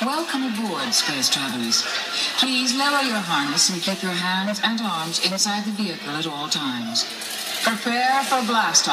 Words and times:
Welcome 0.00 0.44
aboard, 0.44 0.94
space 0.94 1.28
travelers. 1.28 1.82
Please 2.38 2.72
lower 2.72 3.02
your 3.02 3.18
harness 3.18 3.68
and 3.70 3.82
keep 3.82 4.00
your 4.00 4.12
hands 4.12 4.60
and 4.62 4.80
arms 4.80 5.18
inside 5.26 5.64
the 5.64 5.72
vehicle 5.72 6.10
at 6.10 6.24
all 6.24 6.48
times. 6.48 7.04
Prepare 7.64 8.22
for 8.22 8.46
blast 8.46 8.88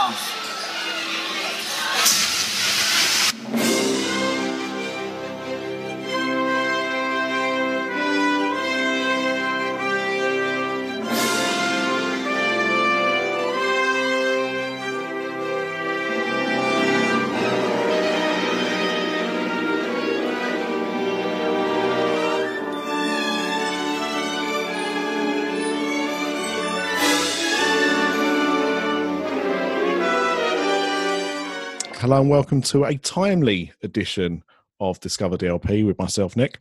Hello 32.06 32.22
and 32.22 32.30
welcome 32.30 32.62
to 32.62 32.86
a 32.86 32.96
timely 32.98 33.74
edition 33.82 34.44
of 34.80 35.00
Discover 35.00 35.38
DLP 35.38 35.88
with 35.88 35.98
myself, 35.98 36.38
Nick. 36.38 36.60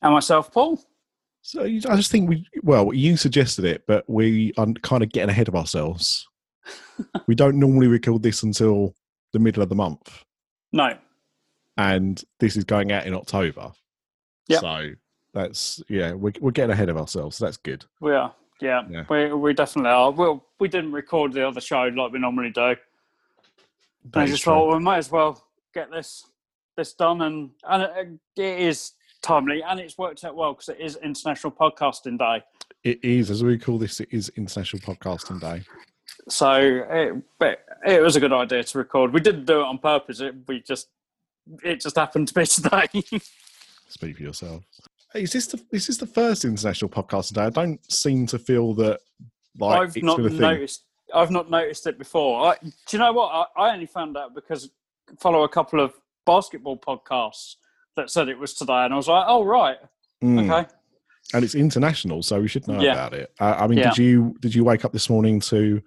And 0.00 0.14
myself, 0.14 0.50
Paul. 0.50 0.82
So 1.42 1.64
I 1.64 1.78
just 1.78 2.10
think 2.10 2.26
we, 2.26 2.46
well, 2.62 2.94
you 2.94 3.18
suggested 3.18 3.66
it, 3.66 3.82
but 3.86 4.08
we 4.08 4.54
are 4.56 4.66
kind 4.82 5.02
of 5.02 5.10
getting 5.10 5.28
ahead 5.28 5.46
of 5.46 5.54
ourselves. 5.54 6.26
we 7.26 7.34
don't 7.34 7.58
normally 7.58 7.86
record 7.86 8.22
this 8.22 8.42
until 8.42 8.94
the 9.34 9.38
middle 9.38 9.62
of 9.62 9.68
the 9.68 9.74
month. 9.74 10.24
No. 10.72 10.96
And 11.76 12.24
this 12.40 12.56
is 12.56 12.64
going 12.64 12.90
out 12.90 13.06
in 13.06 13.12
October. 13.12 13.72
Yep. 14.46 14.60
So 14.60 14.90
that's, 15.34 15.82
yeah, 15.90 16.12
we're, 16.12 16.32
we're 16.40 16.50
getting 16.50 16.72
ahead 16.72 16.88
of 16.88 16.96
ourselves. 16.96 17.36
So 17.36 17.44
that's 17.44 17.58
good. 17.58 17.84
We 18.00 18.14
are. 18.14 18.34
Yeah, 18.62 18.84
Yeah. 18.88 19.04
We, 19.10 19.34
we 19.34 19.52
definitely 19.52 19.90
are. 19.90 20.10
Well, 20.12 20.46
we 20.58 20.68
didn't 20.68 20.92
record 20.92 21.34
the 21.34 21.46
other 21.46 21.60
show 21.60 21.82
like 21.94 22.10
we 22.10 22.18
normally 22.18 22.52
do. 22.52 22.74
I 24.14 24.26
just 24.26 24.42
true. 24.42 24.52
thought 24.52 24.72
we 24.76 24.82
might 24.82 24.98
as 24.98 25.10
well 25.10 25.42
get 25.74 25.90
this 25.90 26.24
this 26.76 26.92
done, 26.94 27.22
and 27.22 27.50
and 27.68 27.82
it, 27.82 28.40
it 28.40 28.60
is 28.60 28.92
timely, 29.22 29.62
and 29.62 29.80
it's 29.80 29.98
worked 29.98 30.24
out 30.24 30.36
well 30.36 30.52
because 30.54 30.68
it 30.68 30.80
is 30.80 30.96
International 30.96 31.52
Podcasting 31.52 32.18
Day. 32.18 32.42
It 32.84 33.02
is, 33.04 33.30
as 33.30 33.42
we 33.42 33.58
call 33.58 33.78
this, 33.78 34.00
it 34.00 34.08
is 34.10 34.28
International 34.36 34.80
Podcasting 34.80 35.40
Day. 35.40 35.62
So 36.28 36.52
it 36.90 37.14
but 37.38 37.64
it 37.86 38.02
was 38.02 38.16
a 38.16 38.20
good 38.20 38.32
idea 38.32 38.62
to 38.64 38.78
record. 38.78 39.12
We 39.12 39.20
didn't 39.20 39.44
do 39.44 39.60
it 39.60 39.64
on 39.64 39.78
purpose. 39.78 40.20
It 40.20 40.34
we 40.46 40.60
just 40.60 40.88
it 41.62 41.80
just 41.80 41.96
happened 41.96 42.28
to 42.28 42.34
be 42.34 42.46
today. 42.46 42.86
Speak 43.88 44.16
for 44.16 44.22
yourself. 44.22 44.64
Hey, 45.12 45.22
Is 45.22 45.32
this 45.32 45.46
the 45.46 45.62
is 45.72 45.86
this 45.86 45.96
the 45.96 46.06
first 46.06 46.44
international 46.44 46.90
podcast 46.90 47.28
today? 47.28 47.44
I 47.44 47.50
don't 47.50 47.92
seem 47.92 48.26
to 48.28 48.38
feel 48.38 48.74
that 48.74 49.00
like 49.58 49.80
I've 49.80 49.96
it's 49.96 50.04
not 50.04 50.18
been 50.18 50.26
a 50.26 50.30
thing. 50.30 50.40
noticed. 50.40 50.84
I've 51.14 51.30
not 51.30 51.50
noticed 51.50 51.86
it 51.86 51.98
before. 51.98 52.46
I, 52.46 52.56
do 52.62 52.70
you 52.92 52.98
know 52.98 53.12
what? 53.12 53.48
I, 53.56 53.62
I 53.68 53.72
only 53.74 53.86
found 53.86 54.16
out 54.16 54.34
because 54.34 54.70
I 55.10 55.14
follow 55.20 55.42
a 55.44 55.48
couple 55.48 55.80
of 55.80 55.94
basketball 56.26 56.78
podcasts 56.78 57.54
that 57.96 58.10
said 58.10 58.28
it 58.28 58.38
was 58.38 58.54
today, 58.54 58.84
and 58.84 58.92
I 58.92 58.96
was 58.96 59.08
like, 59.08 59.24
"Oh 59.26 59.44
right, 59.44 59.78
Mm. 60.22 60.50
okay." 60.50 60.68
And 61.34 61.44
it's 61.44 61.54
international, 61.54 62.22
so 62.22 62.40
we 62.40 62.48
should 62.48 62.66
know 62.68 62.80
Yeah. 62.80 62.92
about 62.92 63.12
it. 63.14 63.32
Uh, 63.38 63.54
I 63.58 63.66
mean, 63.66 63.78
Yeah. 63.78 63.90
did 63.90 63.98
you 63.98 64.34
did 64.40 64.54
you 64.54 64.64
wake 64.64 64.84
up 64.84 64.92
this 64.92 65.10
morning 65.10 65.40
to 65.40 65.82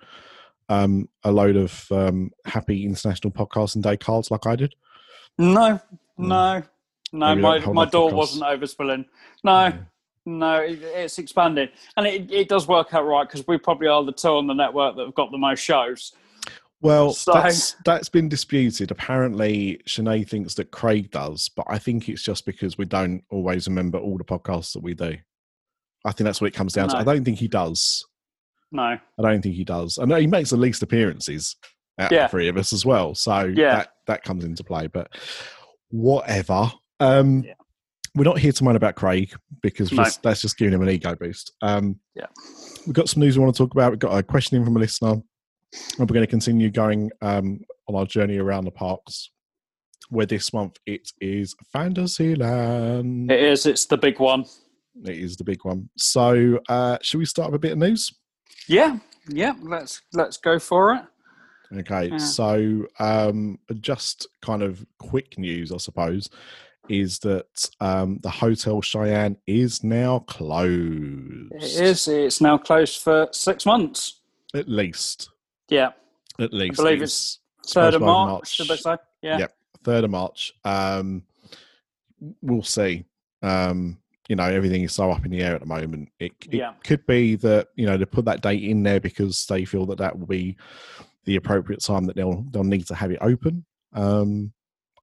um, 0.70 1.10
a 1.24 1.32
load 1.32 1.56
of 1.58 1.86
um, 1.92 2.32
happy 2.46 2.86
International 2.86 3.32
podcasts 3.32 3.76
and 3.76 3.84
Day 3.84 3.98
cards 3.98 4.30
like 4.32 4.46
I 4.46 4.56
did? 4.56 4.74
No, 5.38 5.80
no, 6.18 6.62
no. 7.12 7.36
Maybe 7.36 7.42
My 7.42 7.60
my 7.60 7.86
door 7.86 8.10
podcasts. 8.12 8.16
wasn't 8.16 8.44
overspilling. 8.44 9.06
No, 9.44 9.74
no. 10.26 10.58
It, 10.62 10.80
it's 10.84 11.18
expanding, 11.20 11.70
and 11.98 12.06
it, 12.08 12.32
it 12.32 12.50
does 12.50 12.68
work 12.68 12.94
out 12.94 13.06
right 13.06 13.28
because 13.28 13.46
we 13.48 13.58
probably 13.58 13.88
are 13.88 14.04
the 14.04 14.12
two 14.12 14.30
on 14.30 14.48
the 14.48 14.54
network 14.54 14.96
that 14.96 15.06
have 15.06 15.16
got 15.16 15.32
the 15.32 15.38
most 15.38 15.60
shows. 15.62 16.14
Well, 16.82 17.14
So- 17.14 17.34
that's 17.34 17.76
that's 17.86 18.10
been 18.10 18.28
disputed. 18.30 18.90
Apparently, 18.92 19.80
Sinead 19.88 20.28
thinks 20.30 20.56
that 20.56 20.72
Craig 20.72 21.12
does, 21.12 21.50
but 21.50 21.66
I 21.70 21.78
think 21.78 22.10
it's 22.10 22.24
just 22.24 22.46
because 22.46 22.78
we 22.78 22.86
don't 22.86 23.24
always 23.30 23.68
remember 23.68 24.00
all 24.00 24.18
the 24.18 24.24
podcasts 24.24 24.74
that 24.74 24.82
we 24.84 24.94
do. 24.96 25.16
I 26.06 26.12
think 26.12 26.26
that's 26.26 26.42
what 26.42 26.48
it 26.48 26.56
comes 26.56 26.74
down 26.74 26.90
to. 26.90 26.98
I 26.98 27.04
don't 27.04 27.24
think 27.24 27.38
he 27.38 27.48
does. 27.48 28.04
No, 28.72 28.82
I 28.84 29.00
don't 29.22 29.42
think 29.44 29.54
he 29.56 29.64
does. 29.64 30.00
I 30.00 30.06
know 30.06 30.16
he 30.16 30.26
makes 30.26 30.50
the 30.50 30.58
least 30.58 30.82
appearances 30.82 31.56
out 32.00 32.08
of 32.08 32.12
Yeah. 32.16 32.24
the 32.24 32.30
three 32.30 32.48
of 32.48 32.58
us 32.58 32.74
as 32.74 32.84
well. 32.86 33.14
So 33.14 33.44
Yeah. 33.56 33.76
that, 33.76 33.90
that 34.08 34.24
comes 34.24 34.44
into 34.44 34.64
play. 34.64 34.88
But 34.88 35.12
whatever. 35.90 36.72
Um, 37.00 37.44
Yeah. 37.44 37.54
We're 38.16 38.26
not 38.26 38.40
here 38.40 38.52
to 38.52 38.64
moan 38.64 38.76
about 38.76 38.96
Craig 38.96 39.34
because 39.62 39.92
No. 39.92 40.04
just, 40.04 40.22
that's 40.24 40.42
just 40.42 40.58
giving 40.58 40.74
him 40.74 40.82
an 40.82 40.90
ego 40.90 41.16
boost. 41.16 41.54
Um, 41.62 42.00
Yeah. 42.16 42.26
We've 42.86 42.94
got 42.96 43.08
some 43.10 43.22
news 43.22 43.38
we 43.38 43.44
want 43.44 43.56
to 43.56 43.64
talk 43.64 43.74
about. 43.74 43.92
We've 43.92 44.00
got 44.00 44.18
a 44.18 44.24
question 44.24 44.58
in 44.58 44.66
from 44.66 44.76
a 44.76 44.80
listener. 44.80 45.12
And 45.12 46.00
we're 46.00 46.14
going 46.14 46.26
to 46.26 46.28
continue 46.28 46.70
going 46.70 47.10
um, 47.22 47.62
on 47.88 47.96
our 47.96 48.06
journey 48.06 48.38
around 48.38 48.66
the 48.66 48.72
parks. 48.72 49.32
Where 50.10 50.26
this 50.26 50.52
month 50.52 50.78
it 50.86 51.10
is 51.22 51.56
Fantasyland. 51.72 53.32
it 53.32 53.40
is. 53.42 53.66
It's 53.66 53.86
the 53.86 53.98
big 53.98 54.20
one. 54.20 54.46
It 55.06 55.16
is 55.18 55.38
the 55.38 55.46
big 55.46 55.64
one. 55.64 55.90
So, 55.98 56.60
uh, 56.68 56.98
should 57.02 57.20
we 57.20 57.26
start 57.26 57.50
with 57.52 57.60
a 57.60 57.60
bit 57.60 57.72
of 57.74 57.78
news? 57.78 58.12
Yeah, 58.68 58.98
yeah. 59.30 59.54
Let's 59.62 60.02
let's 60.12 60.36
go 60.36 60.60
for 60.60 60.94
it. 60.96 61.04
Okay, 61.80 62.10
Yeah. 62.10 62.18
so 62.18 62.86
um, 63.00 63.58
just 63.80 64.28
kind 64.42 64.62
of 64.62 64.86
quick 65.00 65.38
news, 65.38 65.72
I 65.72 65.78
suppose, 65.78 66.30
is 66.90 67.20
that 67.20 67.70
um, 67.80 68.20
the 68.24 68.30
Hotel 68.30 68.82
Cheyenne 68.82 69.38
is 69.48 69.84
now 69.84 70.20
closed. 70.20 71.52
It 71.54 71.64
is. 71.64 72.08
It's 72.08 72.42
now 72.42 72.58
closed 72.58 73.02
for 73.02 73.28
six 73.32 73.66
months. 73.66 74.22
at 74.56 74.68
least. 74.68 75.30
Yeah, 75.70 75.92
At 76.40 76.54
least, 76.54 76.80
I 76.80 76.84
believe 76.84 77.02
it's 77.02 77.40
third 77.66 77.94
of 77.94 77.94
supposed 77.94 77.94
to 77.94 78.00
March, 78.06 78.54
should 78.56 78.68
they 78.68 78.76
say? 78.76 78.98
Yeah. 79.22 79.38
Yep. 79.40 79.54
third 79.86 80.04
of 80.04 80.10
March. 80.10 80.52
Um, 80.66 81.24
we'll 82.42 82.64
see. 82.64 83.06
Um, 83.42 83.98
you 84.28 84.36
know, 84.36 84.44
everything 84.44 84.84
is 84.84 84.92
so 84.94 85.12
up 85.12 85.24
in 85.26 85.32
the 85.32 85.42
air 85.42 85.56
at 85.56 85.62
the 85.62 85.68
moment. 85.68 86.10
It, 86.20 86.34
it 86.50 86.54
Yeah. 86.56 86.74
could 86.84 87.06
be 87.06 87.36
that 87.36 87.70
you 87.76 87.86
know 87.86 87.96
they 87.98 88.06
put 88.06 88.26
that 88.26 88.42
date 88.42 88.64
in 88.64 88.84
there 88.84 89.00
because 89.00 89.46
they 89.46 89.64
feel 89.66 89.86
that 89.88 89.98
that 90.00 90.18
will 90.20 90.28
be 90.28 90.58
the 91.26 91.36
appropriate 91.38 91.82
time 91.82 92.06
that 92.06 92.16
they'll 92.16 92.44
they'll 92.52 92.64
need 92.64 92.88
to 92.88 92.96
have 92.96 93.12
it 93.12 93.20
open. 93.22 93.64
Um, 93.94 94.52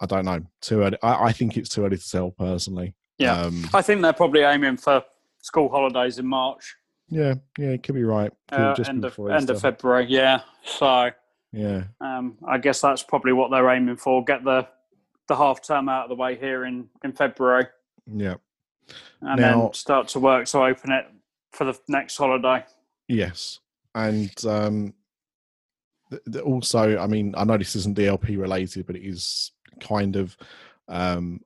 I 0.01 0.07
don't 0.07 0.25
know. 0.25 0.41
Too 0.61 0.83
early. 0.83 0.99
I, 1.03 1.25
I 1.27 1.33
think 1.33 1.57
it's 1.57 1.69
too 1.69 1.85
early 1.85 1.97
to 1.97 2.11
tell 2.11 2.31
personally. 2.31 2.95
Yeah. 3.19 3.41
Um, 3.41 3.65
I 3.75 3.83
think 3.83 4.01
they're 4.03 4.13
probably 4.13 4.43
aiming 4.43 4.77
for 4.77 5.03
school 5.43 5.69
holidays 5.69 6.19
in 6.19 6.27
March, 6.27 6.77
yeah. 7.11 7.35
Yeah. 7.59 7.71
It 7.71 7.83
could 7.83 7.95
be 7.95 8.05
right. 8.05 8.31
Could 8.51 8.61
uh, 8.61 8.75
end 8.87 9.05
of 9.05 9.19
end 9.19 9.49
of 9.51 9.61
February. 9.61 10.07
Yeah. 10.09 10.43
So 10.65 11.11
Yeah. 11.53 11.85
um, 12.01 12.37
I 12.47 12.59
guess 12.59 12.81
that's 12.83 13.03
probably 13.03 13.33
what 13.33 13.51
they're 13.51 13.71
aiming 13.71 13.97
for. 13.97 14.23
Get 14.25 14.45
the 14.45 14.69
the 15.27 15.37
half 15.37 15.63
term 15.63 15.89
out 15.89 16.05
of 16.05 16.09
the 16.11 16.15
way 16.17 16.37
here 16.37 16.65
in 16.67 16.89
in 17.05 17.13
February, 17.13 17.67
Yeah. 18.07 18.35
and 19.23 19.41
Now- 19.41 19.63
then 19.63 19.73
start 19.75 20.09
to 20.09 20.21
work 20.21 20.47
to 20.49 20.59
open 20.59 20.93
it 20.93 21.07
for 21.53 21.65
the 21.65 21.79
next 21.89 22.17
holiday. 22.19 22.65
Yes, 23.09 23.61
and 23.95 24.31
um, 24.47 24.95
th- 26.11 26.23
th- 26.31 26.45
also, 26.45 26.99
I 26.99 27.07
mean, 27.07 27.35
I 27.39 27.45
know 27.45 27.57
this 27.57 27.75
isn't 27.77 27.97
DLP 27.97 28.39
related, 28.39 28.87
but 28.87 28.97
it 28.97 29.03
is 29.07 29.53
kind 29.81 30.17
of. 30.17 30.37
Um, 30.89 31.41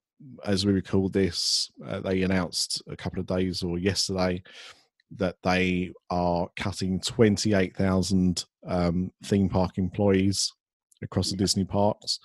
as 0.44 0.64
we 0.64 0.72
recall 0.72 1.08
this, 1.08 1.72
uh, 1.84 1.98
they 1.98 2.22
announced 2.22 2.80
a 2.86 2.94
couple 2.94 3.18
of 3.18 3.26
days 3.26 3.60
or 3.64 3.76
yesterday 3.76 4.40
that 5.16 5.36
they 5.42 5.92
are 6.10 6.48
cutting 6.56 7.00
28,000 7.00 8.44
um, 8.66 9.10
theme 9.24 9.48
park 9.48 9.78
employees 9.78 10.52
across 11.02 11.30
the 11.30 11.36
Disney 11.36 11.64
parks. 11.64 12.20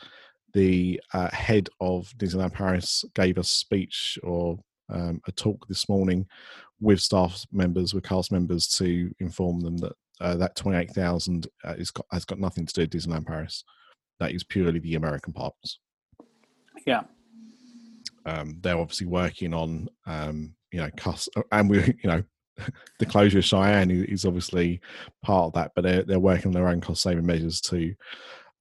The 0.53 1.01
uh, 1.13 1.29
head 1.31 1.69
of 1.81 2.13
Disneyland 2.17 2.53
Paris 2.53 3.03
gave 3.15 3.37
a 3.37 3.43
speech 3.43 4.17
or 4.23 4.59
um, 4.89 5.21
a 5.27 5.31
talk 5.31 5.67
this 5.67 5.89
morning 5.89 6.25
with 6.79 7.01
staff 7.01 7.45
members, 7.51 7.93
with 7.93 8.03
cast 8.03 8.31
members, 8.31 8.67
to 8.67 9.11
inform 9.19 9.59
them 9.59 9.77
that 9.77 9.93
uh, 10.19 10.35
that 10.35 10.55
28,000 10.55 11.47
uh, 11.63 11.73
got, 11.93 12.05
has 12.11 12.25
got 12.25 12.39
nothing 12.39 12.65
to 12.65 12.73
do 12.73 12.81
with 12.81 12.89
Disneyland 12.89 13.27
Paris. 13.27 13.63
That 14.19 14.31
is 14.31 14.43
purely 14.43 14.79
the 14.79 14.95
American 14.95 15.31
parks. 15.31 15.79
Yeah. 16.87 17.03
Um, 18.25 18.57
they're 18.61 18.77
obviously 18.77 19.07
working 19.07 19.53
on, 19.53 19.87
um, 20.05 20.55
you 20.71 20.79
know, 20.79 20.89
cost, 20.97 21.29
and 21.51 21.69
we, 21.69 21.79
you 22.03 22.09
know, 22.09 22.23
the 22.99 23.05
closure 23.05 23.37
of 23.37 23.45
Cheyenne 23.45 23.91
is, 23.91 24.25
obviously 24.25 24.81
part 25.21 25.47
of 25.47 25.53
that, 25.53 25.73
but 25.75 25.83
they're, 25.83 26.03
they're 26.03 26.19
working 26.19 26.47
on 26.47 26.53
their 26.53 26.67
own 26.67 26.81
cost 26.81 27.03
saving 27.03 27.25
measures 27.25 27.61
to 27.61 27.93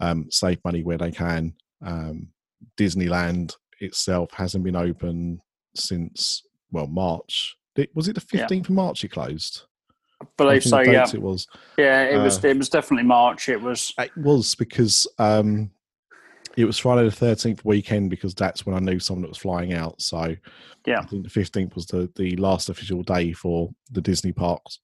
um, 0.00 0.26
save 0.30 0.62
money 0.64 0.82
where 0.82 0.98
they 0.98 1.10
can. 1.10 1.54
Um, 1.82 2.28
Disneyland 2.76 3.56
itself 3.80 4.30
hasn't 4.32 4.64
been 4.64 4.76
open 4.76 5.40
since, 5.74 6.42
well, 6.70 6.86
March. 6.86 7.56
Was 7.94 8.08
it 8.08 8.14
the 8.14 8.24
Yeah. 8.32 8.46
15th 8.46 8.64
of 8.64 8.70
March 8.70 9.04
it 9.04 9.08
closed? 9.08 9.62
I 10.20 10.26
believe 10.36 10.62
think 10.62 10.70
so. 10.70 10.80
Yeah. 10.80 11.06
It 11.12 11.20
was. 11.20 11.46
Yeah. 11.76 12.04
It 12.04 12.18
was. 12.18 12.42
Uh, 12.42 12.48
It 12.48 12.56
was 12.58 12.68
definitely 12.70 13.06
March. 13.06 13.48
It 13.50 13.60
was. 13.60 13.92
It 13.98 14.16
was 14.16 14.54
because 14.54 15.06
um, 15.18 15.70
It 16.56 16.64
was 16.64 16.78
Friday 16.78 17.04
the 17.04 17.10
thirteenth 17.14 17.64
weekend 17.64 18.08
because 18.10 18.34
that's 18.34 18.64
when 18.64 18.74
I 18.74 18.78
knew 18.78 18.98
someone 18.98 19.22
that 19.22 19.28
was 19.28 19.38
flying 19.38 19.74
out. 19.74 20.00
So 20.00 20.34
Yeah. 20.86 21.00
I 21.00 21.06
think 21.06 21.22
the 21.24 21.30
fifteenth 21.30 21.74
was 21.74 21.86
the 21.86 22.10
the 22.16 22.36
last 22.36 22.68
official 22.70 23.02
day 23.02 23.32
for 23.32 23.70
the 23.90 24.00
Disney 24.00 24.32
parks. 24.32 24.80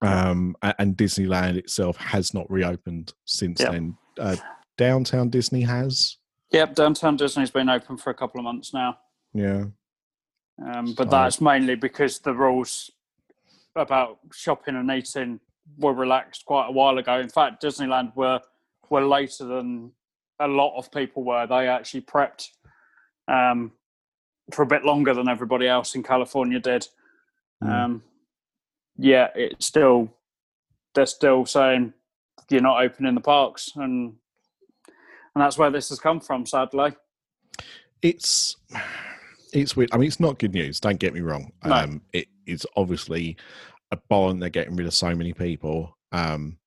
Um, 0.00 0.56
and 0.62 0.96
Disneyland 0.96 1.56
itself 1.56 1.96
has 1.98 2.32
not 2.32 2.50
reopened 2.50 3.12
since 3.24 3.60
Yeah. 3.60 3.70
then. 3.72 3.96
Uh, 4.18 4.36
Downtown 4.76 5.28
Disney 5.28 5.62
has, 5.62 6.16
Yep, 6.52 6.74
downtown 6.76 7.16
Disney's 7.16 7.50
been 7.50 7.68
open 7.68 7.96
for 7.96 8.10
a 8.10 8.14
couple 8.14 8.38
of 8.40 8.44
months 8.44 8.72
now. 8.72 8.98
yeah, 9.34 9.64
Um, 10.64 10.94
but 10.94 11.04
So- 11.08 11.10
that's 11.10 11.40
mainly 11.40 11.74
because 11.74 12.20
the 12.20 12.32
rules 12.32 12.90
about 13.76 14.18
shopping 14.32 14.76
and 14.76 14.90
eating 14.90 15.40
were 15.78 15.92
relaxed 15.92 16.44
quite 16.46 16.68
a 16.68 16.72
while 16.72 16.96
ago. 16.98 17.18
In 17.20 17.28
fact, 17.28 17.62
Disneyland 17.62 18.14
were 18.16 18.40
were 18.88 19.04
later 19.06 19.44
than 19.44 19.92
a 20.40 20.48
lot 20.48 20.76
of 20.76 20.90
people 20.92 21.24
were. 21.24 21.46
They 21.46 21.68
actually 21.68 22.02
prepped 22.02 22.48
um, 23.26 23.72
for 24.52 24.62
a 24.62 24.66
bit 24.66 24.84
longer 24.84 25.14
than 25.14 25.28
everybody 25.28 25.66
else 25.66 25.94
in 25.94 26.02
California 26.02 26.58
did. 26.60 26.86
Mm. 27.62 27.70
Um, 27.70 28.02
yeah, 28.96 29.28
it's 29.34 29.66
still 29.66 30.12
they're 30.94 31.06
still 31.06 31.46
saying 31.46 31.92
you're 32.50 32.60
not 32.60 32.82
opening 32.82 33.14
the 33.14 33.20
parks, 33.20 33.72
and 33.76 34.14
and 35.34 35.44
that's 35.44 35.58
where 35.58 35.70
this 35.70 35.88
has 35.90 35.98
come 35.98 36.20
from. 36.20 36.46
Sadly, 36.46 36.92
it's 38.02 38.56
it's 39.52 39.76
weird. 39.76 39.90
I 39.92 39.98
mean, 39.98 40.08
it's 40.08 40.20
not 40.20 40.38
good 40.38 40.54
news. 40.54 40.80
Don't 40.80 40.98
get 40.98 41.14
me 41.14 41.20
wrong. 41.20 41.52
No. 41.64 41.72
Um, 41.72 42.02
it's 42.46 42.66
obviously 42.76 43.36
a 43.90 43.98
bond. 44.08 44.42
They're 44.42 44.50
getting 44.50 44.76
rid 44.76 44.86
of 44.86 44.94
so 44.94 45.14
many 45.14 45.32
people. 45.32 45.96
Um, 46.12 46.58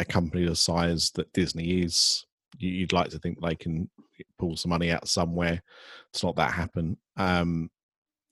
a 0.00 0.04
company 0.04 0.44
the 0.44 0.56
size 0.56 1.10
that 1.12 1.32
Disney 1.32 1.82
is, 1.82 2.26
you'd 2.58 2.92
like 2.92 3.10
to 3.10 3.18
think 3.18 3.38
they 3.40 3.54
can 3.54 3.88
pull 4.38 4.56
some 4.56 4.70
money 4.70 4.90
out 4.90 5.08
somewhere. 5.08 5.62
It's 6.12 6.22
not 6.22 6.36
that 6.36 6.52
happen. 6.52 6.96
Um, 7.16 7.70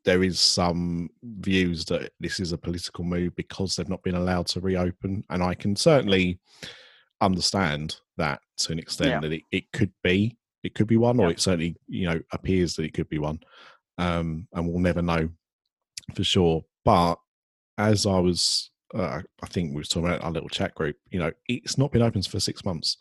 there 0.05 0.23
is 0.25 0.41
some 0.41 1.11
views 1.23 1.85
that 1.87 2.11
this 2.19 2.41
is 2.41 2.53
a 2.53 2.59
political 2.59 3.05
move 3.05 3.35
because 3.37 3.77
they've 3.77 3.89
not 3.89 4.03
been 4.03 4.17
allowed 4.17 4.47
to 4.49 4.61
reopen, 4.61 5.25
and 5.31 5.43
I 5.43 5.55
can 5.55 5.77
certainly 5.77 6.41
understand 7.21 7.97
that 8.17 8.41
to 8.59 8.73
an 8.73 8.79
extent 8.79 9.11
Yeah. 9.11 9.21
that 9.21 9.33
it, 9.33 9.43
it 9.51 9.73
could 9.73 9.93
be 10.03 10.37
it 10.65 10.75
could 10.77 10.87
be 10.87 10.97
one, 10.97 11.19
or 11.19 11.27
Yeah. 11.27 11.33
it 11.33 11.41
certainly 11.41 11.77
you 11.89 12.09
know 12.09 12.21
appears 12.33 12.75
that 12.75 12.85
it 12.85 12.95
could 12.95 13.09
be 13.09 13.19
one, 13.19 13.41
um, 13.99 14.47
and 14.53 14.69
we'll 14.69 14.79
never 14.81 15.03
know 15.03 15.29
for 16.15 16.23
sure. 16.25 16.65
But 16.85 17.17
as 17.79 18.07
I 18.07 18.19
was, 18.21 18.71
uh, 18.95 19.23
I 19.43 19.47
think 19.47 19.71
we 19.71 19.77
were 19.77 19.85
talking 19.85 20.07
about 20.07 20.23
our 20.23 20.31
little 20.31 20.49
chat 20.49 20.75
group. 20.77 20.97
You 21.11 21.19
know, 21.21 21.33
it's 21.49 21.79
not 21.79 21.91
been 21.91 22.03
open 22.03 22.23
for 22.23 22.39
six 22.41 22.65
months. 22.65 22.97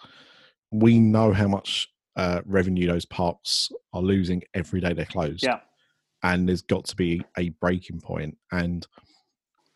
We 0.72 1.00
know 1.00 1.34
how 1.34 1.48
much 1.48 1.90
uh, 2.16 2.42
revenue 2.46 2.88
those 2.88 3.06
parks 3.06 3.70
are 3.94 4.02
losing 4.02 4.44
every 4.54 4.82
day 4.82 4.94
they're 4.94 5.06
closed 5.06 5.44
yeah, 5.44 5.60
and 6.24 6.48
there's 6.48 6.62
got 6.62 6.86
to 6.86 6.96
be 6.96 7.22
a 7.38 7.50
breaking 7.50 8.00
point. 8.02 8.38
And 8.52 8.86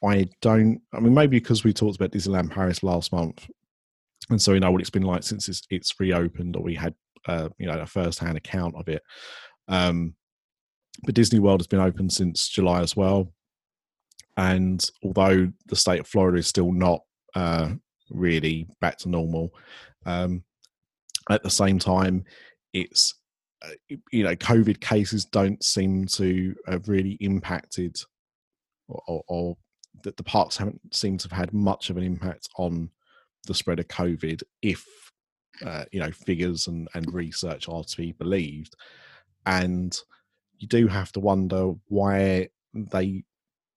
I 0.04 0.28
don't. 0.42 0.82
I 0.94 1.00
mean, 1.00 1.14
maybe 1.14 1.40
because 1.40 1.64
we 1.64 1.74
talked 1.74 1.96
about 1.96 2.12
Disneyland 2.12 2.52
Paris 2.52 2.84
last 2.84 3.12
month, 3.12 3.50
and 4.30 4.42
so 4.42 4.54
we 4.54 4.60
know 4.60 4.72
what 4.72 4.82
it's 4.82 4.90
been 4.90 5.04
like 5.04 5.24
since 5.24 5.50
it's, 5.50 5.62
it's 5.70 6.00
reopened, 6.00 6.56
or 6.56 6.64
we 6.64 6.76
had 6.76 6.94
uh, 7.28 7.50
you 7.58 7.68
know 7.68 7.80
a 7.80 7.88
first-hand 7.88 8.38
account 8.38 8.76
of 8.76 8.88
it. 8.88 9.02
Um, 9.68 10.16
but 11.04 11.16
Disney 11.16 11.40
World 11.40 11.62
has 11.62 11.68
been 11.68 11.80
open 11.80 12.10
since 12.10 12.50
July 12.50 12.82
as 12.82 12.96
well, 12.96 13.34
and 14.38 14.88
although 15.04 15.52
the 15.68 15.76
state 15.76 16.02
of 16.02 16.08
Florida 16.08 16.38
is 16.38 16.48
still 16.48 16.72
not 16.72 17.02
uh, 17.34 17.72
really 18.10 18.68
back 18.82 18.98
to 19.00 19.10
normal, 19.10 19.52
um, 20.06 20.44
at 21.30 21.44
the 21.44 21.50
same 21.50 21.80
time, 21.80 22.24
it's 22.74 23.16
uh, 23.64 23.96
you 24.12 24.24
know 24.24 24.36
COVID 24.36 24.80
cases 24.80 25.26
don't 25.26 25.64
seem 25.64 26.06
to 26.08 26.56
have 26.68 26.88
really 26.88 27.18
impacted, 27.22 27.98
or, 28.88 29.02
or, 29.08 29.24
or 29.28 29.58
that 30.04 30.18
the 30.18 30.24
parks 30.24 30.58
haven't 30.58 30.82
seemed 30.94 31.20
to 31.22 31.30
have 31.30 31.38
had 31.38 31.54
much 31.54 31.90
of 31.90 31.98
an 31.98 32.04
impact 32.04 32.50
on 32.58 32.90
the 33.48 33.54
spread 33.54 33.80
of 33.80 33.88
COVID. 33.88 34.44
If 34.62 34.86
uh, 35.66 35.86
you 35.92 36.00
know 36.00 36.12
figures 36.12 36.68
and, 36.68 36.88
and 36.94 37.14
research 37.14 37.70
are 37.70 37.84
to 37.84 37.98
be 37.98 38.12
believed, 38.12 38.76
and 39.46 39.98
you 40.58 40.68
do 40.68 40.88
have 40.88 41.12
to 41.14 41.20
wonder 41.20 41.74
why 41.88 42.50
they 42.74 43.24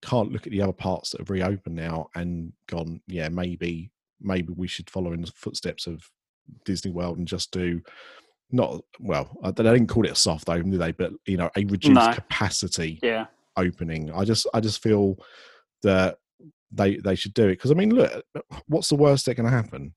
can't 0.03 0.33
look 0.33 0.47
at 0.47 0.53
the 0.53 0.63
other 0.63 0.73
parts 0.73 1.11
that 1.11 1.21
have 1.21 1.31
reopened 1.31 1.77
now 1.77 2.09
and 2.15 2.53
gone, 2.67 3.01
yeah, 3.07 3.29
maybe 3.29 3.91
maybe 4.21 4.53
we 4.57 4.67
should 4.67 4.91
follow 4.91 5.13
in 5.13 5.23
the 5.23 5.33
footsteps 5.35 5.87
of 5.87 6.09
Disney 6.65 6.91
World 6.91 7.19
and 7.19 7.27
just 7.27 7.51
do 7.53 7.81
not 8.51 8.83
well. 9.01 9.37
uh, 9.43 9.51
They 9.51 9.63
didn't 9.63 9.89
call 9.89 10.05
it 10.07 10.13
a 10.13 10.17
soft 10.17 10.49
open, 10.49 10.71
do 10.71 10.79
they? 10.79 10.93
But 10.93 11.13
you 11.27 11.37
know, 11.37 11.51
a 11.57 11.65
reduced 11.65 11.95
No. 11.95 12.13
capacity 12.15 12.99
yeah, 13.03 13.27
opening. 13.57 14.11
I 14.13 14.25
just 14.25 14.47
I 14.55 14.61
just 14.61 14.83
feel 14.83 15.17
that 15.83 16.19
they 16.73 16.97
they 16.97 17.15
should 17.15 17.35
do 17.35 17.47
it 17.49 17.57
because 17.57 17.71
I 17.71 17.75
mean, 17.75 17.95
look, 17.95 18.25
what's 18.67 18.89
the 18.89 18.97
worst 18.97 19.27
that 19.27 19.35
can 19.35 19.47
happen? 19.47 19.95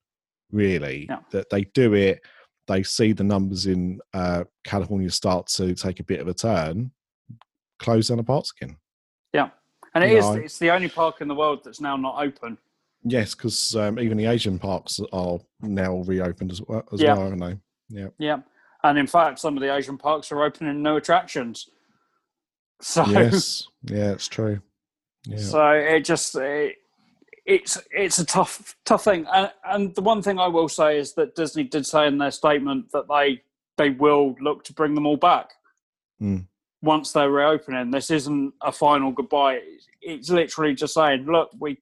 Really, 0.52 1.06
Yeah. 1.10 1.20
that 1.32 1.50
they 1.50 1.64
do 1.64 1.94
it. 1.94 2.22
They 2.68 2.84
see 2.84 3.12
the 3.14 3.24
numbers 3.24 3.66
in 3.68 4.00
uh, 4.14 4.44
California 4.64 5.10
start 5.10 5.48
to 5.48 5.74
take 5.76 6.00
a 6.00 6.04
bit 6.04 6.20
of 6.20 6.28
a 6.28 6.34
turn. 6.34 6.92
Close 7.80 8.10
down 8.10 8.18
the 8.18 8.24
parks 8.24 8.54
again. 8.60 8.78
Yeah, 9.34 9.50
and 9.96 10.04
it 10.04 10.12
you 10.12 10.18
is, 10.18 10.26
know, 10.26 10.34
it's 10.34 10.60
the 10.60 10.70
only 10.72 10.88
park 10.90 11.22
in 11.22 11.28
the 11.28 11.36
world 11.36 11.64
that's 11.64 11.82
now 11.82 11.96
not 11.96 12.22
open. 12.24 12.58
Yes, 13.04 13.34
because 13.34 13.76
um, 13.76 13.98
even 14.00 14.18
the 14.18 14.26
Asian 14.28 14.60
parks 14.60 15.00
are 15.12 15.40
now 15.62 15.98
reopened 16.04 16.52
as 16.52 16.62
well, 16.62 16.84
as 16.94 17.02
Yeah. 17.02 17.14
well, 17.16 17.28
aren't 17.28 17.42
they? 17.42 17.58
Yeah. 17.90 18.08
Yeah, 18.20 18.40
and 18.84 18.98
in 18.98 19.08
fact, 19.08 19.40
some 19.40 19.58
of 19.58 19.62
the 19.62 19.74
Asian 19.76 19.98
parks 19.98 20.32
are 20.32 20.44
opening 20.44 20.82
new 20.84 20.96
attractions. 20.98 21.70
So, 22.82 23.06
Yes. 23.08 23.68
Yeah, 23.84 24.12
it's 24.12 24.28
true. 24.28 24.62
Yeah. 25.26 25.38
so 25.38 25.70
it 25.72 26.06
just 26.06 26.36
it, 26.36 26.76
it's 27.46 27.78
it's 27.92 28.20
a 28.20 28.26
tough 28.26 28.76
tough 28.86 29.04
thing. 29.04 29.26
And, 29.34 29.52
and 29.66 29.96
the 29.96 30.02
one 30.02 30.22
thing 30.22 30.40
I 30.40 30.48
will 30.48 30.70
say 30.70 30.98
is 31.00 31.14
that 31.14 31.36
Disney 31.36 31.64
did 31.64 31.86
say 31.86 32.08
in 32.08 32.18
their 32.20 32.32
statement 32.32 32.92
that 32.92 33.08
they 33.08 33.42
they 33.78 33.90
will 33.92 34.36
look 34.42 34.64
to 34.66 34.74
bring 34.74 34.94
them 34.96 35.06
all 35.08 35.18
back 35.18 35.52
Mm. 36.22 36.46
once 36.84 37.12
they're 37.12 37.32
reopening. 37.32 37.90
This 37.90 38.12
isn't 38.12 38.54
a 38.62 38.72
final 38.72 39.12
goodbye. 39.12 39.56
It's, 39.64 39.88
it's 40.02 40.30
literally 40.30 40.76
just 40.76 40.94
saying, 40.94 41.26
look, 41.26 41.50
we 41.60 41.80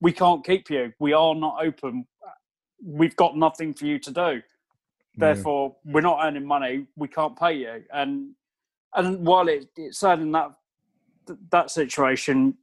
we 0.00 0.12
can't 0.12 0.44
keep 0.44 0.70
you. 0.70 0.92
We 0.98 1.12
are 1.12 1.34
not 1.34 1.56
open. 1.62 2.06
We've 2.82 3.16
got 3.16 3.36
nothing 3.36 3.74
for 3.74 3.86
you 3.86 3.98
to 3.98 4.10
do. 4.10 4.20
Yeah. 4.20 4.40
Therefore, 5.16 5.76
we're 5.84 6.00
not 6.00 6.24
earning 6.24 6.46
money. 6.46 6.86
We 6.96 7.08
can't 7.08 7.38
pay 7.38 7.54
you. 7.54 7.84
And 7.92 8.34
and 8.94 9.26
while 9.26 9.48
it, 9.48 9.68
it's 9.76 9.98
sad 9.98 10.20
in 10.20 10.32
that 10.32 10.52
that 11.50 11.70
situation, 11.70 12.54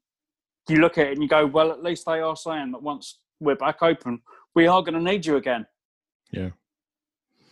you 0.67 0.77
look 0.77 0.97
at 0.97 1.07
it 1.07 1.13
and 1.13 1.21
you 1.21 1.29
go, 1.29 1.45
well, 1.45 1.71
at 1.71 1.83
least 1.83 2.05
they 2.05 2.19
are 2.19 2.35
saying 2.35 2.71
that 2.71 2.81
once 2.81 3.19
we're 3.39 3.55
back 3.55 3.83
open, 3.83 4.21
we 4.55 4.67
are 4.67 4.81
going 4.81 4.95
to 4.95 5.01
need 5.01 5.25
you 5.25 5.35
again. 5.35 5.65
Yeah. 6.31 6.49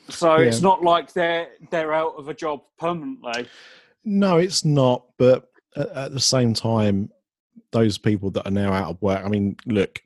So 0.09 0.35
it's 0.35 0.61
not 0.61 0.83
like 0.83 1.13
they're 1.13 1.49
they're 1.71 1.93
out 1.93 2.15
of 2.17 2.27
a 2.27 2.33
job 2.33 2.61
permanently. 2.77 3.47
No, 4.03 4.37
it's 4.37 4.65
not. 4.65 5.05
But 5.17 5.49
at, 5.75 5.89
at 5.89 6.11
the 6.13 6.19
same 6.19 6.53
time, 6.53 7.09
those 7.73 7.97
people 7.97 8.31
that 8.31 8.47
are 8.47 8.51
now 8.51 8.71
out 8.71 8.89
of 8.91 9.01
work, 9.01 9.23
I 9.25 9.27
mean, 9.29 9.57
look, 9.65 9.99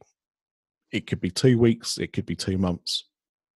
it 0.92 1.06
could 1.06 1.22
be 1.22 1.30
two 1.30 1.60
weeks, 1.60 1.98
it 2.00 2.14
could 2.14 2.26
be 2.26 2.36
two 2.36 2.58
months 2.58 3.04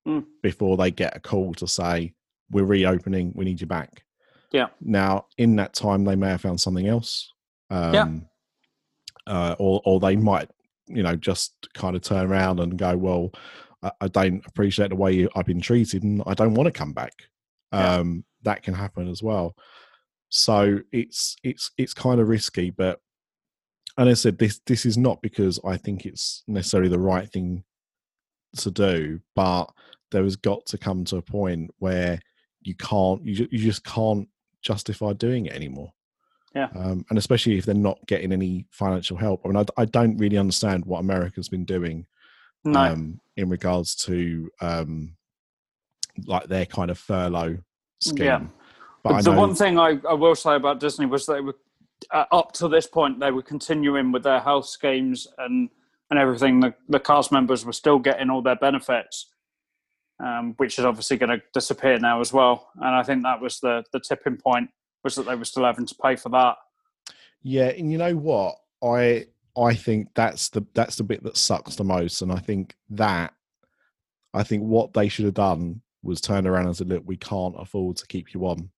Mm. 0.08 0.26
before 0.42 0.78
they 0.78 0.90
get 0.90 1.16
a 1.16 1.20
call 1.20 1.54
to 1.56 1.68
say, 1.68 2.14
we're 2.50 2.64
reopening, 2.66 3.34
we 3.36 3.46
need 3.46 3.62
you 3.62 3.68
back. 3.68 4.04
Yeah. 4.52 4.70
Now, 4.82 5.28
in 5.38 5.56
that 5.58 5.74
time, 5.76 6.04
they 6.04 6.16
may 6.16 6.30
have 6.30 6.42
found 6.42 6.60
something 6.60 6.88
else. 6.88 7.32
Um, 7.70 7.94
Yeah. 7.94 8.10
Uh, 9.28 9.56
or, 9.60 9.80
or 9.86 10.00
they 10.00 10.16
might, 10.16 10.50
you 10.88 11.04
know, 11.04 11.16
just 11.16 11.54
kind 11.76 11.96
of 11.96 12.02
turn 12.02 12.26
around 12.26 12.60
and 12.60 12.78
go, 12.80 12.98
well, 12.98 13.32
I, 13.84 13.92
I 14.02 14.08
don't 14.08 14.44
appreciate 14.48 14.90
the 14.90 14.96
way 14.96 15.28
I've 15.36 15.46
been 15.46 15.62
treated 15.62 16.02
and 16.02 16.24
I 16.26 16.34
don't 16.34 16.56
want 16.56 16.66
to 16.66 16.72
come 16.72 16.94
back. 16.94 17.14
Yeah. 17.72 17.98
Um, 17.98 18.26
that 18.42 18.64
can 18.64 18.74
happen 18.74 19.08
as 19.08 19.22
well. 19.22 19.56
So 20.30 20.80
it's 20.92 21.36
it's 21.44 21.70
it's 21.78 21.94
kind 21.94 22.20
of 22.20 22.28
risky, 22.28 22.72
but 22.72 23.00
and 23.98 24.10
I 24.10 24.14
said 24.14 24.38
this 24.38 24.60
this 24.66 24.86
is 24.86 24.98
not 24.98 25.22
because 25.22 25.60
I 25.66 25.78
think 25.78 26.06
it's 26.06 26.44
necessarily 26.48 26.90
the 26.90 27.00
right 27.00 27.30
thing 27.30 27.64
to 28.58 28.72
do, 28.72 29.20
but 29.36 29.66
there 30.12 30.24
has 30.24 30.36
got 30.36 30.66
to 30.68 30.78
come 30.78 31.06
to 31.06 31.18
a 31.18 31.22
point 31.22 31.72
where 31.80 32.20
you 32.62 32.76
can't 32.76 33.26
you, 33.26 33.48
you 33.52 33.60
just 33.60 33.84
can't 33.84 34.28
justify 34.62 35.14
doing 35.14 35.48
it 35.48 35.54
anymore. 35.54 35.92
Yeah. 36.54 36.68
Um, 36.76 37.06
and 37.10 37.18
especially 37.18 37.58
if 37.58 37.66
they're 37.66 37.76
not 37.76 38.06
getting 38.08 38.34
any 38.34 38.68
financial 38.72 39.18
help. 39.18 39.42
I 39.44 39.48
mean, 39.48 39.58
I, 39.58 39.82
I 39.82 39.86
don't 39.86 40.18
really 40.18 40.38
understand 40.38 40.86
what 40.86 41.00
America's 41.00 41.48
been 41.48 41.64
doing 41.64 42.06
No, 42.66 42.80
um, 42.80 43.22
in 43.38 43.50
regards 43.50 43.96
to 43.96 44.50
um, 44.60 45.16
like 46.26 46.48
their 46.48 46.66
kind 46.66 46.92
of 46.92 46.98
furlough 46.98 47.58
scheme. 48.02 48.26
Yeah. 48.26 48.42
But 49.04 49.14
I 49.14 49.22
the 49.22 49.32
know, 49.32 49.40
one 49.40 49.56
thing 49.56 49.80
I, 49.80 49.98
I 50.08 50.14
will 50.14 50.36
say 50.36 50.56
about 50.56 50.80
Disney 50.80 51.06
was 51.06 51.26
they 51.26 51.40
were 51.42 51.56
uh, 52.12 52.26
up 52.32 52.52
to 52.54 52.68
this 52.68 52.88
point 52.88 53.20
they 53.20 53.32
were 53.32 53.42
continuing 53.44 54.12
with 54.12 54.24
their 54.24 54.40
health 54.40 54.66
schemes 54.68 55.28
and 55.38 55.70
and 56.10 56.20
everything. 56.20 56.60
The, 56.60 56.74
the 56.90 57.00
cast 57.00 57.32
members 57.32 57.64
were 57.66 57.72
still 57.74 58.00
getting 58.00 58.30
all 58.30 58.42
their 58.42 58.56
benefits. 58.58 59.28
um, 60.24 60.54
which 60.58 60.78
is 60.78 60.86
obviously 60.86 61.18
going 61.18 61.30
to 61.32 61.42
disappear 61.54 61.98
now 61.98 62.20
as 62.22 62.32
well. 62.32 62.70
And 62.76 62.94
I 62.96 63.02
think 63.02 63.24
that 63.24 63.42
was 63.42 63.60
the 63.60 63.84
the 63.92 64.00
tipping 64.00 64.38
point 64.38 64.70
was 65.04 65.16
that 65.16 65.26
they 65.26 65.36
were 65.36 65.46
still 65.46 65.64
having 65.66 65.86
to 65.88 65.96
pay 65.96 66.16
for 66.16 66.30
that. 66.30 66.58
Yeah, 67.42 67.70
and 67.70 67.92
you 67.92 67.98
know 67.98 68.16
what? 68.16 68.56
I 68.84 69.28
I 69.58 69.74
think 69.74 70.10
that's 70.14 70.50
the 70.50 70.64
that's 70.76 70.96
the 70.98 71.04
bit 71.04 71.24
that 71.24 71.38
sucks 71.38 71.76
the 71.76 71.84
most, 71.84 72.22
and 72.22 72.32
I 72.32 72.38
think 72.40 72.76
that 72.92 73.34
I 74.34 74.44
think 74.44 74.64
what 74.64 74.94
they 74.94 75.08
should 75.10 75.26
have 75.26 75.34
done 75.34 75.82
was 76.04 76.22
turn 76.22 76.46
around 76.46 76.68
and 76.68 76.78
said, 76.78 76.90
"Look, 76.90 77.04
we 77.06 77.18
can't 77.18 77.56
afford 77.58 77.98
to 77.98 78.08
keep 78.08 78.34
you 78.34 78.46
on. 78.46 78.70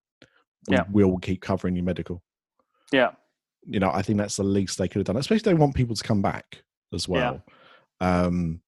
We 0.69 0.75
Yeah. 0.75 0.83
will 0.91 1.17
keep 1.17 1.41
covering 1.41 1.75
your 1.75 1.83
medical." 1.85 2.23
Yeah, 2.93 3.11
You 3.65 3.79
know, 3.79 3.89
I 3.91 4.01
think 4.03 4.19
that's 4.19 4.35
the 4.37 4.43
least 4.43 4.77
they 4.77 4.87
could 4.87 4.99
have 4.99 5.07
done, 5.07 5.17
especially 5.17 5.51
they 5.51 5.57
want 5.57 5.75
people 5.75 5.95
to 5.95 6.03
come 6.03 6.21
back 6.21 6.63
as 6.93 7.07
Yeah. 7.07 7.13
well. 7.13 7.43
Um, 7.99 8.61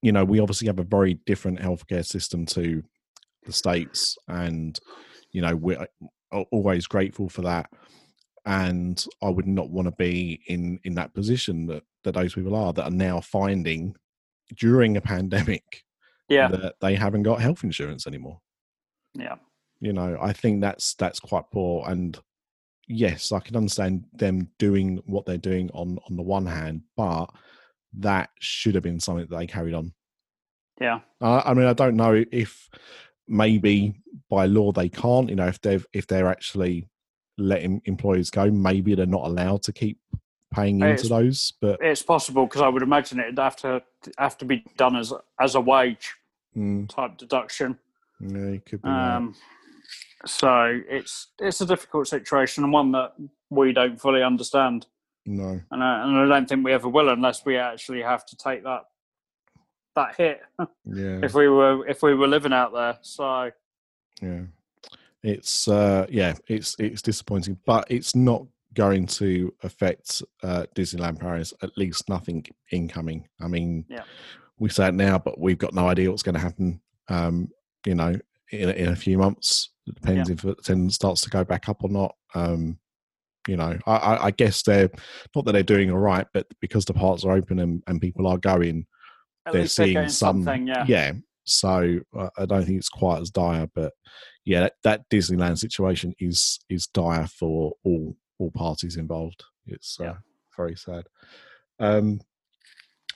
you 0.00 0.12
know, 0.12 0.24
we 0.24 0.38
obviously 0.38 0.68
have 0.68 0.78
a 0.78 0.84
very 0.84 1.14
different 1.26 1.58
healthcare 1.58 2.06
system 2.06 2.46
to 2.46 2.82
the 3.44 3.52
states, 3.52 4.16
and 4.28 4.78
you 5.32 5.42
know, 5.42 5.56
we're 5.56 5.86
always 6.50 6.86
grateful 6.86 7.28
for 7.28 7.42
that. 7.42 7.70
And 8.46 9.04
I 9.22 9.28
would 9.28 9.46
not 9.46 9.70
want 9.70 9.86
to 9.88 9.92
be 9.92 10.40
in 10.46 10.78
in 10.84 10.94
that 10.94 11.12
position 11.14 11.66
that 11.66 11.82
that 12.04 12.14
those 12.14 12.34
people 12.34 12.54
are 12.54 12.72
that 12.72 12.84
are 12.84 12.90
now 12.90 13.20
finding 13.20 13.96
during 14.56 14.96
a 14.96 15.00
pandemic 15.00 15.84
yeah, 16.28 16.48
that 16.48 16.74
they 16.80 16.94
haven't 16.94 17.24
got 17.24 17.40
health 17.40 17.64
insurance 17.64 18.06
anymore 18.06 18.40
yeah, 19.14 19.36
you 19.80 19.92
know 19.92 20.16
i 20.22 20.32
think 20.32 20.60
that's 20.60 20.94
that's 20.94 21.20
quite 21.20 21.44
poor 21.50 21.84
and 21.90 22.18
yes 22.88 23.32
i 23.32 23.38
can 23.40 23.56
understand 23.56 24.04
them 24.14 24.48
doing 24.58 25.00
what 25.06 25.24
they're 25.26 25.36
doing 25.36 25.70
on 25.72 25.98
on 26.08 26.16
the 26.16 26.22
one 26.22 26.46
hand 26.46 26.82
but 26.96 27.26
that 27.92 28.30
should 28.40 28.74
have 28.74 28.82
been 28.82 29.00
something 29.00 29.26
that 29.28 29.36
they 29.36 29.46
carried 29.46 29.74
on 29.74 29.92
yeah, 30.80 31.00
i, 31.20 31.42
I 31.46 31.54
mean 31.54 31.66
i 31.66 31.72
don't 31.72 31.96
know 31.96 32.24
if 32.32 32.68
maybe 33.26 33.94
by 34.30 34.46
law 34.46 34.72
they 34.72 34.88
can't 34.88 35.28
you 35.28 35.36
know 35.36 35.46
if 35.46 35.60
they've 35.60 35.86
if 35.92 36.06
they're 36.06 36.28
actually 36.28 36.88
letting 37.36 37.80
employees 37.84 38.30
go 38.30 38.50
maybe 38.50 38.94
they're 38.94 39.06
not 39.06 39.26
allowed 39.26 39.62
to 39.62 39.72
keep 39.72 39.98
paying 40.52 40.80
into 40.80 41.06
It's- 41.06 41.08
those 41.08 41.52
but 41.60 41.78
it's 41.82 42.02
possible 42.02 42.46
because 42.46 42.62
I 42.62 42.68
would 42.68 42.82
imagine 42.82 43.20
it'd 43.20 43.38
have 43.38 43.56
to 43.56 43.82
have 44.16 44.38
to 44.38 44.44
be 44.44 44.64
done 44.76 44.96
as 44.96 45.12
as 45.38 45.54
a 45.54 45.60
wage 45.60 46.14
mm, 46.56 46.88
type 46.88 47.18
deduction. 47.18 47.78
yeah, 48.20 48.38
it 48.38 48.64
could 48.64 48.82
be 48.82 48.88
right. 48.88 49.30
So 50.26 50.80
it's 50.88 51.28
it's 51.38 51.60
a 51.60 51.66
difficult 51.66 52.08
situation 52.08 52.64
and 52.64 52.72
one 52.72 52.92
that 52.92 53.14
we 53.50 53.72
don't 53.72 54.00
fully 54.00 54.22
understand, 54.22 54.86
no. 55.26 55.60
And 55.70 55.84
I, 55.84 56.04
and 56.04 56.16
I 56.18 56.26
don't 56.26 56.48
think 56.48 56.64
we 56.64 56.72
ever 56.72 56.88
will 56.88 57.10
unless 57.10 57.44
we 57.44 57.56
actually 57.56 58.02
have 58.02 58.24
to 58.26 58.36
take 58.36 58.64
that 58.64 58.82
that 59.94 60.16
hit. 60.16 60.40
Yeah. 60.84 61.20
If 61.22 61.34
we 61.34 61.48
were 61.48 61.86
if 61.86 62.02
we 62.02 62.14
were 62.14 62.28
living 62.28 62.52
out 62.52 62.72
there. 62.72 62.98
So. 63.02 63.50
Yeah. 64.22 64.42
It's 65.22 65.68
uh 65.68 66.06
yeah 66.08 66.34
it's 66.46 66.74
it's 66.78 67.02
disappointing 67.02 67.58
but 67.66 67.86
it's 67.90 68.14
not 68.14 68.46
going 68.74 69.06
to 69.06 69.52
affect 69.62 70.22
uh 70.42 70.64
disneyland 70.74 71.18
paris 71.18 71.52
at 71.62 71.76
least 71.76 72.08
nothing 72.08 72.44
incoming. 72.70 73.28
I 73.40 73.48
mean 73.48 73.84
Yeah. 73.88 74.04
we 74.58 74.68
say 74.68 74.88
it 74.88 74.94
now 74.94 75.18
but 75.18 75.38
we've 75.38 75.58
got 75.58 75.74
no 75.74 75.88
idea 75.88 76.10
what's 76.10 76.22
going 76.22 76.36
to 76.36 76.40
happen 76.40 76.80
um 77.08 77.48
you 77.86 77.94
know 77.96 78.14
in, 78.50 78.70
in 78.70 78.88
a 78.88 78.96
few 78.96 79.18
months 79.18 79.70
it 79.88 79.94
depends 79.94 80.28
if 80.30 80.44
it 80.44 80.64
then 80.64 80.90
starts 80.90 81.20
to 81.22 81.30
go 81.30 81.44
back 81.44 81.68
up 81.68 81.82
or 81.82 81.90
not 81.90 82.14
um 82.34 82.78
you 83.46 83.56
know 83.56 83.78
I, 83.86 84.26
I 84.26 84.30
guess 84.30 84.62
they're 84.62 84.90
not 85.34 85.44
that 85.44 85.52
they're 85.52 85.62
doing 85.62 85.90
all 85.90 85.98
right 85.98 86.26
but 86.34 86.46
because 86.60 86.84
the 86.84 86.94
parts 86.94 87.24
are 87.24 87.32
open 87.32 87.58
and, 87.60 87.82
and 87.86 88.00
people 88.00 88.26
are 88.26 88.38
going 88.38 88.86
at 89.46 89.52
they're 89.52 89.62
least 89.62 89.76
they're 89.76 89.86
seeing 89.86 90.08
some 90.08 90.42
something. 90.42 90.66
Yeah, 90.86 91.12
so 91.44 91.98
uh, 92.18 92.28
i 92.36 92.44
don't 92.44 92.64
think 92.64 92.78
it's 92.78 92.90
quite 92.90 93.22
as 93.22 93.30
dire 93.30 93.66
but 93.74 93.92
yeah 94.44 94.60
that, 94.60 94.74
that 94.84 95.00
disneyland 95.10 95.58
situation 95.58 96.14
is 96.18 96.58
is 96.68 96.86
dire 96.88 97.26
for 97.26 97.72
all 97.84 98.16
all 98.38 98.50
parties 98.50 98.96
involved 98.96 99.42
it's 99.66 99.98
uh, 99.98 100.04
Yeah. 100.04 100.14
very 100.56 100.76
sad 100.76 101.04
um 101.80 102.20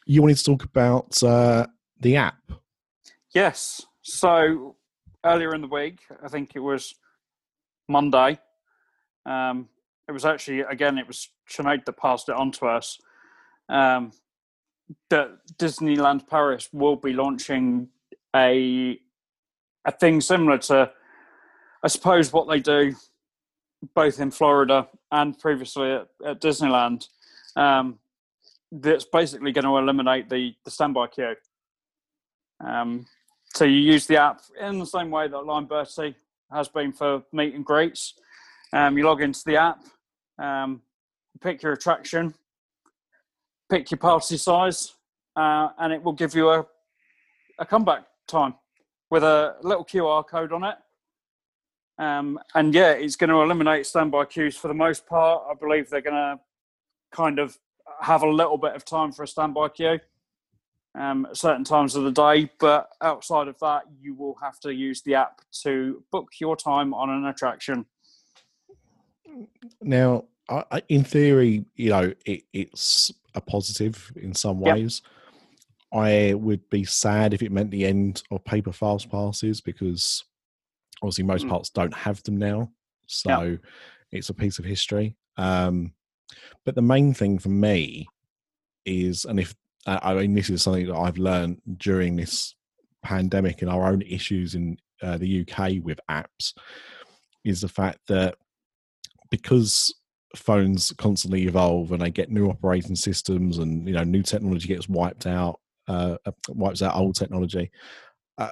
you 0.07 0.23
wanted 0.23 0.38
to 0.38 0.45
talk 0.45 0.64
about 0.64 1.23
uh 1.23 1.67
the 2.00 2.17
app 2.17 2.38
Yes. 3.35 3.87
So 4.02 4.76
earlier 5.25 5.55
in 5.55 5.61
the 5.61 5.69
week, 5.69 6.00
I 6.23 6.29
think 6.29 6.52
it 6.55 6.61
was 6.61 6.95
Monday. 7.88 8.38
Um, 9.26 9.69
it 10.09 10.12
was 10.12 10.25
actually 10.25 10.61
again, 10.61 10.99
it 10.99 11.07
was 11.07 11.29
Sinead 11.49 11.85
that 11.85 11.97
passed 11.97 12.29
it 12.29 12.35
on 12.35 12.50
to 12.52 12.67
us. 12.67 12.99
Um, 13.69 14.12
that 15.11 15.31
Disneyland 15.59 16.29
Paris 16.29 16.69
will 16.73 16.97
be 16.97 17.12
launching 17.12 17.88
a 18.35 18.99
a 19.85 19.93
thing 19.93 20.21
similar 20.21 20.59
to, 20.59 20.91
I 21.83 21.88
suppose, 21.88 22.33
what 22.33 22.49
they 22.49 22.61
do 22.61 22.95
both 23.95 24.21
in 24.21 24.31
Florida 24.31 24.88
and 25.11 25.37
previously 25.38 25.91
at, 25.91 26.09
at 26.25 26.41
Disneyland. 26.41 27.09
Um, 27.57 27.99
that's 28.71 29.05
basically 29.05 29.52
going 29.52 29.64
to 29.64 29.76
eliminate 29.76 30.29
the 30.29 30.55
the 30.64 30.71
standby 30.71 31.09
queue. 31.09 31.35
Um, 32.64 33.07
so 33.54 33.64
you 33.64 33.76
use 33.76 34.06
the 34.06 34.16
app 34.16 34.40
in 34.59 34.78
the 34.78 34.87
same 34.87 35.11
way 35.11 35.28
that 35.28 35.37
Lineberty 35.37 36.14
has 36.50 36.68
been 36.68 36.92
for 36.92 37.23
meet 37.32 37.54
and 37.54 37.64
greets. 37.64 38.14
Um, 38.73 38.97
you 38.97 39.04
log 39.04 39.21
into 39.21 39.42
the 39.44 39.56
app, 39.56 39.85
um, 40.38 40.80
pick 41.40 41.62
your 41.62 41.73
attraction, 41.73 42.32
pick 43.71 43.90
your 43.90 43.99
party 43.99 44.38
size, 44.38 44.94
uh, 45.37 45.68
and 45.78 45.92
it 45.92 46.02
will 46.02 46.14
give 46.14 46.35
you 46.35 46.49
a, 46.49 46.66
a 47.59 47.66
comeback 47.66 48.04
time 48.26 48.54
with 49.11 49.23
a 49.23 49.56
little 49.62 49.85
QR 49.85 50.26
code 50.26 50.52
on 50.52 50.64
it. 50.64 50.76
Um, 51.99 52.38
and 52.54 52.75
yeah, 52.75 52.92
it's 52.92 53.16
going 53.16 53.28
to 53.28 53.42
eliminate 53.42 53.87
standby 53.87 54.25
queues 54.25 54.56
for 54.56 54.68
the 54.68 54.75
most 54.75 55.06
part. 55.06 55.42
I 55.50 55.54
believe 55.54 55.90
they're 55.90 56.00
going 56.00 56.14
to 56.14 56.40
kind 57.12 57.38
of 57.38 57.59
have 58.00 58.23
a 58.23 58.30
little 58.30 58.56
bit 58.56 58.75
of 58.75 58.87
time 58.87 59.12
for 59.12 59.25
a 59.25 59.28
standby 59.28 59.68
queue 59.68 60.00
um, 60.94 61.26
at 61.26 61.37
certain 61.37 61.64
times 61.64 61.94
of 61.96 62.04
the 62.04 62.11
day. 62.12 62.50
But 62.58 62.88
outside 63.00 63.49
of 63.49 63.58
that, 63.61 63.84
you 64.00 64.14
will 64.14 64.37
have 64.42 64.58
to 64.61 64.72
use 64.72 65.02
the 65.02 65.14
app 65.14 65.40
to 65.62 66.02
book 66.11 66.28
your 66.40 66.56
time 66.56 66.92
on 66.94 67.11
an 67.11 67.26
attraction. 67.26 67.87
now 69.80 70.25
I, 70.49 70.64
I- 70.70 70.82
in 70.88 71.04
theory 71.04 71.64
you 71.76 71.90
know 71.90 72.12
it, 72.26 72.42
it's 72.52 73.12
a 73.34 73.40
positive 73.40 74.12
in 74.16 74.34
some 74.34 74.61
Yep. 74.61 74.76
ways 74.76 75.02
i 75.92 76.34
would 76.34 76.68
be 76.70 76.84
sad 76.84 77.32
if 77.34 77.42
it 77.42 77.52
meant 77.52 77.70
the 77.70 77.87
end 77.87 78.22
of 78.30 78.44
paper 78.44 78.72
fast 78.72 79.11
passes 79.11 79.61
because 79.61 80.25
obviously 81.02 81.25
most 81.25 81.46
Mm. 81.46 81.50
parts 81.50 81.70
don't 81.70 81.94
have 81.94 82.22
them 82.25 82.37
now 82.37 82.70
so 83.06 83.56
it's 84.11 84.28
a 84.28 84.34
piece 84.34 84.58
of 84.58 84.64
history 84.64 85.16
um 85.37 85.92
but 86.64 86.75
the 86.75 86.82
main 86.82 87.14
thing 87.14 87.38
for 87.38 87.49
me 87.50 88.06
is 88.84 89.25
and 89.25 89.38
if 89.40 89.54
i 89.87 90.15
mean 90.15 90.35
this 90.35 90.51
is 90.51 90.62
something 90.62 90.87
that 90.87 90.97
i've 90.97 91.19
learned 91.19 91.61
during 91.77 92.17
this 92.17 92.55
pandemic 93.03 93.62
and 93.62 93.71
our 93.71 93.87
own 93.87 94.03
issues 94.03 94.55
in 94.55 94.77
uh, 95.03 95.19
the 95.19 95.41
uk 95.41 95.73
with 95.83 95.99
apps 96.11 96.53
is 97.45 97.61
the 97.61 97.69
fact 97.69 97.99
that 98.07 98.37
because 99.31 99.93
phones 100.37 100.93
constantly 100.99 101.47
evolve 101.47 101.93
and 101.93 102.01
they 102.01 102.11
get 102.11 102.31
new 102.31 102.49
operating 102.49 102.97
systems 102.97 103.59
and 103.59 103.87
you 103.87 103.95
know 103.95 104.05
new 104.05 104.23
technology 104.23 104.69
gets 104.69 104.89
wiped 104.89 105.27
out 105.27 105.59
uh, 105.89 106.17
uh, 106.25 106.33
wipes 106.49 106.81
out 106.81 106.95
old 106.95 107.15
technology 107.15 107.71
uh, 108.39 108.51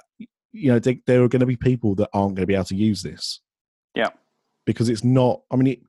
you 0.52 0.72
know 0.72 0.78
there, 0.78 0.96
there 1.06 1.22
are 1.22 1.28
going 1.28 1.40
to 1.40 1.46
be 1.46 1.56
people 1.56 1.94
that 1.94 2.10
aren't 2.12 2.34
going 2.34 2.42
to 2.42 2.46
be 2.46 2.54
able 2.54 2.64
to 2.64 2.74
use 2.76 3.02
this 3.02 3.40
Yeah. 3.94 4.10
because 4.66 4.88
it's 4.88 5.04
not 5.04 5.42
i 5.50 5.56
mean 5.56 5.68
it, 5.68 5.80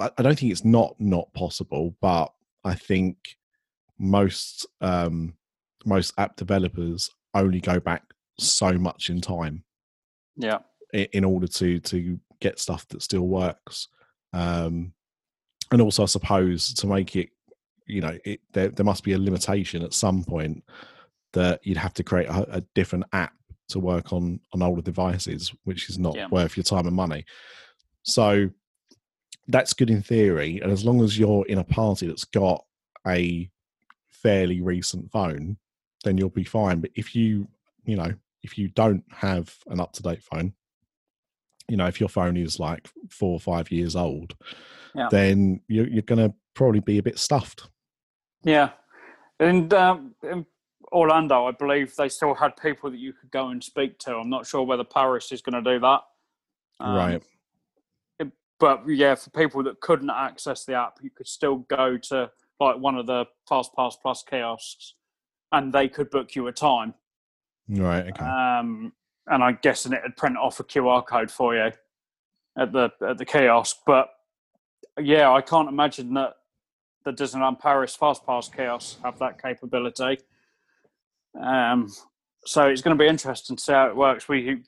I, 0.00 0.10
I 0.16 0.22
don't 0.22 0.38
think 0.38 0.50
it's 0.50 0.64
not 0.64 0.96
not 0.98 1.32
possible 1.34 1.94
but 2.00 2.32
i 2.64 2.74
think 2.74 3.16
most 4.02 4.66
um 4.80 5.32
most 5.86 6.12
app 6.18 6.34
developers 6.36 7.08
only 7.34 7.60
go 7.60 7.78
back 7.80 8.02
so 8.38 8.72
much 8.72 9.08
in 9.10 9.20
time 9.20 9.62
Yeah. 10.36 10.58
i- 10.92 11.08
in 11.12 11.24
order 11.24 11.46
to 11.46 11.78
to 11.80 12.18
get 12.40 12.58
stuff 12.58 12.86
that 12.88 13.00
still 13.02 13.28
works 13.28 13.86
um 14.32 14.92
and 15.70 15.80
also 15.80 16.02
i 16.02 16.06
suppose 16.06 16.74
to 16.74 16.86
make 16.88 17.14
it 17.14 17.28
you 17.86 18.00
know 18.00 18.18
it 18.24 18.40
there, 18.52 18.68
there 18.70 18.84
must 18.84 19.04
be 19.04 19.12
a 19.12 19.18
limitation 19.18 19.82
at 19.82 19.94
some 19.94 20.24
point 20.24 20.64
that 21.32 21.60
you'd 21.64 21.76
have 21.76 21.94
to 21.94 22.02
create 22.04 22.28
a, 22.28 22.56
a 22.56 22.60
different 22.74 23.04
app 23.12 23.32
to 23.68 23.78
work 23.78 24.12
on 24.12 24.40
on 24.52 24.62
older 24.62 24.82
devices 24.82 25.52
which 25.64 25.88
is 25.88 25.98
not 25.98 26.16
Yeah. 26.16 26.26
worth 26.30 26.56
your 26.56 26.64
time 26.64 26.86
and 26.88 26.96
money 26.96 27.24
so 28.02 28.50
that's 29.48 29.72
good 29.74 29.90
in 29.90 30.02
theory 30.02 30.60
and 30.60 30.72
as 30.72 30.84
long 30.84 31.00
as 31.02 31.16
you're 31.18 31.46
in 31.46 31.58
a 31.58 31.64
party 31.64 32.06
that's 32.08 32.24
got 32.24 32.64
a 33.06 33.48
fairly 34.22 34.60
recent 34.60 35.10
phone 35.10 35.56
then 36.04 36.16
you'll 36.18 36.28
be 36.28 36.44
fine 36.44 36.80
but 36.80 36.90
if 36.94 37.14
you 37.14 37.48
you 37.84 37.96
know 37.96 38.12
if 38.42 38.58
you 38.58 38.68
don't 38.68 39.04
have 39.10 39.54
an 39.68 39.80
up-to-date 39.80 40.22
phone 40.22 40.52
you 41.68 41.76
know 41.76 41.86
if 41.86 42.00
your 42.00 42.08
phone 42.08 42.36
is 42.36 42.58
like 42.58 42.88
four 43.10 43.32
or 43.32 43.40
five 43.40 43.70
years 43.70 43.96
old 43.96 44.34
Yeah. 44.94 45.08
then 45.10 45.60
you're, 45.68 45.88
you're 45.88 46.02
going 46.02 46.18
to 46.30 46.34
probably 46.54 46.80
be 46.80 46.98
a 46.98 47.02
bit 47.02 47.18
stuffed 47.18 47.68
Yeah, 48.44 48.70
and, 49.38 49.72
um, 49.72 50.14
and 50.22 50.44
Orlando, 50.92 51.46
I 51.46 51.52
believe 51.52 51.96
they 51.96 52.08
still 52.08 52.34
had 52.34 52.56
people 52.56 52.90
that 52.90 52.98
you 52.98 53.12
could 53.14 53.30
go 53.30 53.48
and 53.48 53.64
speak 53.64 53.98
to. 54.00 54.16
I'm 54.16 54.28
not 54.28 54.46
sure 54.46 54.62
whether 54.62 54.84
Paris 54.84 55.32
is 55.32 55.40
going 55.40 55.62
to 55.64 55.72
do 55.72 55.80
that. 55.80 56.00
Um, 56.80 56.94
right. 56.94 57.22
But 58.60 58.82
yeah, 58.86 59.14
for 59.16 59.30
people 59.30 59.62
that 59.64 59.80
couldn't 59.80 60.10
access 60.10 60.64
the 60.64 60.74
app, 60.74 60.98
you 61.02 61.10
could 61.10 61.26
still 61.26 61.56
go 61.68 61.96
to 61.96 62.30
like 62.62 62.78
one 62.78 62.96
of 62.96 63.06
the 63.06 63.26
Fast 63.48 63.72
Pass 63.74 63.96
Plus 63.96 64.24
kiosks, 64.28 64.94
and 65.52 65.72
they 65.72 65.88
could 65.88 66.10
book 66.10 66.34
you 66.34 66.46
a 66.46 66.52
time. 66.52 66.94
Right. 67.68 68.06
Okay. 68.08 68.24
Um, 68.24 68.92
and 69.28 69.42
I'm 69.42 69.58
guessing 69.62 69.92
it'd 69.92 70.16
print 70.16 70.36
off 70.36 70.60
a 70.60 70.64
QR 70.64 71.06
code 71.06 71.30
for 71.30 71.54
you 71.54 71.70
at 72.58 72.72
the 72.72 72.90
at 73.06 73.18
the 73.18 73.24
kiosk. 73.24 73.78
But 73.86 74.10
yeah, 75.00 75.30
I 75.30 75.40
can't 75.40 75.68
imagine 75.68 76.14
that 76.14 76.34
the 77.04 77.12
Disneyland 77.12 77.60
Paris 77.60 77.96
Fast 77.96 78.24
Pass 78.26 78.48
kiosks 78.48 78.98
have 79.02 79.18
that 79.18 79.40
capability. 79.40 80.18
Um, 81.40 81.88
so 82.44 82.66
it's 82.66 82.82
going 82.82 82.96
to 82.96 83.02
be 83.02 83.08
interesting 83.08 83.56
to 83.56 83.62
see 83.62 83.72
how 83.72 83.88
it 83.88 83.96
works. 83.96 84.28
We 84.28 84.62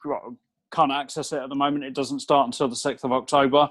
can't 0.73 0.93
access 0.93 1.33
it 1.33 1.43
at 1.43 1.49
the 1.49 1.55
moment. 1.55 1.85
It 1.85 1.95
doesn't 1.95 2.21
start 2.21 2.47
until 2.47 2.69
the 2.69 2.77
sixth 2.77 3.05
of 3.05 3.13
October. 3.13 3.69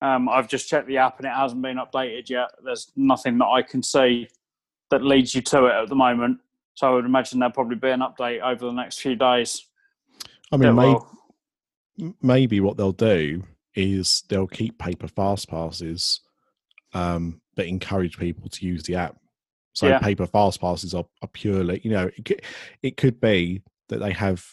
Um, 0.00 0.28
I've 0.28 0.48
just 0.48 0.68
checked 0.68 0.86
the 0.86 0.98
app 0.98 1.18
and 1.18 1.26
it 1.26 1.32
hasn't 1.34 1.62
been 1.62 1.78
updated 1.78 2.28
yet. 2.28 2.50
There's 2.62 2.92
nothing 2.96 3.38
that 3.38 3.46
I 3.46 3.62
can 3.62 3.82
see 3.82 4.28
that 4.90 5.02
leads 5.04 5.34
you 5.34 5.42
to 5.42 5.66
it 5.66 5.72
at 5.72 5.88
the 5.88 5.94
moment. 5.94 6.40
So 6.74 6.86
I 6.88 6.90
would 6.94 7.04
imagine 7.04 7.40
there'll 7.40 7.52
probably 7.52 7.76
be 7.76 7.90
an 7.90 8.00
update 8.00 8.40
over 8.40 8.66
the 8.66 8.72
next 8.72 9.00
few 9.00 9.16
days. 9.16 9.66
I 10.52 10.56
mean, 10.56 10.68
that 10.68 10.74
maybe, 10.74 10.92
will- 11.98 12.16
maybe 12.22 12.60
what 12.60 12.76
they'll 12.76 12.92
do 12.92 13.42
is 13.74 14.22
they'll 14.28 14.46
keep 14.46 14.78
paper 14.78 15.08
fast 15.08 15.48
passes, 15.50 16.20
um, 16.94 17.40
but 17.56 17.66
encourage 17.66 18.18
people 18.18 18.48
to 18.50 18.66
use 18.66 18.84
the 18.84 18.94
app. 18.94 19.16
So 19.72 19.88
Yeah. 19.88 19.98
paper 19.98 20.26
fast 20.26 20.60
passes 20.60 20.94
are, 20.94 21.04
are 21.22 21.28
purely, 21.28 21.80
you 21.82 21.90
know, 21.90 22.08
it 22.16 22.24
could, 22.24 22.42
it 22.82 22.96
could 22.96 23.20
be 23.20 23.62
that 23.88 23.98
they 23.98 24.12
have. 24.12 24.44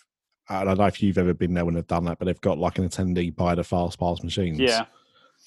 I 0.47 0.63
don't 0.63 0.77
know 0.77 0.85
if 0.85 1.01
you've 1.01 1.17
ever 1.17 1.33
been 1.33 1.55
there 1.55 1.65
when 1.65 1.73
they've 1.73 1.87
done 1.87 2.05
that, 2.05 2.19
but 2.19 2.25
they've 2.25 2.41
got 2.41 2.59
like 2.59 2.77
an 2.77 2.87
attendee 2.87 3.35
buy 3.35 3.55
the 3.55 3.63
fast 3.63 3.99
pass 3.99 4.21
machines. 4.21 4.59
yeah, 4.59 4.85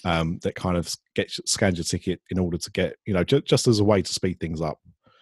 um, 0.05 0.38
that 0.43 0.55
kind 0.55 0.76
of 0.76 0.95
get 1.14 1.31
scans 1.31 1.76
your 1.78 1.85
ticket 1.85 2.21
in 2.31 2.38
order 2.38 2.57
to 2.59 2.71
get 2.71 2.97
you 3.07 3.14
know 3.14 3.25
just, 3.25 3.45
just 3.47 3.67
as 3.69 3.81
a 3.81 3.85
way 3.85 4.00
to 4.02 4.12
speed 4.12 4.38
things 4.40 4.61
up. 4.61 4.78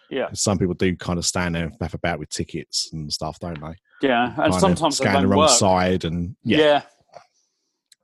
yeah, 0.09 0.29
Some 0.33 0.57
people 0.57 0.73
do 0.75 0.95
kind 0.95 1.17
of 1.19 1.25
stand 1.25 1.55
there 1.55 1.65
and 1.65 1.79
faff 1.79 1.93
about 1.93 2.19
with 2.19 2.29
tickets 2.29 2.89
and 2.93 3.11
stuff, 3.11 3.39
don't 3.39 3.59
they? 3.61 3.75
yeah. 4.07 4.27
And 4.27 4.51
Kind 4.51 4.53
sometimes 4.55 4.97
scan 4.97 5.21
the 5.23 5.27
wrong 5.27 5.39
work. 5.39 5.49
side, 5.49 6.05
and 6.05 6.35
Yeah. 6.43 6.57
yeah. 6.59 6.81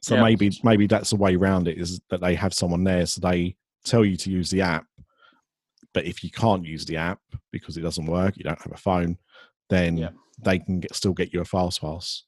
So 0.02 0.16
Yeah. 0.16 0.24
maybe 0.24 0.52
maybe 0.64 0.88
that's 0.88 1.12
the 1.12 1.16
way 1.16 1.36
around 1.36 1.68
it 1.68 1.78
is 1.78 2.02
that 2.10 2.20
they 2.22 2.36
have 2.36 2.54
someone 2.54 2.84
there, 2.84 3.06
so 3.06 3.22
they 3.22 3.56
tell 3.86 4.04
you 4.04 4.18
to 4.18 4.30
use 4.32 4.50
the 4.50 4.62
app. 4.62 4.86
But 5.94 6.06
if 6.06 6.24
you 6.24 6.32
can't 6.32 6.66
use 6.66 6.86
the 6.86 6.98
app 6.98 7.20
because 7.52 7.78
it 7.78 7.82
doesn't 7.82 8.08
work, 8.08 8.36
you 8.36 8.44
don't 8.44 8.62
have 8.62 8.72
a 8.74 8.78
phone, 8.78 9.18
then 9.70 9.96
Yeah. 9.98 10.10
they 10.44 10.58
can 10.60 10.80
get, 10.80 10.96
still 10.96 11.14
get 11.14 11.32
you 11.34 11.40
a 11.42 11.46
fast 11.46 11.82
pass. 11.82 12.24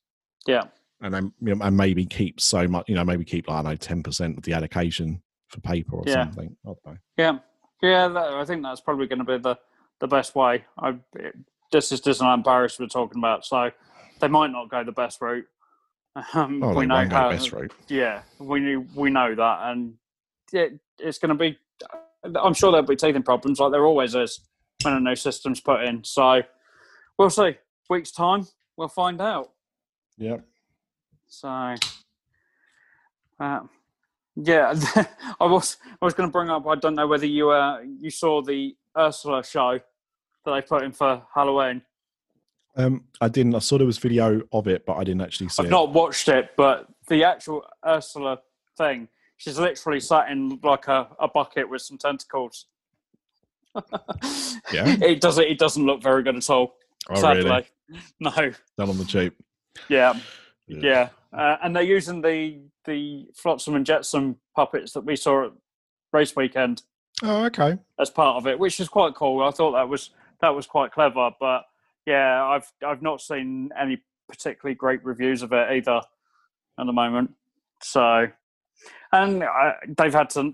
yeah, 0.47 0.65
and 1.01 1.13
then 1.13 1.33
you 1.41 1.55
know, 1.55 1.65
and 1.65 1.75
maybe 1.77 2.05
keep 2.05 2.39
so 2.39 2.67
much, 2.67 2.87
you 2.87 2.95
know, 2.95 3.03
maybe 3.03 3.25
keep 3.25 3.47
like 3.47 3.57
I 3.57 3.61
don't 3.63 3.71
know 3.71 3.75
ten 3.77 4.03
percent 4.03 4.37
of 4.37 4.43
the 4.43 4.53
allocation 4.53 5.21
for 5.49 5.59
paper 5.61 5.97
or 5.97 6.03
Yeah. 6.05 6.23
something. 6.25 6.55
I 6.65 6.67
don't 6.67 6.85
know. 6.85 6.97
yeah, 7.17 7.37
yeah. 7.81 8.07
That, 8.07 8.33
I 8.33 8.45
think 8.45 8.63
that's 8.63 8.81
probably 8.81 9.07
going 9.07 9.19
to 9.19 9.25
be 9.25 9.37
the 9.37 9.55
the 9.99 10.07
best 10.07 10.35
way. 10.35 10.65
I, 10.77 10.95
this 11.71 11.91
is 11.91 12.01
just 12.01 12.21
an 12.21 12.27
embarrassment 12.27 12.93
we're 12.93 13.01
talking 13.01 13.19
about, 13.19 13.45
so 13.45 13.71
they 14.19 14.27
might 14.27 14.51
not 14.51 14.69
go 14.69 14.83
the 14.83 14.91
best 14.91 15.21
route. 15.21 15.45
Um, 16.33 16.63
Oh, 16.63 16.73
we 16.73 16.85
know 16.85 17.07
how. 17.09 17.29
best 17.31 17.51
route. 17.51 17.73
Yeah, 17.89 18.21
we 18.39 18.59
knew 18.61 18.87
we 18.95 19.09
know 19.09 19.35
that, 19.35 19.59
and 19.63 19.95
it, 20.53 20.79
it's 20.99 21.17
going 21.19 21.29
to 21.29 21.35
be. 21.35 21.57
I'm 22.23 22.53
sure 22.53 22.71
there'll 22.71 22.87
be 22.87 22.95
teething 22.95 23.21
problems, 23.23 23.59
like 23.59 23.71
there 23.71 23.85
always 23.85 24.15
is 24.15 24.39
when 24.81 24.93
a 24.95 24.99
new 24.99 25.15
system's 25.15 25.59
put 25.59 25.83
in. 25.83 26.03
So 26.03 26.41
we'll 27.19 27.29
see. 27.29 27.55
Week's 27.89 28.11
time, 28.11 28.47
we'll 28.77 28.87
find 28.87 29.21
out. 29.21 29.51
Yeah. 30.17 30.37
So, 31.35 31.75
uh, 33.41 33.59
yeah, 34.37 34.73
I 35.39 35.45
was 35.45 35.75
I 36.01 36.05
was 36.05 36.13
going 36.13 36.29
to 36.29 36.31
bring 36.31 36.49
up. 36.49 36.65
I 36.65 36.75
don't 36.75 36.95
know 36.95 37.07
whether 37.07 37.25
you 37.25 37.49
uh 37.49 37.79
you 37.99 38.09
saw 38.09 38.41
the 38.41 38.73
Ursula 38.97 39.43
show 39.43 39.79
that 40.45 40.51
they 40.51 40.61
put 40.61 40.83
in 40.83 40.93
for 40.93 41.23
Halloween. 41.33 41.81
Um, 42.77 43.03
I 43.19 43.27
didn't. 43.27 43.53
I 43.53 43.59
saw 43.59 43.77
there 43.77 43.85
was 43.85 43.97
video 43.97 44.43
of 44.53 44.67
it, 44.67 44.85
but 44.85 44.93
I 44.93 45.03
didn't 45.03 45.21
actually 45.21 45.49
see 45.49 45.61
I've 45.61 45.67
it. 45.67 45.71
not 45.71 45.91
watched 45.91 46.29
it, 46.29 46.51
but 46.55 46.87
the 47.09 47.25
actual 47.25 47.65
Ursula 47.85 48.39
thing, 48.77 49.09
she's 49.35 49.59
literally 49.59 49.99
sat 49.99 50.29
in 50.29 50.57
like 50.63 50.87
a, 50.87 51.07
a 51.19 51.27
bucket 51.27 51.69
with 51.69 51.81
some 51.81 51.97
tentacles. 51.97 52.67
Yeah? 54.73 54.95
it 55.01 55.19
doesn't. 55.19 55.43
It 55.43 55.59
doesn't 55.59 55.85
look 55.85 56.01
very 56.01 56.23
good 56.23 56.37
at 56.37 56.49
all. 56.49 56.75
oh, 57.09 57.15
sadly, 57.15 57.43
really? 57.43 57.65
no. 58.21 58.31
Done 58.31 58.89
on 58.89 58.97
the 58.97 59.05
cheap. 59.05 59.35
Yeah, 59.89 60.13
yeah, 60.67 61.09
uh, 61.37 61.57
and 61.63 61.75
they're 61.75 61.83
using 61.83 62.21
the 62.21 62.61
the 62.85 63.25
Flotsam 63.35 63.75
and 63.75 63.85
Jetsam 63.85 64.37
puppets 64.55 64.93
that 64.93 65.05
we 65.05 65.15
saw 65.15 65.45
at 65.47 65.51
race 66.13 66.35
weekend 66.35 66.83
Oh, 67.23 67.45
okay. 67.45 67.77
as 67.99 68.09
part 68.09 68.37
of 68.37 68.45
it, 68.47 68.59
which 68.59 68.79
is 68.79 68.87
quite 68.87 69.15
cool. 69.15 69.41
I 69.43 69.51
thought 69.51 69.71
that 69.71 69.89
was 69.89 70.11
that 70.41 70.49
was 70.55 70.65
quite 70.67 70.91
clever, 70.91 71.31
but 71.39 71.63
yeah, 72.05 72.43
I've 72.43 72.71
I've 72.85 73.01
not 73.01 73.21
seen 73.21 73.69
any 73.79 74.01
particularly 74.29 74.75
great 74.75 75.03
reviews 75.03 75.41
of 75.41 75.51
it 75.53 75.71
either 75.71 76.01
at 76.79 76.85
the 76.85 76.93
moment. 76.93 77.31
So, 77.81 78.27
and 79.11 79.43
uh, 79.43 79.73
they've 79.97 80.13
had 80.13 80.29
to 80.31 80.53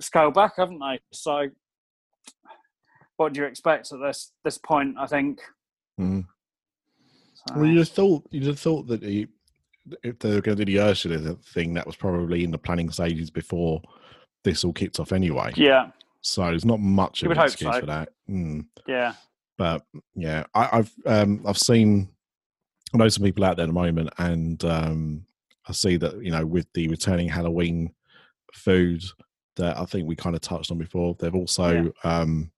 scale 0.00 0.30
back, 0.30 0.54
haven't 0.56 0.78
they? 0.80 1.00
So, 1.12 1.48
what 3.16 3.32
do 3.32 3.40
you 3.40 3.46
expect 3.46 3.92
at 3.92 4.00
this 4.00 4.32
this 4.44 4.58
point? 4.58 4.96
I 4.98 5.06
think. 5.06 5.40
Mm. 6.00 6.26
So, 7.34 7.54
Well, 7.56 7.66
you'd 7.66 7.78
have 7.78 7.88
thought 7.88 8.26
you'd 8.30 8.46
have 8.46 8.58
thought 8.60 8.86
that 8.88 9.00
the, 9.00 9.28
if 10.02 10.18
they 10.18 10.34
were 10.34 10.40
going 10.40 10.56
to 10.56 10.64
do 10.64 10.72
the 10.72 10.80
Ursula 10.82 11.34
thing, 11.44 11.74
that 11.74 11.86
was 11.86 11.96
probably 11.96 12.44
in 12.44 12.50
the 12.50 12.58
planning 12.58 12.90
stages 12.90 13.30
before 13.30 13.80
this 14.44 14.64
all 14.64 14.72
kicked 14.72 15.00
off 15.00 15.12
anyway. 15.12 15.52
yeah, 15.56 15.90
So 16.20 16.42
there's 16.42 16.64
not 16.64 16.80
much 16.80 17.22
You 17.22 17.30
of 17.30 17.36
an 17.36 17.44
excuse 17.44 17.74
so. 17.74 17.80
for 17.80 17.86
that. 17.86 18.08
Mm. 18.28 18.66
yeah, 18.86 19.14
but 19.58 19.84
yeah, 20.14 20.44
I, 20.54 20.68
I've 20.78 20.92
um, 21.06 21.42
I've 21.46 21.58
seen 21.58 22.08
I 22.94 22.98
know 22.98 23.08
some 23.08 23.24
people 23.24 23.44
out 23.44 23.56
there 23.56 23.64
at 23.64 23.68
the 23.68 23.72
moment, 23.72 24.10
and 24.18 24.62
um, 24.64 25.26
I 25.68 25.72
see 25.72 25.96
that 25.96 26.22
you 26.22 26.30
know 26.30 26.44
with 26.46 26.66
the 26.74 26.88
returning 26.88 27.28
Halloween 27.28 27.92
food 28.54 29.02
that 29.56 29.78
I 29.78 29.84
think 29.84 30.06
we 30.08 30.16
kind 30.16 30.34
of 30.34 30.42
touched 30.42 30.70
on 30.70 30.78
before. 30.78 31.14
They've 31.18 31.34
also 31.34 31.92
um, 32.04 32.50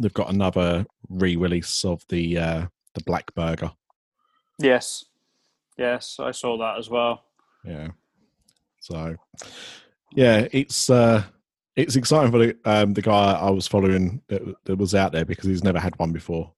they've 0.00 0.12
got 0.14 0.30
another 0.30 0.86
re-release 1.08 1.84
of 1.84 2.02
the 2.08 2.38
uh, 2.38 2.66
the 2.94 3.02
Black 3.04 3.34
Burger. 3.34 3.70
yes, 4.58 5.04
yes. 5.78 6.16
I 6.20 6.30
saw 6.32 6.58
that 6.58 6.78
as 6.78 6.90
well. 6.90 7.24
Yeah, 7.64 7.88
so 8.80 9.16
yeah, 10.14 10.46
it's 10.52 10.88
uh, 10.90 11.22
it's 11.76 11.96
exciting 11.96 12.30
for 12.32 12.38
the 12.38 12.56
um, 12.64 12.94
the 12.94 13.02
guy 13.02 13.32
I 13.32 13.50
was 13.50 13.66
following 13.66 14.22
that, 14.28 14.42
that 14.64 14.76
was 14.76 14.94
out 14.94 15.12
there 15.12 15.24
because 15.24 15.44
he's 15.46 15.64
never 15.64 15.78
had 15.78 15.98
one 15.98 16.12
before. 16.12 16.52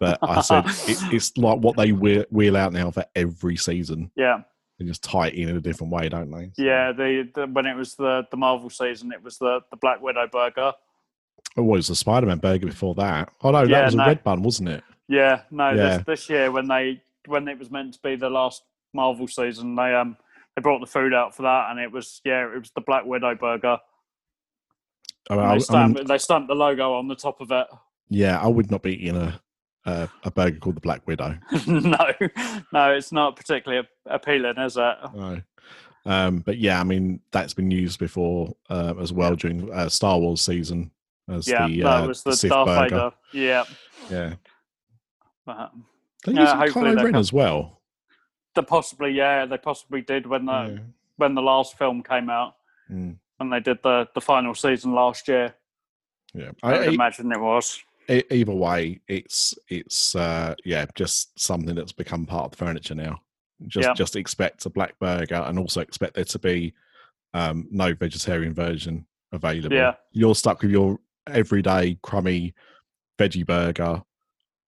But 0.00 0.18
I 0.22 0.40
said 0.42 0.64
it, 0.88 0.98
it's 1.14 1.36
like 1.38 1.58
what 1.60 1.76
they 1.76 1.92
wheel, 1.92 2.24
wheel 2.30 2.56
out 2.56 2.72
now 2.72 2.90
for 2.90 3.04
every 3.14 3.56
season. 3.56 4.10
Yeah, 4.16 4.42
They 4.78 4.84
just 4.84 5.02
tie 5.02 5.28
it 5.28 5.34
in 5.34 5.48
in 5.48 5.56
a 5.56 5.60
different 5.60 5.92
way, 5.92 6.08
don't 6.10 6.30
they? 6.30 6.50
So- 6.54 6.62
yeah. 6.62 6.92
The, 6.92 7.28
the 7.34 7.46
when 7.46 7.66
it 7.66 7.74
was 7.76 7.94
the 7.94 8.26
the 8.30 8.36
Marvel 8.36 8.68
season, 8.68 9.12
it 9.12 9.22
was 9.22 9.38
the 9.38 9.60
the 9.70 9.76
Black 9.76 10.02
Widow 10.02 10.26
burger. 10.30 10.72
Oh, 11.56 11.62
what 11.62 11.76
was 11.76 11.88
the 11.88 11.94
Spider 11.96 12.26
Man 12.26 12.38
burger 12.38 12.66
before 12.66 12.94
that? 12.96 13.30
Oh 13.42 13.50
no, 13.50 13.62
Yeah, 13.62 13.78
that 13.80 13.84
was 13.86 13.94
a 13.94 13.98
red 13.98 14.22
bun, 14.24 14.42
wasn't 14.42 14.68
it? 14.70 14.84
Yeah, 15.08 15.42
no, 15.50 15.70
Yeah. 15.70 15.96
This, 15.98 16.06
this 16.06 16.30
year 16.30 16.50
when 16.50 16.68
they 16.68 17.00
when 17.26 17.48
it 17.48 17.58
was 17.58 17.70
meant 17.70 17.94
to 17.94 18.00
be 18.02 18.16
the 18.16 18.30
last 18.30 18.62
Marvel 18.92 19.28
season, 19.28 19.74
they 19.74 19.94
um 19.94 20.16
they 20.56 20.62
brought 20.62 20.80
the 20.80 20.86
food 20.86 21.14
out 21.14 21.34
for 21.34 21.42
that, 21.42 21.70
and 21.70 21.80
it 21.80 21.90
was 21.90 22.20
yeah, 22.24 22.44
it 22.52 22.58
was 22.58 22.70
the 22.74 22.80
Black 22.80 23.04
Widow 23.04 23.34
burger. 23.34 23.78
I 25.30 25.36
mean, 25.36 25.58
they 25.58 25.76
I 25.76 25.86
mean, 25.86 26.06
they 26.06 26.18
stamped 26.18 26.48
the 26.48 26.54
logo 26.54 26.94
on 26.94 27.08
the 27.08 27.14
top 27.14 27.40
of 27.40 27.50
it. 27.52 27.66
yeah, 28.08 28.40
I 28.40 28.48
would 28.48 28.70
not 28.70 28.82
be 28.82 28.94
eating 28.94 29.16
a 29.16 29.40
a, 29.84 30.08
a 30.24 30.30
burger 30.30 30.58
called 30.58 30.76
the 30.76 30.80
Black 30.80 31.06
Widow. 31.06 31.38
no, 31.66 32.12
no, 32.72 32.92
it's 32.92 33.12
not 33.12 33.36
particularly 33.36 33.86
appealing, 34.06 34.58
is 34.58 34.76
it? 34.76 34.96
No. 35.14 35.40
Um, 36.04 36.40
but 36.40 36.58
yeah, 36.58 36.80
I 36.80 36.84
mean 36.84 37.20
that's 37.30 37.54
been 37.54 37.70
used 37.70 37.98
before 37.98 38.54
uh, 38.68 38.94
as 39.00 39.12
well 39.12 39.36
during 39.36 39.72
uh, 39.72 39.88
Star 39.88 40.18
Wars 40.18 40.40
season 40.40 40.90
as 41.28 41.44
the 41.46 41.52
Yeah, 41.52 41.66
the 41.68 41.80
that 41.82 42.02
uh, 42.02 42.06
was 42.08 42.22
the 42.22 42.36
Sith 42.36 42.50
Darth 42.50 42.66
burger. 42.66 42.82
Vader. 42.82 43.12
Yeah, 43.32 43.64
Yeah, 44.10 44.34
Uh, 45.46 45.68
they 46.24 46.32
Yeah, 46.32 46.62
use 46.64 46.72
Kylo 46.74 46.96
Ren 46.96 47.12
come- 47.12 47.14
as 47.16 47.32
well. 47.32 47.80
they 48.54 48.62
possibly 48.62 49.10
yeah, 49.12 49.46
they 49.46 49.58
possibly 49.58 50.02
did 50.02 50.26
when 50.26 50.44
the 50.46 50.52
Yeah. 50.74 50.78
when 51.16 51.34
the 51.34 51.42
last 51.42 51.76
film 51.78 52.02
came 52.02 52.28
out, 52.30 52.56
Mm, 52.90 53.16
when 53.38 53.50
they 53.50 53.60
did 53.60 53.82
the 53.82 54.08
the 54.14 54.20
final 54.20 54.54
season 54.54 54.92
last 54.94 55.28
year. 55.28 55.54
yeah. 56.34 56.50
I 56.62 56.72
I, 56.74 56.84
imagine 56.86 57.30
it 57.32 57.40
was. 57.40 57.82
either 58.08 58.52
way, 58.52 59.00
it's 59.08 59.54
it's 59.68 60.14
uh, 60.16 60.54
yeah, 60.64 60.86
just 60.94 61.38
something 61.38 61.74
that's 61.74 61.92
become 61.92 62.26
part 62.26 62.46
of 62.46 62.50
the 62.52 62.56
furniture 62.58 62.94
now. 62.94 63.22
Just 63.68 63.88
Yeah. 63.88 63.94
just 63.94 64.16
expect 64.16 64.66
a 64.66 64.70
black 64.70 64.98
burger, 64.98 65.36
and 65.46 65.58
also 65.58 65.80
expect 65.80 66.14
there 66.14 66.24
to 66.24 66.38
be 66.38 66.74
um, 67.34 67.66
no 67.70 67.94
vegetarian 67.94 68.52
version 68.52 69.06
available. 69.32 69.74
Yeah. 69.76 69.94
You're 70.10 70.34
stuck 70.34 70.60
with 70.62 70.70
your 70.72 70.98
everyday 71.26 71.94
crummy 72.02 72.52
veggie 73.18 73.46
burger 73.46 74.02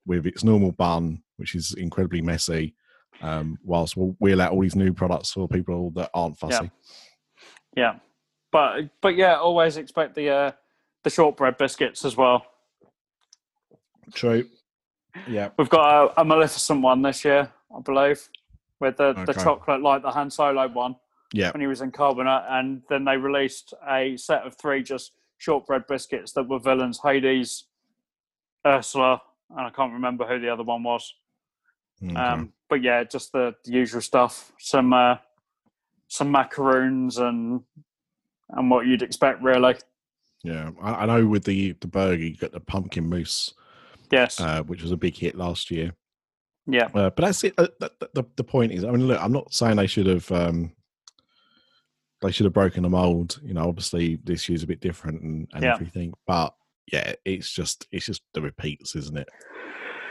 with 0.06 0.26
its 0.26 0.44
normal 0.44 0.72
bun, 0.72 1.22
which 1.36 1.54
is 1.54 1.74
incredibly 1.74 2.22
messy. 2.22 2.74
Um, 3.22 3.58
whilst 3.62 3.96
we'll 3.96 4.16
wheel 4.18 4.42
out 4.42 4.52
all 4.52 4.60
these 4.60 4.74
new 4.74 4.92
products 4.92 5.30
for 5.30 5.46
people 5.46 5.90
that 5.92 6.10
aren't 6.14 6.36
fussy. 6.36 6.70
Yeah, 7.76 7.96
but 8.50 8.88
but 9.00 9.14
yeah, 9.16 9.36
always 9.36 9.76
expect 9.76 10.14
the 10.16 10.30
uh, 10.30 10.52
the 11.04 11.10
shortbread 11.10 11.56
biscuits 11.56 12.04
as 12.04 12.16
well. 12.16 12.44
True. 14.12 14.44
Yeah. 15.28 15.50
We've 15.56 15.68
got 15.68 16.12
a, 16.16 16.20
a 16.20 16.24
Maleficent 16.24 16.82
one 16.82 17.02
this 17.02 17.24
year, 17.24 17.50
I 17.74 17.80
believe, 17.80 18.28
with 18.80 18.96
the, 18.96 19.12
the 19.24 19.32
chocolate 19.32 19.80
like 19.80 20.02
the 20.02 20.10
Han 20.10 20.28
Solo 20.28 20.66
one 20.68 20.96
Yeah. 21.32 21.52
when 21.52 21.60
he 21.60 21.68
was 21.68 21.80
in 21.82 21.92
Carbonite, 21.92 22.50
and 22.50 22.82
then 22.88 23.04
they 23.04 23.16
released 23.16 23.74
a 23.88 24.16
set 24.16 24.42
of 24.42 24.56
three 24.56 24.82
just 24.82 25.12
shortbread 25.38 25.86
biscuits 25.86 26.32
that 26.32 26.48
were 26.48 26.58
villains: 26.58 27.00
Hades, 27.02 27.64
Ursula, 28.66 29.22
and 29.50 29.60
I 29.66 29.70
can't 29.70 29.92
remember 29.92 30.26
who 30.26 30.40
the 30.40 30.48
other 30.52 30.64
one 30.64 30.82
was. 30.82 31.14
Okay. 32.02 32.14
Um, 32.14 32.52
but 32.68 32.82
yeah, 32.82 33.04
just 33.04 33.32
the, 33.32 33.54
the 33.64 33.72
usual 33.72 34.00
stuff. 34.00 34.52
Some 34.58 34.92
uh, 34.92 35.16
some 36.08 36.30
macaroons 36.30 37.18
and 37.18 37.60
and 38.50 38.70
what 38.70 38.86
you'd 38.86 39.02
expect, 39.02 39.42
really. 39.42 39.74
yeah. 40.42 40.70
I, 40.82 40.92
I 41.02 41.06
know 41.06 41.26
with 41.26 41.44
the 41.44 41.72
the 41.80 41.86
burger, 41.88 42.22
you 42.22 42.36
got 42.36 42.52
the 42.52 42.60
pumpkin 42.60 43.08
mousse, 43.08 43.54
Yes. 44.10 44.40
uh, 44.40 44.62
which 44.62 44.82
was 44.82 44.92
a 44.92 44.96
big 44.96 45.16
hit 45.16 45.34
last 45.34 45.70
year. 45.70 45.92
yeah. 46.66 46.86
Uh, 46.94 47.10
but 47.10 47.16
that's 47.18 47.42
it. 47.44 47.54
Uh, 47.58 47.68
the, 47.80 47.90
the, 48.14 48.24
the 48.36 48.44
point 48.44 48.72
is, 48.72 48.84
I 48.84 48.90
mean, 48.90 49.06
look, 49.08 49.20
I'm 49.20 49.32
not 49.32 49.52
saying 49.54 49.76
they 49.76 49.86
should 49.86 50.06
have. 50.06 50.30
Um, 50.30 50.72
they 52.22 52.30
should 52.32 52.44
have 52.44 52.52
broken 52.54 52.82
the 52.82 52.88
mold. 52.88 53.38
You 53.42 53.52
know, 53.54 53.68
obviously 53.68 54.18
this 54.24 54.48
year's 54.48 54.62
a 54.62 54.66
bit 54.66 54.80
different 54.80 55.22
and, 55.22 55.48
and 55.52 55.62
Yeah. 55.62 55.74
everything. 55.74 56.12
But 56.26 56.54
yeah, 56.92 57.14
it's 57.24 57.52
just 57.52 57.86
it's 57.92 58.06
just 58.06 58.22
the 58.34 58.40
repeats, 58.42 58.94
isn't 58.96 59.16
it? 59.18 59.28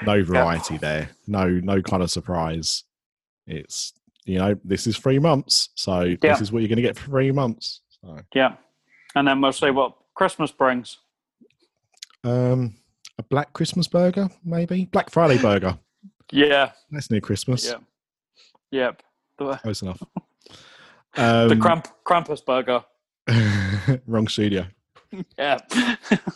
No 0.06 0.24
variety 0.24 0.78
there. 0.78 1.10
No 1.28 1.48
no 1.48 1.82
kind 1.82 2.04
of 2.04 2.12
surprise. 2.12 2.84
It's 3.48 3.94
you 4.26 4.38
know 4.38 4.56
this 4.64 4.88
is 4.88 4.98
three 4.98 5.20
months, 5.20 5.70
so 5.76 6.02
Yeah. 6.02 6.16
this 6.22 6.42
is 6.42 6.52
what 6.52 6.60
you're 6.62 6.70
going 6.70 6.78
to 6.78 6.82
get 6.82 6.98
for 6.98 7.06
three 7.10 7.32
months. 7.32 7.82
So, 8.02 8.20
Yeah. 8.34 8.56
And 9.16 9.28
then 9.28 9.42
we'll 9.42 9.52
see 9.54 9.70
what 9.70 9.96
Christmas 10.16 10.52
brings. 10.52 10.98
um, 12.24 12.76
a 13.20 13.24
black 13.24 13.54
Christmas 13.54 13.88
burger, 13.88 14.30
maybe 14.44 14.86
Black 14.86 15.10
Friday 15.12 15.38
burger. 15.42 15.78
Yeah. 16.32 16.72
That's 16.90 17.12
near 17.12 17.22
Christmas. 17.22 17.66
Yeah. 17.66 17.78
Yep. 18.72 19.04
Close 19.62 19.82
enough. 19.82 20.02
Um, 21.16 21.48
the 21.50 21.56
Kramp, 21.58 21.88
Krampus 22.04 22.44
burger. 22.44 22.84
wrong 24.08 24.28
studio. 24.28 24.66
Yeah. 25.38 25.60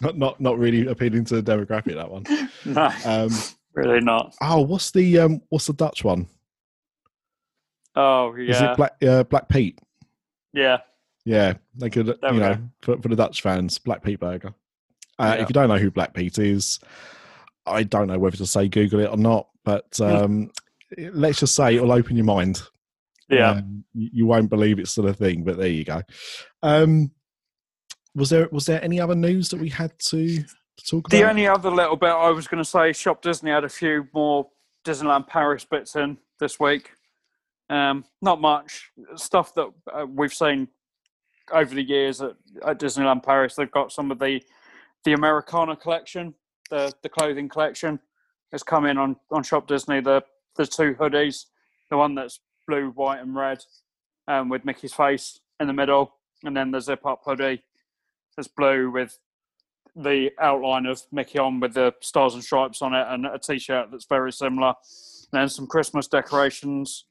Not 0.02 0.18
not 0.20 0.40
not 0.40 0.60
really 0.60 0.86
appealing 0.86 1.26
to 1.26 1.42
the 1.42 1.52
demographic 1.52 1.96
that 1.96 2.12
one. 2.12 2.26
no, 2.64 2.92
Um, 3.04 3.32
really 3.78 4.02
not. 4.02 4.36
oh, 4.42 4.62
what's 4.62 4.92
the 4.92 5.20
um, 5.20 5.42
what's 5.50 5.68
the 5.68 5.74
Dutch 5.74 6.04
one? 6.04 6.28
Oh, 7.96 8.36
yeah. 8.36 8.52
Is 8.52 8.62
it 8.62 8.78
Black 8.78 9.04
uh, 9.04 9.24
Black 9.24 9.50
Pete? 9.50 9.80
yeah. 10.54 10.78
Yeah, 11.26 11.56
they 11.76 11.90
could 11.90 12.06
There 12.22 12.34
you 12.34 12.40
know 12.40 12.56
go. 12.56 12.62
for, 12.82 13.02
for 13.02 13.10
the 13.10 13.16
Dutch 13.18 13.42
fans, 13.42 13.78
Black 13.80 14.02
Pete 14.02 14.18
burger. 14.22 14.54
Uh, 15.20 15.34
Yeah. 15.36 15.42
If 15.44 15.50
you 15.50 15.54
don't 15.54 15.68
know 15.68 15.78
who 15.78 15.92
Black 15.92 16.14
Pete 16.14 16.40
is, 16.40 16.80
I 17.66 17.84
don't 17.84 18.08
know 18.08 18.18
whether 18.18 18.38
to 18.38 18.46
say 18.46 18.70
Google 18.70 19.02
it 19.02 19.08
or 19.12 19.18
not, 19.18 19.50
but 19.66 20.00
um, 20.00 20.52
let's 21.12 21.42
just 21.42 21.54
say 21.54 21.76
it'll 21.76 21.92
open 21.92 22.16
your 22.16 22.24
mind. 22.26 22.62
Yeah. 23.30 23.50
Um, 23.52 23.84
you, 23.94 24.10
you 24.14 24.26
won't 24.26 24.50
believe 24.50 24.80
it's 24.80 24.92
still 24.92 25.08
a 25.10 25.14
thing, 25.14 25.44
but 25.44 25.58
there 25.58 25.68
you 25.68 25.84
go. 25.84 26.02
Um, 26.64 27.12
was 28.16 28.30
there 28.30 28.48
was 28.54 28.66
there 28.66 28.82
any 28.82 29.02
other 29.02 29.16
news 29.16 29.50
that 29.50 29.60
we 29.60 29.68
had 29.68 30.00
to, 30.08 30.46
to 30.78 30.86
talk 30.86 31.10
The 31.10 31.28
only 31.28 31.48
other 31.48 31.70
little 31.70 31.96
bit 31.96 32.10
I 32.10 32.30
was 32.30 32.48
going 32.48 32.64
to 32.64 32.70
say, 32.70 32.94
Shop 32.94 33.22
Disney 33.22 33.52
had 33.52 33.64
a 33.64 33.70
few 33.70 34.08
more 34.14 34.48
Disneyland 34.86 35.28
Paris 35.28 35.66
bits 35.66 35.96
in 35.96 36.18
this 36.40 36.60
week. 36.60 36.92
Um, 37.70 38.06
not 38.22 38.40
much 38.40 38.92
stuff 39.16 39.54
that 39.56 39.68
uh, 39.92 40.06
we've 40.06 40.34
seen 40.34 40.70
over 41.52 41.74
the 41.74 41.84
years 41.84 42.22
at, 42.22 42.36
at 42.66 42.80
Disneyland 42.80 43.24
Paris. 43.24 43.56
They've 43.56 43.72
got 43.72 43.92
some 43.92 44.12
of 44.12 44.20
the 44.20 44.42
the 45.04 45.14
Americana 45.14 45.76
collection, 45.76 46.34
the 46.70 46.94
the 47.04 47.10
clothing 47.10 47.50
collection, 47.50 48.00
has 48.52 48.64
come 48.64 48.86
in 48.86 48.98
on 48.98 49.18
on 49.32 49.44
Shop 49.44 49.68
Disney. 49.68 50.00
The 50.00 50.24
the 50.56 50.66
two 50.66 50.96
hoodies, 50.96 51.46
the 51.90 51.98
one 51.98 52.16
that's 52.16 52.40
blue, 52.68 52.90
white, 52.92 53.20
and 53.20 53.36
red, 53.36 53.60
um, 54.28 54.50
with 54.50 54.64
Mickey's 54.66 54.94
face 54.94 55.40
in 55.60 55.68
the 55.68 55.74
middle, 55.74 56.14
and 56.44 56.56
then 56.56 56.72
the 56.72 56.80
zip 56.80 57.06
up 57.06 57.22
hoodie 57.26 57.64
that's 58.36 58.48
blue 58.48 58.90
with 58.90 59.18
the 59.98 60.30
outline 60.40 60.86
of 60.86 61.02
Mickey 61.12 61.40
on 61.40 61.60
with 61.60 61.74
the 61.74 61.94
stars 62.02 62.36
and 62.36 62.44
stripes 62.44 62.82
on 62.82 62.94
it, 62.94 63.06
and 63.10 63.26
a 63.26 63.40
T-shirt 63.40 63.90
that's 63.92 64.06
very 64.06 64.32
similar. 64.32 64.68
And 65.32 65.42
then 65.42 65.50
some 65.50 65.68
Christmas 65.68 66.08
decorations, 66.08 67.06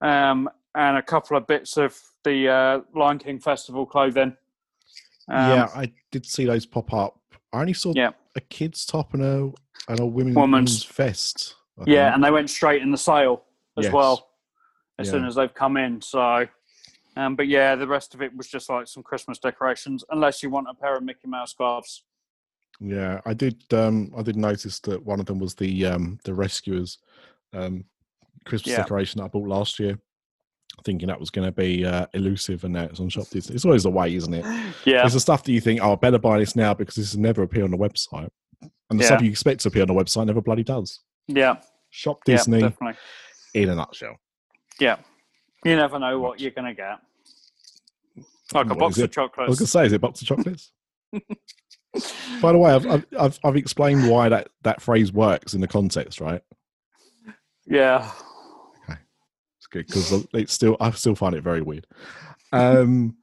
um, 0.00 0.48
and 0.74 0.96
a 0.96 1.02
couple 1.02 1.36
of 1.36 1.46
bits 1.46 1.76
of 1.76 1.98
the 2.24 2.48
uh, 2.48 2.80
Lion 2.94 3.18
King 3.18 3.38
festival 3.40 3.84
clothing. 3.86 4.36
Um, 5.28 5.50
yeah, 5.50 5.68
I 5.74 5.92
did 6.12 6.24
see 6.24 6.44
those 6.44 6.64
pop 6.66 6.92
up. 6.94 7.18
I 7.52 7.60
only 7.60 7.72
saw 7.72 7.92
Yeah. 7.94 8.10
a 8.36 8.40
kid's 8.40 8.86
top 8.86 9.14
and 9.14 9.22
a 9.22 9.52
and 9.88 10.00
a 10.00 10.06
women's, 10.06 10.36
Woman's- 10.36 10.84
vest. 10.84 11.54
Yeah, 11.86 12.14
and 12.14 12.22
they 12.24 12.30
went 12.30 12.48
straight 12.50 12.82
in 12.82 12.90
the 12.90 12.96
sale 12.98 13.44
as 13.76 13.84
Yes. 13.84 13.92
well 13.92 14.30
as 14.98 15.06
Yeah. 15.06 15.12
soon 15.12 15.26
as 15.26 15.34
they've 15.34 15.52
come 15.52 15.76
in. 15.76 16.00
So, 16.00 16.46
um, 17.16 17.34
but 17.36 17.48
yeah, 17.48 17.74
the 17.74 17.86
rest 17.86 18.14
of 18.14 18.22
it 18.22 18.36
was 18.36 18.48
just 18.48 18.68
like 18.68 18.86
some 18.86 19.02
Christmas 19.02 19.38
decorations, 19.38 20.04
unless 20.10 20.42
you 20.42 20.50
want 20.50 20.68
a 20.70 20.74
pair 20.74 20.96
of 20.96 21.02
Mickey 21.02 21.26
Mouse 21.28 21.50
scarves. 21.52 22.04
Yeah, 22.80 23.20
I 23.24 23.32
did. 23.32 23.62
Um, 23.72 24.12
I 24.16 24.22
did 24.22 24.36
notice 24.36 24.80
that 24.80 25.02
one 25.02 25.18
of 25.20 25.26
them 25.26 25.38
was 25.38 25.54
the 25.54 25.86
um, 25.86 26.18
the 26.24 26.34
rescuers 26.34 26.98
um, 27.54 27.84
Christmas 28.44 28.72
Yeah. 28.72 28.82
decoration 28.82 29.18
that 29.18 29.24
I 29.24 29.28
bought 29.28 29.48
last 29.48 29.78
year, 29.78 29.98
thinking 30.84 31.08
that 31.08 31.18
was 31.18 31.30
going 31.30 31.46
to 31.48 31.52
be 31.52 31.86
uh, 31.86 32.06
elusive, 32.12 32.64
and 32.64 32.74
now 32.74 32.84
it's 32.84 33.00
on 33.00 33.08
Shop 33.08 33.28
Disney. 33.30 33.54
It's 33.54 33.64
always 33.64 33.84
the 33.84 33.90
way, 33.90 34.14
isn't 34.14 34.34
it? 34.34 34.44
Yeah, 34.84 35.04
it's 35.04 35.14
the 35.14 35.20
stuff 35.20 35.42
that 35.44 35.52
you 35.52 35.60
think, 35.60 35.80
oh, 35.82 35.92
I 35.92 35.96
better 35.96 36.18
buy 36.18 36.38
this 36.38 36.54
now 36.54 36.74
because 36.74 36.94
this 36.96 37.14
will 37.14 37.22
never 37.22 37.42
appear 37.42 37.64
on 37.64 37.70
the 37.70 37.76
website, 37.78 38.28
and 38.60 38.70
the 38.90 39.02
Yeah. 39.02 39.06
stuff 39.06 39.22
you 39.22 39.30
expect 39.30 39.60
to 39.62 39.68
appear 39.68 39.82
on 39.82 39.88
the 39.88 39.94
website 39.94 40.26
never 40.26 40.42
bloody 40.42 40.62
does. 40.62 41.00
yeah, 41.28 41.56
Shop 41.90 42.18
yeah, 42.26 42.34
Disney 42.36 42.60
definitely. 42.60 42.98
in 43.54 43.70
a 43.70 43.74
nutshell. 43.74 44.16
Yeah, 44.78 44.98
you 45.64 45.76
never 45.76 45.98
know 45.98 46.20
what 46.20 46.40
you're 46.40 46.50
gonna 46.50 46.74
get. 46.74 46.98
Like 48.54 48.66
a 48.66 48.68
What 48.70 48.78
box 48.78 48.98
of 48.98 49.04
it? 49.04 49.18
I 49.18 49.22
was 49.22 49.30
chocolates. 49.30 49.58
going 49.58 49.66
to 49.66 49.66
say, 49.66 49.86
is 49.86 49.92
it 49.92 50.00
box 50.00 50.22
of 50.22 50.28
chocolates? 50.28 50.72
By 52.42 52.52
the 52.52 52.58
way, 52.58 52.72
I've, 52.72 52.86
I've 52.86 53.06
I've 53.18 53.38
I've 53.44 53.56
explained 53.56 54.08
why 54.10 54.28
that 54.28 54.48
that 54.62 54.82
phrase 54.82 55.12
works 55.12 55.54
in 55.54 55.60
the 55.60 55.66
context, 55.68 56.20
right? 56.20 56.42
Yeah, 57.66 58.10
Okay, 58.84 58.98
It's 59.58 59.66
good 59.66 59.86
because 59.86 60.26
it's 60.34 60.52
still 60.52 60.76
I 60.78 60.90
still 60.92 61.14
find 61.14 61.34
it 61.34 61.42
very 61.42 61.62
weird. 61.62 61.86
Um, 62.52 63.16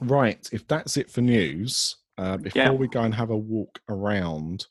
right, 0.00 0.48
if 0.52 0.66
that's 0.66 0.96
it 0.96 1.10
for 1.10 1.20
news, 1.20 1.96
uh, 2.18 2.38
before 2.38 2.62
Yeah. 2.62 2.70
we 2.72 2.88
go 2.88 3.02
and 3.02 3.14
have 3.14 3.30
a 3.30 3.36
walk 3.36 3.80
around 3.88 4.66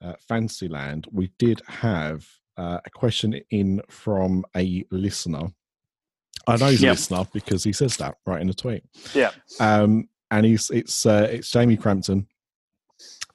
uh, 0.00 0.14
Fantasyland, 0.26 1.06
we 1.12 1.30
did 1.38 1.60
have 1.66 2.26
uh, 2.56 2.78
a 2.84 2.90
question 2.90 3.38
in 3.50 3.82
from 3.90 4.44
a 4.56 4.84
listener. 4.90 5.48
I 6.46 6.56
know 6.56 6.66
he's 6.66 6.82
a 6.82 6.88
listener 6.88 7.26
because 7.32 7.64
he 7.64 7.72
says 7.72 7.96
that 7.98 8.16
right 8.26 8.40
in 8.40 8.46
the 8.46 8.54
tweet. 8.54 8.84
yeah, 9.14 9.30
Um, 9.60 10.08
and 10.30 10.46
he's 10.46 10.70
it's 10.70 11.06
uh, 11.06 11.28
it's 11.30 11.50
Jamie 11.50 11.76
Crampton. 11.76 12.26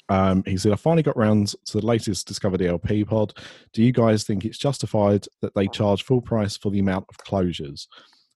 Um, 0.10 0.44
he 0.46 0.58
said, 0.58 0.72
I 0.72 0.76
finally 0.76 1.04
got 1.04 1.18
round 1.18 1.54
to 1.66 1.80
the 1.80 1.86
latest 1.86 2.28
Discover 2.28 2.58
DLP 2.58 3.08
pod. 3.08 3.32
Do 3.74 3.84
you 3.84 3.92
guys 3.92 4.24
think 4.24 4.44
it's 4.44 4.58
justified 4.58 5.28
that 5.42 5.54
they 5.54 5.68
charge 5.68 6.04
full 6.04 6.22
price 6.22 6.58
for 6.58 6.72
the 6.72 6.80
amount 6.80 7.06
of 7.10 7.18
closures? 7.18 7.86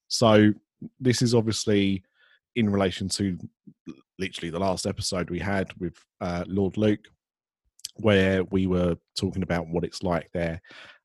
So, 0.07 0.53
this 0.99 1.21
is 1.23 1.33
obviously 1.33 2.03
in 2.55 2.69
relation 2.69 3.09
to 3.09 3.37
literally 4.19 4.51
the 4.51 4.59
last 4.59 4.85
episode 4.85 5.31
we 5.31 5.39
had 5.39 5.71
with 5.79 5.95
uh, 6.21 6.43
Lord 6.47 6.77
Luke, 6.77 7.07
where 7.95 8.43
we 8.45 8.67
were 8.67 8.95
talking 9.17 9.41
about 9.41 9.67
what 9.67 9.83
it's 9.83 10.03
like 10.03 10.29
there 10.33 10.61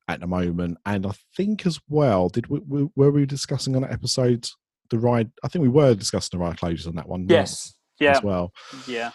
at 0.09 0.19
the 0.19 0.27
moment. 0.27 0.77
And 0.85 1.05
I 1.05 1.11
think 1.37 1.65
as 1.65 1.79
well, 1.87 2.29
did 2.29 2.47
we, 2.47 2.59
we 2.67 2.87
were 2.95 3.11
we 3.11 3.25
discussing 3.25 3.75
on 3.75 3.83
that 3.83 3.91
episode 3.91 4.47
the 4.89 4.97
ride? 4.99 5.31
I 5.43 5.47
think 5.47 5.61
we 5.63 5.69
were 5.69 5.93
discussing 5.95 6.37
the 6.37 6.43
ride 6.43 6.57
closures 6.57 6.87
on 6.87 6.95
that 6.95 7.07
one. 7.07 7.27
yes, 7.29 7.75
yeah, 7.99 8.11
as 8.17 8.23
well. 8.23 8.51
yeah, 8.87 9.11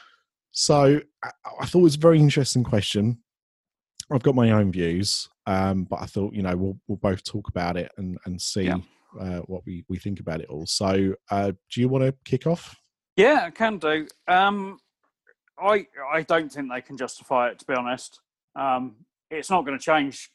So 0.53 1.01
I, 1.23 1.31
I 1.61 1.67
thought 1.67 1.81
it 1.81 1.83
was 1.83 1.97
a 1.97 2.01
very 2.01 2.19
interesting 2.21 2.63
question. 2.65 3.19
I've 4.13 4.23
got 4.23 4.35
my 4.35 4.51
own 4.51 4.71
views, 4.71 5.29
um, 5.47 5.85
but 5.85 6.01
I 6.01 6.07
thought 6.07 6.35
you 6.35 6.43
know 6.43 6.57
we'll 6.57 6.79
we'll 6.87 6.99
both 6.99 7.25
talk 7.25 7.49
about 7.49 7.77
it 7.77 7.91
and 7.97 8.19
and 8.27 8.41
see 8.41 8.65
Yeah. 8.65 8.77
uh, 9.21 9.41
what 9.41 9.63
we 9.67 9.85
we 9.89 9.99
think 9.99 10.21
about 10.21 10.41
it 10.43 10.49
all. 10.49 10.67
So 10.67 11.15
uh, 11.31 11.53
do 11.73 11.81
you 11.81 11.89
want 11.89 12.05
to 12.05 12.15
kick 12.25 12.47
off? 12.47 12.77
yeah. 13.17 13.45
I 13.47 13.51
can 13.51 13.79
do. 13.79 14.07
Um, 14.29 14.79
I 15.59 15.87
I 16.13 16.23
don't 16.23 16.53
think 16.53 16.71
they 16.71 16.83
can 16.83 16.97
justify 16.99 17.49
it. 17.49 17.59
To 17.61 17.65
be 17.67 17.75
honest, 17.75 18.21
um, 18.55 18.97
it's 19.31 19.51
not 19.51 19.65
going 19.65 19.79
to 19.79 19.85
change 19.85 20.31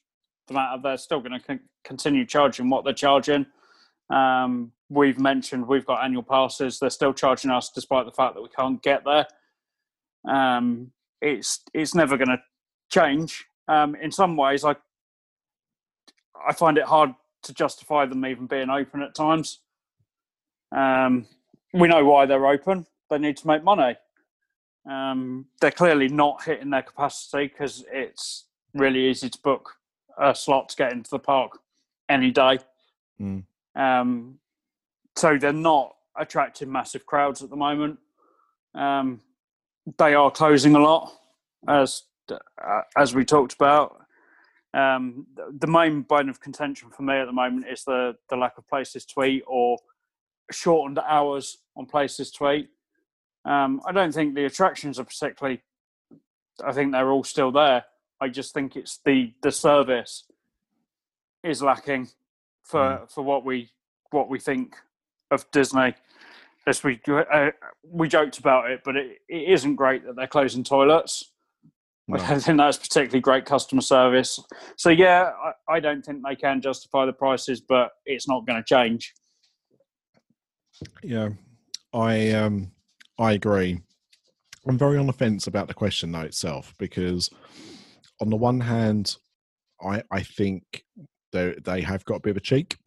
the 0.49 0.53
matter. 0.55 0.81
They're 0.81 0.97
still 0.97 1.21
going 1.21 1.39
to 1.39 1.45
con- 1.45 1.59
continue 1.83 2.25
charging 2.25 2.69
what 2.69 2.83
they're 2.83 2.93
charging. 2.93 3.45
Um, 4.09 4.71
we've 4.89 5.19
mentioned 5.19 5.67
we've 5.67 5.85
got 5.85 6.03
annual 6.03 6.23
passes. 6.23 6.79
They're 6.79 6.89
still 6.89 7.13
charging 7.13 7.51
us 7.51 7.69
despite 7.73 8.05
the 8.05 8.11
fact 8.11 8.35
that 8.35 8.41
we 8.41 8.49
can't 8.49 8.81
get 8.81 9.03
there. 9.05 9.27
Um, 10.27 10.91
it's 11.21 11.61
it's 11.73 11.95
never 11.95 12.17
going 12.17 12.29
to 12.29 12.41
change. 12.91 13.45
Um, 13.67 13.95
in 13.95 14.11
some 14.11 14.35
ways, 14.35 14.63
I 14.65 14.75
I 16.47 16.53
find 16.53 16.77
it 16.77 16.85
hard 16.85 17.13
to 17.43 17.53
justify 17.53 18.05
them 18.05 18.25
even 18.25 18.47
being 18.47 18.69
open 18.69 19.01
at 19.01 19.15
times. 19.15 19.59
Um, 20.75 21.25
we 21.73 21.87
know 21.87 22.03
why 22.05 22.25
they're 22.25 22.47
open. 22.47 22.85
They 23.09 23.17
need 23.17 23.37
to 23.37 23.47
make 23.47 23.63
money. 23.63 23.95
Um, 24.89 25.45
they're 25.61 25.71
clearly 25.71 26.07
not 26.07 26.43
hitting 26.43 26.69
their 26.69 26.81
capacity 26.81 27.47
because 27.47 27.85
it's 27.91 28.45
really 28.73 29.07
easy 29.09 29.29
to 29.29 29.39
book 29.41 29.75
a 30.19 30.35
slot 30.35 30.69
to 30.69 30.75
get 30.75 30.91
into 30.91 31.09
the 31.09 31.19
park 31.19 31.59
any 32.07 32.31
day. 32.31 32.59
Mm. 33.21 33.43
Um, 33.75 34.39
so 35.15 35.37
they're 35.37 35.53
not 35.53 35.95
attracting 36.17 36.71
massive 36.71 37.05
crowds 37.05 37.41
at 37.41 37.49
the 37.49 37.55
moment. 37.55 37.99
Um, 38.75 39.21
they 39.97 40.13
are 40.13 40.29
closing 40.31 40.75
a 40.75 40.79
lot, 40.79 41.11
as 41.67 42.03
uh, 42.31 42.81
as 42.97 43.15
we 43.15 43.25
talked 43.25 43.53
about. 43.53 43.95
Um, 44.73 45.25
the 45.57 45.67
main 45.67 46.01
bone 46.01 46.29
of 46.29 46.39
contention 46.39 46.91
for 46.91 47.01
me 47.01 47.15
at 47.15 47.25
the 47.25 47.31
moment 47.31 47.65
is 47.71 47.83
the 47.83 48.15
the 48.29 48.35
lack 48.35 48.57
of 48.57 48.67
places 48.67 49.05
to 49.05 49.23
eat 49.23 49.43
or 49.47 49.77
shortened 50.51 50.99
hours 50.99 51.57
on 51.75 51.85
places 51.85 52.31
to 52.31 52.51
eat. 52.51 52.69
Um, 53.45 53.81
I 53.85 53.91
don't 53.91 54.13
think 54.13 54.35
the 54.35 54.45
attractions 54.45 54.99
are 54.99 55.05
particularly. 55.05 55.61
I 56.63 56.73
think 56.73 56.91
they're 56.91 57.09
all 57.09 57.23
still 57.23 57.51
there. 57.51 57.85
I 58.21 58.27
just 58.29 58.53
think 58.53 58.75
it's 58.75 58.99
the 59.05 59.33
the 59.41 59.51
service 59.51 60.25
is 61.43 61.61
lacking 61.61 62.09
for 62.63 62.79
Mm. 62.99 63.11
for 63.11 63.23
what 63.23 63.45
we 63.45 63.69
what 64.11 64.29
we 64.29 64.39
think 64.39 64.75
of 65.31 65.49
Disney. 65.51 65.95
As 66.67 66.83
we 66.83 66.99
uh, 67.07 67.51
we 67.83 68.07
joked 68.07 68.37
about 68.37 68.69
it, 68.69 68.81
but 68.83 68.95
it, 68.95 69.19
it 69.27 69.49
isn't 69.49 69.75
great 69.75 70.05
that 70.05 70.15
they're 70.15 70.27
closing 70.27 70.63
toilets. 70.63 71.31
I 72.11 72.17
No. 72.17 72.25
don't 72.27 72.39
think 72.43 72.57
that's 72.57 72.77
particularly 72.77 73.21
great 73.21 73.45
customer 73.45 73.81
service. 73.81 74.39
So 74.75 74.89
yeah, 74.89 75.31
I, 75.67 75.75
I 75.75 75.79
don't 75.79 76.03
think 76.03 76.23
they 76.27 76.35
can 76.35 76.59
justify 76.61 77.05
the 77.05 77.13
prices, 77.13 77.61
but 77.61 77.91
it's 78.05 78.27
not 78.27 78.45
going 78.45 78.57
to 78.61 78.63
change. 78.65 79.13
Yeah, 81.03 81.29
I 81.93 82.31
um 82.31 82.71
I 83.17 83.33
agree. 83.33 83.81
I'm 84.67 84.77
very 84.77 84.97
on 84.97 85.07
the 85.07 85.13
fence 85.13 85.47
about 85.47 85.67
the 85.67 85.73
question 85.73 86.11
though 86.11 86.21
itself 86.21 86.75
because 86.77 87.29
on 88.21 88.29
the 88.29 88.35
one 88.35 88.59
hand, 88.59 89.15
I 89.81 90.03
I 90.11 90.21
think 90.23 90.83
they 91.31 91.55
they 91.63 91.81
have 91.81 92.03
got 92.05 92.15
a 92.15 92.19
bit 92.19 92.31
of 92.31 92.37
a 92.37 92.41
cheek 92.41 92.77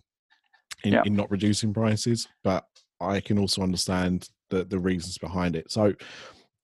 in, 0.85 0.93
Yeah. 0.93 1.03
in 1.05 1.15
not 1.15 1.31
reducing 1.31 1.73
prices, 1.73 2.29
but 2.43 2.67
I 3.01 3.21
can 3.21 3.39
also 3.39 3.63
understand 3.63 4.29
the 4.51 4.65
the 4.65 4.79
reasons 4.79 5.19
behind 5.19 5.57
it. 5.57 5.71
So, 5.71 5.95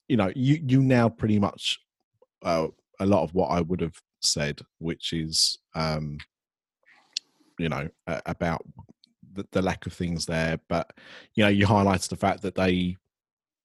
you 0.08 0.16
know, 0.16 0.32
you 0.34 0.60
you 0.66 0.82
now 0.82 1.08
pretty 1.08 1.38
much 1.38 1.78
uh, 2.44 2.68
a 3.00 3.06
lot 3.06 3.22
of 3.22 3.34
what 3.34 3.48
I 3.48 3.60
would 3.60 3.80
have 3.80 4.00
said, 4.20 4.60
which 4.78 5.12
is 5.12 5.58
um 5.74 6.18
you 7.58 7.68
know 7.68 7.88
a- 8.06 8.22
about 8.26 8.64
the, 9.32 9.46
the 9.52 9.62
lack 9.62 9.84
of 9.86 9.92
things 9.92 10.26
there 10.26 10.58
but 10.68 10.90
you 11.34 11.42
know 11.42 11.48
you 11.50 11.66
highlighted 11.66 12.08
the 12.08 12.16
fact 12.16 12.40
that 12.42 12.54
they 12.54 12.96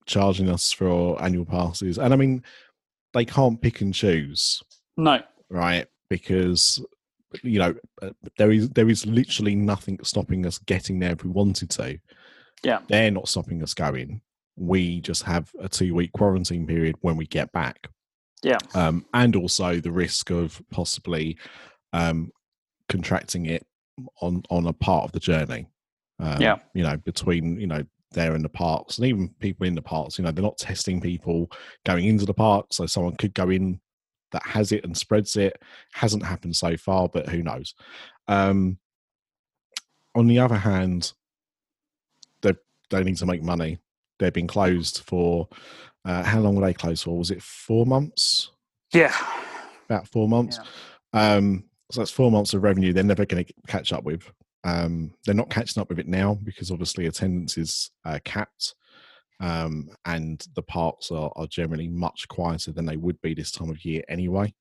charging 0.06 0.48
us 0.50 0.72
for 0.72 1.20
annual 1.22 1.44
passes 1.44 1.98
and 1.98 2.12
i 2.12 2.16
mean 2.16 2.42
they 3.14 3.24
can't 3.24 3.60
pick 3.62 3.80
and 3.80 3.94
choose 3.94 4.62
No, 4.96 5.20
right 5.50 5.86
because 6.08 6.84
you 7.42 7.58
know 7.58 7.74
uh, 8.02 8.10
there 8.38 8.52
is 8.52 8.68
there 8.70 8.88
is 8.88 9.06
literally 9.06 9.54
nothing 9.54 9.98
stopping 10.02 10.46
us 10.46 10.58
getting 10.58 10.98
there 11.00 11.12
if 11.12 11.24
we 11.24 11.30
wanted 11.30 11.68
to 11.70 11.98
Yeah. 12.62 12.78
they're 12.88 13.10
not 13.10 13.28
stopping 13.28 13.62
us 13.62 13.74
going 13.74 14.20
we 14.56 15.00
just 15.00 15.24
have 15.24 15.50
a 15.60 15.68
two 15.68 15.94
week 15.94 16.12
quarantine 16.12 16.66
period 16.66 16.94
when 17.00 17.16
we 17.16 17.26
get 17.26 17.50
back 17.52 17.88
Yeah. 18.42 18.58
um, 18.74 19.04
and 19.14 19.34
also 19.34 19.80
the 19.80 19.90
risk 19.90 20.30
of 20.30 20.62
possibly 20.70 21.36
um, 21.92 22.30
contracting 22.88 23.46
it 23.46 23.66
on 24.20 24.42
on 24.50 24.66
a 24.66 24.72
part 24.72 25.04
of 25.04 25.12
the 25.12 25.20
journey 25.20 25.66
um, 26.20 26.40
Yeah. 26.40 26.56
you 26.74 26.82
know 26.84 26.96
between 26.98 27.58
you 27.58 27.66
know 27.66 27.82
there 28.12 28.36
in 28.36 28.42
the 28.42 28.48
parks 28.48 28.98
and 28.98 29.08
even 29.08 29.28
people 29.40 29.66
in 29.66 29.74
the 29.74 29.82
parks 29.82 30.18
you 30.18 30.24
know 30.24 30.30
they're 30.30 30.44
not 30.44 30.58
testing 30.58 31.00
people 31.00 31.50
going 31.84 32.04
into 32.04 32.24
the 32.24 32.34
park 32.34 32.66
so 32.70 32.86
someone 32.86 33.16
could 33.16 33.34
go 33.34 33.50
in 33.50 33.80
that 34.34 34.44
has 34.44 34.72
it 34.72 34.84
and 34.84 34.96
spreads 34.96 35.36
it 35.36 35.56
hasn't 35.92 36.24
happened 36.24 36.56
so 36.56 36.76
far 36.76 37.08
but 37.08 37.28
who 37.28 37.42
knows? 37.42 37.74
Um 38.28 38.78
on 40.14 40.26
the 40.26 40.40
other 40.40 40.56
hand 40.56 41.12
they 42.42 42.52
they 42.90 43.02
need 43.02 43.16
to 43.18 43.26
make 43.26 43.42
money. 43.42 43.78
They've 44.18 44.32
been 44.32 44.46
closed 44.46 45.02
for 45.06 45.48
uh, 46.04 46.22
how 46.22 46.40
long 46.40 46.54
were 46.54 46.66
they 46.66 46.74
closed 46.74 47.04
for? 47.04 47.16
Was 47.16 47.30
it 47.30 47.42
four 47.42 47.86
months? 47.86 48.50
Yeah, 48.92 49.14
about 49.88 50.08
four 50.08 50.28
months. 50.28 50.58
Um 51.12 51.64
so 51.90 52.00
that's 52.00 52.10
four 52.10 52.30
months 52.30 52.54
of 52.54 52.62
revenue 52.62 52.92
they're 52.92 53.04
never 53.04 53.24
going 53.24 53.44
to 53.44 53.52
catch 53.68 53.92
up 53.92 54.04
with. 54.04 54.30
Um 54.64 55.14
they're 55.24 55.34
not 55.34 55.50
catching 55.50 55.80
up 55.80 55.88
with 55.88 56.00
it 56.00 56.08
now 56.08 56.34
because 56.42 56.70
obviously 56.70 57.06
attendance 57.06 57.56
is 57.56 57.90
uh, 58.04 58.18
capped 58.24 58.74
um 59.40 59.88
and 60.04 60.46
the 60.54 60.62
parks 60.62 61.10
are, 61.10 61.32
are 61.36 61.46
generally 61.46 61.88
much 61.88 62.28
quieter 62.28 62.72
than 62.72 62.86
they 62.86 62.96
would 62.96 63.20
be 63.20 63.34
this 63.34 63.50
time 63.50 63.70
of 63.70 63.84
year 63.84 64.02
anyway. 64.08 64.52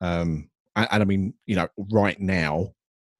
Um 0.00 0.50
and, 0.76 0.88
and 0.90 1.02
i 1.02 1.06
mean 1.06 1.34
you 1.46 1.56
know 1.56 1.68
right 1.90 2.20
now 2.20 2.72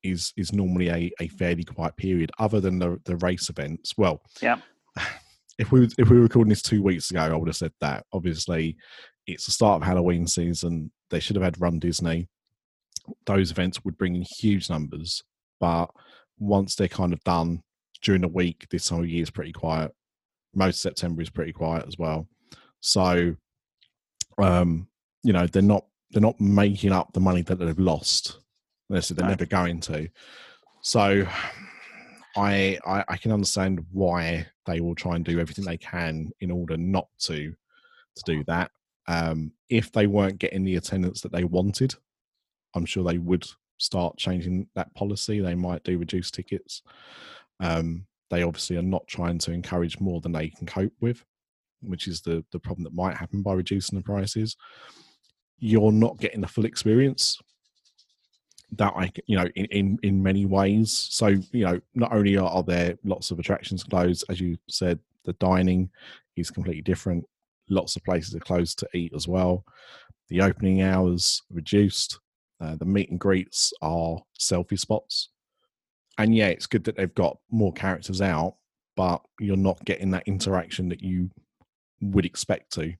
is 0.02 0.32
is 0.36 0.52
normally 0.52 0.88
a, 0.90 1.10
a 1.20 1.28
fairly 1.28 1.64
quiet 1.64 1.96
period 1.96 2.30
other 2.38 2.60
than 2.60 2.78
the 2.78 3.00
the 3.04 3.16
race 3.16 3.48
events. 3.48 3.96
Well 3.96 4.22
Yeah. 4.40 4.58
if 5.58 5.70
we 5.72 5.88
if 5.98 6.10
we 6.10 6.16
were 6.16 6.22
recording 6.24 6.50
this 6.50 6.62
two 6.62 6.82
weeks 6.82 7.10
ago 7.10 7.20
i 7.20 7.34
would 7.34 7.48
have 7.48 7.56
said 7.56 7.72
that. 7.80 8.04
Obviously 8.12 8.76
it's 9.26 9.46
the 9.46 9.52
start 9.52 9.82
of 9.82 9.86
halloween 9.86 10.26
season. 10.26 10.92
They 11.10 11.20
should 11.20 11.36
have 11.36 11.44
had 11.44 11.60
run 11.60 11.78
disney. 11.78 12.28
Those 13.26 13.50
events 13.50 13.84
would 13.84 13.98
bring 13.98 14.14
in 14.16 14.22
huge 14.22 14.70
numbers 14.70 15.22
but 15.60 15.86
once 16.38 16.74
they're 16.74 16.88
kind 16.88 17.12
of 17.12 17.22
done 17.24 17.62
during 18.02 18.20
the 18.20 18.28
week 18.28 18.66
this 18.70 18.86
time 18.86 19.00
of 19.00 19.08
year 19.08 19.22
is 19.22 19.30
pretty 19.30 19.52
quiet 19.52 19.92
most 20.56 20.80
september 20.80 21.22
is 21.22 21.30
pretty 21.30 21.52
quiet 21.52 21.84
as 21.86 21.98
well. 21.98 22.28
So 22.80 23.36
um 24.38 24.88
you 25.22 25.32
know 25.32 25.46
they're 25.46 25.62
not 25.62 25.86
they're 26.10 26.20
not 26.20 26.40
making 26.40 26.92
up 26.92 27.12
the 27.12 27.20
money 27.20 27.42
that 27.42 27.56
they've 27.56 27.78
lost 27.78 28.38
they're, 28.90 29.00
they're 29.00 29.24
No. 29.24 29.30
never 29.30 29.46
going 29.46 29.80
to. 29.80 30.08
So 30.82 31.26
I, 32.36 32.78
I 32.84 33.04
i 33.08 33.16
can 33.16 33.32
understand 33.32 33.84
why 33.92 34.46
they 34.66 34.80
will 34.80 34.94
try 34.94 35.14
and 35.16 35.24
do 35.24 35.38
everything 35.40 35.64
they 35.64 35.76
can 35.78 36.30
in 36.40 36.50
order 36.50 36.76
not 36.76 37.08
to 37.20 37.54
to 38.16 38.22
do 38.24 38.44
that. 38.44 38.70
Um 39.08 39.52
if 39.68 39.90
they 39.92 40.06
weren't 40.06 40.38
getting 40.38 40.64
the 40.64 40.76
attendance 40.76 41.20
that 41.22 41.32
they 41.32 41.44
wanted 41.44 41.94
i'm 42.74 42.84
sure 42.86 43.04
they 43.04 43.18
would 43.18 43.46
start 43.78 44.16
changing 44.16 44.68
that 44.74 44.92
policy. 44.94 45.40
They 45.40 45.54
might 45.54 45.82
do 45.84 45.98
reduce 45.98 46.30
tickets. 46.30 46.82
Um 47.60 48.06
they 48.30 48.42
obviously 48.42 48.76
are 48.76 48.82
not 48.82 49.06
trying 49.06 49.38
to 49.38 49.52
encourage 49.52 50.00
more 50.00 50.20
than 50.20 50.32
they 50.32 50.48
can 50.48 50.66
cope 50.66 50.92
with 51.00 51.24
which 51.82 52.08
is 52.08 52.20
the 52.22 52.44
the 52.52 52.58
problem 52.58 52.84
that 52.84 52.94
might 52.94 53.16
happen 53.16 53.42
by 53.42 53.52
reducing 53.52 53.98
the 53.98 54.04
prices 54.04 54.56
you're 55.58 55.92
not 55.92 56.18
getting 56.18 56.40
the 56.40 56.48
full 56.48 56.64
experience 56.64 57.38
that 58.76 58.92
I, 58.96 59.10
you 59.26 59.36
know, 59.36 59.46
in, 59.54 59.66
in, 59.66 59.98
in 60.02 60.22
many 60.22 60.46
ways. 60.46 60.92
So, 61.10 61.28
you 61.28 61.64
know, 61.64 61.80
not 61.94 62.12
only 62.12 62.36
are, 62.36 62.48
are 62.48 62.62
there 62.62 62.96
lots 63.04 63.30
of 63.30 63.38
attractions 63.38 63.84
closed, 63.84 64.24
as 64.28 64.40
you 64.40 64.56
said, 64.68 64.98
the 65.24 65.32
dining 65.34 65.90
is 66.36 66.50
completely 66.50 66.82
different. 66.82 67.24
Lots 67.70 67.96
of 67.96 68.04
places 68.04 68.34
are 68.34 68.40
closed 68.40 68.78
to 68.80 68.88
eat 68.94 69.12
as 69.14 69.28
well. 69.28 69.64
The 70.28 70.42
opening 70.42 70.82
hours 70.82 71.42
reduced. 71.50 72.18
Uh, 72.60 72.76
the 72.76 72.84
meet 72.84 73.10
and 73.10 73.20
greets 73.20 73.72
are 73.82 74.18
selfie 74.38 74.78
spots. 74.78 75.30
And 76.18 76.34
yeah, 76.34 76.48
it's 76.48 76.66
good 76.66 76.84
that 76.84 76.96
they've 76.96 77.14
got 77.14 77.38
more 77.50 77.72
characters 77.72 78.20
out, 78.20 78.56
but 78.96 79.20
you're 79.40 79.56
not 79.56 79.84
getting 79.84 80.10
that 80.12 80.26
interaction 80.26 80.88
that 80.90 81.02
you 81.02 81.30
would 82.00 82.24
expect 82.24 82.72
to. 82.74 82.94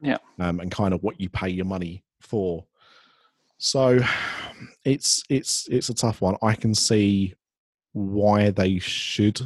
Yeah. 0.00 0.18
Um, 0.38 0.60
and 0.60 0.70
kind 0.70 0.92
of 0.92 1.02
what 1.02 1.20
you 1.20 1.28
pay 1.28 1.48
your 1.48 1.64
money 1.64 2.04
for. 2.20 2.64
So 3.58 4.00
it's 4.84 5.22
it's 5.30 5.66
it's 5.70 5.88
a 5.88 5.94
tough 5.94 6.20
one. 6.20 6.36
I 6.42 6.54
can 6.54 6.74
see 6.74 7.34
why 7.92 8.50
they 8.50 8.78
should 8.78 9.40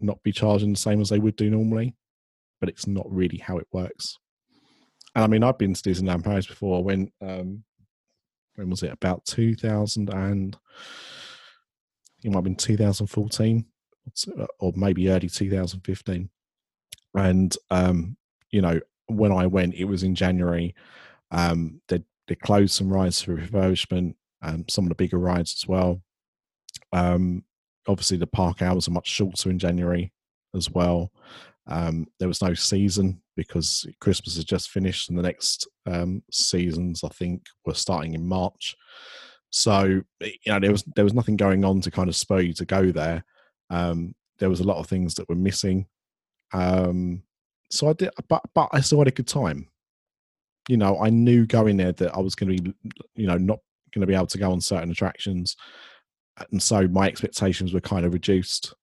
not 0.00 0.22
be 0.22 0.32
charging 0.32 0.72
the 0.72 0.78
same 0.78 1.00
as 1.00 1.08
they 1.08 1.18
would 1.18 1.36
do 1.36 1.50
normally, 1.50 1.94
but 2.58 2.68
it's 2.68 2.86
not 2.86 3.06
really 3.10 3.38
how 3.38 3.58
it 3.58 3.66
works. 3.72 4.18
And 5.14 5.24
I 5.24 5.26
mean, 5.26 5.42
I've 5.42 5.58
been 5.58 5.74
to 5.74 5.82
Disneyland 5.82 6.24
Paris 6.24 6.46
before. 6.46 6.84
When 6.84 7.10
um, 7.20 7.64
when 8.56 8.70
was 8.70 8.82
it? 8.82 8.92
About 8.92 9.24
two 9.24 9.54
thousand 9.54 10.10
and 10.10 10.56
it 12.22 12.30
might 12.30 12.36
have 12.36 12.44
been 12.44 12.56
two 12.56 12.76
thousand 12.76 13.06
fourteen, 13.06 13.66
or 14.58 14.72
maybe 14.76 15.10
early 15.10 15.28
two 15.28 15.50
thousand 15.50 15.80
fifteen. 15.80 16.30
And 17.14 17.56
um, 17.70 18.16
you 18.50 18.62
know, 18.62 18.80
when 19.06 19.32
I 19.32 19.46
went, 19.46 19.74
it 19.74 19.84
was 19.84 20.02
in 20.02 20.14
January. 20.14 20.74
Um, 21.30 21.80
they 21.88 22.02
they 22.28 22.34
closed 22.34 22.74
some 22.74 22.92
rides 22.92 23.22
for 23.22 23.36
refurbishment, 23.36 24.14
um, 24.42 24.64
some 24.68 24.84
of 24.84 24.88
the 24.88 24.94
bigger 24.94 25.18
rides 25.18 25.54
as 25.58 25.66
well. 25.66 26.02
Um, 26.92 27.44
obviously, 27.86 28.16
the 28.16 28.26
park 28.26 28.62
hours 28.62 28.88
are 28.88 28.92
much 28.92 29.08
shorter 29.08 29.50
in 29.50 29.58
January 29.58 30.12
as 30.54 30.70
well. 30.70 31.10
Um, 31.66 32.06
there 32.18 32.28
was 32.28 32.42
no 32.42 32.54
season 32.54 33.20
because 33.36 33.86
Christmas 34.00 34.34
has 34.36 34.44
just 34.44 34.70
finished, 34.70 35.08
and 35.08 35.18
the 35.18 35.22
next 35.22 35.68
um, 35.86 36.22
seasons 36.30 37.04
I 37.04 37.08
think 37.08 37.46
were 37.64 37.74
starting 37.74 38.14
in 38.14 38.26
March. 38.26 38.76
So 39.50 40.02
you 40.20 40.32
know 40.46 40.60
there 40.60 40.72
was 40.72 40.84
there 40.94 41.04
was 41.04 41.14
nothing 41.14 41.36
going 41.36 41.64
on 41.64 41.80
to 41.82 41.90
kind 41.90 42.08
of 42.08 42.16
spur 42.16 42.40
you 42.40 42.52
to 42.54 42.64
go 42.64 42.90
there. 42.92 43.24
Um, 43.68 44.14
there 44.38 44.48
was 44.50 44.60
a 44.60 44.64
lot 44.64 44.78
of 44.78 44.86
things 44.86 45.14
that 45.14 45.28
were 45.28 45.34
missing. 45.34 45.86
Um, 46.52 47.22
so 47.70 47.88
I 47.88 47.92
did, 47.92 48.10
but 48.28 48.42
but 48.54 48.68
I 48.72 48.80
still 48.80 48.98
had 48.98 49.08
a 49.08 49.12
good 49.12 49.26
time. 49.28 49.68
You 50.68 50.76
know, 50.76 51.00
I 51.00 51.10
knew 51.10 51.46
going 51.46 51.76
there 51.76 51.92
that 51.92 52.14
I 52.14 52.20
was 52.20 52.34
going 52.34 52.56
to 52.56 52.62
be, 52.62 52.74
you 53.14 53.26
know, 53.26 53.38
not 53.38 53.58
going 53.92 54.02
to 54.02 54.06
be 54.06 54.14
able 54.14 54.26
to 54.28 54.38
go 54.38 54.52
on 54.52 54.60
certain 54.60 54.90
attractions, 54.90 55.56
and 56.50 56.62
so 56.62 56.86
my 56.88 57.06
expectations 57.08 57.72
were 57.72 57.80
kind 57.80 58.06
of 58.06 58.12
reduced. 58.12 58.74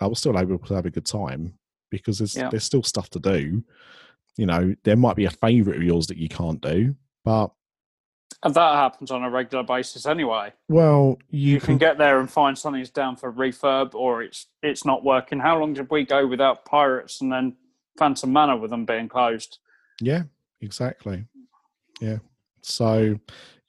I 0.00 0.06
was 0.06 0.18
still 0.18 0.38
able 0.38 0.58
to 0.58 0.74
have 0.74 0.86
a 0.86 0.90
good 0.90 1.06
time 1.06 1.54
because 1.90 2.18
there's 2.18 2.36
Yeah. 2.36 2.50
there's 2.50 2.64
still 2.64 2.82
stuff 2.82 3.10
to 3.10 3.20
do. 3.20 3.64
You 4.36 4.46
know, 4.46 4.74
there 4.84 4.96
might 4.96 5.16
be 5.16 5.24
a 5.24 5.30
favourite 5.30 5.76
of 5.78 5.82
yours 5.82 6.06
that 6.08 6.16
you 6.16 6.28
can't 6.28 6.60
do, 6.60 6.94
but 7.24 7.50
And 8.42 8.54
that 8.54 8.74
happens 8.74 9.10
on 9.10 9.24
a 9.24 9.30
regular 9.30 9.64
basis 9.64 10.06
anyway. 10.06 10.52
well, 10.68 11.18
you, 11.28 11.54
You, 11.54 11.60
can, 11.60 11.76
get 11.76 11.98
there 11.98 12.20
and 12.20 12.30
find 12.30 12.56
something's 12.56 12.90
down 12.90 13.16
for 13.16 13.32
refurb 13.32 13.94
or 13.94 14.22
it's 14.22 14.46
it's 14.62 14.84
not 14.84 15.04
working. 15.04 15.40
How 15.40 15.58
long 15.58 15.74
did 15.74 15.90
we 15.90 16.04
go 16.04 16.26
without 16.26 16.64
Pirates 16.64 17.20
and 17.20 17.32
then 17.32 17.56
Phantom 17.98 18.32
Manor 18.32 18.56
with 18.56 18.70
them 18.70 18.84
being 18.84 19.08
closed? 19.08 19.58
Yeah, 20.00 20.22
exactly. 20.60 21.24
Yeah. 22.00 22.18
So, 22.62 23.18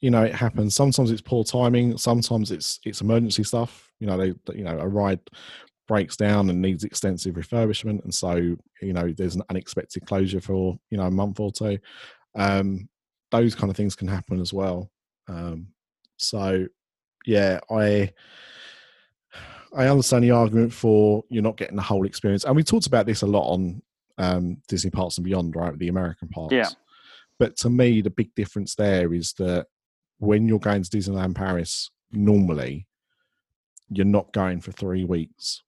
you 0.01 0.11
know, 0.11 0.23
it 0.23 0.35
happens. 0.35 0.75
Sometimes 0.75 1.09
it's 1.09 1.21
poor 1.21 1.43
timing. 1.43 1.97
Sometimes 1.97 2.51
it's 2.51 2.79
it's 2.85 3.01
emergency 3.01 3.43
stuff. 3.43 3.91
You 3.99 4.07
know, 4.07 4.17
they 4.17 4.33
you 4.55 4.63
know 4.63 4.77
a 4.79 4.87
ride 4.87 5.19
breaks 5.87 6.15
down 6.15 6.49
and 6.49 6.61
needs 6.61 6.83
extensive 6.83 7.35
refurbishment, 7.35 8.03
and 8.03 8.13
so 8.13 8.35
you 8.35 8.93
know 8.93 9.11
there's 9.17 9.35
an 9.35 9.43
unexpected 9.49 10.05
closure 10.05 10.41
for 10.41 10.77
you 10.91 10.97
know 10.97 11.07
a 11.07 11.11
month 11.11 11.39
or 11.39 11.51
two. 11.51 11.79
Um, 12.35 12.87
those 13.31 13.55
kind 13.55 13.69
of 13.69 13.77
things 13.77 13.95
can 13.95 14.07
happen 14.07 14.39
as 14.39 14.53
well. 14.53 14.89
Um, 15.27 15.67
so, 16.17 16.65
yeah, 17.25 17.59
I 17.69 18.11
I 19.73 19.87
understand 19.87 20.23
the 20.23 20.31
argument 20.31 20.73
for 20.73 21.23
you're 21.29 21.43
not 21.43 21.57
getting 21.57 21.75
the 21.75 21.81
whole 21.81 22.05
experience, 22.05 22.43
and 22.43 22.55
we 22.55 22.63
talked 22.63 22.87
about 22.87 23.05
this 23.05 23.21
a 23.21 23.27
lot 23.27 23.51
on 23.51 23.81
um, 24.17 24.57
Disney 24.67 24.89
Parks 24.89 25.17
and 25.17 25.25
Beyond, 25.25 25.55
right? 25.55 25.77
The 25.77 25.87
American 25.89 26.27
parks. 26.29 26.53
Yeah. 26.53 26.69
But 27.37 27.55
to 27.57 27.69
me, 27.69 28.01
the 28.01 28.09
big 28.09 28.33
difference 28.35 28.75
there 28.75 29.13
is 29.13 29.33
that 29.33 29.67
when 30.17 30.47
you're 30.47 30.59
going 30.59 30.83
to 30.83 30.89
Disneyland 30.89 31.35
Paris, 31.35 31.89
normally 32.11 32.85
you're 33.89 34.05
not 34.05 34.33
going 34.33 34.59
for 34.59 34.71
three 34.73 35.05
weeks. 35.05 35.63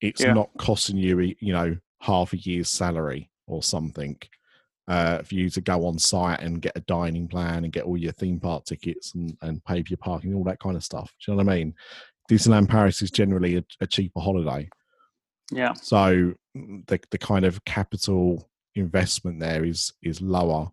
It's 0.00 0.22
Yeah. 0.22 0.32
not 0.32 0.50
costing 0.58 0.96
you, 0.96 1.34
you 1.40 1.52
know, 1.52 1.76
half 2.00 2.32
a 2.32 2.38
year's 2.38 2.68
salary 2.68 3.30
or 3.46 3.62
something 3.62 4.18
uh, 4.88 5.22
for 5.22 5.34
you 5.34 5.48
to 5.50 5.60
go 5.60 5.86
on 5.86 5.98
site 5.98 6.40
and 6.40 6.60
get 6.62 6.76
a 6.76 6.80
dining 6.80 7.26
plan 7.26 7.64
and 7.64 7.72
get 7.72 7.84
all 7.84 7.96
your 7.96 8.12
theme 8.12 8.38
park 8.38 8.64
tickets 8.64 9.14
and, 9.14 9.36
and 9.42 9.64
pay 9.64 9.82
for 9.82 9.88
your 9.88 9.98
parking, 9.98 10.34
all 10.34 10.44
that 10.44 10.60
kind 10.60 10.76
of 10.76 10.84
stuff. 10.84 11.12
Do 11.24 11.32
you 11.32 11.36
know 11.36 11.44
what 11.44 11.52
I 11.52 11.56
mean? 11.56 11.74
Disneyland 12.30 12.68
Paris 12.68 13.02
is 13.02 13.10
generally 13.10 13.56
a, 13.56 13.64
a 13.80 13.86
cheaper 13.86 14.20
holiday. 14.20 14.68
Yeah. 15.50 15.72
So 15.74 16.34
mm, 16.56 16.86
the 16.86 17.00
the 17.10 17.18
kind 17.18 17.44
of 17.44 17.64
capital 17.64 18.48
investment 18.74 19.40
there 19.40 19.64
is 19.64 19.92
is 20.02 20.20
lower, 20.20 20.70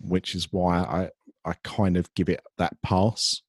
which 0.00 0.34
is 0.34 0.52
why 0.52 0.78
I 0.78 1.10
I 1.44 1.54
kind 1.64 1.96
of 1.96 2.12
give 2.14 2.28
it 2.28 2.40
that 2.58 2.76
pass 2.82 3.42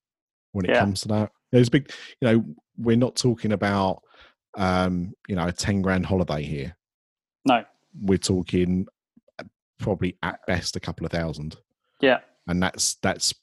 when 0.52 0.66
it 0.66 0.72
Yeah. 0.72 0.80
comes 0.80 1.02
to 1.02 1.08
that. 1.10 1.32
There's 1.52 1.70
big, 1.70 1.92
you 2.20 2.28
know, 2.28 2.46
we're 2.78 2.98
not 2.98 3.16
talking 3.16 3.52
about 3.52 4.02
um, 4.56 5.14
you 5.28 5.36
know, 5.36 5.48
a 5.48 5.52
ten 5.52 5.82
grand 5.82 6.06
holiday 6.06 6.44
here. 6.44 6.76
No. 7.46 7.64
We're 8.02 8.18
talking 8.18 8.88
probably 9.84 10.18
at 10.24 10.40
best 10.48 10.76
a 10.76 10.80
couple 10.80 11.06
of 11.06 11.12
thousand, 11.12 11.58
Yeah. 12.02 12.20
and 12.48 12.62
that's 12.64 12.96
that's 12.96 13.34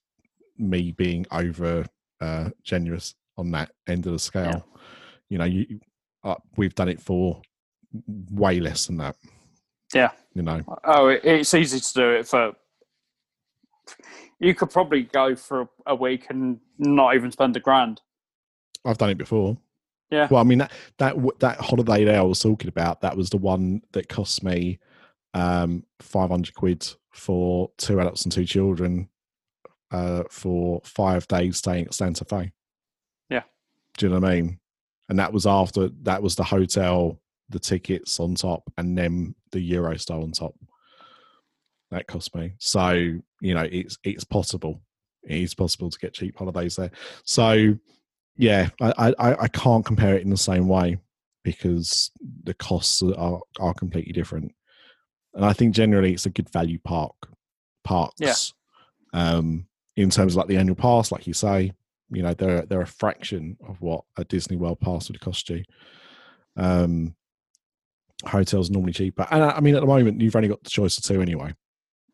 me 0.58 0.92
being 0.92 1.26
over 1.30 1.84
uh, 2.20 2.50
generous 2.64 3.14
on 3.36 3.50
that 3.52 3.70
end 3.86 4.06
of 4.06 4.12
the 4.12 4.18
scale. 4.18 4.66
You 5.28 5.38
know, 5.38 5.44
you 5.44 5.80
uh, 6.24 6.34
we've 6.56 6.74
done 6.74 6.88
it 6.88 7.00
for 7.00 7.40
way 8.32 8.58
less 8.60 8.86
than 8.86 8.96
that. 8.98 9.16
Yeah. 9.94 10.10
You 10.34 10.42
know, 10.42 10.62
Oh, 10.84 11.08
it, 11.08 11.24
it's 11.24 11.54
easy 11.54 11.80
to 11.80 11.92
do 11.94 12.10
it 12.10 12.26
for. 12.28 12.52
You 14.38 14.54
could 14.54 14.70
probably 14.70 15.02
go 15.02 15.36
for 15.36 15.68
a 15.86 15.94
week 15.94 16.26
and 16.30 16.58
not 16.78 17.14
even 17.14 17.30
spend 17.30 17.56
a 17.56 17.60
grand. 17.60 18.00
I've 18.84 18.98
done 18.98 19.10
it 19.10 19.18
before. 19.18 19.58
Yeah. 20.10 20.28
Well, 20.30 20.40
I 20.40 20.44
mean 20.44 20.58
that 20.58 20.72
that 20.98 21.16
that 21.40 21.60
holiday 21.60 22.04
there 22.04 22.18
I 22.18 22.22
was 22.22 22.40
talking 22.40 22.68
about 22.68 23.00
that 23.02 23.16
was 23.16 23.30
the 23.30 23.36
one 23.36 23.82
that 23.92 24.08
cost 24.08 24.42
me 24.42 24.78
um 25.34 25.84
500 26.00 26.54
quid 26.54 26.86
for 27.10 27.70
two 27.78 28.00
adults 28.00 28.24
and 28.24 28.32
two 28.32 28.44
children 28.44 29.08
uh 29.92 30.24
for 30.30 30.80
five 30.84 31.26
days 31.28 31.58
staying 31.58 31.86
at 31.86 31.94
Santa 31.94 32.24
Fe. 32.24 32.52
Yeah. 33.28 33.42
Do 33.96 34.06
you 34.06 34.10
know 34.10 34.20
what 34.20 34.30
I 34.30 34.34
mean? 34.34 34.60
And 35.08 35.18
that 35.18 35.32
was 35.32 35.46
after 35.46 35.90
that 36.02 36.22
was 36.22 36.36
the 36.36 36.44
hotel, 36.44 37.20
the 37.48 37.58
tickets 37.58 38.20
on 38.20 38.36
top, 38.36 38.62
and 38.78 38.96
then 38.96 39.34
the 39.50 39.72
Eurostar 39.72 40.22
on 40.22 40.30
top. 40.32 40.54
That 41.90 42.06
cost 42.06 42.34
me. 42.36 42.54
So 42.58 42.92
you 43.40 43.54
know, 43.54 43.68
it's 43.70 43.98
it's 44.04 44.24
possible. 44.24 44.80
It 45.24 45.38
is 45.38 45.54
possible 45.54 45.90
to 45.90 45.98
get 45.98 46.14
cheap 46.14 46.38
holidays 46.38 46.76
there. 46.76 46.92
So 47.24 47.76
yeah, 48.36 48.68
I, 48.80 49.12
I 49.18 49.34
I 49.42 49.48
can't 49.48 49.84
compare 49.84 50.14
it 50.14 50.22
in 50.22 50.30
the 50.30 50.36
same 50.36 50.68
way 50.68 50.98
because 51.42 52.12
the 52.44 52.54
costs 52.54 53.02
are 53.02 53.40
are 53.58 53.74
completely 53.74 54.12
different. 54.12 54.52
And 55.34 55.44
I 55.44 55.52
think 55.52 55.74
generally 55.74 56.12
it's 56.12 56.26
a 56.26 56.30
good 56.30 56.50
value 56.50 56.78
park 56.78 57.14
parks. 57.84 58.14
Yeah. 58.18 58.34
Um, 59.12 59.66
in 59.96 60.10
terms 60.10 60.32
of 60.32 60.38
like 60.38 60.48
the 60.48 60.56
annual 60.56 60.76
pass, 60.76 61.12
like 61.12 61.26
you 61.26 61.34
say, 61.34 61.72
you 62.10 62.22
know 62.22 62.34
they're 62.34 62.62
they're 62.62 62.80
a 62.80 62.86
fraction 62.86 63.56
of 63.66 63.80
what 63.80 64.04
a 64.16 64.24
Disney 64.24 64.56
World 64.56 64.80
pass 64.80 65.08
would 65.08 65.20
cost 65.20 65.48
you. 65.50 65.62
Um, 66.56 67.14
hotels 68.24 68.70
normally 68.70 68.92
cheaper, 68.92 69.26
and 69.30 69.42
I 69.42 69.50
I 69.50 69.60
mean 69.60 69.74
at 69.74 69.80
the 69.80 69.86
moment 69.86 70.20
you've 70.20 70.36
only 70.36 70.48
got 70.48 70.62
the 70.62 70.70
choice 70.70 70.98
of 70.98 71.04
two 71.04 71.22
anyway. 71.22 71.54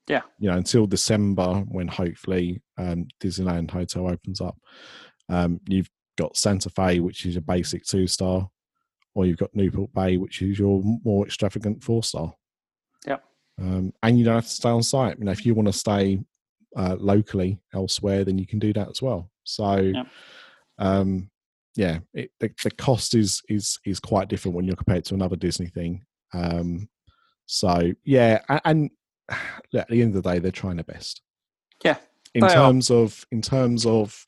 Yeah. 0.09 0.23
you 0.39 0.49
know 0.49 0.57
until 0.57 0.87
December 0.87 1.65
when 1.67 1.89
hopefully 1.89 2.63
um, 2.79 3.09
Disneyland 3.21 3.71
Hotel 3.71 4.09
opens 4.09 4.41
up. 4.41 4.57
Um, 5.29 5.61
you've 5.69 5.91
got 6.17 6.37
Santa 6.37 6.71
Fe, 6.71 7.01
which 7.01 7.27
is 7.27 7.35
your 7.35 7.43
basic 7.43 7.85
two 7.85 8.07
star, 8.07 8.49
or 9.15 9.27
you've 9.27 9.39
got 9.39 9.55
Newport 9.55 9.93
Bay, 9.93 10.17
which 10.17 10.43
is 10.43 10.59
your 10.59 10.81
more 11.05 11.27
extravagant 11.27 11.83
four 11.83 12.03
star. 12.05 12.35
Um, 13.61 13.93
and 14.03 14.19
you 14.19 14.25
don't 14.25 14.35
have 14.35 14.45
to 14.45 14.51
stay 14.51 14.69
on 14.69 14.83
site. 14.83 15.19
You 15.19 15.25
know, 15.25 15.33
if 15.33 15.47
you 15.47 15.55
want 15.55 15.67
to 15.69 15.73
stay 15.73 16.19
uh, 16.77 16.97
locally 16.99 17.59
elsewhere, 17.75 18.25
then 18.25 18.39
you 18.39 18.47
can 18.47 18.59
do 18.59 18.73
that 18.75 18.89
as 18.91 19.01
well. 19.01 19.31
So, 19.45 19.77
Yep. 19.79 20.07
um, 20.79 21.31
yeah, 21.75 21.99
it, 22.15 22.31
the, 22.41 22.51
the 22.65 22.71
cost 22.71 23.15
is 23.15 23.43
is 23.49 23.79
is 23.85 24.01
quite 24.01 24.29
different 24.29 24.57
when 24.57 24.65
you're 24.67 24.77
compared 24.77 25.05
to 25.07 25.15
another 25.15 25.37
Disney 25.37 25.67
thing. 25.69 26.05
Um, 26.33 26.89
so 27.47 27.93
yeah, 28.05 28.41
and, 28.65 28.91
look, 29.73 29.83
at 29.83 29.89
the 29.89 30.03
end 30.03 30.15
of 30.17 30.23
the 30.23 30.31
day, 30.33 30.39
they're 30.39 30.51
trying 30.51 30.77
their 30.77 30.85
best. 30.85 31.23
Yeah, 31.85 31.97
In 32.35 32.41
they 32.47 32.49
are. 32.49 32.55
terms 32.55 32.91
of 32.91 33.25
in 33.31 33.43
terms 33.43 33.85
of 33.87 34.25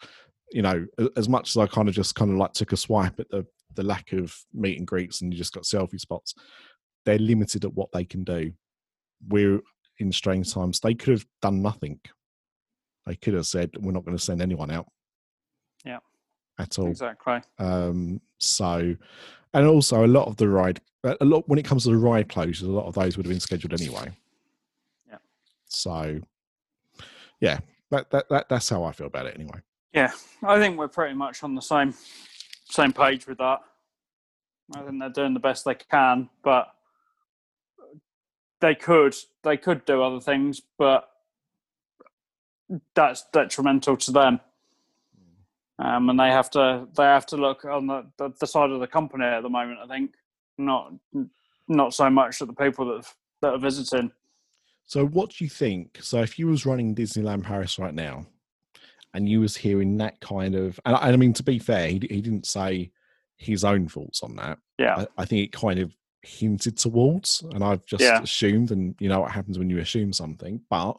you 0.53 0.63
know, 0.63 0.87
as 1.17 1.29
much 1.29 1.51
as 1.51 1.57
I 1.59 1.67
kind 1.67 1.89
of 1.89 1.95
just 1.95 2.15
kind 2.15 2.31
of 2.31 2.39
like 2.39 2.53
took 2.55 2.73
a 2.73 2.77
swipe 2.77 3.19
at 3.21 3.29
the 3.31 3.47
the 3.75 3.83
lack 3.83 4.13
of 4.13 4.35
meet 4.55 4.79
and 4.79 4.87
greets 4.87 5.21
and 5.21 5.33
you 5.33 5.39
just 5.39 5.53
got 5.53 5.65
selfie 5.65 6.01
spots, 6.01 6.35
they're 7.05 7.19
limited 7.19 7.65
at 7.65 7.75
what 7.75 7.93
they 7.93 8.05
can 8.05 8.25
do. 8.25 8.53
We're 9.27 9.61
in 9.99 10.13
strange 10.13 10.53
times. 10.53 10.81
They 10.81 10.95
could 10.95 11.13
have 11.13 11.27
done 11.43 11.63
nothing. 11.63 12.01
They 13.07 13.17
could 13.17 13.35
have 13.35 13.47
said, 13.47 13.71
"We're 13.79 13.93
not 13.93 14.05
going 14.05 14.17
to 14.17 14.23
send 14.23 14.43
anyone 14.43 14.71
out." 14.71 14.87
Yeah. 15.85 15.99
at 16.59 16.79
all. 16.79 16.89
Exactly. 16.89 17.41
Um, 17.59 18.21
so, 18.39 18.97
and 19.55 19.67
also 19.67 20.05
a 20.05 20.07
lot 20.07 20.27
of 20.27 20.37
the 20.37 20.49
ride, 20.49 20.81
a 21.05 21.25
lot 21.25 21.49
when 21.49 21.59
it 21.59 21.65
comes 21.65 21.85
to 21.85 21.91
the 21.91 21.97
ride 21.97 22.29
closures, 22.29 22.63
a 22.65 22.67
lot 22.67 22.87
of 22.87 22.95
those 22.95 23.17
would 23.17 23.27
have 23.27 23.31
been 23.31 23.41
scheduled 23.41 23.81
anyway. 23.81 24.11
Yeah. 25.09 25.19
So, 25.67 26.21
yeah, 27.41 27.61
that, 27.91 28.11
that, 28.11 28.29
that 28.29 28.49
that's 28.49 28.69
how 28.69 28.85
I 28.85 28.93
feel 28.93 29.07
about 29.07 29.27
it 29.27 29.35
anyway. 29.37 29.61
Yeah, 29.93 30.13
I 30.43 30.59
think 30.59 30.77
we're 30.79 30.89
pretty 30.89 31.15
much 31.15 31.43
on 31.43 31.55
the 31.55 31.63
same 31.63 31.95
same 32.69 32.93
page 32.93 33.27
with 33.27 33.39
that. 33.39 33.61
I 34.77 34.83
think 34.83 35.01
they're 35.01 35.09
doing 35.09 35.33
the 35.33 35.41
best 35.41 35.65
they 35.65 35.75
can, 35.75 36.29
but 36.43 36.75
they 38.61 38.75
could 38.75 39.15
they 39.43 39.57
could 39.57 39.85
do 39.85 40.03
other 40.03 40.21
things, 40.21 40.61
but 40.79 41.09
that's 42.95 43.25
detrimental 43.33 43.97
to 43.97 44.13
them. 44.13 44.41
Um, 45.79 46.11
and 46.11 46.19
they 46.19 46.31
have 46.31 46.51
to 46.51 46.89
they 46.97 47.05
have 47.05 47.27
to 47.27 47.37
look 47.37 47.65
on 47.65 47.87
the, 47.87 48.07
the, 48.17 48.33
the 48.41 48.47
side 48.47 48.71
of 48.71 48.81
the 48.81 48.87
company 48.87 49.25
at 49.25 49.43
the 49.43 49.49
moment. 49.49 49.79
I 49.83 49.87
think 49.87 50.15
not 50.57 50.93
not 51.69 51.95
so 51.95 52.11
much 52.11 52.43
at 52.43 52.49
the 52.49 52.55
people 52.55 52.87
that 52.87 53.07
that 53.43 53.55
are 53.55 53.59
visiting. 53.59 54.11
So, 54.87 55.07
what 55.07 55.31
do 55.31 55.45
you 55.45 55.51
think? 55.51 55.99
So, 56.03 56.21
if 56.21 56.39
you 56.39 56.47
was 56.47 56.67
running 56.67 56.95
Disneyland 56.95 57.45
Paris 57.45 57.79
right 57.79 57.95
now, 57.95 58.27
and 59.15 59.29
you 59.29 59.41
was 59.41 59.57
hearing 59.57 59.99
that 59.99 60.21
kind 60.21 60.55
of, 60.55 60.81
and 60.85 60.97
I, 60.97 61.07
and 61.07 61.13
I 61.13 61.17
mean 61.17 61.35
to 61.35 61.43
be 61.43 61.59
fair, 61.59 61.89
he, 61.89 62.01
he 62.11 62.21
didn't 62.21 62.47
say 62.47 62.91
his 63.37 63.65
own 63.65 63.89
thoughts 63.89 64.23
on 64.23 64.35
that. 64.37 64.59
Yeah, 64.79 64.97
I, 64.97 65.23
I 65.23 65.25
think 65.27 65.45
it 65.45 65.53
kind 65.53 65.79
of 65.79 65.95
hinted 66.29 66.77
towards, 66.77 67.43
and 67.53 67.65
I've 67.65 67.85
just 67.87 68.03
Yeah. 68.03 68.21
assumed, 68.21 68.71
and 68.71 68.95
you 69.01 69.09
know 69.09 69.21
what 69.21 69.33
happens 69.33 69.59
when 69.59 69.71
you 69.71 69.79
assume 69.79 70.13
something. 70.13 70.61
But 70.71 70.97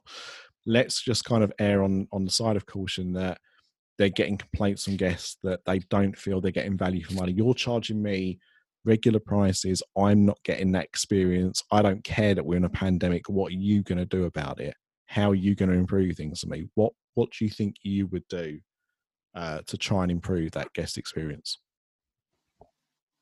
let's 0.65 1.01
just 1.01 1.25
kind 1.25 1.43
of 1.43 1.53
err 1.59 1.83
on 1.83 2.07
on 2.11 2.25
the 2.25 2.31
side 2.31 2.55
of 2.55 2.65
caution 2.65 3.13
that 3.13 3.39
they're 3.97 4.09
getting 4.09 4.37
complaints 4.37 4.85
from 4.85 4.95
guests 4.95 5.37
that 5.43 5.59
they 5.65 5.79
don't 5.89 6.17
feel 6.17 6.39
they're 6.41 6.51
getting 6.51 6.77
value 6.77 7.03
for 7.03 7.13
money. 7.13 7.33
You're 7.33 7.53
charging 7.53 8.01
me 8.01 8.39
regular 8.85 9.19
prices. 9.19 9.83
I'm 9.97 10.25
not 10.25 10.41
getting 10.43 10.71
that 10.71 10.85
experience. 10.85 11.63
I 11.71 11.81
don't 11.81 12.03
care 12.03 12.33
that 12.33 12.45
we're 12.45 12.55
in 12.57 12.63
a 12.63 12.69
pandemic. 12.69 13.27
What 13.29 13.51
are 13.51 13.55
you 13.55 13.83
going 13.83 13.97
to 13.97 14.05
do 14.05 14.23
about 14.23 14.61
it? 14.61 14.73
How 15.05 15.31
are 15.31 15.35
you 15.35 15.53
going 15.53 15.69
to 15.69 15.75
improve 15.77 16.15
things 16.15 16.39
for 16.41 16.47
me? 16.47 16.69
What 16.75 16.93
What 17.15 17.31
do 17.31 17.43
you 17.45 17.51
think 17.51 17.75
you 17.83 18.07
would 18.07 18.27
do 18.29 18.59
uh, 19.35 19.61
to 19.67 19.77
try 19.77 20.03
and 20.03 20.11
improve 20.11 20.51
that 20.51 20.71
guest 20.73 20.97
experience? 20.97 21.59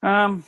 Um, 0.04 0.44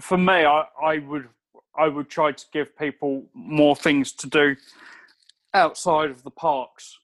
for 0.00 0.16
me, 0.18 0.44
I, 0.44 0.64
I 0.82 0.98
would 0.98 1.28
I 1.76 1.88
would 1.88 2.08
try 2.10 2.32
to 2.32 2.44
give 2.52 2.76
people 2.76 3.24
more 3.34 3.74
things 3.74 4.12
to 4.12 4.28
do 4.28 4.56
outside 5.54 6.10
of 6.10 6.22
the 6.22 6.30
parks. 6.30 6.98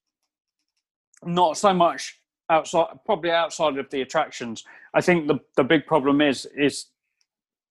Not 1.24 1.57
so 1.57 1.72
much 1.72 2.20
outside, 2.51 2.89
probably 3.05 3.30
outside 3.30 3.78
of 3.78 3.91
the 3.91 4.03
attractions. 4.03 4.64
I 4.95 5.01
think 5.01 5.26
the 5.28 5.39
the 5.57 5.64
big 5.64 5.86
problem 5.86 6.20
is 6.20 6.47
is 6.57 6.86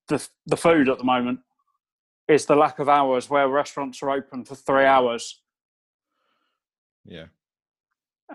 the 0.07 0.25
the 0.45 0.57
food 0.57 0.89
at 0.89 0.97
the 0.97 1.03
moment. 1.03 1.39
Is 2.27 2.45
the 2.45 2.55
lack 2.57 2.79
of 2.79 2.89
hours 2.89 3.29
where 3.29 3.47
restaurants 3.47 4.03
are 4.03 4.09
open 4.09 4.43
for 4.43 4.55
three 4.55 4.83
hours, 4.83 5.41
Yeah. 7.05 7.27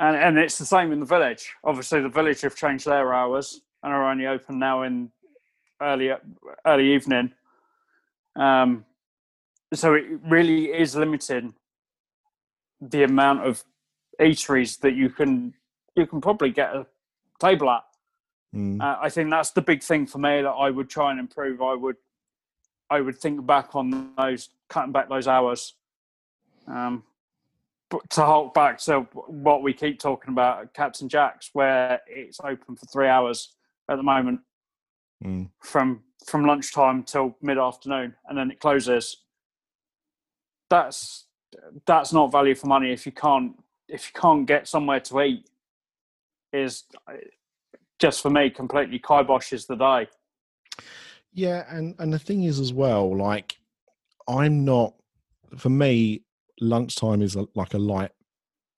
and 0.01 0.17
and 0.17 0.39
it's 0.39 0.57
the 0.57 0.65
same 0.65 0.93
in 0.93 1.01
the 1.01 1.05
village. 1.07 1.53
Obviously, 1.63 2.01
the 2.01 2.09
village 2.09 2.41
have 2.41 2.57
changed 2.57 2.87
their 2.87 3.13
hours 3.13 3.61
and 3.83 3.93
are 3.93 4.11
only 4.11 4.27
open 4.27 4.59
now 4.59 4.83
in 4.83 5.11
early 5.83 6.11
early 6.65 6.95
evening. 6.95 7.33
Um, 8.37 8.85
so 9.75 9.95
it 9.95 10.05
really 10.29 10.67
is 10.67 10.95
limiting 10.95 11.55
the 12.81 13.05
amount 13.05 13.47
of 13.47 13.65
eateries 14.21 14.79
that 14.81 14.95
you 14.95 15.09
can 15.11 15.55
you 15.97 16.07
can 16.07 16.21
probably 16.21 16.51
get 16.51 16.75
a 16.75 16.87
table 17.41 17.71
at. 17.71 17.83
Mm. 18.55 18.83
Uh, 18.83 18.99
I 19.01 19.09
think 19.09 19.31
that's 19.31 19.51
the 19.51 19.63
big 19.63 19.83
thing 19.83 20.07
for 20.07 20.19
me 20.19 20.43
that 20.43 20.49
I 20.49 20.71
would 20.71 20.91
try 20.91 21.11
and 21.11 21.21
improve. 21.21 21.63
I 21.63 21.75
would 21.75 21.97
I 22.91 23.01
would 23.01 23.19
think 23.19 23.47
back 23.47 23.75
on 23.75 24.13
those 24.17 24.51
cutting 24.69 24.93
back 24.93 25.09
those 25.09 25.29
hours. 25.29 25.75
Um, 26.67 27.03
but 27.91 28.09
to 28.11 28.23
hold 28.23 28.55
back 28.55 28.79
to 28.81 29.01
what 29.27 29.63
we 29.63 29.75
keep 29.75 29.99
talking 29.99 30.33
about, 30.33 30.73
Captain 30.73 31.09
Jack's, 31.09 31.51
where 31.53 32.01
it's 32.07 32.41
open 32.43 32.77
for 32.77 32.87
three 32.87 33.09
hours 33.09 33.55
at 33.89 33.97
the 33.97 34.03
moment 34.03 34.41
Mm. 35.25 35.51
from 35.61 36.03
from 36.27 36.45
lunchtime 36.45 37.03
till 37.05 37.37
mid 37.43 37.59
afternoon, 37.59 38.15
and 38.29 38.37
then 38.37 38.51
it 38.51 38.61
closes. 38.61 39.19
That's 40.71 41.27
that's 41.87 42.13
not 42.13 42.33
value 42.33 42.55
for 42.55 42.67
money 42.67 42.93
if 42.93 43.07
you 43.07 43.13
can't 43.13 43.55
if 43.89 44.11
you 44.13 44.21
can't 44.21 44.47
get 44.47 44.69
somewhere 44.69 45.01
to 45.01 45.21
eat. 45.23 45.49
Is 46.53 46.85
just 47.99 48.21
for 48.21 48.31
me 48.31 48.51
completely 48.51 48.99
kiboshes 48.99 49.67
the 49.67 49.77
day. 49.77 50.09
Yeah, 51.33 51.65
and 51.69 51.95
and 51.99 52.13
the 52.13 52.19
thing 52.19 52.45
is 52.45 52.61
as 52.61 52.73
well, 52.73 53.17
like 53.17 53.57
I'm 54.29 54.65
not. 54.65 54.95
For 55.59 55.69
me, 55.69 56.23
lunchtime 56.61 57.21
is 57.21 57.37
a, 57.37 57.47
like 57.55 57.75
a 57.75 57.79
light 57.79 58.13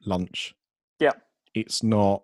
lunch. 0.05 0.55
Yeah. 0.99 1.13
it's 1.55 1.83
not 1.83 2.23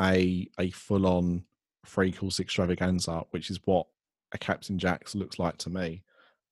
a 0.00 0.48
a 0.58 0.70
full 0.70 1.06
on 1.06 1.44
course 1.86 2.40
extravaganza, 2.40 3.24
which 3.30 3.50
is 3.50 3.60
what 3.64 3.86
a 4.32 4.38
Captain 4.38 4.78
Jack's 4.78 5.14
looks 5.14 5.38
like 5.38 5.56
to 5.58 5.70
me. 5.70 6.02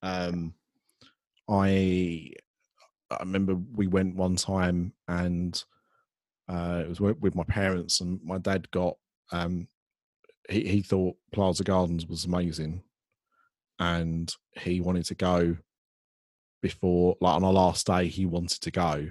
Um, 0.01 0.53
I 1.49 2.31
I 3.11 3.19
remember 3.21 3.55
we 3.55 3.87
went 3.87 4.15
one 4.15 4.35
time 4.35 4.93
and 5.07 5.61
uh, 6.47 6.81
it 6.83 6.89
was 6.89 6.99
with, 6.99 7.19
with 7.19 7.35
my 7.35 7.43
parents, 7.43 8.01
and 8.01 8.19
my 8.23 8.37
dad 8.37 8.69
got 8.71 8.97
um, 9.31 9.67
he 10.49 10.67
he 10.67 10.81
thought 10.81 11.15
Plaza 11.31 11.63
Gardens 11.63 12.07
was 12.07 12.25
amazing, 12.25 12.83
and 13.79 14.33
he 14.53 14.81
wanted 14.81 15.05
to 15.05 15.15
go 15.15 15.57
before 16.61 17.15
like 17.21 17.35
on 17.35 17.43
our 17.43 17.53
last 17.53 17.87
day 17.87 18.07
he 18.07 18.25
wanted 18.25 18.59
to 18.61 18.69
go 18.69 19.07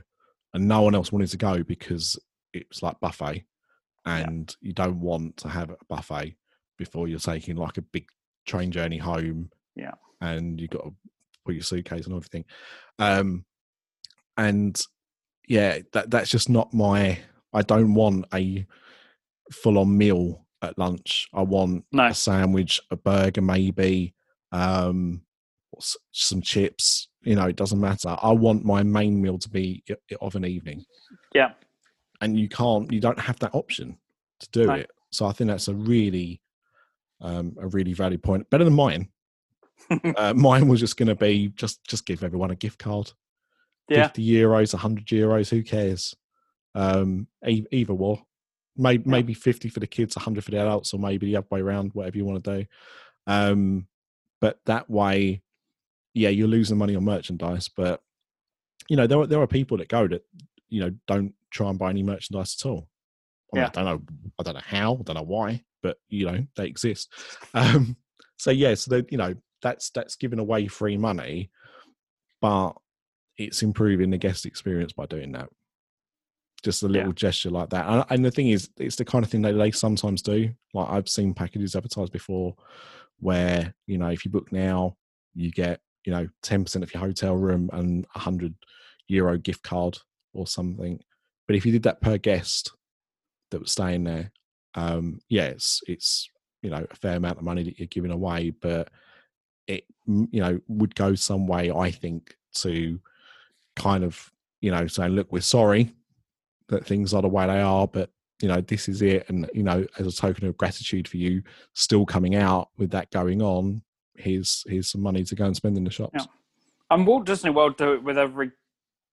and 0.52 0.68
no 0.68 0.82
one 0.82 0.94
else 0.94 1.10
wanted 1.10 1.30
to 1.30 1.36
go 1.36 1.62
because 1.62 2.18
it 2.52 2.66
was 2.68 2.82
like 2.82 3.00
buffet 3.00 3.44
and 4.06 4.54
you 4.60 4.72
don't 4.72 5.00
want 5.00 5.36
to 5.38 5.48
have 5.48 5.70
a 5.70 5.76
buffet 5.88 6.36
before 6.78 7.08
you're 7.08 7.18
taking 7.18 7.56
like 7.56 7.76
a 7.78 7.82
big 7.82 8.06
train 8.46 8.70
journey 8.70 8.98
home 8.98 9.50
Yeah. 9.76 9.92
and 10.20 10.60
you've 10.60 10.70
got 10.70 10.84
to 10.84 10.94
put 11.44 11.54
your 11.54 11.62
suitcase 11.62 12.06
and 12.06 12.14
everything 12.14 12.44
um 12.98 13.44
and 14.36 14.80
yeah 15.48 15.78
that 15.92 16.10
that's 16.10 16.30
just 16.30 16.48
not 16.48 16.72
my 16.72 17.18
i 17.52 17.62
don't 17.62 17.94
want 17.94 18.24
a 18.34 18.66
full 19.52 19.78
on 19.78 19.96
meal 19.96 20.44
at 20.62 20.78
lunch 20.78 21.26
i 21.34 21.42
want 21.42 21.84
No. 21.92 22.06
a 22.06 22.14
sandwich 22.14 22.80
a 22.90 22.96
burger 22.96 23.40
maybe 23.42 24.14
um 24.52 25.22
some 26.12 26.40
chips 26.42 27.08
you 27.22 27.34
know 27.34 27.46
it 27.46 27.56
doesn't 27.56 27.80
matter 27.80 28.16
i 28.22 28.30
want 28.32 28.64
my 28.64 28.82
main 28.82 29.20
meal 29.20 29.38
to 29.38 29.48
be 29.50 29.82
of 30.20 30.34
an 30.34 30.44
evening 30.44 30.84
Yeah. 31.34 31.52
And 32.20 32.38
you 32.38 32.48
can't 32.48 32.90
you 32.92 33.00
don't 33.00 33.18
have 33.18 33.38
that 33.40 33.54
option 33.54 33.96
to 34.40 34.48
do 34.50 34.66
No. 34.66 34.74
it 34.74 34.90
so 35.10 35.26
i 35.26 35.32
think 35.32 35.48
that's 35.48 35.68
a 35.68 35.74
really 35.74 36.40
um 37.20 37.56
a 37.60 37.66
really 37.68 37.92
valid 37.92 38.22
point 38.22 38.48
better 38.50 38.64
than 38.64 38.74
mine 38.74 39.08
uh, 40.16 40.34
mine 40.34 40.68
was 40.68 40.80
just 40.80 40.96
going 40.96 41.08
to 41.08 41.14
be 41.14 41.48
just 41.54 41.82
just 41.84 42.04
give 42.06 42.22
everyone 42.24 42.50
a 42.50 42.56
gift 42.56 42.78
card 42.78 43.12
Yeah. 43.88 44.08
50 44.08 44.26
euros 44.26 44.74
100 44.74 45.06
euros 45.06 45.48
who 45.48 45.62
cares 45.62 46.14
um 46.74 47.26
either 47.46 47.92
or 47.94 48.22
maybe, 48.76 49.02
Yeah. 49.06 49.10
maybe 49.10 49.34
50 49.34 49.68
for 49.70 49.80
the 49.80 49.86
kids 49.86 50.14
100 50.16 50.44
for 50.44 50.50
the 50.50 50.58
adults 50.60 50.92
or 50.92 51.00
maybe 51.00 51.26
the 51.26 51.36
other 51.36 51.46
way 51.50 51.60
around 51.60 51.92
whatever 51.94 52.16
you 52.18 52.24
want 52.24 52.44
to 52.44 52.58
do 52.60 52.66
um 53.26 53.86
but 54.40 54.58
that 54.66 54.88
way 54.90 55.42
yeah 56.14 56.28
you're 56.28 56.48
losing 56.48 56.76
money 56.78 56.94
on 56.96 57.04
merchandise 57.04 57.68
but 57.68 58.02
you 58.88 58.96
know 58.96 59.06
there 59.06 59.18
are, 59.20 59.26
there 59.26 59.40
are 59.40 59.46
people 59.46 59.76
that 59.78 59.88
go 59.88 60.06
that 60.06 60.24
you 60.68 60.80
know 60.80 60.90
don't 61.06 61.34
try 61.50 61.68
and 61.70 61.78
buy 61.78 61.90
any 61.90 62.02
merchandise 62.02 62.56
at 62.60 62.68
all. 62.68 62.88
I, 63.52 63.56
mean, 63.56 63.62
Yeah. 63.62 63.68
I 63.68 63.70
don't 63.70 63.84
know 63.84 64.02
i 64.38 64.42
don't 64.42 64.54
know 64.54 64.60
how 64.64 64.94
i 64.94 65.02
don't 65.02 65.16
know 65.16 65.22
why 65.22 65.64
but 65.82 65.96
you 66.08 66.26
know 66.26 66.46
they 66.56 66.66
exist. 66.66 67.12
Um 67.54 67.96
so 68.36 68.50
yeah 68.50 68.74
so 68.74 68.90
they 68.90 69.04
you 69.10 69.18
know 69.18 69.34
that's 69.62 69.90
that's 69.90 70.16
giving 70.16 70.38
away 70.38 70.66
free 70.68 70.96
money 70.96 71.50
but 72.40 72.72
it's 73.36 73.62
improving 73.62 74.10
the 74.10 74.18
guest 74.18 74.46
experience 74.46 74.92
by 74.92 75.06
doing 75.06 75.32
that. 75.32 75.48
Just 76.62 76.82
a 76.82 76.88
little 76.88 77.12
gesture 77.12 77.50
like 77.50 77.70
that. 77.70 77.86
And, 77.86 78.04
and 78.10 78.24
the 78.24 78.30
thing 78.32 78.48
is 78.50 78.68
it's 78.78 78.96
the 78.96 79.04
kind 79.04 79.24
of 79.24 79.30
thing 79.30 79.42
that 79.42 79.52
they 79.52 79.70
sometimes 79.70 80.22
do. 80.22 80.50
Like 80.74 80.88
i've 80.90 81.08
seen 81.08 81.34
packages 81.34 81.74
advertised 81.76 82.12
before 82.12 82.54
where 83.20 83.74
you 83.86 83.98
know 83.98 84.08
if 84.08 84.24
you 84.24 84.30
book 84.30 84.52
now 84.52 84.96
you 85.34 85.50
get 85.50 85.80
you 86.04 86.12
know 86.12 86.28
10% 86.42 86.82
of 86.82 86.92
your 86.94 87.00
hotel 87.02 87.36
room 87.36 87.68
and 87.72 88.04
a 88.14 88.18
100 88.18 88.54
euro 89.08 89.36
gift 89.38 89.62
card 89.62 89.98
or 90.38 90.46
something. 90.46 91.00
But 91.46 91.56
if 91.56 91.66
you 91.66 91.72
did 91.72 91.82
that 91.84 92.00
per 92.00 92.18
guest 92.18 92.72
that 93.50 93.60
was 93.60 93.70
staying 93.70 94.04
there 94.04 94.30
um 94.74 95.18
yeah 95.28 95.44
it's 95.44 95.80
it's 95.86 96.28
you 96.62 96.70
know 96.70 96.86
a 96.90 96.94
fair 96.94 97.16
amount 97.16 97.38
of 97.38 97.44
money 97.44 97.62
that 97.62 97.78
you're 97.78 97.88
giving 97.88 98.10
away 98.10 98.50
but 98.50 98.90
it 99.66 99.84
you 100.06 100.40
know 100.40 100.60
would 100.68 100.94
go 100.94 101.14
some 101.14 101.46
way 101.46 101.70
i 101.70 101.90
think 101.90 102.36
to 102.54 103.00
kind 103.76 104.04
of 104.04 104.30
you 104.60 104.70
know 104.70 104.86
saying 104.86 105.12
look 105.12 105.30
we're 105.32 105.40
sorry 105.40 105.92
that 106.68 106.86
things 106.86 107.14
are 107.14 107.22
the 107.22 107.28
way 107.28 107.46
they 107.46 107.60
are 107.60 107.86
but 107.86 108.10
you 108.40 108.48
know 108.48 108.60
this 108.60 108.88
is 108.88 109.02
it. 109.02 109.28
And 109.28 109.50
you 109.52 109.62
know 109.62 109.84
as 109.98 110.06
a 110.06 110.12
token 110.12 110.46
of 110.46 110.56
gratitude 110.56 111.08
for 111.08 111.16
you 111.16 111.42
still 111.72 112.06
coming 112.06 112.36
out 112.36 112.68
with 112.76 112.90
that 112.90 113.10
going 113.10 113.42
on 113.42 113.82
here's 114.14 114.64
here's 114.68 114.90
some 114.90 115.00
money 115.00 115.24
to 115.24 115.34
go 115.34 115.46
and 115.46 115.56
spend 115.56 115.76
in 115.76 115.84
the 115.84 115.90
shops. 115.90 116.14
Yeah. 116.14 116.26
And 116.90 117.06
Walt 117.06 117.26
Disney 117.26 117.50
World 117.50 117.76
do 117.76 117.94
it 117.94 118.02
with 118.02 118.16
every 118.16 118.52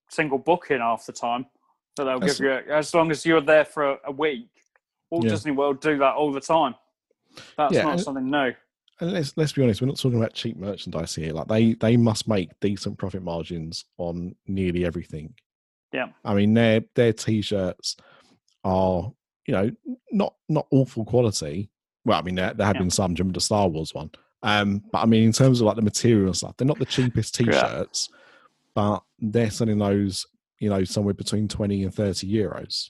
single 0.09 0.37
booking 0.37 0.79
half 0.79 1.05
the 1.05 1.13
time. 1.13 1.45
So 1.97 2.05
they'll 2.05 2.19
That's- 2.19 2.39
give 2.39 2.45
you, 2.67 2.73
as 2.73 2.93
long 2.93 3.11
as 3.11 3.25
you're 3.25 3.41
there 3.41 3.65
for 3.65 3.91
a, 3.93 3.97
a 4.05 4.11
week, 4.11 4.49
Walt 5.09 5.23
Yeah. 5.23 5.31
Disney 5.31 5.51
World 5.51 5.81
do 5.81 5.97
that 5.99 6.13
all 6.15 6.31
the 6.31 6.41
time. 6.41 6.75
That's 7.57 7.73
Yeah, 7.73 7.83
not 7.83 7.99
something 7.99 8.29
new. 8.29 8.53
and 9.01 9.11
let's 9.13 9.35
let's 9.37 9.51
be 9.53 9.61
honest, 9.63 9.81
we're 9.81 9.87
not 9.87 9.97
talking 9.97 10.17
about 10.17 10.33
cheap 10.33 10.57
merchandise 10.57 11.15
here. 11.15 11.33
Like 11.33 11.47
they 11.47 11.73
they 11.73 11.97
must 11.97 12.27
make 12.27 12.49
decent 12.61 12.97
profit 12.97 13.23
margins 13.23 13.85
on 13.97 14.35
nearly 14.47 14.85
everything. 14.85 15.33
Yeah. 15.93 16.07
I 16.23 16.33
mean 16.33 16.53
their 16.53 16.81
their 16.95 17.13
t-shirts 17.13 17.97
are 18.63 19.11
you 19.47 19.53
know 19.53 19.71
not 20.11 20.35
not 20.49 20.67
awful 20.71 21.05
quality. 21.05 21.69
Well, 22.05 22.19
I 22.19 22.21
mean 22.23 22.35
there, 22.35 22.53
there 22.53 22.67
have 22.67 22.75
Yeah. 22.77 22.81
been 22.83 22.89
some. 22.91 23.13
do 23.13 23.23
the 23.31 23.39
Star 23.41 23.67
Wars 23.67 23.93
one? 23.93 24.11
Um, 24.43 24.83
but 24.91 24.99
I 24.99 25.05
mean 25.05 25.23
in 25.23 25.31
terms 25.31 25.59
of 25.61 25.67
like 25.67 25.75
the 25.75 25.81
material 25.81 26.27
and 26.27 26.35
stuff, 26.37 26.55
they're 26.57 26.67
not 26.67 26.79
the 26.79 26.85
cheapest 26.85 27.35
t-shirts. 27.35 28.09
Yeah. 28.11 28.17
But 28.75 29.01
they're 29.19 29.49
selling 29.49 29.79
those 29.79 30.25
you 30.59 30.69
know 30.69 30.83
somewhere 30.83 31.13
between 31.13 31.47
twenty 31.47 31.83
and 31.83 31.93
thirty 31.93 32.31
euros. 32.31 32.89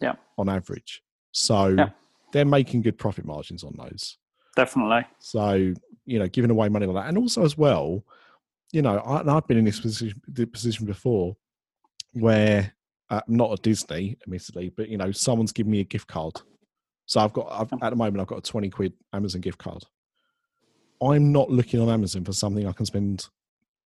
Yeah. 0.00 0.14
on 0.36 0.48
average. 0.50 1.02
So 1.32 1.68
Yeah. 1.68 1.88
they're 2.32 2.44
making 2.44 2.82
good 2.82 2.98
profit 2.98 3.24
margins 3.24 3.64
on 3.64 3.74
those. 3.78 4.18
Definitely. 4.54 5.06
So, 5.20 5.72
you 6.04 6.18
know, 6.18 6.26
giving 6.28 6.50
away 6.50 6.68
money 6.68 6.84
like 6.86 7.02
that, 7.02 7.08
and 7.08 7.16
also 7.16 7.42
as 7.44 7.56
well, 7.56 8.04
you 8.72 8.82
know, 8.82 8.98
I, 8.98 9.34
I've 9.34 9.46
been 9.46 9.56
in 9.56 9.64
this 9.64 9.80
position, 9.80 10.20
position 10.52 10.84
before 10.84 11.34
where 12.12 12.72
uh, 13.08 13.20
not 13.26 13.52
at 13.52 13.62
Disney, 13.62 14.18
admittedly, 14.22 14.70
but 14.76 14.88
you 14.90 14.98
know, 14.98 15.12
someone's 15.12 15.52
given 15.52 15.72
me 15.72 15.80
a 15.80 15.84
gift 15.84 16.08
card. 16.08 16.34
So 17.06 17.20
I've 17.20 17.32
got 17.32 17.46
I've, 17.50 17.72
at 17.82 17.90
the 17.90 17.96
moment 17.96 18.20
I've 18.20 18.26
got 18.26 18.38
a 18.46 18.50
twenty 18.50 18.68
quid 18.68 18.92
Amazon 19.14 19.40
gift 19.40 19.58
card. 19.58 19.82
I'm 21.02 21.32
not 21.32 21.50
looking 21.50 21.80
on 21.80 21.88
Amazon 21.88 22.24
for 22.24 22.32
something 22.32 22.66
I 22.66 22.72
can 22.72 22.84
spend 22.86 23.28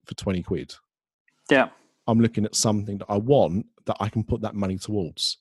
for 0.07 0.15
twenty 0.15 0.43
quid. 0.43 0.75
Yeah. 1.51 1.69
I'm 2.07 2.21
looking 2.21 2.45
at 2.45 2.55
something 2.55 2.99
that 2.99 3.07
I 3.09 3.17
want 3.17 3.67
that 3.87 3.97
I 4.01 4.09
can 4.09 4.25
put 4.25 4.41
that 4.43 4.55
money 4.55 4.79
towards. 4.79 5.39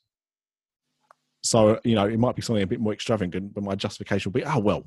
So, 1.41 1.80
you 1.84 1.95
know, 1.95 2.05
it 2.05 2.20
might 2.20 2.36
be 2.36 2.41
something 2.41 2.64
a 2.64 2.68
bit 2.68 2.82
more 2.82 2.93
extravagant, 2.93 3.53
but 3.53 3.64
my 3.64 3.76
justification 3.76 4.32
will 4.32 4.39
be, 4.39 4.45
oh, 4.45 4.60
well, 4.60 4.86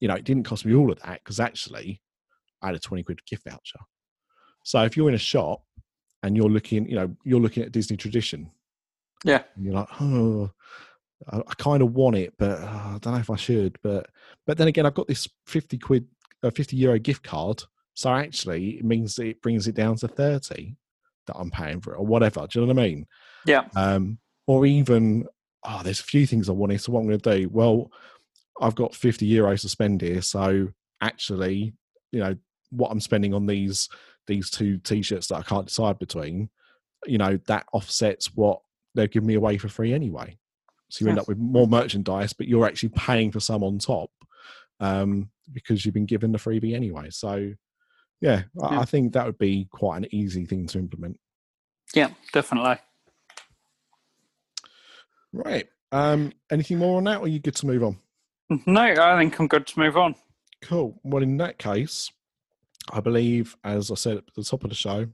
you 0.00 0.08
know, 0.08 0.14
it 0.14 0.24
didn't 0.24 0.44
cost 0.44 0.64
me 0.64 0.74
all 0.74 0.90
of 0.90 1.00
that 1.02 1.20
because 1.22 1.38
actually 1.38 2.00
I 2.62 2.66
had 2.66 2.74
a 2.74 2.78
20 2.78 3.02
quid 3.02 3.24
gift 3.26 3.44
voucher. 3.44 3.78
So 4.64 4.82
if 4.84 4.96
you're 4.96 5.08
in 5.08 5.14
a 5.14 5.18
shop 5.18 5.62
and 6.22 6.36
you're 6.36 6.48
looking, 6.48 6.88
you 6.88 6.96
know, 6.96 7.14
you're 7.24 7.40
looking 7.40 7.62
at 7.62 7.72
Disney 7.72 7.96
tradition. 7.96 8.50
Yeah. 9.24 9.42
You're 9.56 9.74
like, 9.74 9.88
oh, 10.00 10.50
I, 11.30 11.38
I 11.38 11.54
kind 11.58 11.82
of 11.82 11.92
want 11.92 12.16
it, 12.16 12.34
but 12.38 12.60
uh, 12.60 12.94
I 12.94 12.98
don't 13.00 13.14
know 13.14 13.20
if 13.20 13.30
I 13.30 13.36
should. 13.36 13.78
But, 13.82 14.08
but 14.46 14.58
then 14.58 14.68
again, 14.68 14.86
I've 14.86 14.94
got 14.94 15.08
this 15.08 15.28
50 15.46 15.78
quid, 15.78 16.06
uh, 16.42 16.50
50 16.50 16.76
euro 16.76 16.98
gift 16.98 17.22
card. 17.22 17.62
So 17.94 18.10
actually 18.10 18.78
it 18.78 18.84
means 18.84 19.16
that 19.16 19.26
it 19.26 19.42
brings 19.42 19.66
it 19.66 19.74
down 19.74 19.96
to 19.96 20.08
30 20.08 20.76
that 21.26 21.36
I'm 21.36 21.50
paying 21.50 21.80
for 21.80 21.94
it 21.94 21.98
or 21.98 22.06
whatever. 22.06 22.46
Do 22.46 22.60
you 22.60 22.66
know 22.66 22.74
what 22.74 22.82
I 22.82 22.86
mean? 22.86 23.06
Yeah. 23.46 23.64
Um, 23.76 24.18
or 24.46 24.66
even, 24.66 25.26
oh, 25.64 25.80
there's 25.84 26.00
a 26.00 26.04
few 26.04 26.26
things 26.26 26.48
I 26.48 26.52
wanted. 26.52 26.80
So 26.80 26.92
what 26.92 27.00
I'm 27.00 27.06
going 27.06 27.20
to 27.20 27.38
do? 27.38 27.48
Well, 27.48 27.90
I've 28.60 28.74
got 28.74 28.94
50 28.94 29.30
euros 29.30 29.62
to 29.62 29.68
spend 29.68 30.00
here. 30.00 30.22
So 30.22 30.68
actually, 31.00 31.74
you 32.10 32.20
know, 32.20 32.36
what 32.70 32.90
I'm 32.90 33.00
spending 33.00 33.34
on 33.34 33.46
these 33.46 33.88
these 34.28 34.50
two 34.50 34.78
t-shirts 34.78 35.26
that 35.26 35.36
I 35.36 35.42
can't 35.42 35.66
decide 35.66 35.98
between, 35.98 36.48
you 37.06 37.18
know, 37.18 37.38
that 37.48 37.66
offsets 37.72 38.34
what 38.34 38.60
they're 38.94 39.08
giving 39.08 39.26
me 39.26 39.34
away 39.34 39.58
for 39.58 39.68
free 39.68 39.92
anyway. 39.92 40.38
So 40.88 41.04
you 41.04 41.10
end 41.10 41.18
up 41.18 41.26
with 41.26 41.38
more 41.38 41.66
merchandise, 41.66 42.32
but 42.32 42.46
you're 42.46 42.66
actually 42.66 42.90
paying 42.90 43.32
for 43.32 43.40
some 43.40 43.64
on 43.64 43.78
top 43.78 44.10
um, 44.78 45.30
because 45.50 45.84
you've 45.84 45.94
been 45.94 46.06
given 46.06 46.32
the 46.32 46.38
freebie 46.38 46.74
anyway. 46.74 47.08
So 47.10 47.52
yeah, 48.22 48.44
I, 48.62 48.72
Yeah. 48.74 48.80
I 48.80 48.84
think 48.86 49.12
that 49.12 49.26
would 49.26 49.36
be 49.38 49.68
quite 49.70 49.98
an 49.98 50.06
easy 50.14 50.46
thing 50.46 50.66
to 50.68 50.78
implement. 50.78 51.20
Yeah, 51.94 52.08
definitely. 52.32 52.78
Right. 55.32 55.66
Um, 55.90 56.32
anything 56.50 56.78
more 56.78 56.96
on 56.98 57.04
that, 57.04 57.18
or 57.20 57.24
are 57.24 57.28
you 57.28 57.38
good 57.38 57.56
to 57.56 57.66
move 57.66 57.82
on? 57.84 57.98
No, 58.66 58.82
I 58.82 59.18
think 59.18 59.38
I'm 59.38 59.46
good 59.48 59.66
to 59.66 59.78
move 59.78 59.96
on. 59.96 60.14
Cool. 60.62 60.98
Well, 61.04 61.22
in 61.22 61.36
that 61.38 61.58
case, 61.58 62.10
I 62.90 63.00
believe, 63.00 63.56
as 63.64 63.90
I 63.90 63.94
said 63.94 64.18
at 64.18 64.24
the 64.34 64.42
top 64.44 64.64
of 64.64 64.70
the 64.70 64.76
show, 64.76 65.06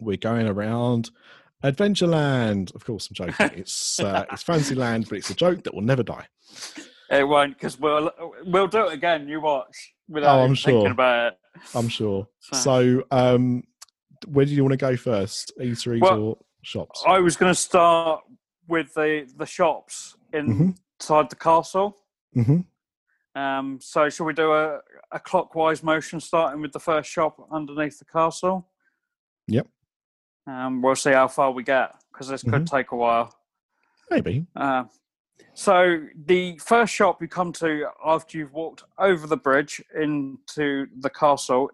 we're 0.00 0.16
going 0.16 0.46
around 0.46 1.10
Adventureland. 1.64 2.74
Of 2.74 2.84
course, 2.84 3.08
I'm 3.08 3.14
joking. 3.14 3.50
It's 3.60 4.00
uh, 4.00 4.24
it's 4.32 4.42
Fantasyland, 4.42 5.06
but 5.08 5.18
it's 5.18 5.30
a 5.30 5.34
joke 5.34 5.64
that 5.64 5.74
will 5.74 5.82
never 5.82 6.02
die. 6.02 6.26
It 7.10 7.26
won't 7.26 7.54
because 7.54 7.78
we'll 7.78 8.10
we'll 8.44 8.66
do 8.68 8.86
it 8.88 8.92
again. 8.94 9.28
You 9.28 9.40
watch 9.40 9.94
without 10.08 10.36
Oh, 10.38 10.40
I'm 10.40 10.44
even 10.52 10.56
thinking 10.56 10.82
sure. 10.82 10.90
about 10.92 11.32
it. 11.32 11.38
I'm 11.74 11.88
sure. 11.88 12.28
So- 12.40 12.56
So, 12.56 13.02
um, 13.10 13.62
where 14.28 14.44
do 14.46 14.52
you 14.52 14.62
want 14.62 14.72
to 14.72 14.76
go 14.78 14.96
first? 14.96 15.52
Eateries 15.60 16.00
Well, 16.00 16.20
or 16.22 16.38
shops? 16.62 17.02
I 17.06 17.18
was 17.18 17.36
going 17.36 17.50
to 17.52 17.60
start 17.60 18.22
with 18.68 18.92
the 18.94 19.28
the 19.36 19.46
shops 19.46 20.16
Mhm. 20.32 20.76
inside 21.00 21.30
the 21.30 21.36
castle. 21.36 21.96
hmm 22.34 22.60
Um, 23.34 23.78
so 23.80 24.08
shall 24.08 24.26
we 24.26 24.32
do 24.32 24.52
a, 24.52 24.80
a 25.12 25.20
clockwise 25.20 25.82
motion 25.82 26.20
starting 26.20 26.60
with 26.62 26.72
the 26.72 26.80
first 26.80 27.10
shop 27.10 27.36
underneath 27.52 27.98
the 27.98 28.04
castle? 28.06 28.68
Yep. 29.48 29.66
Um, 30.46 30.80
we'll 30.82 30.96
see 30.96 31.12
how 31.12 31.28
far 31.28 31.50
we 31.52 31.62
get 31.62 31.90
because 32.12 32.28
this 32.28 32.42
could 32.42 32.66
take 32.66 32.92
a 32.92 32.96
while. 32.96 33.34
Maybe. 34.10 34.46
Uh, 34.56 34.84
so 35.56 36.04
the 36.26 36.58
first 36.58 36.92
shop 36.92 37.22
you 37.22 37.28
come 37.28 37.50
to 37.54 37.86
after 38.04 38.36
you've 38.36 38.52
walked 38.52 38.84
over 38.98 39.26
the 39.26 39.38
bridge 39.38 39.82
into 39.98 40.86
the 41.00 41.08
castle 41.08 41.70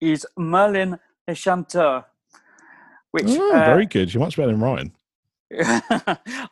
is 0.00 0.26
Merlin 0.38 0.98
l'Enchanteur, 1.28 2.06
which 3.10 3.26
Oh, 3.28 3.54
uh, 3.54 3.66
very 3.66 3.84
good. 3.84 4.14
You're 4.14 4.22
much 4.22 4.38
better 4.38 4.50
than 4.50 4.60
Ryan. 4.60 4.92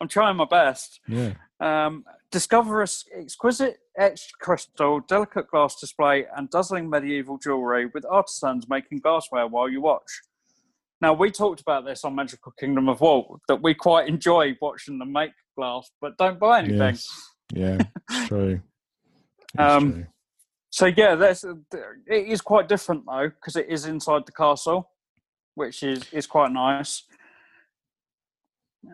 I'm 0.00 0.08
trying 0.08 0.36
my 0.36 0.44
best. 0.44 1.00
Yeah. 1.08 1.32
Um, 1.60 2.04
discover 2.30 2.82
exquisite 2.82 3.78
etched 3.96 4.38
crystal, 4.38 5.00
delicate 5.00 5.48
glass 5.48 5.80
display, 5.80 6.26
and 6.36 6.50
dazzling 6.50 6.90
medieval 6.90 7.38
jewellery 7.38 7.86
with 7.86 8.04
artisans 8.04 8.68
making 8.68 8.98
glassware 8.98 9.46
while 9.46 9.70
you 9.70 9.80
watch. 9.80 10.20
Now, 11.00 11.14
we 11.14 11.30
talked 11.30 11.62
about 11.62 11.86
this 11.86 12.04
on 12.04 12.14
Magical 12.14 12.52
Kingdom 12.52 12.90
of 12.90 13.00
Walt 13.00 13.40
that 13.48 13.62
we 13.62 13.72
quite 13.72 14.08
enjoy 14.08 14.56
watching 14.60 14.98
them 14.98 15.12
make 15.12 15.32
glass, 15.56 15.90
but 16.00 16.16
don't 16.18 16.38
buy 16.38 16.60
anything. 16.60 16.78
Yes. 16.78 17.08
Yeah. 17.52 17.78
It's 18.10 18.28
true. 18.28 18.60
Um, 19.58 19.92
true. 19.92 20.06
So, 20.70 20.86
yeah, 20.86 21.14
that's, 21.14 21.42
it 21.44 22.28
is 22.28 22.40
quite 22.42 22.68
different 22.68 23.04
though, 23.06 23.28
because 23.30 23.56
it 23.56 23.66
is 23.68 23.86
inside 23.86 24.26
the 24.26 24.32
castle, 24.32 24.90
which 25.54 25.82
is, 25.82 26.04
is 26.12 26.26
quite 26.26 26.52
nice. 26.52 27.02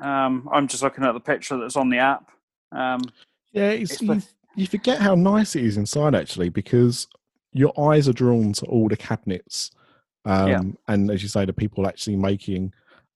Um, 0.01 0.49
I'm 0.53 0.69
just 0.69 0.83
looking 0.83 1.05
at 1.05 1.13
the 1.13 1.21
picture 1.21 1.59
that's 1.59 1.77
on 1.77 1.91
the 1.91 1.99
app. 1.99 2.31
Um, 2.71 3.03
Yeah, 3.53 3.71
it's, 3.71 3.93
it's 3.93 4.03
you, 4.03 4.15
the- 4.15 4.27
you 4.55 4.67
forget 4.67 5.01
how 5.01 5.15
nice 5.15 5.57
it 5.57 5.65
is 5.65 5.77
inside 5.77 6.15
actually 6.15 6.49
because 6.51 7.09
your 7.53 7.73
eyes 7.79 8.09
are 8.09 8.13
drawn 8.15 8.53
to 8.55 8.67
all 8.67 8.89
the 8.89 8.97
cabinets, 8.97 9.71
um, 10.25 10.49
Yeah. 10.49 10.61
and 10.89 11.11
as 11.11 11.23
you 11.23 11.29
say, 11.29 11.45
the 11.45 11.53
people 11.53 11.87
actually 11.87 12.17
making 12.17 12.73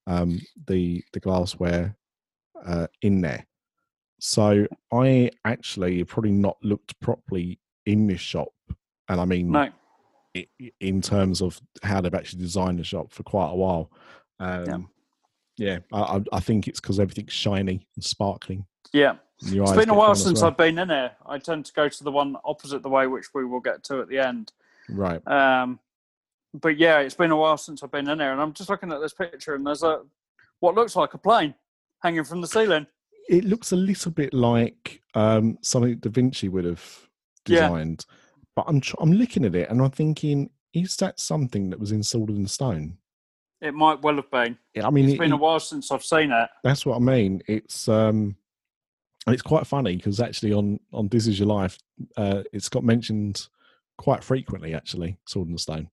um, 0.07 0.39
the 0.67 1.03
the 1.13 1.19
glassware 1.19 1.95
uh, 2.65 2.87
in 3.01 3.21
there. 3.21 3.45
So 4.19 4.65
I 4.91 5.29
actually 5.45 5.99
have 5.99 6.07
probably 6.07 6.31
not 6.31 6.57
looked 6.63 6.99
properly 6.99 7.59
in 7.85 8.07
this 8.07 8.19
shop, 8.21 8.49
and 9.09 9.21
I 9.21 9.25
mean 9.25 9.51
no, 9.51 9.69
i- 10.35 10.47
in 10.79 11.01
terms 11.01 11.41
of 11.41 11.61
how 11.83 12.01
they've 12.01 12.13
actually 12.13 12.41
designed 12.41 12.79
the 12.79 12.83
shop 12.83 13.11
for 13.11 13.23
quite 13.23 13.51
a 13.51 13.55
while. 13.55 13.91
Um, 14.39 14.89
yeah, 15.57 15.79
I, 15.93 15.99
I, 16.17 16.21
I 16.33 16.39
think 16.39 16.67
it's 16.67 16.79
because 16.79 16.99
everything's 16.99 17.33
shiny 17.33 17.87
and 17.95 18.03
sparkling. 18.03 18.65
yeah. 18.93 19.15
and 19.41 19.51
It's 19.59 19.71
been 19.73 19.89
a 19.89 19.93
while 19.93 20.15
since 20.15 20.41
well. 20.41 20.51
I've 20.51 20.57
been 20.57 20.77
in 20.79 20.87
there. 20.87 21.11
I 21.25 21.37
tend 21.39 21.65
to 21.65 21.73
go 21.73 21.87
to 21.89 22.03
the 22.03 22.11
one 22.11 22.35
opposite 22.43 22.81
the 22.83 22.89
way, 22.89 23.05
which 23.07 23.33
we 23.35 23.45
will 23.45 23.59
get 23.59 23.83
to 23.85 24.01
at 24.01 24.07
the 24.09 24.17
end. 24.19 24.51
Right. 24.89 25.25
Um, 25.27 25.79
but 26.53 26.77
yeah, 26.77 26.99
it's 26.99 27.15
been 27.15 27.31
a 27.31 27.35
while 27.37 27.57
since 27.57 27.83
I've 27.83 27.91
been 27.91 28.07
in 28.09 28.17
there, 28.17 28.31
and 28.31 28.41
I'm 28.41 28.53
just 28.53 28.69
looking 28.69 28.91
at 28.91 28.99
this 28.99 29.13
picture, 29.13 29.53
and 29.55 29.65
there's 29.65 29.83
a 29.83 30.01
what 30.59 30.73
looks 30.75 30.95
like 30.95 31.13
a 31.13 31.17
plane 31.19 31.53
hanging 32.01 32.23
from 32.23 32.41
the 32.41 32.47
ceiling. 32.47 32.87
it 33.29 33.43
looks 33.43 33.71
a 33.73 33.75
little 33.75 34.11
bit 34.11 34.33
like 34.33 35.01
um, 35.13 35.57
something 35.61 35.97
Da 35.97 36.09
Vinci 36.09 36.47
would 36.49 36.63
have 36.65 36.83
Yeah. 37.47 37.61
designed. 37.67 38.05
But 38.55 38.65
I'm 38.67 38.79
tr- 38.81 38.95
I'm 38.99 39.11
looking 39.11 39.43
at 39.45 39.53
it 39.55 39.69
and 39.69 39.81
I'm 39.81 39.91
thinking, 39.91 40.49
is 40.73 40.95
that 40.97 41.19
something 41.19 41.69
that 41.69 41.79
was 41.79 41.91
installed 41.91 42.29
in 42.29 42.47
stone? 42.47 42.97
It 43.61 43.73
might 43.73 44.01
well 44.01 44.15
have 44.15 44.29
been. 44.31 44.57
I 44.81 44.89
mean, 44.91 45.05
It's 45.05 45.15
it- 45.15 45.19
been 45.19 45.31
a 45.33 45.37
while 45.37 45.59
since 45.59 45.91
I've 45.91 46.03
seen 46.05 46.31
it. 46.31 46.49
that's 46.63 46.85
what 46.85 46.95
I 46.95 46.99
mean. 46.99 47.41
It's 47.47 47.87
um, 47.89 48.35
it's 49.27 49.41
quite 49.41 49.67
funny 49.67 49.95
because 49.97 50.19
actually 50.21 50.53
on 50.53 50.79
on 50.93 51.07
This 51.09 51.27
Is 51.27 51.37
Your 51.39 51.47
Life, 51.49 51.77
uh, 52.15 52.43
it's 52.53 52.69
got 52.69 52.83
mentioned 52.83 53.47
quite 53.97 54.23
frequently. 54.23 54.73
Actually, 54.73 55.17
Sword 55.27 55.49
and 55.49 55.59
Stone. 55.59 55.89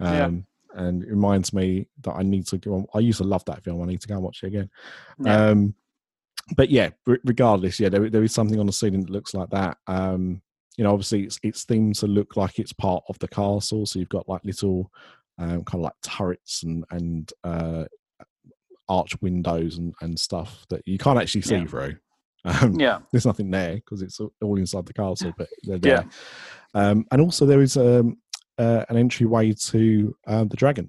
Um, 0.00 0.14
Yeah. 0.14 0.30
And 0.76 1.02
it 1.02 1.10
reminds 1.10 1.52
me 1.52 1.88
that 2.02 2.12
I 2.12 2.22
need 2.22 2.46
to 2.48 2.58
go. 2.58 2.74
On, 2.74 2.86
I 2.94 2.98
used 3.00 3.18
to 3.18 3.24
love 3.24 3.44
that 3.46 3.64
film. 3.64 3.82
I 3.82 3.86
need 3.86 4.00
to 4.02 4.08
go 4.08 4.14
and 4.14 4.22
watch 4.22 4.42
it 4.42 4.48
again. 4.48 4.70
Yeah. 5.18 5.46
Um, 5.48 5.74
but 6.56 6.70
yeah, 6.70 6.90
re- 7.06 7.18
regardless, 7.24 7.80
yeah, 7.80 7.88
there, 7.88 8.08
there 8.08 8.22
is 8.22 8.32
something 8.32 8.60
on 8.60 8.66
the 8.66 8.72
ceiling 8.72 9.00
that 9.00 9.10
looks 9.10 9.34
like 9.34 9.50
that. 9.50 9.78
Um, 9.88 10.40
you 10.76 10.84
know, 10.84 10.92
obviously 10.92 11.24
it's 11.24 11.40
it's 11.42 11.64
themed 11.64 11.98
to 12.00 12.06
look 12.06 12.36
like 12.36 12.58
it's 12.58 12.72
part 12.72 13.02
of 13.08 13.18
the 13.18 13.28
castle. 13.28 13.86
So 13.86 13.98
you've 13.98 14.08
got 14.10 14.28
like 14.28 14.44
little 14.44 14.90
um, 15.38 15.64
kind 15.64 15.74
of 15.74 15.80
like 15.80 15.94
turrets 16.02 16.62
and 16.62 16.84
and 16.90 17.32
uh, 17.42 17.84
arch 18.88 19.20
windows 19.22 19.78
and, 19.78 19.94
and 20.00 20.18
stuff 20.18 20.64
that 20.70 20.82
you 20.86 20.98
can't 20.98 21.18
actually 21.18 21.42
see 21.42 21.56
Yeah. 21.56 21.66
through. 21.66 21.96
Um, 22.44 22.78
yeah, 22.78 23.00
There's 23.12 23.26
nothing 23.26 23.50
there 23.50 23.74
because 23.76 24.02
it's 24.02 24.20
all- 24.20 24.56
inside 24.56 24.86
the 24.86 24.92
castle, 24.92 25.32
but 25.36 25.48
they're 25.64 25.78
Yeah. 25.82 26.02
Um, 26.74 27.06
and 27.10 27.20
also 27.20 27.46
there 27.46 27.62
is 27.62 27.76
um, 27.76 28.18
uh, 28.58 28.84
an 28.88 28.96
entryway 28.96 29.52
to 29.52 30.16
um, 30.26 30.48
the 30.48 30.56
dragon 30.56 30.88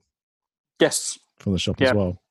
yes, 0.80 1.18
from 1.38 1.54
the 1.54 1.60
shop 1.60 1.80
Yeah. 1.80 1.90
as 1.90 1.94
well. 1.96 2.22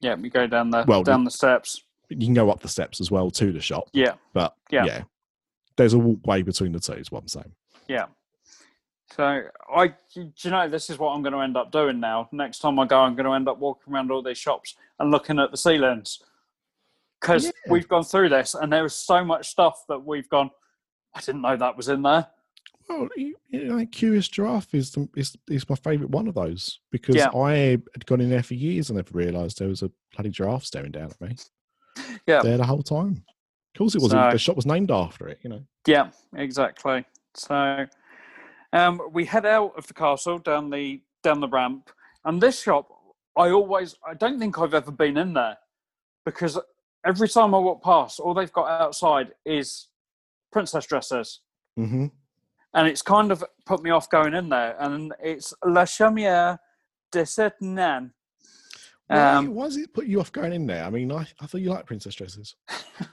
yeah. 0.00 0.16
You 0.16 0.30
go 0.30 0.46
down 0.46 0.70
the 0.70 0.84
Well, 0.86 1.02
down 1.02 1.24
the 1.24 1.30
steps. 1.30 1.82
You 2.08 2.16
can 2.26 2.34
go 2.34 2.50
up 2.50 2.60
the 2.60 2.68
steps 2.68 3.00
as 3.00 3.10
well 3.10 3.30
to 3.32 3.52
the 3.52 3.60
shop. 3.60 3.88
Yeah, 3.92 4.14
But 4.34 4.54
Yeah. 4.70 4.84
yeah, 4.84 5.02
there's 5.76 5.94
a 5.94 5.98
walkway 5.98 6.42
between 6.42 6.72
the 6.72 6.80
two. 6.80 6.92
Is 6.94 7.10
what 7.10 7.22
I'm 7.22 7.28
saying. 7.28 7.52
yeah. 7.88 8.06
So 9.14 9.42
I, 9.74 9.88
do 10.14 10.32
you 10.38 10.50
know, 10.50 10.68
this 10.70 10.88
is 10.88 10.98
what 10.98 11.10
I'm 11.12 11.22
going 11.22 11.34
to 11.34 11.40
end 11.40 11.54
up 11.56 11.70
doing 11.70 12.00
now. 12.00 12.28
Next 12.32 12.60
time 12.60 12.78
I 12.78 12.86
go, 12.86 12.98
I'm 13.00 13.14
going 13.14 13.26
to 13.26 13.32
end 13.32 13.46
up 13.46 13.58
walking 13.58 13.92
around 13.92 14.10
all 14.10 14.22
these 14.22 14.38
shops 14.38 14.74
and 14.98 15.10
looking 15.10 15.38
at 15.38 15.50
the 15.50 15.56
ceilings 15.58 16.18
because 17.20 17.44
Yeah. 17.44 17.50
we've 17.68 17.86
gone 17.88 18.04
through 18.04 18.30
this, 18.30 18.54
and 18.54 18.72
there 18.72 18.86
is 18.86 18.94
so 18.94 19.22
much 19.22 19.48
stuff 19.48 19.84
that 19.88 19.98
we've 19.98 20.28
gone. 20.30 20.50
I 21.14 21.20
didn't 21.20 21.42
know 21.42 21.56
that 21.58 21.76
was 21.76 21.88
in 21.90 22.00
there. 22.02 22.26
You 23.16 23.34
you 23.48 23.64
know, 23.64 23.86
Curious 23.86 24.28
Giraffe 24.28 24.74
is 24.74 24.92
the, 24.92 25.08
is 25.16 25.36
is 25.48 25.68
my 25.68 25.76
favourite 25.76 26.10
one 26.10 26.26
of 26.28 26.34
those 26.34 26.80
because 26.90 27.16
Yeah. 27.16 27.30
I 27.34 27.78
had 27.94 28.06
gone 28.06 28.20
in 28.20 28.30
there 28.30 28.42
for 28.42 28.54
years 28.54 28.88
and 28.90 28.96
never 28.96 29.10
realised 29.12 29.58
there 29.58 29.68
was 29.68 29.82
a 29.82 29.90
bloody 30.14 30.30
giraffe 30.30 30.64
staring 30.64 30.92
down 30.92 31.10
at 31.10 31.20
me 31.20 31.36
Yeah. 32.26 32.42
there 32.42 32.56
the 32.58 32.66
whole 32.66 32.82
time. 32.82 33.24
Of 33.74 33.78
course, 33.78 33.94
it 33.94 34.02
was. 34.02 34.10
So- 34.12 34.30
the 34.32 34.38
shop 34.38 34.56
was 34.56 34.66
named 34.66 34.90
after 34.90 35.28
it. 35.28 35.38
You 35.42 35.50
know. 35.50 35.62
Yeah, 35.86 36.10
exactly. 36.36 37.04
So 37.34 37.86
um, 38.72 39.00
we 39.12 39.24
head 39.24 39.46
out 39.46 39.72
of 39.76 39.86
the 39.86 39.94
castle 39.94 40.38
down 40.38 40.70
the 40.70 41.02
down 41.22 41.40
the 41.40 41.48
ramp, 41.48 41.90
and 42.24 42.40
this 42.40 42.62
shop, 42.62 42.88
I 43.36 43.50
always, 43.50 43.94
I 44.06 44.14
don't 44.14 44.38
think 44.38 44.58
I've 44.58 44.74
ever 44.74 44.90
been 44.90 45.16
in 45.16 45.32
there 45.34 45.56
because 46.26 46.58
every 47.04 47.28
time 47.28 47.54
I 47.54 47.58
walk 47.58 47.82
past, 47.82 48.18
all 48.20 48.34
they've 48.34 48.52
got 48.52 48.68
outside 48.80 49.32
is 49.44 49.88
princess 50.52 50.86
dresses, 50.86 51.40
Mm-hmm. 51.78 52.06
And 52.74 52.88
it's 52.88 53.02
kind 53.02 53.30
of 53.30 53.44
put 53.66 53.82
me 53.82 53.90
off 53.90 54.08
going 54.08 54.34
in 54.34 54.48
there. 54.48 54.76
And 54.78 55.12
it's 55.22 55.52
La 55.64 55.84
Chaumière 55.84 56.58
des 57.10 57.24
Sept 57.24 57.60
Nains. 57.60 58.10
Why, 59.08 59.18
Um, 59.34 59.54
why 59.54 59.64
does 59.66 59.76
it 59.76 59.92
put 59.92 60.06
you 60.06 60.20
off 60.20 60.32
going 60.32 60.52
in 60.54 60.66
there? 60.66 60.84
I 60.84 60.90
mean, 60.90 61.12
I, 61.12 61.26
I 61.40 61.46
thought 61.46 61.60
you 61.60 61.70
liked 61.70 61.86
princess 61.86 62.14
dresses. 62.14 62.54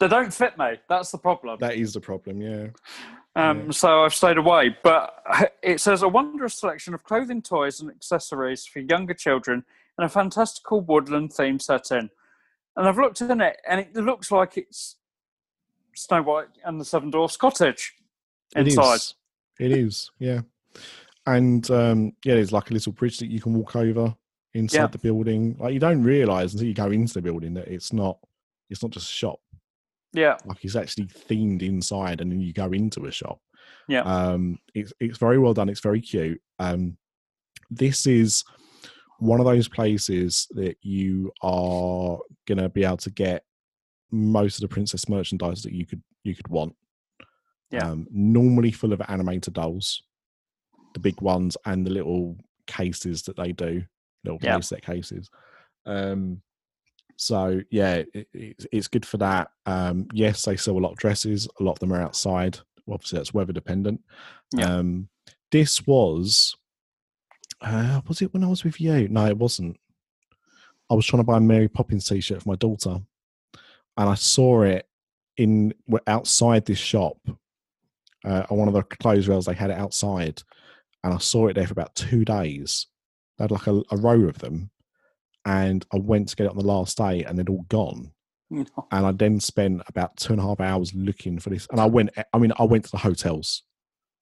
they 0.00 0.08
don't 0.08 0.32
fit 0.32 0.56
me. 0.56 0.74
That's 0.88 1.10
the 1.10 1.18
problem. 1.18 1.58
That 1.60 1.74
is 1.74 1.92
the 1.92 2.00
problem. 2.00 2.40
Yeah. 2.40 2.68
Um, 3.36 3.70
So 3.72 4.04
I've 4.04 4.14
stayed 4.14 4.38
away. 4.38 4.74
But 4.82 5.22
it 5.62 5.80
says 5.80 6.02
a 6.02 6.08
wondrous 6.08 6.54
selection 6.54 6.94
of 6.94 7.04
clothing, 7.04 7.42
toys, 7.42 7.80
and 7.80 7.90
accessories 7.90 8.64
for 8.64 8.78
younger 8.78 9.12
children 9.14 9.64
in 9.98 10.04
a 10.04 10.08
fantastical 10.08 10.80
woodland 10.80 11.32
theme 11.32 11.58
setting. 11.58 12.08
And 12.76 12.88
I've 12.88 12.98
looked 12.98 13.20
in 13.20 13.40
it, 13.40 13.58
and 13.68 13.80
it 13.80 13.94
looks 13.94 14.30
like 14.32 14.56
it's 14.56 14.96
Snow 15.94 16.22
White 16.22 16.48
and 16.64 16.80
the 16.80 16.84
Seven 16.84 17.10
Dwarfs 17.10 17.36
cottage 17.36 17.94
It 18.56 18.68
inside. 18.68 18.94
is. 18.96 19.14
It 19.60 19.72
is. 19.72 20.10
Yeah. 20.18 20.40
And 21.26 21.68
um, 21.70 22.12
yeah, 22.24 22.34
there's 22.34 22.52
like 22.52 22.70
a 22.70 22.74
little 22.74 22.92
bridge 22.92 23.18
that 23.18 23.30
you 23.30 23.40
can 23.40 23.54
walk 23.54 23.76
over 23.76 24.14
inside 24.54 24.78
Yeah. 24.78 24.86
the 24.88 24.98
building. 24.98 25.56
Like 25.58 25.72
you 25.74 25.80
don't 25.80 26.02
realise 26.02 26.52
until 26.52 26.68
you 26.68 26.74
go 26.74 26.90
into 26.90 27.14
the 27.14 27.22
building 27.22 27.54
that 27.54 27.68
it's 27.68 27.92
not. 27.92 28.18
It's 28.70 28.82
not 28.82 28.92
just 28.92 29.10
a 29.10 29.12
shop. 29.14 29.40
Yeah, 30.12 30.36
Like 30.46 30.64
it's 30.64 30.76
actually 30.76 31.06
themed 31.06 31.62
inside, 31.62 32.20
and 32.20 32.30
then 32.30 32.40
you 32.40 32.52
go 32.52 32.70
into 32.72 33.06
a 33.06 33.10
shop. 33.10 33.40
Yeah. 33.88 34.02
Um, 34.02 34.58
it's 34.74 34.92
it's 35.00 35.18
very 35.18 35.38
well 35.38 35.54
done. 35.54 35.68
It's 35.68 35.80
very 35.80 36.00
cute. 36.00 36.40
Um, 36.58 36.96
this 37.70 38.06
is 38.06 38.44
one 39.18 39.40
of 39.40 39.46
those 39.46 39.68
places 39.68 40.46
that 40.52 40.76
you 40.82 41.32
are 41.42 42.18
gonna 42.46 42.68
be 42.68 42.84
able 42.84 42.96
to 42.98 43.10
get 43.10 43.44
most 44.12 44.56
of 44.56 44.60
the 44.62 44.72
princess 44.72 45.08
merchandise 45.08 45.62
that 45.62 45.72
you 45.72 45.84
could 45.86 46.02
you 46.22 46.34
could 46.36 46.48
want. 46.48 46.74
Yeah. 47.74 47.90
Um, 47.90 48.06
normally 48.10 48.70
full 48.72 48.92
of 48.92 49.02
animated 49.08 49.54
dolls, 49.54 50.02
the 50.94 51.00
big 51.00 51.20
ones 51.20 51.56
and 51.66 51.86
the 51.86 51.90
little 51.90 52.36
cases 52.66 53.22
that 53.22 53.36
they 53.36 53.52
do, 53.52 53.84
little 54.24 54.38
Yeah. 54.42 54.56
playset 54.58 54.82
cases. 54.82 55.30
Um, 55.86 56.42
so 57.16 57.60
yeah, 57.70 58.02
it, 58.14 58.28
it's 58.32 58.66
it's 58.72 58.88
good 58.88 59.06
for 59.06 59.18
that. 59.18 59.48
Um, 59.66 60.08
yes, 60.12 60.44
they 60.44 60.56
sell 60.56 60.76
a 60.76 60.80
lot 60.80 60.92
of 60.92 60.98
dresses. 60.98 61.48
A 61.60 61.62
lot 61.62 61.72
of 61.72 61.78
them 61.78 61.92
are 61.92 62.02
outside. 62.02 62.58
Obviously, 62.90 63.18
that's 63.18 63.32
weather 63.34 63.52
dependent. 63.52 64.00
Yeah. 64.54 64.76
Um, 64.76 65.08
this 65.52 65.86
was, 65.86 66.56
uh, 67.60 68.00
was 68.08 68.20
it 68.20 68.32
when 68.34 68.44
I 68.44 68.48
was 68.48 68.64
with 68.64 68.80
you? 68.80 69.08
No, 69.08 69.26
it 69.26 69.38
wasn't. 69.38 69.78
I 70.90 70.94
was 70.94 71.06
trying 71.06 71.22
to 71.22 71.26
buy 71.26 71.38
a 71.38 71.40
Mary 71.40 71.68
Poppins 71.68 72.06
t-shirt 72.08 72.42
for 72.42 72.48
my 72.48 72.56
daughter, 72.56 72.98
and 73.96 74.08
I 74.10 74.14
saw 74.14 74.62
it 74.62 74.86
in 75.36 75.72
outside 76.06 76.64
this 76.66 76.78
shop 76.78 77.16
uh, 78.24 78.46
on 78.50 78.58
one 78.58 78.68
of 78.68 78.74
the 78.74 78.82
clothes 78.82 79.28
rails. 79.28 79.46
They 79.46 79.54
had 79.54 79.70
it 79.70 79.78
outside, 79.78 80.42
and 81.02 81.14
I 81.14 81.18
saw 81.18 81.48
it 81.48 81.54
there 81.54 81.66
for 81.66 81.72
about 81.72 81.94
two 81.94 82.24
days. 82.24 82.86
They 83.38 83.44
had 83.44 83.50
like 83.50 83.66
a, 83.66 83.82
a 83.90 83.96
row 83.96 84.22
of 84.22 84.38
them, 84.38 84.70
and 85.44 85.84
I 85.92 85.98
went 85.98 86.28
to 86.28 86.36
get 86.36 86.46
it 86.46 86.50
on 86.50 86.58
the 86.58 86.64
last 86.64 86.96
day, 86.96 87.24
and 87.24 87.38
they'd 87.38 87.48
all 87.48 87.66
gone. 87.68 88.12
And 88.92 89.06
I 89.06 89.10
then 89.12 89.40
spent 89.40 89.82
about 89.88 90.16
two 90.16 90.32
and 90.32 90.40
a 90.40 90.44
half 90.44 90.60
hours 90.60 90.94
looking 90.94 91.38
for 91.38 91.50
this. 91.50 91.66
And 91.70 91.80
I 91.80 91.86
went, 91.86 92.10
I 92.32 92.38
mean, 92.38 92.52
I 92.56 92.64
went 92.64 92.84
to 92.84 92.90
the 92.90 92.98
hotels. 92.98 93.62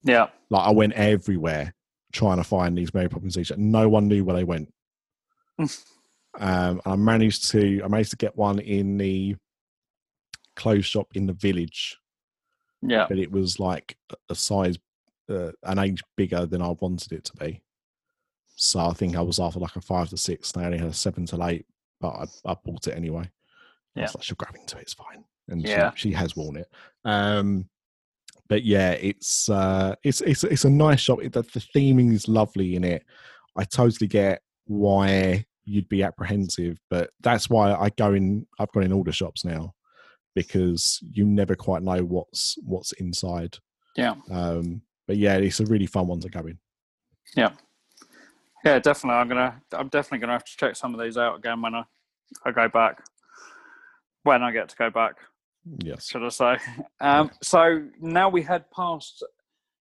yeah, 0.03 0.29
Like 0.49 0.67
I 0.67 0.71
went 0.71 0.95
everywhere 0.95 1.75
trying 2.13 2.39
to 2.39 2.45
find 2.45 2.77
these 2.77 2.95
Mary 2.95 3.09
Poppins 3.09 3.35
t-shirts. 3.35 3.59
No 3.59 3.89
one 3.89 4.09
knew 4.09 4.25
where 4.25 4.37
they 4.37 4.45
went. 4.45 4.73
um, 5.59 5.71
and 6.39 6.81
I 6.87 6.97
managed 6.97 7.51
to, 7.51 7.83
I 7.85 7.89
managed 7.89 8.11
to 8.11 8.17
get 8.17 8.37
one 8.37 8.59
in 8.59 8.97
the 8.97 9.37
clothes 10.57 10.87
shop 10.87 11.09
in 11.15 11.27
the 11.27 11.33
village, 11.35 11.99
yeah, 12.83 13.07
but 13.09 13.19
it 13.19 13.31
was 13.31 13.59
like 13.61 13.97
a- 14.29 14.35
size, 14.35 14.79
uh, 15.31 15.53
an 15.65 15.79
age 15.79 16.03
bigger 16.17 16.47
than 16.47 16.61
I 16.63 16.69
wanted 16.81 17.13
it 17.13 17.25
to 17.25 17.37
be. 17.37 17.63
So 18.57 18.81
I 18.81 18.93
think 18.93 19.17
I 19.17 19.21
was 19.23 19.39
after 19.41 19.59
like 19.61 19.77
a 19.77 19.81
five 19.81 20.09
to 20.11 20.17
six. 20.17 20.53
They 20.53 20.65
only 20.65 20.79
had 20.79 20.89
a 20.89 20.93
seven 20.93 21.27
to 21.27 21.43
eight, 21.45 21.67
but 22.01 22.09
I, 22.11 22.51
I 22.53 22.57
bought 22.65 22.87
it 22.87 22.97
anyway. 22.97 23.23
I 23.25 24.01
Yeah. 24.01 24.03
was 24.03 24.15
like, 24.15 24.25
she'll 24.25 24.37
grab 24.37 24.55
into 24.55 24.77
it. 24.79 24.83
It's 24.83 24.95
fine. 24.95 25.25
And 25.49 25.63
Yeah. 25.63 25.93
she, 25.95 26.11
she 26.11 26.15
has 26.15 26.37
worn 26.37 26.57
it. 26.57 26.69
Um, 27.05 27.69
but 28.49 28.63
yeah, 28.65 28.91
it's 28.93 29.49
uh, 29.49 29.95
it's 30.03 30.21
it's 30.21 30.45
it's 30.45 30.65
a 30.67 30.71
nice 30.71 31.01
shop. 31.01 31.23
It, 31.23 31.33
the, 31.33 31.43
the 31.43 31.61
theming 31.75 32.13
is 32.13 32.29
lovely 32.29 32.77
in 32.77 32.85
it. 32.85 33.05
I 33.57 33.65
totally 33.65 34.09
get 34.09 34.43
why 34.67 35.47
you'd 35.65 35.89
be 35.89 36.03
apprehensive, 36.03 36.79
but 36.91 37.11
that's 37.21 37.49
why 37.49 37.73
I 37.73 37.89
go 37.91 38.13
in. 38.13 38.47
I've 38.59 38.71
gone 38.73 38.83
in 38.83 38.93
all 38.93 39.05
the 39.05 39.13
shops 39.13 39.45
now 39.45 39.75
because 40.35 40.99
you 41.13 41.25
never 41.25 41.55
quite 41.55 41.83
know 41.83 42.03
what's 42.05 42.57
what's 42.65 42.93
inside. 42.93 43.59
yeah, 43.97 44.15
Um, 44.31 44.83
but 45.07 45.17
yeah, 45.17 45.37
it's 45.37 45.61
a 45.61 45.67
really 45.67 45.87
fun 45.87 46.07
one 46.07 46.21
to 46.21 46.29
go 46.29 46.41
in. 46.41 46.59
yeah. 47.37 47.51
Yeah, 48.65 48.79
definitely. 48.79 49.19
I'm 49.19 49.29
gonna. 49.29 49.61
I'm 49.73 49.89
definitely 49.89 50.19
gonna 50.21 50.35
have 50.35 50.45
to 50.45 50.57
check 50.57 50.77
some 50.77 50.95
of 50.95 51.01
these 51.01 51.19
out 51.19 51.37
again 51.37 51.61
when 51.61 51.75
I, 51.75 51.83
I 52.47 52.53
go 52.53 52.69
back. 52.69 53.03
When 54.23 54.41
I 54.45 54.53
get 54.53 54.69
to 54.69 54.77
go 54.77 54.89
back. 54.89 55.17
Yes. 55.79 56.07
should 56.07 56.23
I 56.25 56.29
say. 56.29 56.57
Um, 57.01 57.33
so 57.43 57.83
now 58.01 58.29
we 58.29 58.43
head 58.43 58.71
past 58.71 59.25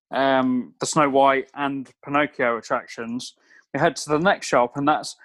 um, 0.09 0.73
the 0.79 0.87
Snow 0.87 1.09
White 1.11 1.49
and 1.53 1.91
Pinocchio 2.03 2.57
attractions. 2.57 3.35
We 3.71 3.79
head 3.79 3.95
to 3.97 4.09
the 4.09 4.17
next 4.17 4.47
shop, 4.47 4.77
and 4.77 4.87
that's 4.87 5.15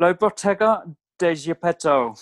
La 0.00 0.12
Bottega 0.12 0.82
de 1.20 1.34
Geppetto. 1.36 2.14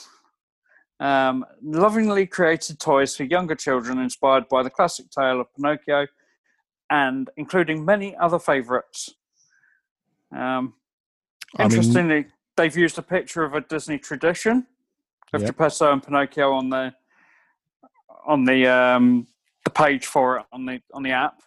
Um, 1.00 1.46
lovingly 1.62 2.26
created 2.26 2.78
toys 2.78 3.16
for 3.16 3.24
younger 3.24 3.54
children 3.54 3.98
inspired 3.98 4.48
by 4.48 4.62
the 4.62 4.68
classic 4.68 5.10
tale 5.10 5.40
of 5.40 5.52
Pinocchio 5.54 6.06
and 6.90 7.30
including 7.38 7.84
many 7.84 8.14
other 8.16 8.38
favourites. 8.38 9.14
Um, 10.30 10.74
I 11.56 11.62
mean, 11.62 11.72
interestingly, 11.72 12.26
they've 12.56 12.76
used 12.76 12.98
a 12.98 13.02
picture 13.02 13.44
of 13.44 13.54
a 13.54 13.62
Disney 13.62 13.98
tradition 13.98 14.66
of 15.32 15.40
Yep. 15.40 15.50
Geppetto 15.50 15.92
and 15.92 16.02
Pinocchio 16.02 16.52
on 16.52 16.68
the 16.68 16.94
on 18.26 18.44
the 18.44 18.66
um, 18.66 19.26
the 19.64 19.70
page 19.70 20.06
for 20.06 20.38
it 20.38 20.46
on 20.52 20.66
the 20.66 20.82
on 20.92 21.02
the 21.02 21.12
app. 21.12 21.42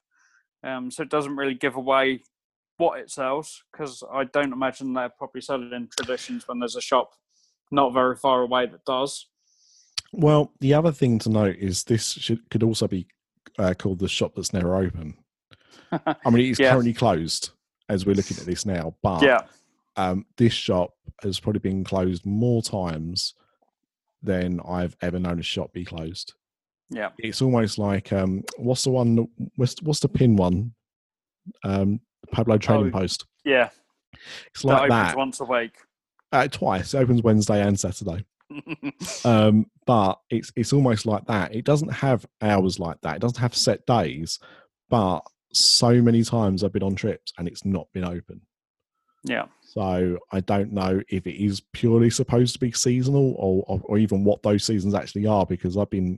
Um, 0.63 0.89
so 0.89 1.03
it 1.03 1.09
doesn't 1.09 1.35
really 1.35 1.53
give 1.53 1.75
away 1.75 2.23
what 2.77 2.99
it 2.99 3.11
sells 3.11 3.63
because 3.71 4.03
I 4.11 4.23
don't 4.23 4.53
imagine 4.53 4.93
they're 4.93 5.09
probably 5.09 5.41
selling 5.41 5.89
traditions 5.95 6.47
when 6.47 6.59
there's 6.59 6.75
a 6.75 6.81
shop 6.81 7.11
not 7.71 7.93
very 7.93 8.15
far 8.15 8.41
away 8.41 8.65
that 8.65 8.83
does. 8.85 9.27
Well, 10.13 10.51
the 10.59 10.73
other 10.75 10.91
thing 10.91 11.19
to 11.19 11.29
note 11.29 11.55
is 11.57 11.83
this 11.83 12.11
should, 12.13 12.49
could 12.49 12.63
also 12.63 12.87
be 12.87 13.07
uh, 13.57 13.73
called 13.77 13.99
the 13.99 14.07
shop 14.07 14.33
that's 14.35 14.53
never 14.53 14.75
open. 14.75 15.15
I 15.91 16.29
mean, 16.29 16.49
it's 16.51 16.59
Yeah. 16.59 16.71
currently 16.71 16.93
closed 16.93 17.49
as 17.89 18.05
we're 18.05 18.15
looking 18.15 18.37
at 18.37 18.45
this 18.45 18.65
now, 18.65 18.95
but 19.03 19.21
yeah, 19.23 19.41
um, 19.97 20.25
this 20.37 20.53
shop 20.53 20.93
has 21.21 21.39
probably 21.39 21.59
been 21.59 21.83
closed 21.83 22.25
more 22.25 22.61
times 22.61 23.33
than 24.21 24.59
I've 24.67 24.95
ever 25.01 25.19
known 25.19 25.39
a 25.39 25.43
shop 25.43 25.73
be 25.73 25.83
closed. 25.83 26.33
yeah, 26.89 27.09
It's 27.19 27.41
almost 27.41 27.77
like 27.77 28.13
um, 28.13 28.43
what's 28.57 28.83
the 28.85 28.91
one? 28.91 29.27
What's, 29.57 29.75
what's 29.81 29.99
the 29.99 30.07
pin 30.09 30.35
one? 30.35 30.73
Um, 31.63 31.99
Pueblo 32.31 32.57
Trading 32.57 32.87
Oh, 32.87 32.91
Post. 32.99 33.25
yeah. 33.43 33.69
It's 34.51 34.61
that 34.61 34.67
like 34.67 34.91
opens 34.91 35.07
that. 35.09 35.17
once 35.17 35.39
a 35.41 35.45
week. 35.45 35.73
Uh, 36.31 36.47
twice. 36.47 36.93
It 36.93 36.99
opens 36.99 37.21
Wednesday 37.21 37.61
and 37.61 37.77
Saturday. 37.79 38.25
um, 39.25 39.65
but 39.85 40.19
it's 40.29 40.51
it's 40.55 40.73
almost 40.73 41.05
like 41.05 41.25
that. 41.27 41.53
It 41.55 41.65
doesn't 41.65 41.91
have 41.91 42.25
hours 42.41 42.79
like 42.79 42.97
that. 43.01 43.17
It 43.17 43.21
doesn't 43.21 43.39
have 43.41 43.55
set 43.55 43.85
days, 43.85 44.39
but 44.89 45.21
so 45.53 46.01
many 46.01 46.23
times 46.23 46.63
I've 46.63 46.73
been 46.73 46.83
on 46.83 46.95
trips 46.95 47.31
and 47.37 47.47
it's 47.47 47.63
not 47.65 47.87
been 47.93 48.03
open. 48.05 48.41
yeah, 49.23 49.45
So 49.61 50.17
I 50.31 50.39
don't 50.41 50.73
know 50.73 51.01
if 51.09 51.27
it 51.27 51.43
is 51.43 51.61
purely 51.73 52.09
supposed 52.09 52.53
to 52.53 52.59
be 52.59 52.71
seasonal 52.71 53.35
or 53.37 53.63
or, 53.67 53.81
or 53.83 53.97
even 53.97 54.23
what 54.23 54.41
those 54.43 54.63
seasons 54.63 54.93
actually 54.95 55.25
are 55.27 55.45
because 55.45 55.77
I've 55.77 55.89
been, 55.89 56.17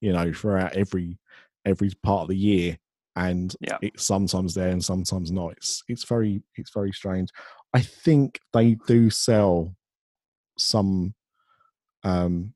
you 0.00 0.12
know, 0.12 0.32
throughout 0.32 0.74
every 0.76 1.18
every 1.66 1.90
part 2.02 2.22
of 2.22 2.28
the 2.28 2.36
year 2.36 2.78
and 3.16 3.54
Yeah. 3.60 3.78
it's 3.80 4.04
sometimes 4.04 4.54
there 4.54 4.70
and 4.70 4.84
sometimes 4.84 5.30
not. 5.30 5.52
It's 5.52 5.82
it's 5.88 6.04
very 6.04 6.42
it's 6.56 6.72
very 6.72 6.92
strange. 6.92 7.28
I 7.72 7.80
think 7.80 8.40
they 8.52 8.76
do 8.86 9.10
sell 9.10 9.76
some 10.58 11.14
um 12.04 12.54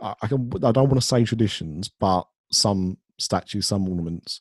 I, 0.00 0.14
I 0.22 0.26
can 0.28 0.50
I 0.64 0.72
don't 0.72 0.88
want 0.88 1.00
to 1.00 1.06
say 1.06 1.24
traditions, 1.24 1.88
but 1.88 2.26
some 2.50 2.98
statues, 3.18 3.66
some 3.66 3.88
ornaments 3.88 4.40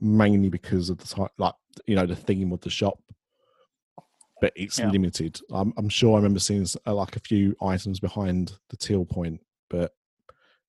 mainly 0.00 0.48
because 0.48 0.90
of 0.90 0.98
the 0.98 1.06
type, 1.06 1.30
like 1.38 1.54
you 1.86 1.96
know, 1.96 2.06
the 2.06 2.16
theme 2.16 2.52
of 2.52 2.60
the 2.60 2.70
shop. 2.70 2.98
But 4.40 4.52
it's 4.54 4.78
Yeah. 4.78 4.90
limited. 4.90 5.40
I'm, 5.50 5.72
I'm 5.76 5.88
sure 5.88 6.12
I 6.14 6.16
remember 6.18 6.38
seeing 6.38 6.66
uh, 6.86 6.94
like 6.94 7.16
a 7.16 7.20
few 7.20 7.56
items 7.60 7.98
behind 7.98 8.52
the 8.70 8.76
till 8.76 9.04
point, 9.04 9.40
but 9.68 9.92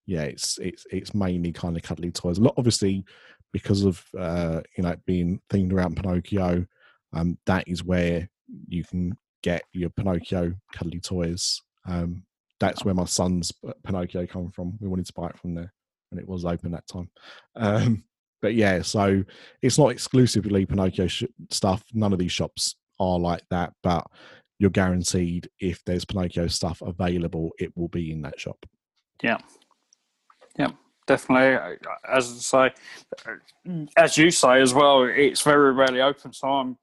yeah, 0.07 0.23
it's 0.23 0.57
it's 0.57 0.87
it's 0.91 1.13
mainly 1.13 1.51
kind 1.51 1.77
of 1.77 1.83
cuddly 1.83 2.11
toys. 2.11 2.39
A 2.39 2.41
lot, 2.41 2.55
obviously, 2.57 3.05
because 3.51 3.83
of 3.83 4.03
uh, 4.17 4.61
you 4.75 4.83
know 4.83 4.95
being 5.05 5.39
themed 5.49 5.71
around 5.73 5.97
Pinocchio. 5.97 6.65
Um, 7.13 7.37
that 7.45 7.67
is 7.67 7.83
where 7.83 8.29
you 8.67 8.83
can 8.83 9.17
get 9.43 9.63
your 9.71 9.89
Pinocchio 9.91 10.53
cuddly 10.73 10.99
toys. 10.99 11.61
Um, 11.87 12.23
that's 12.59 12.83
where 12.83 12.93
my 12.93 13.05
son's 13.05 13.51
uh, 13.67 13.73
Pinocchio 13.83 14.27
come 14.27 14.51
from. 14.51 14.77
We 14.79 14.87
wanted 14.87 15.05
to 15.07 15.13
buy 15.13 15.27
it 15.27 15.39
from 15.39 15.55
there, 15.55 15.73
and 16.11 16.19
it 16.19 16.27
was 16.27 16.45
open 16.45 16.71
that 16.71 16.87
time. 16.87 17.09
Um, 17.55 18.03
but 18.41 18.55
yeah, 18.55 18.81
so 18.81 19.23
it's 19.61 19.77
not 19.77 19.89
exclusively 19.89 20.65
Pinocchio 20.65 21.07
sh- 21.07 21.23
stuff. 21.49 21.83
None 21.93 22.13
of 22.13 22.19
these 22.19 22.31
shops 22.31 22.75
are 22.99 23.19
like 23.19 23.43
that, 23.49 23.73
but 23.83 24.05
you're 24.59 24.69
guaranteed 24.69 25.49
if 25.59 25.83
there's 25.85 26.05
Pinocchio 26.05 26.47
stuff 26.47 26.81
available, 26.81 27.51
it 27.59 27.75
will 27.77 27.87
be 27.87 28.11
in 28.11 28.21
that 28.23 28.39
shop. 28.39 28.57
Yeah, 29.23 29.37
yeah, 30.57 30.71
definitely. 31.07 31.55
uh, 31.55 31.93
As 32.09 32.51
I 32.53 32.69
say, 33.65 33.83
as 33.97 34.17
you 34.17 34.31
say 34.31 34.61
as 34.61 34.73
well, 34.73 35.03
it's 35.03 35.41
very 35.41 35.71
rarely 35.73 36.01
open. 36.01 36.33
So 36.33 36.47
I'm, 36.47 36.77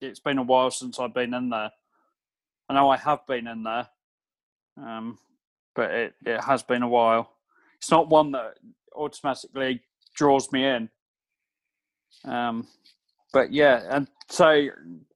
it's 0.00 0.20
been 0.20 0.38
a 0.38 0.42
while 0.42 0.70
since 0.70 0.98
I've 0.98 1.14
been 1.14 1.32
in 1.32 1.48
there. 1.48 1.70
I 2.68 2.74
know 2.74 2.90
I 2.90 2.96
have 2.96 3.26
been 3.26 3.46
in 3.46 3.62
there, 3.62 3.88
um, 4.76 5.18
but 5.74 5.90
it, 5.90 6.14
it 6.24 6.40
has 6.42 6.62
been 6.62 6.82
a 6.82 6.88
while. 6.88 7.30
It's 7.78 7.90
not 7.90 8.08
one 8.08 8.32
that 8.32 8.54
automatically 8.94 9.80
draws 10.14 10.50
me 10.52 10.64
in. 10.64 10.88
Um, 12.24 12.66
but 13.32 13.52
yeah, 13.52 13.82
and 13.90 14.08
so 14.28 14.68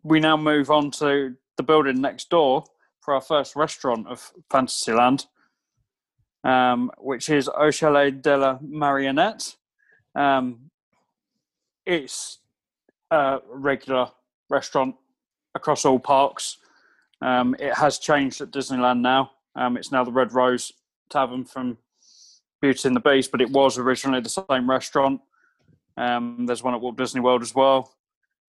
we 0.02 0.20
now 0.20 0.36
move 0.36 0.70
on 0.70 0.90
to 0.92 1.34
the 1.56 1.62
building 1.62 2.00
next 2.00 2.30
door 2.30 2.64
for 3.00 3.14
our 3.14 3.20
first 3.20 3.56
restaurant 3.56 4.06
of 4.08 4.32
Fantasyland 4.50 5.26
um, 6.44 6.90
which 6.98 7.28
is 7.28 7.48
Au 7.48 7.70
Chalet 7.70 8.10
de 8.10 8.36
la 8.36 8.58
Marionnette. 8.58 9.56
Um, 10.14 10.70
it's 11.84 12.38
a 13.10 13.38
regular 13.50 14.10
restaurant 14.48 14.94
across 15.54 15.84
all 15.84 15.98
parks. 15.98 16.58
Um, 17.20 17.56
it 17.58 17.74
has 17.74 17.98
changed 17.98 18.40
at 18.40 18.50
Disneyland 18.50 19.00
now. 19.00 19.32
Um, 19.58 19.76
it's 19.76 19.90
now 19.90 20.04
the 20.04 20.12
Red 20.12 20.32
Rose 20.32 20.72
Tavern 21.10 21.44
from 21.44 21.78
Beauty 22.62 22.86
and 22.86 22.94
the 22.94 23.00
Beast, 23.00 23.32
but 23.32 23.40
it 23.40 23.50
was 23.50 23.76
originally 23.76 24.20
the 24.20 24.28
same 24.28 24.70
restaurant. 24.70 25.20
Um, 25.96 26.46
there's 26.46 26.62
one 26.62 26.74
at 26.74 26.80
Walt 26.80 26.96
Disney 26.96 27.20
World 27.20 27.42
as 27.42 27.56
well. 27.56 27.92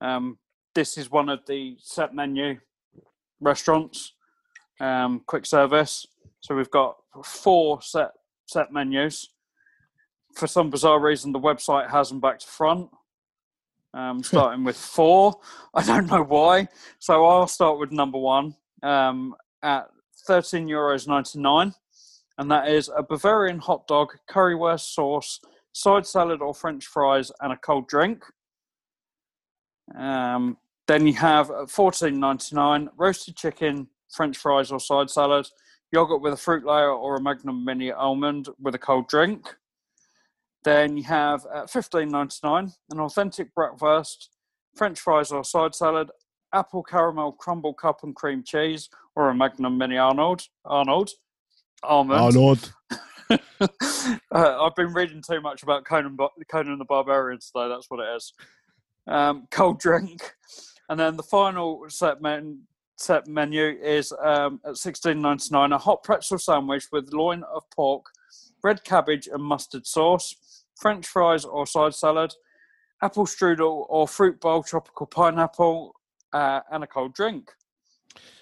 Um, 0.01 0.38
this 0.76 0.99
is 0.99 1.10
one 1.10 1.30
of 1.30 1.39
the 1.47 1.78
set 1.80 2.14
menu 2.14 2.60
restaurants, 3.41 4.14
um, 4.80 5.24
quick 5.26 5.47
service. 5.47 6.05
So 6.41 6.55
we've 6.55 6.70
got 6.70 6.97
four 7.26 7.82
set 7.82 8.12
set 8.45 8.72
menus. 8.72 9.30
For 10.36 10.45
some 10.45 10.70
bizarre 10.70 10.99
reason, 10.99 11.32
the 11.32 11.39
website 11.39 11.89
has 11.89 12.10
them 12.10 12.20
back 12.20 12.38
to 12.39 12.47
front. 12.47 12.88
Um, 13.95 14.22
starting 14.24 14.64
with 14.64 14.78
four. 14.78 15.39
I 15.74 15.84
don't 15.84 16.05
know 16.05 16.22
why. 16.22 16.68
So 16.99 17.26
I'll 17.26 17.47
start 17.47 17.80
with 17.80 17.91
number 17.91 18.20
one 18.20 18.55
um, 18.84 19.34
at 19.64 19.89
thirteen 20.28 20.67
euros 20.67 21.07
ninety 21.07 21.39
nine, 21.39 21.74
and 22.38 22.49
that 22.51 22.67
is 22.67 22.89
a 22.95 23.03
Bavarian 23.03 23.59
hot 23.59 23.88
dog, 23.88 24.09
currywurst 24.30 24.93
sauce, 24.93 25.39
side 25.72 26.05
salad 26.05 26.41
or 26.41 26.53
French 26.53 26.86
fries, 26.86 27.32
and 27.41 27.53
a 27.53 27.57
cold 27.57 27.88
drink. 27.88 28.24
Um, 29.97 30.57
then 30.88 31.07
you 31.07 31.13
have 31.13 31.51
at 31.51 31.70
fourteen 31.70 32.20
ninety 32.20 32.55
nine 32.55 32.89
roasted 32.97 33.36
chicken, 33.36 33.88
French 34.11 34.38
fries 34.38 34.72
or 34.72 34.80
side 34.80 35.09
salad, 35.09 35.47
yogurt 35.91 36.22
with 36.22 36.34
a 36.34 36.38
fruit 36.38 36.65
layer 36.65 36.91
or 36.91 37.15
a 37.15 37.22
Magnum 37.22 37.63
Mini 37.65 37.91
almond 37.91 38.49
with 38.59 38.76
a 38.76 38.80
cold 38.80 39.07
drink. 39.07 39.55
Then 40.63 40.97
you 40.97 41.03
have 41.03 41.45
at 41.53 41.70
fifteen 41.70 42.09
ninety 42.09 42.38
nine 42.43 42.72
an 42.91 42.99
authentic 42.99 43.53
breakfast, 43.55 44.30
French 44.76 44.99
fries 44.99 45.32
or 45.32 45.43
side 45.43 45.74
salad, 45.74 46.09
apple 46.53 46.83
caramel 46.83 47.31
crumble 47.33 47.73
cup 47.73 48.03
and 48.03 48.15
cream 48.15 48.43
cheese, 48.43 48.89
or 49.15 49.29
a 49.29 49.35
Magnum 49.35 49.77
Mini 49.77 49.97
Arnold. 49.97 50.43
Arnold. 50.65 51.11
Almond. 51.83 52.19
Arnold. 52.19 52.73
uh, 53.29 53.37
I've 54.31 54.75
been 54.75 54.93
reading 54.93 55.21
too 55.21 55.41
much 55.41 55.63
about 55.63 55.85
Conan, 55.85 56.17
Conan 56.49 56.79
the 56.79 56.85
Barbarian 56.85 57.39
today. 57.39 57.69
That's 57.69 57.89
what 57.89 57.99
it 57.99 58.15
is. 58.15 58.33
Um, 59.07 59.47
cold 59.51 59.79
drink, 59.79 60.33
and 60.89 60.99
then 60.99 61.15
the 61.17 61.23
final 61.23 61.85
set 61.89 62.21
men- 62.21 62.63
set 62.97 63.27
menu 63.27 63.77
is 63.81 64.11
um, 64.23 64.59
at 64.65 64.77
sixteen 64.77 65.21
ninety 65.21 65.49
nine 65.51 65.71
a 65.71 65.77
hot 65.77 66.03
pretzel 66.03 66.39
sandwich 66.39 66.87
with 66.91 67.13
loin 67.13 67.43
of 67.43 67.63
pork, 67.69 68.07
red 68.63 68.83
cabbage 68.83 69.27
and 69.31 69.43
mustard 69.43 69.85
sauce, 69.85 70.63
French 70.79 71.05
fries 71.05 71.45
or 71.45 71.67
side 71.67 71.93
salad, 71.93 72.33
apple 73.03 73.25
strudel 73.25 73.85
or 73.89 74.07
fruit 74.07 74.39
bowl, 74.41 74.63
tropical 74.63 75.05
pineapple, 75.05 75.95
uh, 76.34 76.61
and 76.71 76.84
a 76.84 76.88
cold 76.88 77.13
drink. 77.13 77.51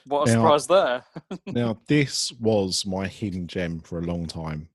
What 0.06 0.28
a 0.30 0.32
Now- 0.34 0.40
surprise 0.42 0.68
there! 0.68 1.04
now 1.48 1.78
this 1.88 2.32
was 2.34 2.86
my 2.86 3.08
hidden 3.08 3.48
gem 3.48 3.80
for 3.82 4.00
a 4.00 4.04
long 4.06 4.26
time 4.26 4.70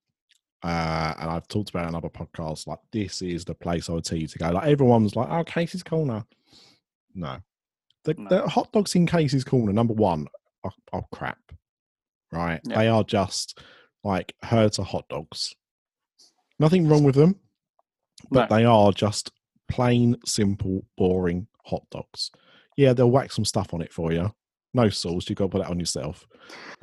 uh 0.65 1.13
and 1.19 1.29
i've 1.29 1.49
talked 1.49 1.71
about 1.71 1.83
it 1.85 1.89
on 1.89 1.95
other 1.97 2.09
podcasts 2.09 2.69
like 2.69 2.79
this 2.93 3.21
is 3.21 3.45
the 3.45 3.53
place 3.55 3.91
i 3.91 3.93
would 3.93 4.05
tell 4.05 4.17
you 4.17 4.29
to 4.29 4.39
go 4.39 4.49
like 4.51 4.69
everyone 4.69 5.03
was 5.03 5.17
like 5.17 5.29
oh 5.29 5.43
casey's 5.43 5.83
corner 5.83 6.25
no 7.17 7.39
the, 8.05 8.15
No. 8.17 8.29
the 8.29 8.49
hot 8.49 8.71
dogs 8.71 8.95
in 8.95 9.05
casey's 9.05 9.43
corner 9.43 9.73
number 9.73 9.93
one 9.95 10.29
are, 10.63 10.71
are 10.93 11.05
crap 11.11 11.41
right 12.31 12.61
Yeah. 12.65 12.79
they 12.79 12.87
are 12.87 13.03
just 13.03 13.59
like 14.05 14.37
Herta 14.45 14.85
hot 14.85 15.09
dogs 15.09 15.53
nothing 16.61 16.87
wrong 16.87 17.03
with 17.03 17.17
them 17.17 17.41
but 18.31 18.49
No. 18.49 18.57
they 18.57 18.65
are 18.65 18.93
just 18.93 19.33
plain 19.69 20.17
simple 20.25 20.85
boring 20.97 21.49
hot 21.65 21.83
dogs 21.91 22.31
yeah 22.77 22.93
they'll 22.93 23.11
whack 23.11 23.33
some 23.33 23.45
stuff 23.45 23.73
on 23.75 23.83
it 23.83 23.93
for 23.93 24.13
you 24.13 24.33
no 24.75 24.89
sauce 24.89 25.29
you 25.29 25.35
got 25.35 25.45
to 25.45 25.51
put 25.51 25.63
that 25.63 25.71
on 25.71 25.79
yourself 25.79 26.27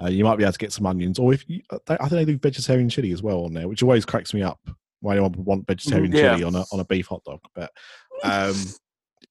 uh, 0.01 0.07
you 0.07 0.23
might 0.23 0.37
be 0.37 0.43
able 0.43 0.53
to 0.53 0.59
get 0.59 0.71
some 0.71 0.85
onions, 0.85 1.19
or 1.19 1.33
if 1.33 1.47
you, 1.47 1.61
uh, 1.69 1.79
I 1.89 2.07
think 2.07 2.11
they 2.11 2.25
do 2.25 2.37
vegetarian 2.37 2.89
chili 2.89 3.11
as 3.11 3.21
well 3.21 3.45
on 3.45 3.53
there, 3.53 3.67
which 3.67 3.83
always 3.83 4.05
cracks 4.05 4.33
me 4.33 4.41
up. 4.41 4.59
Why 5.01 5.13
anyone 5.13 5.31
would 5.33 5.45
want 5.45 5.67
vegetarian 5.67 6.11
yeah. 6.11 6.35
chili 6.35 6.43
on 6.43 6.55
a 6.55 6.65
on 6.71 6.79
a 6.79 6.85
beef 6.85 7.07
hot 7.07 7.23
dog? 7.23 7.39
But 7.53 7.71
um, 8.23 8.55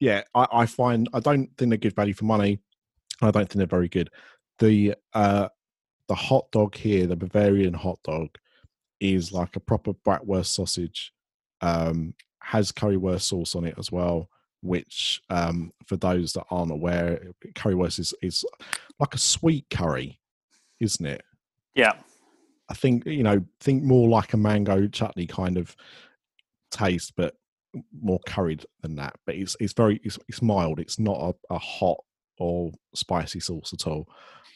yeah, 0.01 0.23
I, 0.35 0.47
I 0.53 0.67
find 0.67 1.09
I 1.13 1.21
don't 1.21 1.49
think 1.57 1.71
they're 1.71 1.79
good 1.79 1.97
value 1.97 2.15
for 2.15 2.25
money. 2.25 2.61
I 3.21 3.31
don't 3.31 3.49
think 3.49 3.55
they're 3.55 3.67
very 3.67 3.89
good. 3.89 4.11
The 4.59 4.95
uh, 5.15 5.49
the 6.09 6.15
hot 6.15 6.51
dog 6.53 6.75
here, 6.75 7.07
the 7.07 7.17
Bavarian 7.17 7.75
hot 7.75 7.99
dog, 8.05 8.29
is 9.01 9.33
like 9.33 9.57
a 9.57 9.61
proper 9.61 9.93
bratwurst 9.93 10.47
sausage. 10.47 11.13
Um, 11.61 12.15
has 12.41 12.73
currywurst 12.73 13.23
sauce 13.23 13.55
on 13.55 13.65
it 13.65 13.75
as 13.79 13.91
well. 13.93 14.29
Which, 14.61 15.23
um, 15.31 15.73
for 15.87 15.97
those 15.97 16.33
that 16.33 16.45
aren't 16.51 16.73
aware, 16.73 17.29
currywurst 17.55 18.01
is 18.01 18.15
is 18.23 18.45
like 18.99 19.15
a 19.15 19.19
sweet 19.19 19.67
curry, 19.71 20.19
isn't 20.81 21.07
it? 21.07 21.23
yeah, 21.79 21.93
I 22.69 22.75
think 22.75 23.07
you 23.07 23.23
know, 23.23 23.45
think 23.61 23.85
more 23.85 24.09
like 24.09 24.33
a 24.33 24.37
mango 24.37 24.89
chutney 24.89 25.27
kind 25.27 25.57
of 25.57 25.77
taste, 26.73 27.13
but 27.17 27.37
more 28.03 28.19
curried 28.27 28.67
than 28.83 28.97
that. 28.97 29.15
But 29.25 29.37
it's 29.37 29.57
it's 29.61 29.73
very 29.73 30.01
it's, 30.03 30.19
it's 30.29 30.43
mild. 30.43 30.81
It's 30.81 30.99
not 30.99 31.37
a, 31.51 31.55
a 31.55 31.59
hot 31.59 31.99
or 32.39 32.73
spicy 32.95 33.39
sauce 33.39 33.73
at 33.73 33.87
all. 33.87 34.09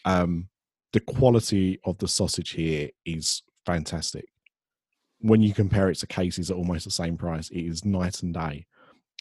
Um, 0.04 0.48
the 0.92 1.00
quality 1.00 1.78
of 1.84 1.96
the 1.98 2.08
sausage 2.08 2.50
here 2.50 2.90
is 3.06 3.42
fantastic. 3.64 4.26
When 5.20 5.40
you 5.40 5.54
compare 5.54 5.88
it 5.88 5.98
to 5.98 6.06
Casey's 6.08 6.50
at 6.50 6.56
almost 6.56 6.84
the 6.84 6.90
same 6.90 7.16
price, 7.16 7.48
it 7.50 7.60
is 7.60 7.84
night 7.84 8.22
and 8.24 8.34
day. 8.34 8.66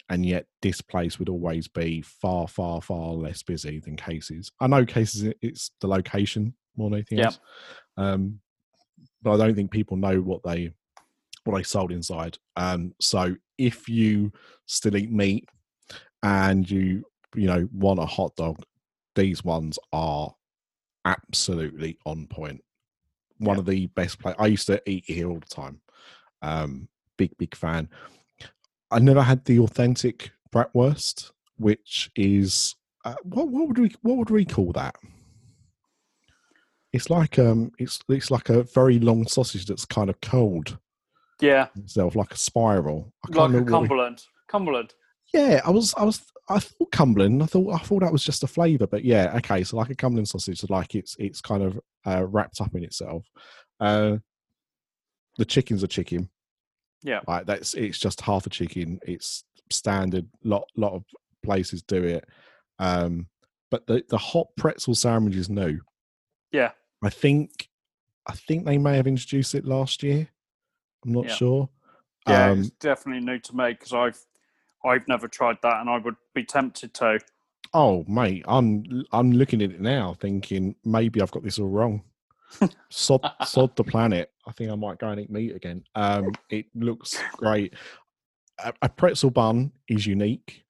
And 0.10 0.26
yet, 0.26 0.46
this 0.62 0.82
place 0.82 1.20
would 1.20 1.30
always 1.30 1.68
be 1.68 2.02
far, 2.02 2.48
far, 2.48 2.82
far 2.82 3.14
less 3.14 3.44
busy 3.44 3.80
than 3.80 3.96
Casey's. 3.96 4.52
I 4.60 4.68
know 4.68 4.86
Casey's, 4.86 5.34
it's 5.42 5.72
the 5.80 5.88
location 5.88 6.54
more 6.76 6.90
than 6.90 6.98
anything 7.00 7.20
Yeah. 7.20 7.26
else, 7.28 7.40
um, 7.98 8.40
but 9.22 9.34
I 9.34 9.38
don't 9.38 9.56
think 9.56 9.72
people 9.72 9.98
know 9.98 10.20
what 10.22 10.44
they 10.44 10.72
what 11.44 11.58
they 11.58 11.64
sold 11.64 11.92
inside. 11.92 12.38
Um, 12.56 12.94
so 13.00 13.36
if 13.58 13.90
you 13.90 14.32
still 14.68 14.96
eat 14.96 15.12
meat 15.12 15.48
and 16.24 16.70
you 16.70 17.04
you 17.36 17.48
know 17.48 17.68
want 17.74 18.00
a 18.00 18.06
hot 18.06 18.36
dog, 18.36 18.62
these 19.16 19.44
ones 19.44 19.80
are 19.94 20.34
absolutely 21.06 21.98
on 22.06 22.28
point. 22.28 22.62
One 23.38 23.56
Yeah. 23.56 23.60
of 23.62 23.66
the 23.66 23.88
best 23.88 24.20
place. 24.20 24.36
I 24.38 24.48
used 24.48 24.68
to 24.68 24.82
eat 24.90 25.06
here 25.08 25.30
all 25.30 25.40
the 25.40 25.46
time. 25.48 25.82
Um, 26.42 26.90
big 27.18 27.38
big 27.38 27.56
fan. 27.56 27.90
I 28.92 29.00
never 29.00 29.22
had 29.22 29.46
the 29.46 29.60
authentic 29.60 30.32
bratwurst, 30.54 31.32
which 31.58 32.12
is 32.16 32.76
uh, 33.06 33.16
what 33.24 33.48
what 33.48 33.68
would 33.68 33.78
we 33.80 33.96
what 34.02 34.18
would 34.18 34.30
we 34.30 34.46
call 34.46 34.72
that? 34.74 34.96
It's 36.94 37.10
like 37.10 37.40
um, 37.40 37.72
it's 37.80 38.00
it's 38.10 38.30
like 38.32 38.50
a 38.50 38.64
very 38.64 39.00
long 39.00 39.26
sausage 39.28 39.66
that's 39.66 39.86
kind 39.86 40.10
of 40.10 40.20
cold. 40.22 40.78
yeah, 41.40 41.68
itself, 41.78 42.16
like 42.16 42.34
a 42.34 42.38
spiral. 42.38 43.14
I 43.26 43.36
like 43.36 43.50
a 43.50 43.54
what 43.54 43.64
we- 43.66 43.72
Cumberland. 43.72 44.24
Cumberland. 44.48 44.94
Yeah, 45.34 45.62
I 45.66 45.70
was, 45.70 45.94
I 45.96 46.04
was, 46.04 46.22
I 46.50 46.60
thought 46.60 46.92
Cumberland. 46.92 47.42
I 47.42 47.46
thought, 47.46 47.74
I 47.74 47.78
thought 47.78 48.02
that 48.02 48.12
was 48.12 48.26
just 48.26 48.44
a 48.44 48.48
flavour, 48.48 48.86
but 48.86 49.06
yeah, 49.06 49.32
okay. 49.38 49.64
So 49.64 49.78
like 49.78 49.90
a 49.90 49.96
Cumberland 49.96 50.28
sausage, 50.28 50.70
like 50.70 50.94
it's, 50.94 51.16
it's 51.20 51.40
kind 51.40 51.64
of 51.64 51.80
uh, 52.06 52.26
wrapped 52.26 52.60
up 52.60 52.76
in 52.76 52.84
itself. 52.84 53.26
Uh, 53.80 54.18
the 55.38 55.46
chicken's 55.46 55.84
a 55.84 55.88
chicken. 55.88 56.30
Yeah. 57.04 57.22
Like 57.28 57.46
that's, 57.46 57.74
it's 57.74 58.00
just 58.00 58.22
half 58.22 58.46
a 58.46 58.50
chicken. 58.50 59.00
It's 59.04 59.44
standard. 59.70 60.28
Lot, 60.44 60.68
lot 60.76 60.94
of 60.94 61.04
places 61.44 61.82
do 61.84 62.04
it. 62.04 62.26
Um, 62.80 63.28
but 63.70 63.88
the 63.88 64.04
the 64.10 64.18
hot 64.18 64.48
pretzel 64.58 64.96
sandwich 64.96 65.36
is 65.36 65.50
new. 65.50 65.80
Yeah. 66.52 66.72
I 67.04 67.10
think, 67.10 67.70
I 68.28 68.34
think 68.34 68.66
they 68.66 68.78
may 68.78 68.96
have 68.98 69.08
introduced 69.08 69.56
it 69.56 69.66
last 69.66 70.04
year. 70.04 70.28
I'm 71.06 71.14
not 71.14 71.26
Yeah. 71.28 71.36
sure. 71.36 71.70
Yeah, 72.28 72.52
Um, 72.52 72.60
it's 72.60 72.70
definitely 72.72 73.26
new 73.26 73.40
to 73.40 73.56
me 73.56 73.70
because 73.72 73.94
I've 73.94 74.20
I've 74.86 75.08
never 75.08 75.28
tried 75.28 75.58
that, 75.64 75.80
and 75.82 75.90
I 75.90 75.98
would 75.98 76.16
be 76.36 76.44
tempted 76.44 76.94
to. 76.96 77.20
Oh, 77.74 78.04
mate, 78.08 78.44
I'm 78.48 79.06
I'm 79.12 79.32
looking 79.32 79.62
at 79.62 79.72
it 79.72 79.82
now, 79.82 80.16
thinking 80.20 80.76
maybe 80.84 81.22
I've 81.22 81.32
got 81.32 81.44
this 81.44 81.58
all 81.58 81.70
wrong. 81.70 82.04
Sod, 82.90 83.22
sod 83.46 83.76
the 83.76 83.84
planet. 83.84 84.32
I 84.48 84.52
think 84.52 84.72
I 84.72 84.76
might 84.76 84.98
go 85.00 85.10
and 85.10 85.20
eat 85.22 85.30
meat 85.30 85.56
again. 85.56 85.84
Um, 85.96 86.32
it 86.50 86.66
looks 86.76 87.20
great. 87.38 87.74
A, 88.64 88.74
a 88.82 88.90
pretzel 88.90 89.30
bun 89.32 89.72
is 89.88 90.06
unique 90.06 90.64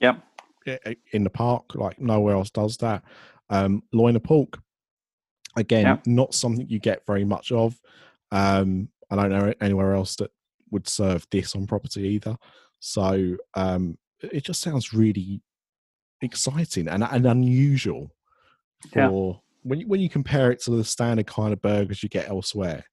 Yep. 0.00 0.22
in 1.12 1.24
the 1.24 1.30
park, 1.30 1.74
like 1.74 1.98
nowhere 2.00 2.34
else 2.34 2.50
does 2.50 2.76
that. 2.78 3.02
Um, 3.50 3.82
loin 3.92 4.16
of 4.16 4.22
pork, 4.22 4.58
again, 5.56 5.84
Yeah. 5.86 5.96
not 6.06 6.34
something 6.34 6.68
you 6.68 6.78
get 6.78 7.06
very 7.06 7.24
much 7.24 7.52
of. 7.52 7.80
Um, 8.32 8.88
I 9.10 9.16
don't 9.16 9.30
know 9.30 9.54
anywhere 9.60 9.94
else 9.94 10.16
that 10.16 10.30
would 10.70 10.88
serve 10.88 11.26
this 11.30 11.54
on 11.54 11.66
property 11.66 12.02
either. 12.08 12.36
So 12.80 13.36
um, 13.54 13.96
it 14.20 14.44
just 14.44 14.60
sounds 14.60 14.92
really 14.92 15.40
exciting 16.22 16.88
and, 16.88 17.04
and 17.04 17.26
unusual 17.26 18.10
Yeah. 18.94 19.08
for 19.08 19.40
when 19.66 19.80
you, 19.80 19.88
when 19.88 20.00
you 20.00 20.08
compare 20.08 20.50
it 20.52 20.60
to 20.62 20.70
the 20.70 20.84
standard 20.84 21.26
kind 21.26 21.52
of 21.52 21.60
burgers 21.60 22.02
you 22.02 22.08
get 22.08 22.28
elsewhere. 22.28 22.84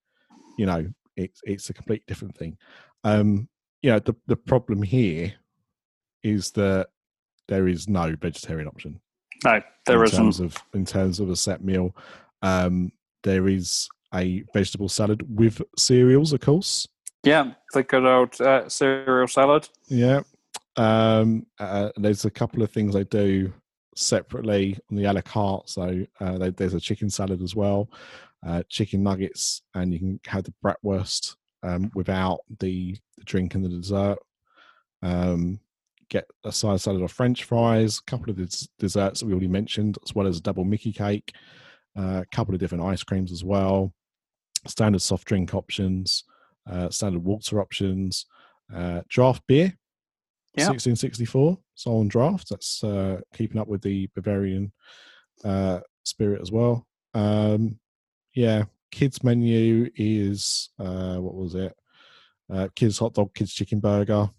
You 0.57 0.65
know, 0.65 0.88
it's 1.15 1.41
it's 1.43 1.69
a 1.69 1.74
completely 1.74 2.03
different 2.07 2.36
thing. 2.38 2.57
Um, 3.03 3.47
you 3.82 3.91
know, 3.91 3.99
the 3.99 4.15
the 4.28 4.36
problem 4.36 4.82
here 4.82 5.34
is 6.24 6.51
that 6.51 6.88
there 7.47 7.67
is 7.67 7.88
no 7.89 8.15
vegetarian 8.19 8.67
option 8.67 9.01
No, 9.43 9.61
there 9.86 9.99
in 9.99 10.03
isn't. 10.05 10.17
terms 10.17 10.39
of 10.39 10.55
in 10.74 10.86
terms 10.86 11.19
of 11.19 11.30
a 11.30 11.36
set 11.36 11.63
meal. 11.63 11.95
Um, 12.41 12.91
there 13.24 13.47
is 13.47 13.88
a 14.13 14.43
vegetable 14.53 14.89
salad 14.89 15.26
with 15.38 15.61
cereals, 15.78 16.34
of 16.34 16.41
course. 16.41 16.88
Yeah, 17.24 17.53
the 17.74 17.84
good 17.84 18.05
old 18.05 18.39
uh, 18.41 18.67
cereal 18.67 19.28
salad. 19.28 19.69
Yeah. 19.88 20.21
Um, 20.76 21.45
uh, 21.59 21.89
there's 21.97 22.26
a 22.26 22.32
couple 22.32 22.63
of 22.63 22.71
things 22.71 22.93
they 22.93 23.03
do 23.05 23.53
separately 23.96 24.78
on 24.89 24.98
the 24.98 25.06
a 25.06 25.14
la 25.14 25.22
carte. 25.22 25.70
So 25.70 26.06
uh, 26.20 26.38
they, 26.38 26.50
there's 26.52 26.74
a 26.74 26.80
chicken 26.80 27.10
salad 27.10 27.41
as 27.41 27.56
well, 27.56 27.89
uh, 28.46 28.64
chicken 28.70 29.04
nuggets, 29.04 29.62
and 29.74 29.94
you 29.94 30.00
can 30.00 30.20
have 30.26 30.44
the 30.44 30.54
bratwurst 30.64 31.36
um, 31.64 31.91
without 31.96 32.41
the, 32.60 32.98
the 33.18 33.24
drink 33.24 33.56
and 33.56 33.64
the 33.64 33.70
dessert. 33.70 34.18
Um, 35.02 35.60
get 36.10 36.26
a 36.44 36.52
side 36.52 36.80
salad 36.80 37.02
of 37.02 37.12
French 37.12 37.44
fries, 37.44 38.00
a 38.00 38.10
couple 38.12 38.30
of 38.30 38.38
des- 38.38 38.68
desserts 38.80 39.20
that 39.20 39.26
we 39.26 39.34
already 39.34 39.48
mentioned, 39.48 39.98
as 40.06 40.14
well 40.14 40.28
as 40.28 40.38
a 40.38 40.41
double 40.41 40.64
Mickey 40.64 40.91
cake, 40.91 41.34
uh, 41.98 42.22
a 42.22 42.26
couple 42.32 42.54
of 42.54 42.60
different 42.60 42.84
ice 42.84 43.04
creams 43.04 43.32
as 43.32 43.44
well, 43.44 43.94
standard 44.68 45.02
soft 45.02 45.28
drink 45.28 45.54
options, 45.54 46.24
uh, 46.70 46.89
standard 46.89 47.24
water 47.24 47.60
options, 47.62 48.26
uh, 48.74 49.02
draft 49.10 49.44
beer, 49.48 49.74
Yeah. 50.56 50.68
1664, 50.70 51.58
so 51.76 51.97
on 51.97 52.07
draft. 52.07 52.49
That's 52.49 52.84
uh, 52.84 53.21
keeping 53.34 53.59
up 53.59 53.67
with 53.67 53.82
the 53.82 54.07
Bavarian 54.15 54.71
uh, 55.43 55.80
spirit 56.03 56.41
as 56.41 56.51
well. 56.51 56.86
Um, 57.13 57.80
yeah, 58.36 58.63
kids 58.91 59.24
menu 59.24 59.89
is 59.95 60.69
uh, 60.80 61.17
what 61.17 61.36
was 61.36 61.55
it? 61.55 61.74
Uh, 62.51 62.67
kids 62.76 62.99
hot 62.99 63.13
dog, 63.13 63.34
kids 63.34 63.53
chicken 63.53 63.80
burger 63.80 64.30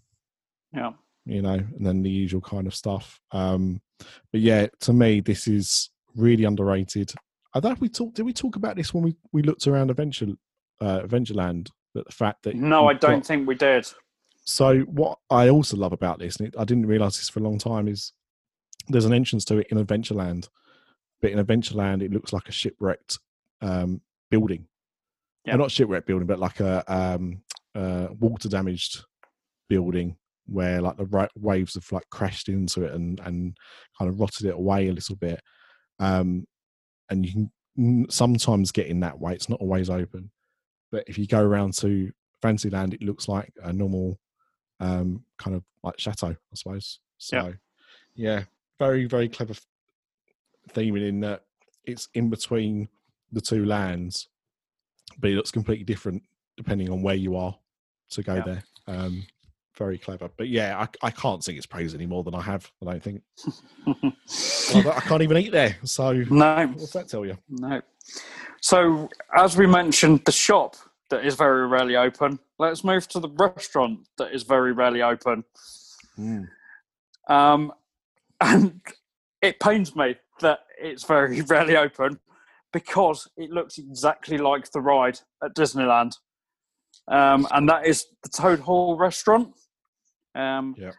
Yeah. 0.73 0.91
you 1.25 1.41
know, 1.41 1.53
and 1.53 1.85
then 1.85 2.01
the 2.03 2.09
usual 2.09 2.41
kind 2.41 2.67
of 2.67 2.75
stuff. 2.75 3.19
Um, 3.31 3.81
but 4.31 4.41
yeah, 4.41 4.67
to 4.81 4.93
me, 4.93 5.21
this 5.21 5.47
is 5.47 5.89
really 6.15 6.43
underrated. 6.43 7.13
I 7.53 7.59
if 7.71 7.79
we 7.79 7.87
talked. 7.89 8.15
Did 8.15 8.23
we 8.25 8.33
talk 8.33 8.57
about 8.57 8.75
this 8.75 8.93
when 8.93 9.03
we 9.03 9.15
we 9.31 9.41
looked 9.41 9.65
around 9.67 9.89
Adventure 9.89 10.27
uh, 10.81 10.99
Adventureland? 11.01 11.69
That 11.93 12.05
the 12.05 12.11
fact 12.11 12.43
that 12.43 12.55
No, 12.55 12.87
I 12.87 12.93
don't 12.93 13.19
got- 13.19 13.25
think 13.25 13.47
we 13.47 13.55
did. 13.55 13.87
So 14.45 14.81
what 14.81 15.17
I 15.29 15.49
also 15.49 15.75
love 15.75 15.91
about 15.91 16.19
this, 16.19 16.37
and 16.37 16.47
it, 16.47 16.55
I 16.57 16.63
didn't 16.63 16.85
realize 16.85 17.17
this 17.17 17.29
for 17.29 17.39
a 17.39 17.43
long 17.43 17.57
time, 17.57 17.87
is 17.87 18.13
there's 18.87 19.05
an 19.05 19.13
entrance 19.13 19.43
to 19.45 19.57
it 19.57 19.67
in 19.71 19.83
Adventureland, 19.83 20.47
but 21.21 21.31
in 21.31 21.43
Adventureland 21.43 22.03
it 22.03 22.13
looks 22.13 22.31
like 22.31 22.47
a 22.47 22.51
shipwrecked 22.51 23.17
um, 23.61 24.01
building. 24.29 24.67
Yeah. 25.45 25.55
Uh, 25.55 25.57
not 25.57 25.71
shipwrecked 25.71 26.07
building, 26.07 26.27
but 26.27 26.39
like 26.39 26.59
a 26.59 26.83
um, 26.87 27.41
uh, 27.73 28.07
water 28.19 28.47
damaged 28.47 29.03
building 29.67 30.15
where 30.47 30.79
like 30.79 30.97
the 30.97 31.05
right 31.05 31.29
waves 31.35 31.73
have 31.73 31.91
like 31.91 32.07
crashed 32.11 32.47
into 32.47 32.83
it 32.83 32.93
and 32.93 33.19
and 33.21 33.57
kind 33.97 34.09
of 34.09 34.19
rotted 34.19 34.45
it 34.45 34.53
away 34.53 34.89
a 34.89 34.93
little 34.93 35.15
bit. 35.15 35.41
Um, 35.99 36.45
and 37.09 37.25
you 37.25 37.49
can 37.75 38.09
sometimes 38.11 38.71
get 38.71 38.87
in 38.87 38.99
that 38.99 39.19
way. 39.19 39.33
It's 39.33 39.49
not 39.49 39.59
always 39.59 39.89
open, 39.89 40.29
but 40.91 41.03
if 41.07 41.17
you 41.17 41.25
go 41.25 41.41
around 41.41 41.73
to 41.77 42.11
Fantasyland, 42.43 42.93
it 42.93 43.01
looks 43.01 43.27
like 43.27 43.51
a 43.63 43.73
normal 43.73 44.19
um, 44.85 45.23
kind 45.37 45.55
of 45.55 45.63
like 45.83 45.95
chateau, 45.99 46.29
I 46.29 46.55
suppose. 46.55 46.99
So, 47.17 47.53
yeah, 48.15 48.43
very 48.79 49.05
very 49.05 49.29
clever 49.29 49.53
theming 50.73 51.07
in 51.07 51.19
that 51.21 51.41
it's 51.85 52.07
in 52.13 52.29
between 52.29 52.89
the 53.31 53.41
two 53.41 53.65
lands, 53.65 54.27
but 55.19 55.29
it 55.31 55.35
looks 55.35 55.51
completely 55.51 55.85
different 55.85 56.23
depending 56.57 56.89
on 56.89 57.01
where 57.01 57.15
you 57.15 57.35
are 57.35 57.55
to 58.11 58.23
go 58.23 58.35
Yeah. 58.35 58.43
there. 58.43 58.63
Um, 58.87 59.25
very 59.77 59.97
clever, 59.97 60.29
but 60.37 60.47
yeah, 60.47 60.79
I, 60.79 61.07
I 61.07 61.11
can't 61.11 61.43
sing 61.43 61.57
its 61.57 61.65
praise 61.65 61.93
any 61.93 62.05
more 62.05 62.23
than 62.23 62.33
I 62.33 62.41
have. 62.41 62.71
I 62.81 62.85
don't 62.91 63.03
think 63.03 63.21
I, 63.87 63.93
don't- 64.81 64.87
I 64.87 65.01
can't 65.01 65.21
even 65.21 65.37
eat 65.37 65.51
there. 65.51 65.75
So 65.83 66.13
no, 66.29 66.67
what's 66.75 66.93
that 66.93 67.07
tell 67.09 67.25
you? 67.25 67.37
no. 67.49 67.81
So, 68.61 69.09
as 69.35 69.57
we 69.57 69.67
mentioned, 69.67 70.21
the 70.25 70.31
shop 70.31 70.75
that 71.09 71.25
is 71.25 71.35
very 71.35 71.67
rarely 71.67 71.95
open. 71.95 72.39
Let's 72.57 72.83
move 72.83 73.07
to 73.09 73.19
the 73.19 73.29
restaurant 73.29 74.07
that 74.17 74.33
is 74.33 74.43
very 74.43 74.73
rarely 74.73 75.01
open. 75.01 75.43
Um, 77.27 77.71
and 78.41 78.81
it 79.41 79.59
pains 79.59 79.95
me 79.95 80.15
that 80.41 80.59
it's 80.77 81.03
very 81.03 81.41
rarely 81.49 81.77
open 81.77 82.19
because 82.73 83.27
it 83.37 83.51
looks 83.51 83.77
exactly 83.77 84.37
like 84.37 84.71
the 84.71 84.81
ride 84.81 85.19
at 85.43 85.55
Disneyland. 85.55 86.17
Um, 87.07 87.47
and 87.51 87.69
that 87.69 87.85
is 87.85 88.07
the 88.23 88.29
Toad 88.29 88.59
Hall 88.59 88.97
restaurant. 88.97 89.53
Um, 90.33 90.75
Yeah. 90.77 90.91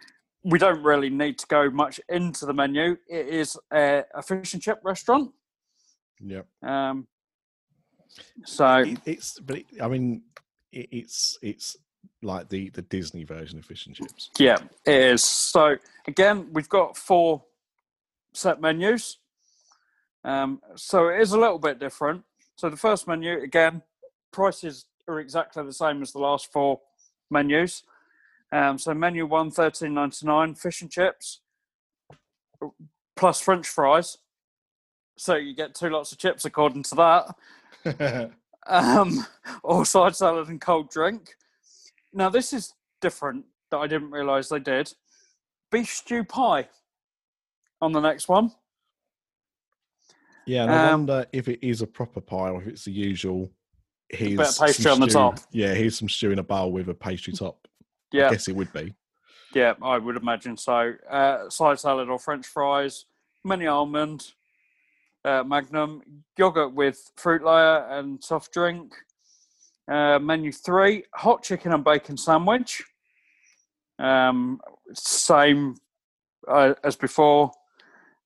We 0.49 0.61
don't 0.61 0.83
really 0.85 1.11
need 1.11 1.41
to 1.41 1.47
go 1.49 1.69
much 1.71 2.01
into 2.09 2.47
the 2.47 2.55
menu. 2.55 2.97
It 3.09 3.27
is 3.27 3.59
a, 3.73 4.05
a 4.15 4.23
fish 4.23 4.55
and 4.55 4.63
chip 4.63 4.79
restaurant. 4.85 5.33
Yeah. 6.21 6.43
Um, 6.63 7.09
so, 8.45 8.79
It, 8.79 8.99
it's 9.05 9.39
but 9.41 9.57
it, 9.57 9.67
I 9.81 9.89
mean 9.89 10.23
it, 10.73 10.89
it's 10.93 11.39
it's 11.43 11.77
like 12.23 12.49
the 12.49 12.71
the 12.71 12.83
Disney 12.83 13.25
version 13.25 13.59
of 13.59 13.65
fish 13.65 13.87
and 13.87 13.95
chips. 13.95 14.31
Yeah, 14.39 14.59
it 14.85 14.95
is. 14.95 15.25
So 15.25 15.77
again, 16.07 16.49
we've 16.53 16.69
got 16.69 16.97
four 16.97 17.45
set 18.33 18.61
menus. 18.61 19.19
Um, 20.25 20.61
so 20.75 21.09
it 21.09 21.21
is 21.21 21.33
a 21.33 21.39
little 21.39 21.59
bit 21.59 21.79
different. 21.79 22.25
So 22.57 22.69
the 22.69 22.77
first 22.77 23.07
menu, 23.07 23.39
again, 23.41 23.83
prices 24.33 24.87
are 25.07 25.21
exactly 25.21 25.65
the 25.65 25.73
same 25.73 26.03
as 26.03 26.13
the 26.13 26.19
last 26.19 26.53
four 26.53 26.81
menus. 27.31 27.83
Um, 28.53 28.79
so 28.79 28.95
menu 28.95 29.27
one, 29.27 29.51
thirteen 29.51 29.95
ninety 29.95 30.27
nine, 30.27 30.55
fish 30.55 30.83
and 30.83 30.91
chips, 30.91 31.41
plus 33.17 33.41
French 33.41 33.69
fries. 33.69 34.19
So 35.19 35.37
you 35.37 35.55
get 35.55 35.75
two 35.75 35.91
lots 35.91 36.13
of 36.13 36.19
chips 36.19 36.45
according 36.45 36.83
to 36.85 36.95
that 36.97 37.35
um, 38.67 39.27
or 39.63 39.85
side 39.87 40.17
salad 40.17 40.49
and 40.49 40.61
cold 40.61 40.91
drink. 40.91 41.35
Now, 42.13 42.29
this 42.29 42.53
is 42.53 42.75
different 43.01 43.45
that 43.71 43.79
I 43.79 43.87
didn't 43.87 44.11
realise 44.11 44.49
they 44.49 44.59
did. 44.59 44.93
Beef 45.71 45.89
stew 45.89 46.25
pie 46.25 46.69
on 47.81 47.93
the 47.93 48.01
next 48.01 48.29
one. 48.29 48.53
yeah, 50.47 50.63
and 50.63 50.71
I 50.73 50.85
Um, 50.93 51.01
wonder 51.07 51.27
if 51.33 51.49
it 51.49 51.59
is 51.67 51.83
a 51.83 51.87
proper 51.87 52.21
pie 52.21 52.51
or 52.51 52.63
if 52.63 52.69
it's 52.69 52.85
the 52.85 52.93
usual. 52.93 53.51
Here's 54.09 54.37
bit 54.37 54.49
of 54.49 54.59
pastry 54.59 54.91
on 54.91 55.01
the 55.01 55.07
stew- 55.07 55.13
top. 55.15 55.39
Yeah, 55.51 55.75
here's 55.75 55.99
some 55.99 56.09
stew 56.09 56.31
in 56.31 56.39
a 56.39 56.43
bowl 56.45 56.71
with 56.71 56.89
a 56.89 56.95
pastry 56.95 57.33
top. 57.33 57.67
yeah, 58.13 58.29
I 58.29 58.31
guess 58.31 58.47
it 58.49 58.55
would 58.55 58.73
be. 58.73 58.95
yeah, 59.53 59.75
I 59.83 59.99
would 59.99 60.17
imagine 60.17 60.57
so. 60.57 60.95
Uh, 61.11 61.51
side 61.51 61.81
salad 61.81 62.09
or 62.09 62.19
French 62.21 62.47
fries, 62.47 63.07
mini 63.45 63.67
almond, 63.67 64.33
uh, 65.27 65.43
Magnum, 65.45 66.03
yogurt 66.39 66.73
with 66.73 67.11
fruit 67.17 67.45
layer 67.45 67.87
and 67.91 68.23
soft 68.23 68.53
drink. 68.53 68.95
Uh, 69.91 70.19
menu 70.19 70.53
three, 70.53 71.05
hot 71.15 71.43
chicken 71.43 71.73
and 71.73 71.85
bacon 71.85 72.17
sandwich. 72.17 72.83
Um, 73.99 74.61
same 74.95 75.77
uh, 76.49 76.75
as 76.83 76.97
before. 76.97 77.53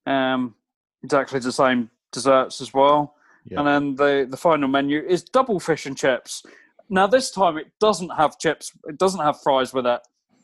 Um, 0.07 0.55
exactly 1.03 1.41
the 1.41 1.53
same 1.53 1.91
desserts 2.13 2.61
as 2.61 2.73
well. 2.73 3.15
Yeah. 3.45 3.61
And 3.61 3.69
then 3.69 3.95
the 3.97 4.27
the 4.29 4.37
final 4.37 4.69
menu 4.69 5.03
is 5.07 5.23
double 5.23 5.61
fish 5.61 5.87
and 5.87 5.97
chips. 5.97 6.45
Now 6.89 7.07
this 7.07 7.31
time 7.31 7.57
it 7.57 7.73
doesn't 7.81 8.11
have 8.11 8.39
chips. 8.39 8.73
It 8.87 8.99
doesn't 8.99 9.21
have 9.21 9.41
fries 9.43 9.73
with 9.73 9.87
it. 9.87 10.01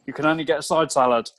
You 0.07 0.12
can 0.12 0.26
only 0.26 0.44
get 0.44 0.61
a 0.61 0.62
side 0.62 0.92
salad. 0.92 1.30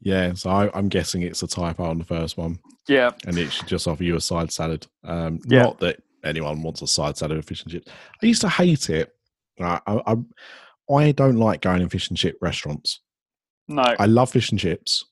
Yeah, 0.00 0.34
so 0.34 0.50
I, 0.50 0.70
I'm 0.74 0.88
guessing 0.88 1.22
it's 1.22 1.42
a 1.42 1.46
typo 1.46 1.84
on 1.84 1.98
the 1.98 2.04
first 2.04 2.36
one, 2.36 2.58
Yeah, 2.88 3.12
and 3.26 3.38
it 3.38 3.52
should 3.52 3.68
just 3.68 3.86
offer 3.86 4.02
you 4.02 4.16
a 4.16 4.20
side 4.20 4.50
salad. 4.50 4.86
Um, 5.04 5.40
Yeah. 5.46 5.62
Not 5.62 5.78
that 5.80 6.02
anyone 6.24 6.62
wants 6.62 6.82
a 6.82 6.86
side 6.86 7.16
salad 7.16 7.38
of 7.38 7.44
fish 7.44 7.62
and 7.62 7.72
chips. 7.72 7.90
I 8.22 8.26
used 8.26 8.40
to 8.40 8.48
hate 8.48 8.90
it. 8.90 9.14
I, 9.60 9.80
I, 9.86 10.16
I, 10.92 11.12
don't 11.12 11.36
like 11.36 11.60
going 11.60 11.82
in 11.82 11.88
fish 11.88 12.08
and 12.08 12.18
chip 12.18 12.36
restaurants. 12.40 13.00
no, 13.68 13.82
I 13.82 14.06
love 14.06 14.30
fish 14.30 14.50
and 14.50 14.58
chips, 14.58 15.04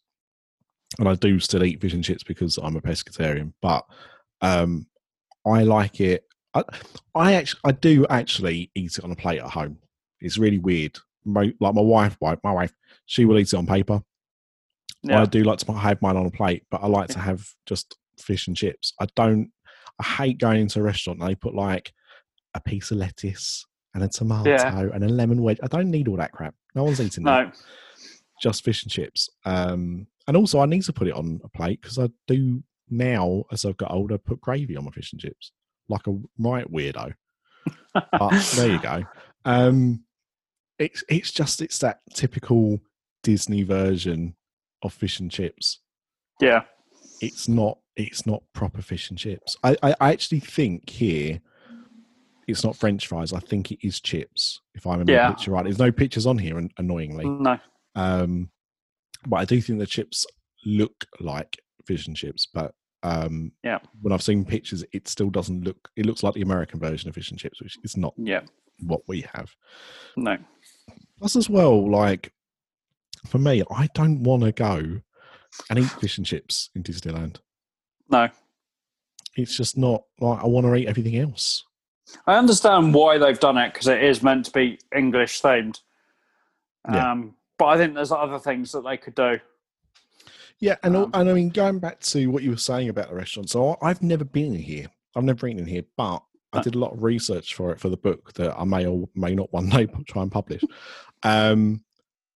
and 0.98 1.08
I 1.08 1.14
do 1.14 1.38
still 1.38 1.62
eat 1.62 1.80
fish 1.80 1.92
and 1.92 2.04
chips 2.04 2.24
because 2.24 2.58
I'm 2.58 2.76
a 2.76 2.80
pescatarian. 2.80 3.52
But 3.62 3.84
um, 4.40 4.86
I 5.46 5.62
like 5.62 6.00
it. 6.00 6.24
I, 6.54 6.64
I 7.14 7.32
actually, 7.34 7.60
I 7.64 7.72
do 7.72 8.06
actually 8.08 8.70
eat 8.74 8.98
it 8.98 9.04
on 9.04 9.12
a 9.12 9.16
plate 9.16 9.38
at 9.38 9.50
home. 9.50 9.78
It's 10.20 10.38
really 10.38 10.58
weird. 10.58 10.98
My, 11.24 11.52
like 11.60 11.74
my 11.74 11.80
wife, 11.80 12.16
my 12.20 12.36
wife, 12.42 12.74
she 13.06 13.24
will 13.24 13.38
eat 13.38 13.52
it 13.52 13.56
on 13.56 13.66
paper. 13.66 14.02
Yeah, 15.02 15.22
I 15.22 15.24
do 15.24 15.42
like 15.44 15.58
to 15.60 15.72
have 15.72 16.02
mine 16.02 16.16
on 16.16 16.26
a 16.26 16.30
plate, 16.30 16.64
but 16.70 16.82
I 16.82 16.86
like 16.86 17.08
to 17.10 17.18
have 17.18 17.46
just 17.66 17.96
fish 18.18 18.46
and 18.48 18.56
chips. 18.56 18.92
I 19.00 19.06
don't. 19.16 19.50
I 19.98 20.04
hate 20.04 20.38
going 20.38 20.60
into 20.60 20.80
a 20.80 20.82
restaurant 20.82 21.20
and 21.20 21.28
they 21.28 21.34
put 21.34 21.54
like 21.54 21.92
a 22.54 22.60
piece 22.60 22.90
of 22.90 22.96
lettuce 22.98 23.64
and 23.94 24.02
a 24.02 24.08
tomato 24.08 24.50
Yeah. 24.50 24.88
and 24.94 25.04
a 25.04 25.08
lemon 25.08 25.42
wedge. 25.42 25.58
I 25.62 25.66
don't 25.66 25.90
need 25.90 26.08
all 26.08 26.16
that 26.16 26.32
crap. 26.32 26.54
No 26.74 26.84
one's 26.84 27.00
eating 27.00 27.24
that 27.24 27.46
no, 27.48 27.52
just 28.42 28.64
fish 28.64 28.82
and 28.82 28.90
chips. 28.90 29.28
Um, 29.44 30.06
and 30.26 30.36
also, 30.36 30.60
I 30.60 30.66
need 30.66 30.82
to 30.84 30.92
put 30.92 31.08
it 31.08 31.14
on 31.14 31.40
a 31.44 31.48
plate 31.48 31.80
because 31.82 31.98
I 31.98 32.08
do 32.26 32.62
now, 32.88 33.44
as 33.52 33.64
I've 33.64 33.76
got 33.76 33.90
older, 33.92 34.16
put 34.18 34.40
gravy 34.40 34.76
on 34.76 34.84
my 34.84 34.90
fish 34.90 35.12
and 35.12 35.20
chips 35.20 35.52
like 35.88 36.06
a 36.06 36.16
right 36.38 36.70
weirdo. 36.70 37.12
But 37.94 38.52
there 38.56 38.70
you 38.70 38.80
go. 38.80 39.04
Um, 39.46 40.04
it's 40.78 41.02
it's 41.08 41.30
just 41.32 41.62
it's 41.62 41.78
that 41.78 42.00
typical 42.14 42.78
Disney 43.22 43.62
version 43.62 44.36
of 44.82 44.92
fish 44.92 45.20
and 45.20 45.30
chips. 45.30 45.80
yeah, 46.40 46.62
It's 47.20 47.48
not 47.48 47.78
it's 47.96 48.24
not 48.26 48.42
proper 48.54 48.80
fish 48.80 49.10
and 49.10 49.18
chips. 49.18 49.56
I, 49.62 49.76
I, 49.82 49.94
I 50.00 50.12
actually 50.12 50.40
think 50.40 50.88
here 50.88 51.40
it's 52.48 52.64
not 52.64 52.74
French 52.76 53.06
fries. 53.06 53.32
I 53.32 53.40
think 53.40 53.70
it 53.70 53.86
is 53.86 54.00
chips. 54.00 54.60
If 54.74 54.86
I 54.86 54.92
remember 54.92 55.12
Yeah. 55.12 55.28
the 55.28 55.34
picture 55.34 55.50
right, 55.50 55.64
there's 55.64 55.78
no 55.78 55.92
pictures 55.92 56.24
on 56.26 56.38
here, 56.38 56.56
an- 56.58 56.70
annoyingly. 56.78 57.26
no, 57.28 57.58
Um, 57.94 58.50
but 59.26 59.36
I 59.36 59.44
do 59.44 59.60
think 59.60 59.78
the 59.80 59.86
chips 59.86 60.24
look 60.64 61.04
like 61.20 61.58
fish 61.84 62.06
and 62.06 62.16
chips. 62.16 62.46
But 62.52 62.72
um, 63.02 63.52
Yeah. 63.62 63.78
when 64.00 64.12
I've 64.12 64.22
seen 64.22 64.44
pictures, 64.46 64.82
it 64.92 65.06
still 65.08 65.28
doesn't 65.30 65.62
look. 65.64 65.90
It 65.96 66.06
looks 66.06 66.22
like 66.22 66.34
the 66.34 66.42
American 66.42 66.80
version 66.80 67.08
of 67.10 67.14
fish 67.14 67.30
and 67.30 67.38
chips, 67.38 67.60
which 67.60 67.76
is 67.84 67.96
not 67.98 68.14
yeah, 68.16 68.40
what 68.80 69.02
we 69.08 69.26
have. 69.34 69.54
no, 70.16 70.38
Plus, 71.18 71.36
as 71.36 71.50
well, 71.50 71.90
like 71.90 72.32
for 73.26 73.38
me, 73.38 73.62
I 73.70 73.88
don't 73.94 74.22
want 74.22 74.42
to 74.44 74.52
go 74.52 75.00
and 75.68 75.78
eat 75.78 75.90
fish 75.90 76.18
and 76.18 76.26
chips 76.26 76.70
in 76.74 76.82
Disneyland. 76.82 77.38
no. 78.08 78.28
It's 79.36 79.56
just 79.56 79.78
not 79.78 80.02
like 80.18 80.42
I 80.42 80.46
want 80.46 80.66
to 80.66 80.74
eat 80.74 80.88
everything 80.88 81.16
else. 81.16 81.64
I 82.26 82.36
understand 82.36 82.92
why 82.92 83.16
they've 83.16 83.38
done 83.38 83.56
it 83.58 83.72
because 83.72 83.86
it 83.86 84.02
is 84.02 84.24
meant 84.24 84.46
to 84.46 84.50
be 84.50 84.80
English 84.94 85.40
themed. 85.40 85.80
Yeah. 86.92 87.12
Um, 87.12 87.36
but 87.56 87.66
I 87.66 87.76
think 87.76 87.94
there's 87.94 88.10
other 88.10 88.40
things 88.40 88.72
that 88.72 88.82
they 88.82 88.96
could 88.96 89.14
do. 89.14 89.38
Yeah, 90.58 90.76
and 90.82 90.96
Um, 90.96 91.10
and 91.14 91.30
I 91.30 91.32
mean, 91.32 91.50
going 91.50 91.78
back 91.78 92.00
to 92.00 92.26
what 92.26 92.42
you 92.42 92.50
were 92.50 92.56
saying 92.56 92.88
about 92.88 93.08
the 93.08 93.14
restaurant, 93.14 93.50
so 93.50 93.76
I've 93.80 94.02
never 94.02 94.24
been 94.24 94.54
in 94.54 94.60
here. 94.60 94.88
I've 95.14 95.24
never 95.24 95.46
eaten 95.46 95.60
in 95.60 95.66
here, 95.66 95.84
but 95.96 96.22
I 96.52 96.60
did 96.60 96.74
a 96.74 96.78
lot 96.78 96.92
of 96.92 97.02
research 97.02 97.54
for 97.54 97.70
it 97.70 97.80
for 97.80 97.88
the 97.88 97.96
book 97.96 98.32
that 98.34 98.58
I 98.58 98.64
may 98.64 98.84
or 98.86 99.08
may 99.14 99.34
not 99.34 99.52
one 99.52 99.68
day 99.68 99.86
try 100.06 100.22
and 100.22 100.32
publish. 100.32 100.62
Um, 101.22 101.84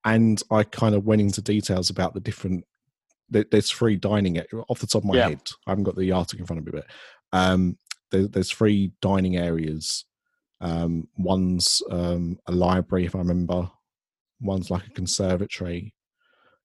and 0.04 0.42
I 0.50 0.64
kind 0.64 0.94
of 0.94 1.04
went 1.06 1.20
into 1.22 1.40
details 1.42 1.90
about 1.90 2.14
the 2.14 2.20
different. 2.20 2.64
there- 3.30 3.46
There's 3.50 3.70
three 3.70 3.96
dining 3.96 4.38
off 4.68 4.80
the 4.80 4.86
top 4.86 5.02
of 5.02 5.06
my 5.06 5.16
Yeah. 5.16 5.28
head. 5.30 5.42
I 5.66 5.70
haven't 5.70 5.84
got 5.84 5.96
the 5.96 6.12
article 6.12 6.42
in 6.42 6.46
front 6.46 6.60
of 6.60 6.66
me, 6.66 6.72
but 6.80 6.86
um, 7.32 7.78
there, 8.10 8.28
there's 8.28 8.52
three 8.52 8.92
dining 9.00 9.36
areas. 9.36 10.04
Um, 10.60 11.08
one's 11.16 11.82
um, 11.90 12.38
a 12.46 12.52
library, 12.52 13.06
if 13.06 13.14
I 13.14 13.18
remember. 13.18 13.70
One's 14.40 14.70
like 14.70 14.86
a 14.86 14.90
conservatory. 14.90 15.94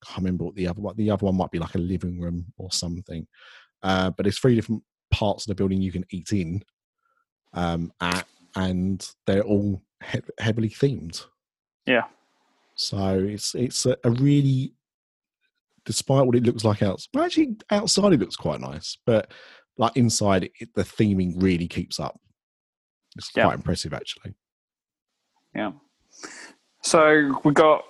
I 0.04 0.06
Can't 0.06 0.18
remember 0.20 0.44
what 0.46 0.56
the 0.56 0.68
other 0.68 0.82
one. 0.82 0.96
The 0.98 1.10
other 1.12 1.26
one 1.26 1.36
might 1.38 1.52
be 1.52 1.60
like 1.60 1.76
a 1.76 1.80
living 1.80 2.20
room 2.20 2.54
or 2.58 2.72
something. 2.72 3.26
Uh, 3.82 4.10
but 4.12 4.24
there's 4.24 4.38
three 4.40 4.56
different 4.56 4.84
parts 5.12 5.44
of 5.46 5.48
the 5.48 5.56
building 5.56 5.82
you 5.82 5.92
can 5.92 6.06
eat 6.12 6.32
in, 6.34 6.62
um, 7.54 7.92
at, 8.02 8.28
and 8.56 9.10
they're 9.26 9.44
all 9.44 9.82
he- 10.12 10.20
heavily 10.40 10.70
themed. 10.70 11.26
Yeah. 11.86 12.04
So 12.80 13.20
it's 13.20 13.56
it's 13.56 13.86
a, 13.86 13.98
a 14.06 14.10
really, 14.10 14.74
despite 15.84 16.26
what 16.26 16.36
it 16.38 16.44
looks 16.44 16.64
like 16.64 16.82
outside, 16.82 17.10
well, 17.14 17.26
actually 17.26 17.58
outside 17.72 18.14
it 18.14 18.22
looks 18.22 18.38
quite 18.38 18.62
nice, 18.62 18.98
but 19.06 19.32
like 19.78 19.98
inside 19.98 20.46
it, 20.46 20.74
the 20.76 20.84
theming 20.84 21.34
really 21.44 21.68
keeps 21.68 22.00
up. 22.00 22.18
It's 23.18 23.30
Yeah. 23.36 23.44
quite 23.44 23.56
impressive, 23.56 23.94
actually. 23.94 24.34
Yeah. 25.54 25.74
So 26.82 27.38
we 27.44 27.52
got 27.52 27.84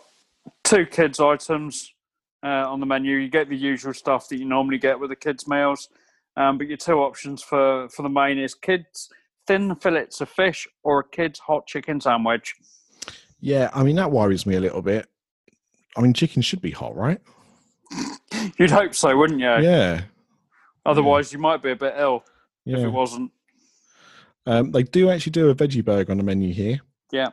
two 0.63 0.87
kids 0.87 1.19
items 1.19 1.93
uh, 2.43 2.67
on 2.71 2.79
the 2.79 2.87
menu. 2.87 3.17
You 3.17 3.29
get 3.29 3.47
the 3.47 3.55
usual 3.55 3.93
stuff 3.93 4.27
that 4.29 4.39
you 4.39 4.45
normally 4.45 4.79
get 4.79 4.99
with 4.99 5.11
the 5.11 5.15
kids 5.15 5.47
meals, 5.47 5.89
um, 6.35 6.57
but 6.57 6.67
your 6.67 6.77
two 6.77 6.97
options 6.99 7.43
for 7.43 7.87
for 7.89 8.01
the 8.01 8.09
main 8.09 8.39
is 8.39 8.55
kids 8.55 9.07
thin 9.45 9.75
fillets 9.75 10.19
of 10.19 10.29
fish 10.29 10.67
or 10.81 11.01
a 11.01 11.07
kids 11.07 11.37
hot 11.37 11.67
chicken 11.67 12.01
sandwich. 12.01 12.55
Yeah, 13.41 13.69
I 13.73 13.83
mean 13.83 13.95
that 13.95 14.11
worries 14.11 14.45
me 14.45 14.55
a 14.55 14.59
little 14.59 14.81
bit. 14.81 15.07
I 15.97 16.01
mean, 16.01 16.13
chicken 16.13 16.41
should 16.41 16.61
be 16.61 16.71
hot, 16.71 16.95
right? 16.95 17.19
You'd 18.59 18.71
hope 18.71 18.93
so, 18.93 19.15
wouldn't 19.17 19.39
you? 19.39 19.47
Yeah, 19.47 20.01
Otherwise, 20.85 21.33
you 21.33 21.39
might 21.39 21.61
be 21.61 21.71
a 21.71 21.75
bit 21.75 21.95
ill 21.97 22.23
if 22.65 22.79
it 22.79 22.89
wasn't. 22.89 23.31
Um, 24.45 24.71
they 24.71 24.83
do 24.83 25.09
actually 25.09 25.31
do 25.31 25.49
a 25.49 25.55
veggie 25.55 25.83
burger 25.83 26.11
on 26.11 26.17
the 26.17 26.23
menu 26.23 26.53
here, 26.53 26.79
Yeah. 27.11 27.29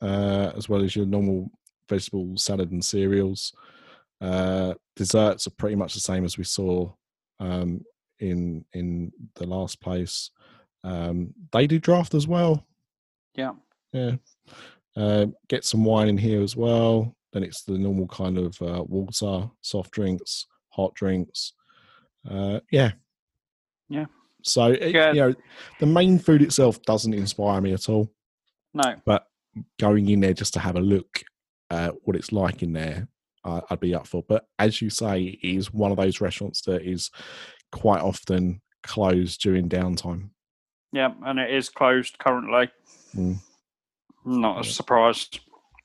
uh, 0.00 0.52
as 0.56 0.68
well 0.68 0.82
as 0.82 0.94
your 0.96 1.04
normal 1.06 1.50
vegetable 1.88 2.36
salad 2.36 2.70
and 2.72 2.84
cereals. 2.84 3.52
Uh, 4.20 4.74
desserts 4.94 5.46
are 5.46 5.50
pretty 5.50 5.76
much 5.76 5.94
the 5.94 6.00
same 6.00 6.24
as 6.24 6.38
we 6.38 6.44
saw 6.44 6.90
um, 7.40 7.82
in 8.20 8.64
in 8.72 9.12
the 9.34 9.46
last 9.46 9.80
place. 9.80 10.30
Um, 10.84 11.34
they 11.52 11.66
do 11.66 11.78
draft 11.78 12.14
as 12.14 12.26
well. 12.26 12.64
Yeah. 13.34 13.52
Yeah. 13.92 14.16
Uh, 14.96 15.26
get 15.48 15.64
some 15.64 15.84
wine 15.84 16.08
in 16.08 16.16
here 16.18 16.42
as 16.42 16.56
well. 16.56 17.14
Then 17.32 17.42
it's 17.42 17.62
the 17.64 17.76
normal 17.76 18.06
kind 18.08 18.38
of 18.38 18.56
uh, 18.62 18.82
water, 18.86 19.50
soft 19.60 19.90
drinks, 19.90 20.46
hot 20.70 20.94
drinks. 20.94 21.52
Uh, 22.28 22.60
yeah. 22.70 22.92
Yeah. 23.88 24.06
So 24.42 24.66
it, 24.72 24.94
Yeah. 24.94 25.12
you 25.12 25.20
know, 25.20 25.34
the 25.80 25.86
main 25.86 26.18
food 26.18 26.40
itself 26.42 26.80
doesn't 26.82 27.12
inspire 27.14 27.60
me 27.60 27.72
at 27.72 27.88
all. 27.88 28.10
No. 28.72 28.94
But 29.04 29.26
going 29.78 30.08
in 30.08 30.20
there 30.20 30.32
just 30.34 30.54
to 30.54 30.60
have 30.60 30.76
a 30.76 30.80
look 30.80 31.22
at 31.70 31.94
what 32.04 32.16
it's 32.16 32.32
like 32.32 32.62
in 32.62 32.72
there, 32.72 33.08
I'd 33.44 33.80
be 33.80 33.94
up 33.94 34.06
for. 34.06 34.24
But 34.28 34.46
as 34.58 34.80
you 34.82 34.90
say, 34.90 35.22
it 35.22 35.46
is 35.46 35.72
one 35.72 35.90
of 35.92 35.96
those 35.98 36.20
restaurants 36.20 36.62
that 36.62 36.82
is 36.82 37.10
quite 37.70 38.00
often 38.00 38.60
closed 38.82 39.40
during 39.40 39.68
downtime. 39.68 40.30
Yeah, 40.92 41.12
and 41.24 41.38
it 41.38 41.52
is 41.52 41.68
closed 41.68 42.18
currently. 42.18 42.70
Mm. 43.14 43.36
Not 44.26 44.62
a 44.62 44.66
Yeah. 44.66 44.72
surprise. 44.72 45.30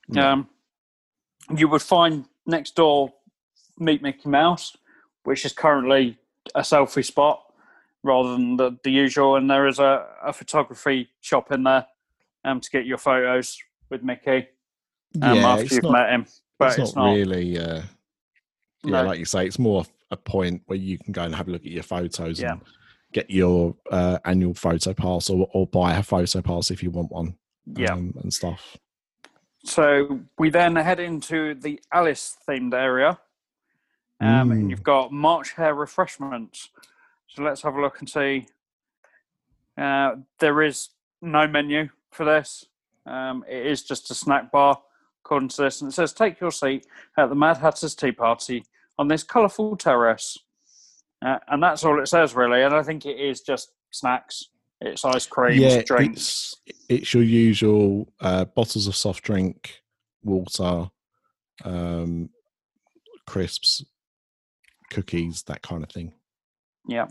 No. 0.08 0.28
Um, 0.28 0.48
you 1.56 1.68
would 1.68 1.82
find 1.82 2.26
next 2.46 2.74
door 2.74 3.12
Meet 3.78 4.02
Mickey 4.02 4.28
Mouse, 4.28 4.76
which 5.24 5.44
is 5.46 5.52
currently 5.52 6.18
a 6.54 6.60
selfie 6.60 7.04
spot 7.04 7.42
rather 8.02 8.32
than 8.32 8.56
the, 8.56 8.76
the 8.84 8.90
usual. 8.90 9.36
And 9.36 9.48
there 9.48 9.66
is 9.68 9.78
a, 9.78 10.06
a 10.22 10.32
photography 10.32 11.08
shop 11.20 11.52
in 11.52 11.62
there 11.62 11.86
um, 12.44 12.60
to 12.60 12.70
get 12.70 12.84
your 12.84 12.98
photos 12.98 13.58
with 13.90 14.02
Mickey 14.02 14.48
um, 15.22 15.36
yeah, 15.36 15.48
after 15.48 15.64
it's 15.64 15.72
you've 15.74 15.84
not, 15.84 15.92
met 15.92 16.10
him. 16.10 16.26
But 16.58 16.78
it's, 16.78 16.96
not, 16.96 17.12
really. 17.14 17.58
Uh, 17.58 17.82
yeah, 18.84 18.90
No. 18.90 19.02
like 19.04 19.18
you 19.18 19.24
say, 19.24 19.46
it's 19.46 19.58
more 19.58 19.84
a 20.10 20.16
point 20.16 20.62
where 20.66 20.78
you 20.78 20.98
can 20.98 21.12
go 21.12 21.22
and 21.22 21.34
have 21.34 21.48
a 21.48 21.50
look 21.50 21.62
at 21.64 21.70
your 21.70 21.82
photos 21.82 22.40
Yeah. 22.40 22.52
and 22.52 22.62
get 23.12 23.30
your 23.30 23.76
uh, 23.90 24.18
annual 24.24 24.54
photo 24.54 24.92
pass 24.94 25.30
or, 25.30 25.48
or 25.52 25.66
buy 25.66 25.94
a 25.94 26.02
photo 26.02 26.42
pass 26.42 26.70
if 26.70 26.82
you 26.82 26.90
want 26.90 27.12
one. 27.12 27.36
Yeah. 27.66 27.92
um, 27.92 28.14
and 28.22 28.32
stuff. 28.32 28.76
So 29.64 30.20
we 30.38 30.50
then 30.50 30.76
head 30.76 31.00
into 31.00 31.54
the 31.54 31.80
Alice 31.92 32.36
themed 32.48 32.74
area. 32.74 33.18
Um, 34.20 34.50
Mm. 34.50 34.52
And 34.52 34.70
you've 34.70 34.82
got 34.82 35.12
March 35.12 35.52
Hare 35.52 35.74
refreshments. 35.74 36.70
So 37.28 37.42
let's 37.42 37.62
have 37.62 37.74
a 37.74 37.80
look 37.80 37.98
and 37.98 38.08
see. 38.08 38.46
Uh, 39.76 40.16
there 40.38 40.62
is 40.62 40.90
no 41.20 41.46
menu 41.46 41.88
for 42.10 42.24
this. 42.24 42.66
Um, 43.06 43.44
it 43.48 43.66
is 43.66 43.82
just 43.82 44.10
a 44.10 44.14
snack 44.14 44.52
bar 44.52 44.80
according 45.24 45.48
to 45.48 45.62
this, 45.62 45.80
and 45.80 45.90
it 45.90 45.94
says, 45.94 46.12
"Take 46.12 46.40
your 46.40 46.52
seat 46.52 46.86
at 47.16 47.28
the 47.28 47.34
Mad 47.34 47.56
Hatter's 47.56 47.94
tea 47.94 48.12
party 48.12 48.64
on 48.98 49.08
this 49.08 49.22
colourful 49.22 49.76
terrace," 49.76 50.38
uh, 51.24 51.38
and 51.48 51.62
that's 51.62 51.84
all 51.84 52.00
it 52.00 52.06
says 52.06 52.34
really. 52.34 52.62
And 52.62 52.74
I 52.74 52.82
think 52.82 53.06
it 53.06 53.18
is 53.18 53.40
just 53.40 53.72
snacks. 53.90 54.50
It's 54.84 55.04
ice 55.04 55.26
creams, 55.26 55.60
yeah, 55.60 55.82
drinks. 55.82 56.56
it's 56.66 56.76
it's 56.88 57.14
your 57.14 57.22
usual 57.22 58.12
uh, 58.20 58.44
bottles 58.46 58.86
of 58.88 58.96
soft 58.96 59.22
drink, 59.22 59.80
water, 60.24 60.90
um, 61.64 62.30
crisps, 63.26 63.84
cookies, 64.90 65.44
that 65.44 65.62
kind 65.62 65.82
of 65.84 65.90
thing. 65.90 66.12
Yeah. 66.88 67.06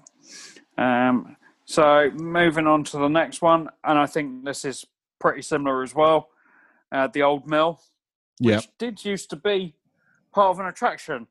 Um, 0.78 1.38
so 1.65 2.11
moving 2.13 2.67
on 2.67 2.84
to 2.86 2.97
the 2.97 3.07
next 3.07 3.41
one, 3.41 3.69
and 3.86 3.97
I 3.97 4.05
think 4.05 4.43
this 4.43 4.65
is 4.65 4.86
pretty 5.19 5.41
similar 5.41 5.82
as 5.84 5.95
well. 5.95 6.30
Uh, 6.91 7.07
the 7.07 7.24
old 7.24 7.47
mill, 7.47 7.80
which 8.39 8.53
Yeah, 8.53 8.61
did 8.80 9.05
used 9.05 9.30
to 9.30 9.38
be 9.38 9.76
part 10.34 10.49
of 10.49 10.59
an 10.59 10.65
attraction, 10.65 11.28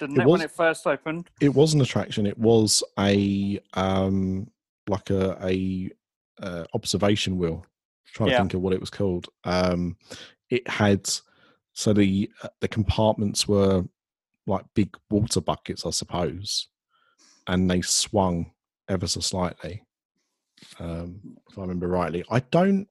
didn't 0.00 0.16
It 0.16 0.22
it, 0.22 0.26
when 0.26 0.40
it 0.40 0.50
first 0.50 0.86
opened? 0.86 1.28
it 1.40 1.54
was 1.54 1.74
an 1.74 1.82
attraction. 1.82 2.26
It 2.26 2.38
was 2.38 2.82
a 2.98 3.60
um 3.74 4.50
like 4.88 5.10
a 5.10 5.36
a 5.42 5.90
uh, 6.40 6.64
observation 6.74 7.38
wheel. 7.38 7.64
trying 8.12 8.30
Yeah. 8.30 8.36
to 8.38 8.42
think 8.44 8.54
of 8.54 8.60
what 8.62 8.72
it 8.72 8.80
was 8.80 8.90
called. 8.90 9.28
Um, 9.44 9.96
it 10.48 10.66
had 10.68 11.08
so 11.72 11.92
the 11.92 12.30
uh, 12.42 12.48
the 12.60 12.68
compartments 12.68 13.46
were 13.48 13.84
like 14.46 14.64
big 14.74 14.96
water 15.10 15.40
buckets, 15.40 15.84
I 15.84 15.90
suppose, 15.90 16.68
and 17.46 17.70
they 17.70 17.82
swung 17.82 18.52
ever 18.88 19.06
so 19.06 19.20
slightly. 19.20 19.82
Um, 20.78 21.20
if 21.50 21.58
I 21.58 21.62
remember 21.62 21.88
rightly, 21.88 22.24
I 22.30 22.40
don't, 22.40 22.88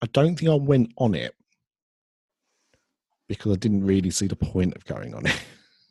I 0.00 0.06
don't 0.12 0.36
think 0.36 0.50
I 0.50 0.54
went 0.54 0.92
on 0.96 1.14
it 1.14 1.34
because 3.28 3.52
I 3.52 3.56
didn't 3.56 3.84
really 3.84 4.10
see 4.10 4.26
the 4.26 4.36
point 4.36 4.74
of 4.76 4.84
going 4.84 5.14
on 5.14 5.26
it. 5.26 5.38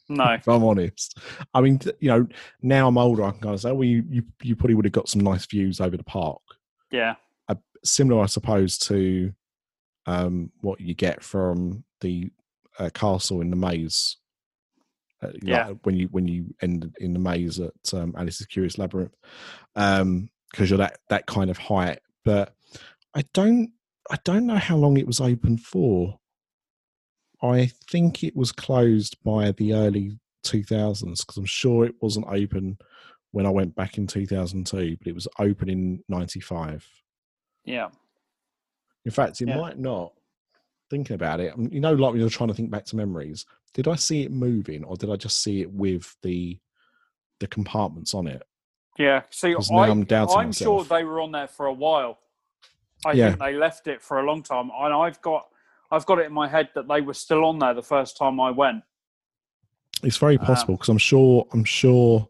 No. 0.10 0.34
if 0.34 0.48
I'm 0.48 0.64
honest. 0.64 1.18
I 1.54 1.62
mean, 1.62 1.80
you 2.00 2.10
know, 2.10 2.28
now 2.62 2.88
I'm 2.88 2.98
older, 2.98 3.24
I 3.24 3.32
can 3.32 3.40
kind 3.42 3.54
of 3.56 3.62
say, 3.62 3.72
well, 3.72 3.84
you, 3.84 4.04
you, 4.10 4.24
you 4.42 4.56
probably 4.56 4.76
would 4.76 4.86
have 4.86 4.92
got 4.92 5.10
some 5.10 5.22
nice 5.22 5.46
views 5.46 5.80
over 5.82 5.98
the 5.98 6.04
park. 6.04 6.42
Yeah. 6.92 7.16
Similar, 7.86 8.24
I 8.24 8.28
suppose, 8.28 8.78
to 8.78 9.34
um, 10.06 10.52
what 10.62 10.80
you 10.80 10.94
get 10.94 11.22
from 11.22 11.84
the 12.00 12.32
uh, 12.80 12.90
castle 12.94 13.42
in 13.42 13.50
the 13.50 13.58
maze. 13.58 14.16
Uh, 15.22 15.28
like 15.34 15.44
Yeah. 15.44 15.70
when 15.84 15.96
you 15.98 16.08
when 16.08 16.26
you 16.26 16.54
end 16.62 16.96
in 17.02 17.12
the 17.12 17.20
maze 17.20 17.60
at 17.60 17.74
um, 17.94 18.14
Alice's 18.18 18.46
Curious 18.46 18.78
Labyrinth, 18.78 19.14
because 19.76 20.70
you're 20.70 20.78
that 20.78 21.00
that 21.10 21.26
kind 21.26 21.50
of 21.50 21.58
height. 21.58 22.00
But 22.24 22.56
I 23.14 23.26
don't 23.34 23.72
I 24.10 24.18
don't 24.24 24.46
know 24.46 24.56
how 24.56 24.78
long 24.78 24.96
it 24.96 25.08
was 25.08 25.20
open 25.20 25.58
for. 25.58 26.20
I 27.44 27.68
think 27.90 28.24
it 28.24 28.36
was 28.36 28.52
closed 28.52 29.22
by 29.24 29.52
the 29.52 29.74
early 29.74 30.18
2000s 30.46 31.20
because 31.22 31.38
I'm 31.38 31.46
sure 31.46 31.86
it 31.86 31.96
wasn't 32.02 32.28
open 32.30 32.78
when 33.32 33.46
I 33.46 33.50
went 33.50 33.76
back 33.76 33.98
in 33.98 34.08
2002, 34.08 34.98
but 34.98 35.08
it 35.08 35.14
was 35.16 35.28
open 35.40 35.70
in 35.70 36.04
95. 36.08 36.88
Yeah. 37.66 37.90
In 39.06 39.12
fact, 39.12 39.42
it 39.42 39.50
Yeah. 39.50 39.58
might 39.58 39.78
not. 39.78 40.14
Thinking 40.90 41.16
about 41.16 41.40
it, 41.40 41.54
you 41.58 41.80
know, 41.80 41.94
like 41.94 42.12
when 42.12 42.20
you're 42.20 42.30
trying 42.30 42.50
to 42.50 42.54
think 42.54 42.70
back 42.70 42.86
to 42.86 42.96
memories, 42.96 43.46
did 43.74 43.88
I 43.88 43.96
see 43.96 44.22
it 44.22 44.32
moving 44.32 44.84
or 44.84 44.96
did 44.96 45.10
I 45.10 45.16
just 45.16 45.42
see 45.42 45.62
it 45.62 45.72
with 45.72 46.16
the 46.22 46.60
the 47.40 47.48
compartments 47.48 48.14
on 48.14 48.28
it? 48.28 48.44
Yeah. 48.98 49.24
See, 49.32 49.54
I, 49.56 49.90
I'm 49.90 50.06
doubting 50.06 50.38
I'm 50.38 50.52
sure 50.54 50.84
they 50.84 51.04
were 51.04 51.20
on 51.20 51.32
there 51.32 51.48
for 51.48 51.66
a 51.66 51.74
while. 51.74 52.20
I 53.06 53.14
Yeah. 53.14 53.30
think 53.30 53.40
they 53.40 53.56
left 53.56 53.88
it 53.88 54.02
for 54.02 54.20
a 54.20 54.24
long 54.24 54.44
time, 54.44 54.70
and 54.74 54.94
I've 54.94 55.20
got 55.22 55.50
I've 55.94 56.06
got 56.08 56.18
it 56.20 56.26
in 56.26 56.34
my 56.34 56.48
head 56.48 56.70
that 56.74 56.88
they 56.88 57.02
were 57.02 57.14
still 57.14 57.46
on 57.46 57.60
there 57.60 57.74
the 57.76 57.84
first 57.84 58.18
time 58.18 58.40
I 58.40 58.50
went. 58.50 58.84
It's 60.02 60.18
very 60.18 60.40
Ah. 60.42 60.46
possible 60.46 60.74
because 60.76 60.90
I'm 60.90 60.98
sure 60.98 61.48
I'm 61.54 61.64
sure 61.64 62.28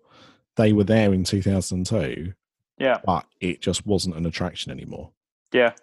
they 0.56 0.74
were 0.74 0.84
there 0.84 1.14
in 1.14 1.24
2002, 1.24 2.34
Yeah. 2.78 3.00
but 3.06 3.26
it 3.40 3.62
just 3.62 3.86
wasn't 3.88 4.16
an 4.18 4.26
attraction 4.26 4.72
anymore. 4.72 5.12
Yeah, 5.54 5.74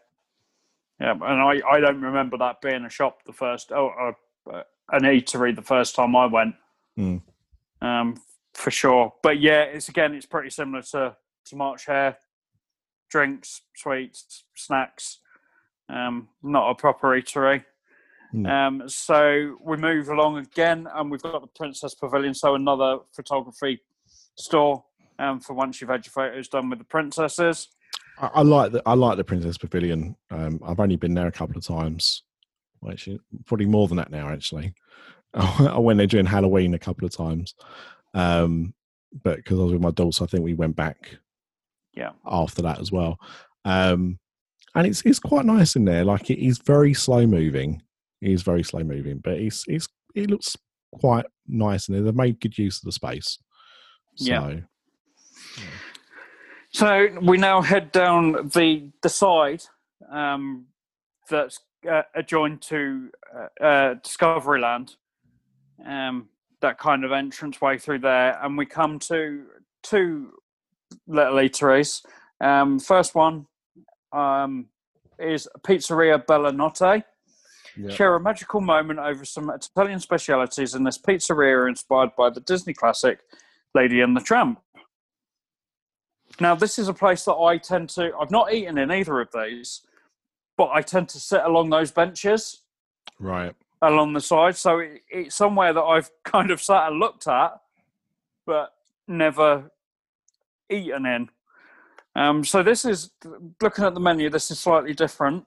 yeah, 1.00 1.12
and 1.12 1.22
I, 1.24 1.62
I 1.68 1.80
don't 1.80 2.02
remember 2.02 2.36
that 2.38 2.60
being 2.60 2.84
a 2.84 2.90
shop 2.90 3.24
the 3.24 3.32
first 3.32 3.72
oh 3.72 4.14
uh, 4.46 4.62
an 4.92 5.02
eatery 5.02 5.54
the 5.56 5.62
first 5.62 5.94
time 5.94 6.14
I 6.14 6.26
went, 6.26 6.54
Mm. 6.98 7.22
um, 7.80 8.20
for 8.52 8.70
sure. 8.70 9.14
But 9.22 9.40
yeah, 9.40 9.62
it's 9.62 9.88
again 9.88 10.12
it's 10.14 10.26
pretty 10.26 10.50
similar 10.50 10.82
to 10.82 11.16
to 11.46 11.56
March 11.56 11.86
Hare, 11.86 12.18
drinks, 13.08 13.62
sweets, 13.74 14.44
snacks, 14.54 15.18
um, 15.90 16.28
not 16.42 16.70
a 16.70 16.74
proper 16.74 17.08
eatery. 17.08 17.64
Um, 18.46 18.88
so 18.88 19.56
we 19.60 19.76
move 19.76 20.08
along 20.08 20.38
again, 20.38 20.86
and 20.94 21.10
we've 21.10 21.22
got 21.22 21.40
the 21.40 21.48
Princess 21.48 21.94
Pavilion, 21.94 22.34
so 22.34 22.54
another 22.54 22.98
photography 23.12 23.80
store. 24.36 24.84
Um, 25.18 25.38
for 25.38 25.52
once 25.52 25.80
you've 25.80 25.90
had 25.90 26.06
your 26.06 26.12
photos 26.12 26.48
done 26.48 26.70
with 26.70 26.78
the 26.78 26.84
princesses. 26.86 27.68
I, 28.18 28.30
I 28.36 28.42
like 28.42 28.72
the 28.72 28.82
I 28.86 28.94
like 28.94 29.18
the 29.18 29.24
Princess 29.24 29.58
Pavilion. 29.58 30.16
Um, 30.30 30.60
I've 30.64 30.80
only 30.80 30.96
been 30.96 31.12
there 31.12 31.26
a 31.26 31.32
couple 31.32 31.58
of 31.58 31.66
times. 31.66 32.22
Well, 32.80 32.92
actually, 32.92 33.20
probably 33.44 33.66
more 33.66 33.86
than 33.86 33.98
that 33.98 34.10
now. 34.10 34.28
Actually, 34.28 34.72
I 35.34 35.78
went 35.78 35.98
there 35.98 36.06
during 36.06 36.24
Halloween 36.24 36.72
a 36.72 36.78
couple 36.78 37.04
of 37.04 37.14
times, 37.14 37.54
um, 38.14 38.72
but 39.22 39.36
because 39.36 39.58
I 39.58 39.62
was 39.64 39.72
with 39.72 39.82
my 39.82 39.90
daughter, 39.90 40.24
I 40.24 40.26
think 40.26 40.42
we 40.42 40.54
went 40.54 40.76
back. 40.76 41.18
Yeah. 41.92 42.12
After 42.24 42.62
that 42.62 42.78
as 42.78 42.92
well, 42.92 43.18
um, 43.64 44.19
and 44.74 44.86
it's 44.86 45.02
it's 45.02 45.18
quite 45.18 45.44
nice 45.44 45.76
in 45.76 45.84
there. 45.84 46.04
Like 46.04 46.30
it 46.30 46.44
is 46.44 46.58
very 46.58 46.94
slow 46.94 47.26
moving. 47.26 47.82
It 48.20 48.30
is 48.30 48.42
very 48.42 48.62
slow 48.62 48.84
moving, 48.84 49.18
but 49.18 49.34
it's 49.34 49.64
it's 49.66 49.88
it 50.14 50.30
looks 50.30 50.56
quite 50.92 51.26
nice 51.46 51.88
in 51.88 51.94
there. 51.94 52.02
They've 52.02 52.14
made 52.14 52.40
good 52.40 52.58
use 52.58 52.78
of 52.78 52.84
the 52.84 52.92
space. 52.92 53.38
So, 54.16 54.32
Yeah. 54.32 54.60
So 56.72 57.08
we 57.22 57.36
now 57.36 57.62
head 57.62 57.90
down 57.90 58.50
the 58.54 58.90
the 59.02 59.08
side 59.08 59.64
um, 60.10 60.66
that's 61.28 61.60
uh, 61.90 62.02
adjoined 62.14 62.62
to 62.62 63.10
uh, 63.34 63.64
uh, 63.64 63.94
Discoveryland. 63.96 64.96
Um, 65.84 66.28
that 66.60 66.78
kind 66.78 67.04
of 67.04 67.12
entrance 67.12 67.60
way 67.60 67.78
through 67.78 68.00
there, 68.00 68.38
and 68.42 68.56
we 68.56 68.66
come 68.66 68.98
to 68.98 69.46
two 69.82 70.32
little 71.06 71.36
eateries. 71.36 72.04
Um, 72.40 72.78
first 72.78 73.14
one 73.14 73.46
um, 74.12 74.66
is 75.18 75.48
Pizzeria 75.62 76.24
Bella 76.26 76.52
Notte. 76.52 77.04
yeah. 77.76 77.90
Share 77.90 78.14
a 78.14 78.20
magical 78.20 78.60
moment 78.60 78.98
over 78.98 79.24
some 79.24 79.50
Italian 79.50 80.00
specialities 80.00 80.74
in 80.74 80.84
this 80.84 80.98
pizzeria 80.98 81.68
inspired 81.68 82.10
by 82.16 82.30
the 82.30 82.40
Disney 82.40 82.74
classic 82.74 83.20
Lady 83.74 84.00
and 84.00 84.16
the 84.16 84.20
Tramp. 84.20 84.60
Now, 86.40 86.54
this 86.54 86.78
is 86.78 86.88
a 86.88 86.94
place 86.94 87.24
that 87.24 87.34
I 87.34 87.58
tend 87.58 87.90
to, 87.90 88.12
I've 88.18 88.30
not 88.30 88.52
eaten 88.52 88.78
in 88.78 88.90
either 88.90 89.20
of 89.20 89.28
these, 89.32 89.82
but 90.56 90.70
I 90.72 90.82
tend 90.82 91.08
to 91.10 91.20
sit 91.20 91.42
along 91.44 91.70
those 91.70 91.90
benches 91.90 92.62
right. 93.18 93.54
along 93.82 94.12
the 94.14 94.20
side. 94.20 94.56
So 94.56 94.78
it, 94.78 95.02
it's 95.10 95.34
somewhere 95.34 95.72
that 95.72 95.82
I've 95.82 96.10
kind 96.24 96.50
of 96.50 96.60
sat 96.62 96.88
and 96.88 96.98
looked 96.98 97.26
at, 97.26 97.52
but 98.46 98.72
never 99.06 99.70
eaten 100.70 101.06
in. 101.06 101.28
Um, 102.16 102.44
so 102.44 102.62
this 102.62 102.84
is 102.84 103.10
looking 103.62 103.84
at 103.84 103.94
the 103.94 104.00
menu. 104.00 104.30
This 104.30 104.50
is 104.50 104.58
slightly 104.58 104.94
different 104.94 105.44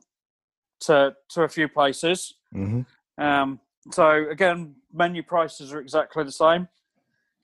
to 0.81 1.15
to 1.30 1.44
a 1.44 1.49
few 1.49 1.68
places. 1.68 2.34
hmm 2.52 2.81
Um, 3.18 3.60
so 3.91 4.30
again, 4.30 4.76
menu 4.94 5.23
prices 5.23 5.73
are 5.73 5.81
exactly 5.81 6.23
the 6.23 6.31
same. 6.31 6.68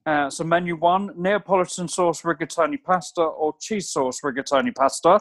Uh, 0.06 0.30
so 0.30 0.44
menu 0.44 0.76
one: 0.76 1.12
Neapolitan 1.16 1.88
sauce 1.88 2.22
rigatoni 2.24 2.82
pasta 2.82 3.22
or 3.22 3.54
cheese 3.60 3.90
sauce 3.90 4.22
rigatoni 4.24 4.74
pasta, 4.74 5.20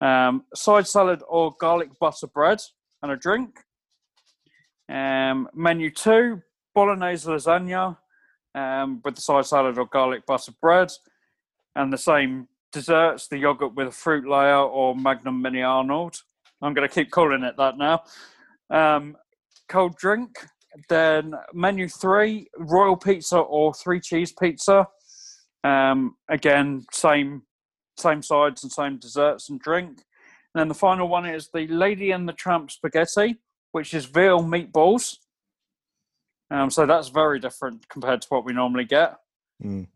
um, 0.00 0.44
side 0.54 0.86
salad 0.86 1.22
or 1.28 1.54
garlic 1.60 1.90
butter 2.00 2.26
bread, 2.26 2.60
and 3.02 3.12
a 3.12 3.16
drink. 3.16 3.60
Um, 4.88 5.48
menu 5.54 5.90
two: 5.90 6.42
bolognese 6.74 7.28
lasagna 7.28 7.98
um, 8.54 9.00
with 9.04 9.16
the 9.16 9.20
side 9.20 9.46
salad 9.46 9.78
or 9.78 9.86
garlic 9.86 10.24
butter 10.26 10.52
bread, 10.60 10.90
and 11.76 11.92
the 11.92 11.98
same 11.98 12.48
desserts: 12.72 13.28
the 13.28 13.38
yogurt 13.38 13.74
with 13.74 13.88
a 13.88 13.92
fruit 13.92 14.28
layer 14.28 14.58
or 14.62 14.96
Magnum 14.96 15.40
Mini 15.42 15.62
Arnold. 15.62 16.16
I'm 16.60 16.74
going 16.74 16.88
to 16.88 16.94
keep 16.94 17.10
calling 17.10 17.42
it 17.42 17.56
that 17.56 17.76
now. 17.76 18.02
Um, 18.70 19.16
cold 19.68 19.96
drink. 19.96 20.30
Then 20.88 21.34
menu 21.52 21.86
three, 21.86 22.48
royal 22.56 22.96
pizza 22.96 23.38
or 23.38 23.74
three 23.74 24.00
cheese 24.00 24.32
pizza. 24.32 24.86
Um, 25.64 26.16
again, 26.30 26.86
same 26.92 27.42
same 27.98 28.22
sides 28.22 28.62
and 28.62 28.72
same 28.72 28.98
desserts 28.98 29.50
and 29.50 29.60
drink. 29.60 29.88
And 30.54 30.60
then 30.60 30.68
the 30.68 30.74
final 30.74 31.08
one 31.08 31.26
is 31.26 31.50
the 31.52 31.66
Lady 31.66 32.10
and 32.10 32.28
the 32.28 32.32
Tramp 32.32 32.70
spaghetti, 32.70 33.38
which 33.72 33.92
is 33.92 34.06
veal 34.06 34.40
meatballs. 34.42 35.16
Um, 36.50 36.70
so 36.70 36.86
that's 36.86 37.08
very 37.08 37.38
different 37.38 37.88
compared 37.88 38.22
to 38.22 38.28
what 38.28 38.44
we 38.44 38.52
normally 38.52 38.84
get. 38.84 39.16
Mm. 39.62 39.88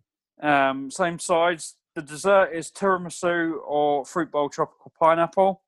Um, 0.43 0.91
same 0.91 1.19
sides. 1.19 1.77
The 1.97 2.03
dessert 2.03 2.51
is 2.53 2.71
tiramisu 2.71 3.55
or 3.67 4.05
fruit 4.05 4.31
bowl 4.31 4.51
tropical 4.51 4.93
pineapple, 5.01 5.63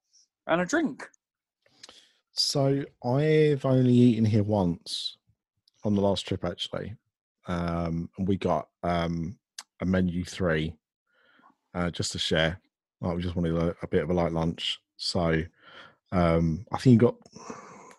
and 0.47 0.61
a 0.61 0.67
drink. 0.67 1.09
So 2.33 2.85
I've 3.03 3.65
only 3.65 3.95
eaten 3.95 4.27
here 4.27 4.43
once 4.43 5.17
on 5.85 5.95
the 5.95 6.03
last 6.03 6.29
trip 6.29 6.45
actually. 6.45 6.95
Um 7.47 8.11
and 8.19 8.29
we 8.29 8.37
got 8.37 8.69
um 8.83 9.39
a 9.81 9.87
menu 9.87 10.23
three 10.23 10.75
uh 11.75 11.91
just 11.91 12.13
to 12.13 12.19
share. 12.19 12.61
Like 13.01 13.17
we 13.17 13.23
just 13.23 13.35
wanted 13.35 13.57
a, 13.57 13.75
a 13.81 13.89
bit 13.89 14.03
of 14.03 14.11
a 14.11 14.13
light 14.13 14.33
lunch. 14.33 14.79
So 14.99 15.43
um 16.13 16.67
I 16.71 16.77
think 16.77 16.93
you 16.93 17.09
got 17.09 17.17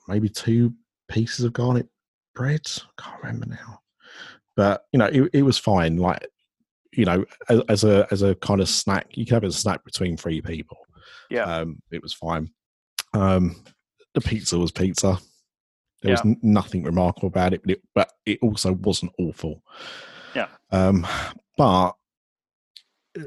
maybe 0.07 0.29
two 0.29 0.71
pieces 1.07 1.45
of 1.45 1.53
garlic 1.53 1.87
bread. 2.35 2.61
I 2.67 3.01
can't 3.01 3.23
remember 3.23 3.47
now. 3.47 3.81
But 4.55 4.85
you 4.91 4.99
know, 4.99 5.07
it, 5.07 5.31
it 5.33 5.41
was 5.41 5.57
fine. 5.57 5.97
Like 5.97 6.29
you 6.93 7.05
know, 7.05 7.25
as, 7.49 7.61
as 7.69 7.83
a 7.83 8.07
as 8.11 8.21
a 8.21 8.35
kind 8.35 8.61
of 8.61 8.69
snack, 8.69 9.07
you 9.11 9.25
can 9.25 9.35
have 9.35 9.43
a 9.43 9.51
snack 9.51 9.83
between 9.83 10.17
three 10.17 10.41
people. 10.41 10.77
Yeah. 11.29 11.43
Um, 11.43 11.81
it 11.91 12.01
was 12.01 12.13
fine. 12.13 12.49
Um, 13.13 13.63
the 14.13 14.21
pizza 14.21 14.57
was 14.57 14.71
pizza. 14.71 15.19
There 16.01 16.11
was 16.11 16.21
n- 16.21 16.39
nothing 16.41 16.83
remarkable 16.83 17.27
about 17.27 17.53
it, 17.53 17.61
but 17.61 17.71
it, 17.71 17.81
but 17.93 18.11
it 18.25 18.39
also 18.41 18.73
wasn't 18.73 19.11
awful. 19.19 19.63
Yeah. 20.35 20.47
Um, 20.71 21.05
but 21.57 21.95
uh, 23.17 23.23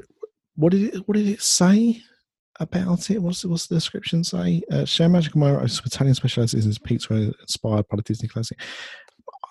what 0.55 0.71
did 0.71 0.93
it 0.93 1.07
what 1.07 1.15
did 1.15 1.27
it 1.27 1.41
say 1.41 2.01
about 2.59 3.09
it? 3.09 3.19
What's 3.21 3.45
what's 3.45 3.67
the 3.67 3.75
description 3.75 4.23
say? 4.23 4.61
Uh, 4.71 4.85
Share 4.85 5.09
Magic 5.09 5.35
My 5.35 5.53
Italian 5.63 6.15
specializes 6.15 6.65
in 6.65 6.73
pizza 6.83 7.33
inspired 7.41 7.87
by 7.87 7.97
the 7.97 8.01
Disney 8.01 8.27
classic. 8.27 8.59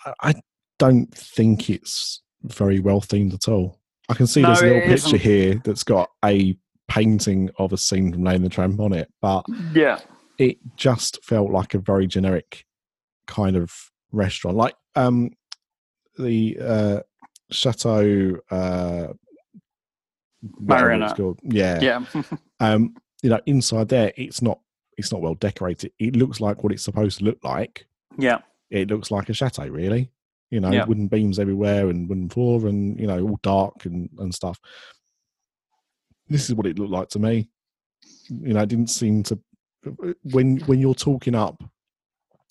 I, 0.05 0.13
I 0.31 0.35
don't 0.79 1.13
think 1.15 1.71
it's 1.71 2.23
very 2.43 2.81
well 2.81 3.01
themed 3.01 3.35
at 3.35 3.49
all. 3.49 3.82
I 4.13 4.17
can 4.17 4.27
see 4.27 4.43
No, 4.43 4.49
there's 4.49 4.61
a 4.63 4.67
little 4.67 4.81
picture 4.89 5.17
here 5.17 5.61
that's 5.65 5.83
got 5.85 6.11
a 6.25 6.57
painting 6.89 7.51
of 7.59 7.73
a 7.73 7.77
scene 7.77 8.13
from 8.13 8.25
Lane 8.25 8.43
the 8.43 8.49
Tramp 8.49 8.79
on 8.81 8.93
it, 8.93 9.11
but 9.21 9.45
Yeah. 9.75 9.99
it 10.39 10.59
just 10.77 11.25
felt 11.25 11.51
like 11.51 11.75
a 11.75 11.79
very 11.79 12.07
generic 12.07 12.65
kind 13.27 13.57
of 13.57 13.73
restaurant, 14.13 14.57
like 14.57 14.75
um 14.95 15.31
the 16.19 16.59
uh 16.61 17.01
Chateau 17.51 18.37
uh 18.51 19.09
whatever 20.59 20.91
it's 20.91 21.01
Marionette. 21.01 21.17
called. 21.17 21.41
Yeah. 21.43 21.81
Yeah. 21.81 22.05
Um, 22.61 22.95
you 23.25 23.31
know, 23.31 23.41
inside 23.47 23.89
there 23.89 24.13
it's 24.17 24.41
not 24.41 24.61
it's 24.97 25.11
not 25.11 25.21
well 25.21 25.35
decorated. 25.35 25.91
It 25.99 26.15
looks 26.15 26.41
like 26.41 26.63
what 26.63 26.73
it's 26.73 26.85
supposed 26.85 27.19
to 27.19 27.25
look 27.25 27.43
like. 27.43 27.87
yeah. 28.19 28.39
It 28.71 28.89
looks 28.89 29.11
like 29.11 29.29
a 29.29 29.35
chateau, 29.35 29.67
really. 29.67 30.11
You 30.53 30.61
know, 30.61 30.71
Yeah. 30.71 30.85
wooden 30.85 31.09
beams 31.09 31.39
everywhere 31.39 31.89
and 31.89 32.09
wooden 32.09 32.29
floor 32.29 32.67
and 32.67 33.01
you 33.01 33.07
know, 33.07 33.19
all 33.27 33.39
dark 33.43 33.87
and, 33.87 34.11
and 34.19 34.35
stuff. 34.35 34.61
This 36.29 36.49
is 36.49 36.55
what 36.55 36.67
it 36.67 36.79
looked 36.79 36.93
like 36.93 37.09
to 37.11 37.19
me. 37.19 37.49
You 38.29 38.53
know, 38.55 38.61
it 38.63 38.69
didn't 38.69 38.91
seem 38.91 39.23
to 39.25 39.39
when 40.25 40.59
when 40.67 40.79
you're 40.79 40.95
talking 40.95 41.35
up, 41.35 41.63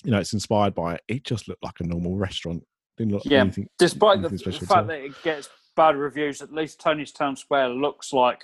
you 0.03 0.09
know, 0.11 0.19
it's 0.19 0.33
inspired 0.33 0.73
by 0.73 0.95
it, 0.95 1.01
it 1.07 1.23
just 1.23 1.47
looked 1.47 1.63
like 1.63 1.79
a 1.79 1.83
normal 1.83 2.17
restaurant. 2.17 2.63
Didn't 2.97 3.13
look 3.13 3.23
Yeah. 3.25 3.41
anything 3.41 3.67
Despite 3.77 4.21
the, 4.21 4.29
anything 4.29 4.51
the 4.51 4.57
at 4.57 4.63
fact 4.67 4.87
that 4.87 4.99
it 4.99 5.23
gets 5.23 5.47
bad 5.75 5.95
reviews, 5.95 6.41
at 6.41 6.51
least 6.51 6.79
Tony's 6.79 7.11
Town 7.11 7.35
Square 7.35 7.69
looks 7.69 8.11
like 8.11 8.43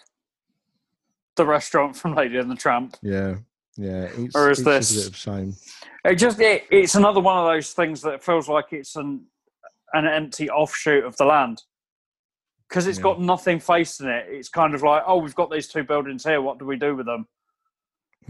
the 1.35 1.45
restaurant 1.45 1.95
from 1.95 2.13
Lady 2.15 2.37
and 2.37 2.49
the 2.49 2.55
Tramp. 2.55 2.95
Yeah. 3.01 3.37
Yeah. 3.75 4.03
It's, 4.15 4.35
Or 4.35 4.49
is 4.51 4.59
it's 4.59 4.65
just 4.65 4.91
a 4.91 4.93
this- 4.93 5.03
bit 5.03 5.07
of 5.07 5.17
shame. 5.17 5.53
It 6.05 6.15
just 6.15 6.39
it, 6.39 6.63
it's 6.71 6.95
another 6.95 7.19
one 7.19 7.37
of 7.37 7.45
those 7.45 7.73
things 7.73 8.01
that 8.03 8.23
feels 8.23 8.47
like 8.47 8.71
it's 8.71 8.95
an 8.95 9.25
an 9.93 10.05
empty 10.05 10.49
offshoot 10.49 11.03
of 11.03 11.15
the 11.17 11.25
land 11.25 11.63
because 12.67 12.87
it's 12.87 12.97
Yeah. 12.97 13.03
got 13.03 13.21
nothing 13.21 13.59
facing 13.59 14.07
it. 14.07 14.27
It's 14.29 14.49
kind 14.49 14.75
of 14.75 14.83
like, 14.83 15.03
oh, 15.05 15.17
we've 15.17 15.35
got 15.35 15.49
these 15.49 15.67
two 15.67 15.83
buildings 15.83 16.23
here. 16.23 16.41
What 16.41 16.59
do 16.59 16.65
we 16.65 16.75
do 16.75 16.95
with 16.95 17.05
them? 17.05 17.27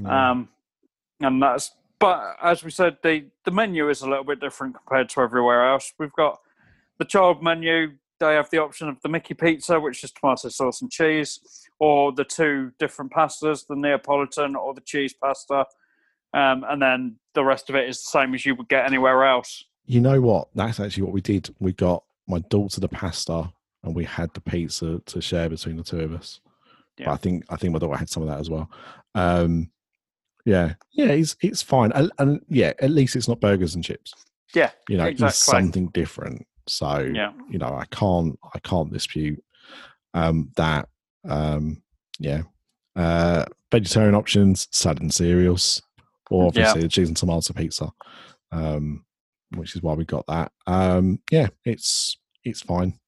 Um, 0.05 0.49
and 1.19 1.41
that's 1.41 1.71
but 1.99 2.38
as 2.41 2.63
we 2.63 2.69
said, 2.69 2.97
the 3.01 3.25
the 3.43 3.51
menu 3.51 3.89
is 3.89 4.01
a 4.01 4.09
little 4.09 4.23
bit 4.23 4.39
different 4.39 4.75
compared 4.75 5.09
to 5.09 5.21
everywhere 5.21 5.67
else. 5.71 5.93
We've 5.97 6.13
got 6.13 6.39
the 6.99 7.05
child 7.05 7.41
menu. 7.41 7.97
They 8.19 8.34
have 8.35 8.49
the 8.49 8.59
option 8.59 8.89
of 8.89 9.01
the 9.01 9.09
Mickey 9.09 9.34
pizza, 9.34 9.79
which 9.79 10.03
is 10.03 10.11
tomato 10.11 10.49
sauce 10.49 10.81
and 10.81 10.91
cheese, 10.91 11.67
or 11.79 12.11
the 12.11 12.23
two 12.23 12.71
different 12.79 13.11
pastas, 13.11 13.65
the 13.67 13.75
Neapolitan 13.75 14.55
or 14.55 14.73
the 14.73 14.81
cheese 14.81 15.13
pasta. 15.13 15.65
Um, 16.34 16.65
and 16.67 16.81
then 16.81 17.19
the 17.34 17.43
rest 17.43 17.69
of 17.69 17.75
it 17.75 17.88
is 17.88 18.01
the 18.03 18.09
same 18.09 18.34
as 18.34 18.45
you 18.45 18.55
would 18.55 18.69
get 18.69 18.85
anywhere 18.85 19.23
else. 19.25 19.63
You 19.88 20.01
know 20.01 20.19
what? 20.22 20.49
That's 20.53 20.80
actually 20.80 21.03
what 21.03 21.14
we 21.14 21.22
did. 21.22 21.49
We 21.59 21.73
got 21.73 22.03
my 22.27 22.39
daughter 22.49 22.81
the 22.81 22.89
pasta, 22.89 23.51
and 23.84 23.95
we 23.95 24.03
had 24.03 24.34
the 24.34 24.41
pizza 24.41 25.01
to 25.05 25.22
share 25.22 25.49
between 25.49 25.77
the 25.77 25.84
two 25.84 26.01
of 26.01 26.14
us. 26.14 26.41
But 26.97 27.03
Yeah. 27.03 27.11
I 27.14 27.18
think 27.18 27.45
I 27.49 27.55
think 27.55 27.73
my 27.73 27.80
daughter 27.80 27.97
had 27.97 28.09
some 28.09 28.23
of 28.23 28.30
that 28.30 28.39
as 28.39 28.49
well. 28.49 28.69
Um, 29.15 29.72
yeah, 30.45 30.73
yeah, 30.91 31.07
it's 31.07 31.35
it's 31.41 31.61
fine, 31.61 31.91
and, 31.93 32.11
and 32.19 32.41
yeah, 32.49 32.73
at 32.80 32.91
least 32.91 33.15
it's 33.15 33.27
not 33.27 33.39
burgers 33.39 33.76
and 33.76 33.84
chips. 33.84 34.14
Yeah, 34.53 34.72
You 34.88 34.97
know, 34.97 35.05
it's 35.07 35.35
something 35.38 35.88
different. 35.88 36.45
So 36.68 36.99
Yeah. 36.99 37.34
you 37.49 37.57
know, 37.57 37.68
I 37.73 37.85
can't 37.91 38.38
I 38.53 38.59
can't 38.59 38.91
dispute 38.91 39.41
um, 40.14 40.51
that. 40.55 40.89
Um, 41.26 41.81
yeah, 42.19 42.43
uh, 42.95 43.45
vegetarian 43.72 44.15
options, 44.15 44.68
salad 44.72 45.01
and 45.01 45.14
cereals, 45.14 45.81
or 46.30 46.43
Yeah. 46.43 46.47
obviously 46.47 46.81
the 46.81 46.88
cheese 46.89 47.07
and 47.09 47.18
tomato 47.18 47.53
pizza, 47.53 47.91
um, 48.51 49.05
which 49.56 49.76
is 49.76 49.82
why 49.82 49.94
we 49.94 50.06
got 50.06 50.26
that. 50.28 50.52
Um, 50.65 51.19
yeah, 51.32 51.48
it's 51.65 52.18
it's 52.44 52.61
fine. 52.61 52.99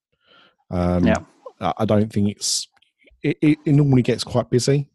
Um, 0.72 1.06
Yeah. 1.06 1.18
I 1.62 1.84
don't 1.86 2.12
think 2.12 2.30
it's 2.30 2.68
it, 3.22 3.38
it, 3.42 3.58
it 3.66 3.74
normally 3.74 4.02
gets 4.02 4.24
quite 4.24 4.50
busy. 4.50 4.90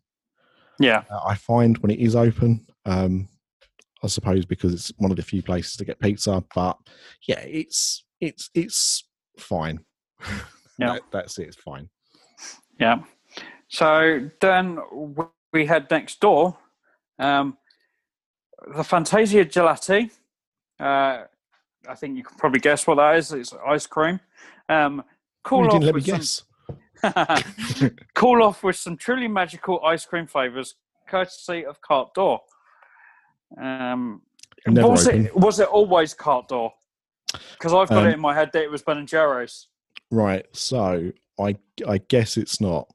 Yeah, 0.80 1.04
Uh, 1.10 1.20
I 1.26 1.34
find 1.34 1.76
when 1.78 1.90
it 1.90 1.98
is 2.00 2.16
open, 2.16 2.66
um, 2.86 3.28
I 4.02 4.06
suppose 4.06 4.44
because 4.46 4.72
it's 4.72 4.92
one 4.96 5.10
of 5.10 5.16
the 5.18 5.22
few 5.22 5.42
places 5.42 5.76
to 5.76 5.84
get 5.84 6.00
pizza. 6.00 6.42
But 6.54 6.78
yeah, 7.28 7.40
it's 7.40 8.04
it's 8.20 8.50
it's 8.54 9.04
fine. 9.38 9.80
Yeah. 10.78 10.94
That- 10.94 11.02
that's 11.12 11.38
it. 11.38 11.46
It's 11.48 11.56
fine. 11.56 11.88
yeah. 12.80 13.02
So 13.68 14.28
then 14.40 14.78
we 15.52 15.66
had 15.66 15.88
next 15.90 16.18
door. 16.20 16.58
Um, 17.20 17.56
the 18.74 18.82
Fantasia 18.82 19.44
Gelati. 19.44 20.10
Uh, 20.80 21.24
I 21.88 21.94
think 21.94 22.16
you 22.16 22.22
can 22.24 22.36
probably 22.38 22.60
guess 22.60 22.86
what 22.86 22.96
that 22.96 23.16
is. 23.16 23.32
It's 23.32 23.52
ice 23.66 23.86
cream. 23.86 24.20
Um, 24.68 25.02
cool 25.42 25.60
you 25.62 25.66
off 25.66 25.72
didn't 25.80 25.84
let 25.86 25.94
me 25.94 26.00
with 26.12 26.24
some- 26.24 26.46
guess. 27.02 27.92
cool 28.14 28.42
off 28.42 28.62
with 28.62 28.76
some 28.76 28.96
truly 28.96 29.28
magical 29.28 29.84
ice 29.84 30.06
cream 30.06 30.26
flavors, 30.26 30.74
courtesy 31.06 31.64
of 31.66 31.80
Carte 31.82 32.14
d'Or. 32.14 32.40
Um, 33.60 34.22
Never 34.66 34.88
was 34.88 35.06
open. 35.08 35.26
it 35.26 35.36
was 35.36 35.60
it 35.60 35.68
always 35.68 36.14
Carte 36.14 36.48
d'Or? 36.48 36.72
Because 37.52 37.72
I've 37.74 37.88
got 37.88 38.04
Um, 38.04 38.08
it 38.08 38.14
in 38.14 38.20
my 38.20 38.32
head 38.34 38.50
that 38.52 38.62
it 38.62 38.70
was 38.70 38.82
Ben 38.82 38.98
and 38.98 39.08
Jerry's. 39.08 39.68
Right. 40.10 40.46
So 40.52 41.12
I 41.38 41.56
I 41.86 41.98
guess 42.08 42.36
it's 42.36 42.60
not. 42.60 42.88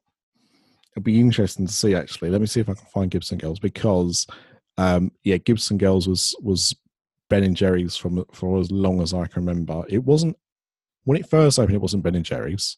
It'd 0.93 1.03
be 1.03 1.19
interesting 1.19 1.67
to 1.67 1.73
see 1.73 1.93
actually. 1.95 2.29
Let 2.31 2.41
me 2.41 2.47
see 2.47 2.59
if 2.61 2.69
I 2.69 2.73
can 2.73 2.85
find 2.87 3.11
Gibson 3.11 3.37
Girls 3.37 3.59
because 3.59 4.25
um 4.77 5.11
yeah, 5.23 5.37
Gibson 5.37 5.77
Girls 5.77 6.07
was 6.07 6.35
was 6.41 6.75
Ben 7.29 7.43
and 7.43 7.55
Jerry's 7.55 7.95
from 7.95 8.25
for 8.33 8.59
as 8.59 8.71
long 8.71 9.01
as 9.01 9.13
I 9.13 9.27
can 9.27 9.45
remember. 9.45 9.83
It 9.87 10.03
wasn't 10.03 10.37
when 11.03 11.17
it 11.17 11.29
first 11.29 11.59
opened 11.59 11.75
it 11.75 11.81
wasn't 11.81 12.03
Ben 12.03 12.15
and 12.15 12.25
Jerry's, 12.25 12.77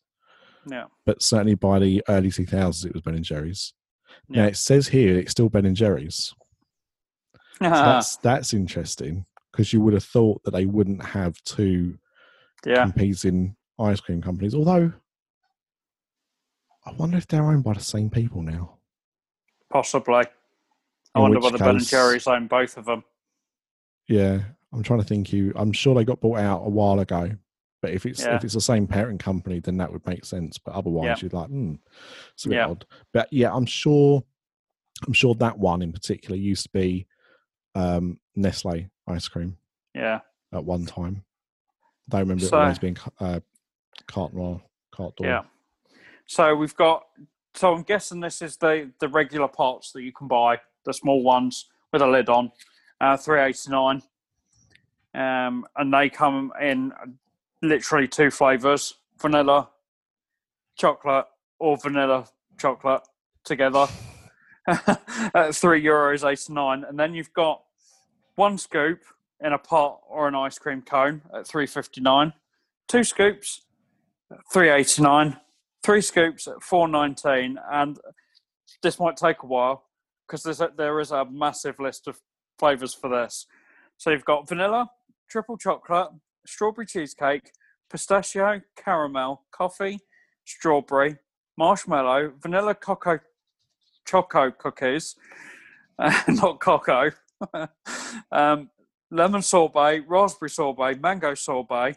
Yeah, 0.69 0.85
but 1.05 1.21
certainly 1.21 1.55
by 1.55 1.79
the 1.79 2.03
early 2.09 2.29
2000s 2.29 2.85
it 2.85 2.93
was 2.93 3.01
Ben 3.01 3.15
and 3.15 3.23
Jerry's. 3.25 3.73
Now 4.29 4.43
Yeah. 4.43 4.47
it 4.49 4.57
says 4.57 4.87
here 4.89 5.17
it's 5.17 5.31
still 5.31 5.49
Ben 5.49 5.65
and 5.65 5.75
Jerry's. 5.75 6.33
So 7.61 7.69
that's 7.69 8.17
that's 8.17 8.53
interesting 8.55 9.25
because 9.51 9.71
you 9.71 9.81
would 9.81 9.93
have 9.93 10.03
thought 10.03 10.43
that 10.43 10.51
they 10.51 10.65
wouldn't 10.65 11.03
have 11.05 11.35
two 11.43 11.99
yeah. 12.65 12.83
competing 12.83 13.55
ice 13.77 13.99
cream 13.99 14.19
companies. 14.21 14.55
Although, 14.55 14.91
I 16.87 16.91
wonder 16.93 17.17
if 17.17 17.27
they're 17.27 17.45
owned 17.45 17.63
by 17.63 17.73
the 17.73 17.79
same 17.79 18.09
people 18.09 18.41
now. 18.41 18.77
Possibly. 19.69 20.23
I 21.13 21.19
In 21.19 21.21
wonder 21.21 21.39
whether 21.39 21.59
Ben 21.59 21.69
and 21.77 21.85
Jerry's 21.85 22.25
own 22.25 22.47
both 22.47 22.77
of 22.77 22.85
them. 22.85 23.03
Yeah, 24.11 24.41
I'm 24.73 24.83
trying 24.83 24.99
to 24.99 25.05
think. 25.05 25.29
Who 25.29 25.51
I'm 25.55 25.71
sure 25.71 25.95
they 25.95 26.03
got 26.05 26.21
bought 26.21 26.39
out 26.39 26.63
a 26.65 26.69
while 26.69 26.99
ago. 26.99 27.31
But 27.81 27.91
if 27.91 28.05
it's 28.05 28.21
Yeah. 28.23 28.35
if 28.35 28.43
it's 28.43 28.53
the 28.53 28.61
same 28.61 28.85
parent 28.87 29.19
company, 29.19 29.59
then 29.59 29.77
that 29.77 29.91
would 29.91 30.05
make 30.05 30.23
sense. 30.25 30.57
But 30.59 30.75
otherwise, 30.75 31.05
Yeah. 31.23 31.29
you're 31.29 31.41
like, 31.41 31.49
hmm, 31.49 31.75
it's 32.33 32.45
a 32.45 32.49
bit 32.49 32.55
Yeah. 32.55 32.67
odd. 32.67 32.85
But 33.13 33.31
yeah, 33.31 33.53
I'm 33.53 33.65
sure. 33.65 34.23
I'm 35.07 35.13
sure 35.13 35.33
that 35.35 35.57
one 35.57 35.81
in 35.81 35.91
particular 35.91 36.35
used 36.35 36.63
to 36.63 36.69
be 36.69 37.07
um, 37.73 38.19
Nestle 38.35 38.89
ice 39.07 39.27
cream 39.29 39.57
Yeah. 39.95 40.19
at 40.51 40.63
one 40.63 40.85
time. 40.85 41.23
I 42.11 42.19
remember 42.19 42.45
So- 42.45 42.57
it 42.57 42.61
always 42.61 42.79
being 42.79 42.97
uh, 43.19 43.39
carte 44.07 44.33
noir, 44.33 44.61
carte 44.91 45.15
d'or. 45.15 45.25
Yeah. 45.25 45.43
So 46.27 46.53
we've 46.55 46.75
got. 46.75 47.07
So 47.55 47.73
I'm 47.73 47.83
guessing 47.83 48.19
this 48.19 48.41
is 48.41 48.57
the 48.57 48.91
the 48.99 49.07
regular 49.07 49.47
pots 49.47 49.91
that 49.93 50.03
you 50.03 50.11
can 50.13 50.27
buy, 50.27 50.59
the 50.85 50.93
small 50.93 51.23
ones 51.23 51.69
with 51.91 52.01
a 52.01 52.07
lid 52.07 52.29
on, 52.29 52.51
uh, 53.01 53.17
three 53.17 53.41
eighty 53.41 53.69
nine, 53.69 54.01
um, 55.13 55.65
and 55.75 55.93
they 55.93 56.09
come 56.09 56.53
in 56.61 56.93
literally 57.61 58.07
two 58.07 58.29
flavors: 58.29 58.95
vanilla, 59.19 59.69
chocolate, 60.77 61.25
or 61.59 61.75
vanilla 61.77 62.27
chocolate 62.57 63.01
together. 63.43 63.87
At 64.67 65.55
three 65.55 65.83
euros 65.83 66.29
eighty 66.29 66.53
nine, 66.53 66.85
and 66.87 66.97
then 66.97 67.15
you've 67.15 67.33
got 67.33 67.63
one 68.35 68.59
scoop 68.59 69.01
in 69.41 69.53
a 69.53 69.57
pot 69.57 70.01
or 70.07 70.27
an 70.27 70.35
ice 70.35 70.59
cream 70.59 70.81
cone 70.81 71.21
at 71.33 71.47
359, 71.47 72.33
two 72.87 73.03
scoops, 73.03 73.61
389, 74.53 75.37
three 75.83 76.01
scoops 76.01 76.47
at 76.47 76.61
419, 76.61 77.57
and 77.71 77.99
this 78.83 78.99
might 78.99 79.17
take 79.17 79.41
a 79.43 79.47
while 79.47 79.85
because 80.27 80.43
there 80.77 80.99
is 80.99 81.11
a 81.11 81.25
massive 81.25 81.79
list 81.79 82.07
of 82.07 82.21
flavors 82.61 82.93
for 82.93 83.09
this. 83.09 83.47
So 83.97 84.11
you've 84.11 84.23
got 84.23 84.47
vanilla, 84.47 84.91
triple 85.27 85.57
chocolate, 85.57 86.09
strawberry 86.45 86.85
cheesecake, 86.85 87.53
pistachio, 87.89 88.61
caramel, 88.77 89.41
coffee, 89.51 89.99
strawberry, 90.45 91.17
marshmallow, 91.57 92.33
vanilla 92.39 92.75
cocoa 92.75 93.19
choco 94.05 94.51
cookies, 94.51 95.15
uh, 95.99 96.13
not 96.27 96.59
cocoa, 96.59 97.09
um, 98.31 98.69
lemon 99.09 99.41
sorbet, 99.41 100.01
raspberry 100.07 100.49
sorbet, 100.51 101.01
mango 101.01 101.33
sorbet, 101.33 101.95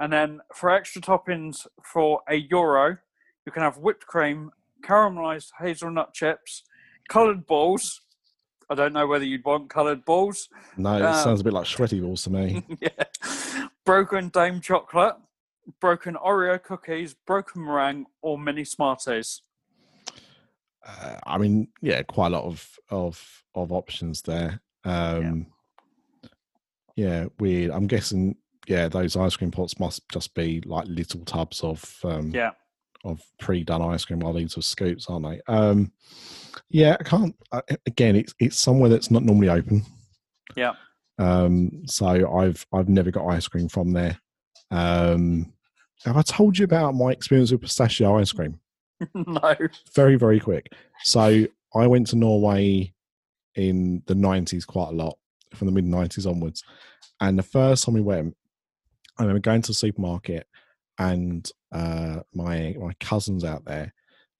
and 0.00 0.12
then 0.12 0.40
for 0.54 0.68
extra 0.68 1.00
toppings 1.00 1.66
for 1.82 2.20
a 2.28 2.36
euro, 2.50 2.98
you 3.46 3.52
can 3.52 3.62
have 3.62 3.78
whipped 3.78 4.06
cream, 4.06 4.50
caramelized 4.84 5.52
hazelnut 5.60 6.12
chips, 6.12 6.62
coloured 7.08 7.46
balls. 7.46 8.02
I 8.70 8.74
don't 8.74 8.92
know 8.92 9.06
whether 9.06 9.24
you'd 9.24 9.44
want 9.44 9.68
coloured 9.70 10.04
balls. 10.04 10.48
No, 10.76 10.96
it 10.96 11.02
Um, 11.02 11.14
sounds 11.22 11.40
a 11.40 11.44
bit 11.44 11.52
like 11.52 11.66
sweaty 11.66 12.00
balls 12.00 12.22
to 12.24 12.30
me. 12.30 12.64
yeah. 12.80 12.88
Broken 13.84 14.28
Daim 14.30 14.60
chocolate, 14.60 15.16
broken 15.80 16.14
Oreo 16.14 16.62
cookies, 16.62 17.14
broken 17.26 17.62
meringue, 17.64 18.06
or 18.22 18.38
mini 18.38 18.64
Smarties. 18.64 19.42
uh, 20.86 21.16
I 21.26 21.38
mean, 21.38 21.68
yeah, 21.80 22.02
quite 22.02 22.28
a 22.28 22.30
lot 22.36 22.44
of 22.44 22.78
of 22.90 23.42
of 23.54 23.72
options 23.72 24.22
there. 24.22 24.60
Um, 24.84 25.46
yeah. 26.96 27.26
weird. 27.38 27.70
I'm 27.70 27.86
guessing, 27.86 28.36
yeah, 28.66 28.88
those 28.88 29.16
ice 29.16 29.36
cream 29.36 29.50
pots 29.50 29.78
must 29.80 30.08
just 30.10 30.34
be 30.34 30.60
like 30.64 30.86
little 30.88 31.24
tubs 31.24 31.62
of 31.62 31.96
um, 32.04 32.30
Yeah. 32.34 32.50
of 33.04 33.20
pre-done 33.38 33.82
ice 33.82 34.04
cream, 34.04 34.20
while 34.20 34.32
these 34.34 34.56
are 34.58 34.62
scoops, 34.62 35.06
aren't 35.08 35.26
they? 35.26 35.40
Um, 35.46 35.92
yeah, 36.68 36.96
I 36.98 37.02
can't. 37.02 37.34
Again, 37.86 38.16
it's 38.16 38.34
it's 38.38 38.58
somewhere 38.58 38.90
that's 38.90 39.10
not 39.10 39.22
normally 39.22 39.48
open. 39.48 39.82
Yeah. 40.56 40.72
Um, 41.18 41.82
so 41.86 42.06
I've 42.06 42.66
I've 42.72 42.88
never 42.88 43.10
got 43.10 43.28
ice 43.28 43.48
cream 43.48 43.68
from 43.68 43.92
there. 43.92 44.18
Um, 44.70 45.52
have 46.04 46.16
I 46.16 46.22
told 46.22 46.58
you 46.58 46.64
about 46.64 46.94
my 46.94 47.10
experience 47.10 47.52
with 47.52 47.62
pistachio 47.62 48.18
ice 48.18 48.32
cream? 48.32 48.58
no. 49.14 49.54
very 49.94 50.16
very 50.16 50.38
quick 50.38 50.72
so 51.02 51.44
i 51.74 51.86
went 51.86 52.06
to 52.06 52.16
norway 52.16 52.92
in 53.56 54.02
the 54.06 54.14
90s 54.14 54.66
quite 54.66 54.88
a 54.88 54.96
lot 54.96 55.18
from 55.54 55.66
the 55.66 55.72
mid 55.72 55.84
90s 55.84 56.28
onwards 56.28 56.62
and 57.20 57.38
the 57.38 57.42
first 57.42 57.84
time 57.84 57.94
we 57.94 58.00
went 58.00 58.36
i 59.18 59.22
remember 59.22 59.40
going 59.40 59.62
to 59.62 59.68
the 59.70 59.74
supermarket 59.74 60.46
and 60.98 61.50
uh 61.72 62.20
my 62.32 62.74
my 62.78 62.92
cousins 63.00 63.44
out 63.44 63.64
there 63.64 63.92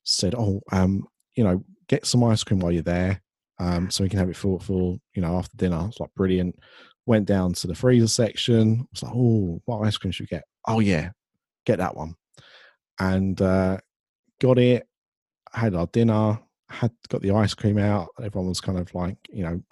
said 0.05 0.35
oh 0.37 0.61
um 0.73 1.07
you 1.35 1.43
know 1.43 1.65
get 1.89 2.07
some 2.07 2.25
ice 2.25 2.45
cream 2.45 2.61
while 2.61 2.73
you're 2.73 2.83
there 2.83 3.21
um 3.59 3.91
so 3.91 4.03
we 4.03 4.11
can 4.11 4.19
have 4.19 4.31
it 4.31 4.37
for 4.37 4.59
for 4.61 4.97
you 5.15 5.23
know 5.23 5.37
after 5.39 5.57
dinner 5.57 5.87
it's 5.89 6.01
like 6.01 6.13
brilliant 6.15 6.57
went 7.07 7.27
down 7.27 7.53
to 7.53 7.67
the 7.67 7.75
freezer 7.75 8.09
section 8.09 8.87
was 8.91 9.03
like 9.03 9.13
oh 9.15 9.61
what 9.67 9.87
ice 9.87 9.97
cream 9.97 10.11
should 10.11 10.25
we 10.25 10.37
get 10.37 10.45
oh 10.67 10.81
yeah 10.81 11.11
get 11.67 11.79
that 11.79 11.95
one 11.97 12.15
and 12.99 13.41
uh 13.43 13.77
got 14.41 14.59
it, 14.59 14.87
had 15.53 15.75
our 15.75 15.87
dinner, 15.87 16.39
had 16.69 16.93
got 17.09 17.23
the 17.23 17.31
ice 17.31 17.55
cream 17.55 17.79
out. 17.79 18.09
Everyone 18.23 18.49
was 18.49 18.61
kind 18.61 18.79
of 18.79 18.95
like, 18.95 19.17
you 19.31 19.45
know, 19.45 19.63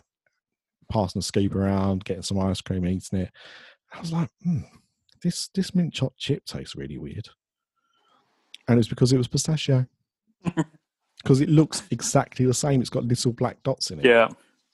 passing 0.91 1.21
the 1.21 1.25
scoop 1.25 1.55
around, 1.55 2.05
getting 2.05 2.23
some 2.23 2.39
ice 2.39 2.61
cream, 2.61 2.87
eating 2.87 3.21
it. 3.21 3.31
I 3.93 4.01
was 4.01 4.13
like, 4.13 4.31
hmm, 4.43 4.61
this 5.23 5.49
this 5.55 5.75
mint 5.75 5.93
chocolate 5.93 6.19
chip 6.19 6.45
tastes 6.45 6.77
really 6.77 6.99
weird. 6.99 7.29
And 8.69 8.79
it's 8.79 8.89
because 8.89 9.13
it 9.13 9.19
was 9.19 9.29
pistachio. 9.29 9.87
Because 11.23 11.41
it 11.41 11.49
looks 11.49 11.83
exactly 11.91 12.47
the 12.47 12.55
same. 12.55 12.81
It's 12.81 12.91
got 12.91 13.05
little 13.05 13.33
black 13.33 13.63
dots 13.63 13.91
in 13.91 14.01
it. 14.01 14.05
Yeah. 14.05 14.29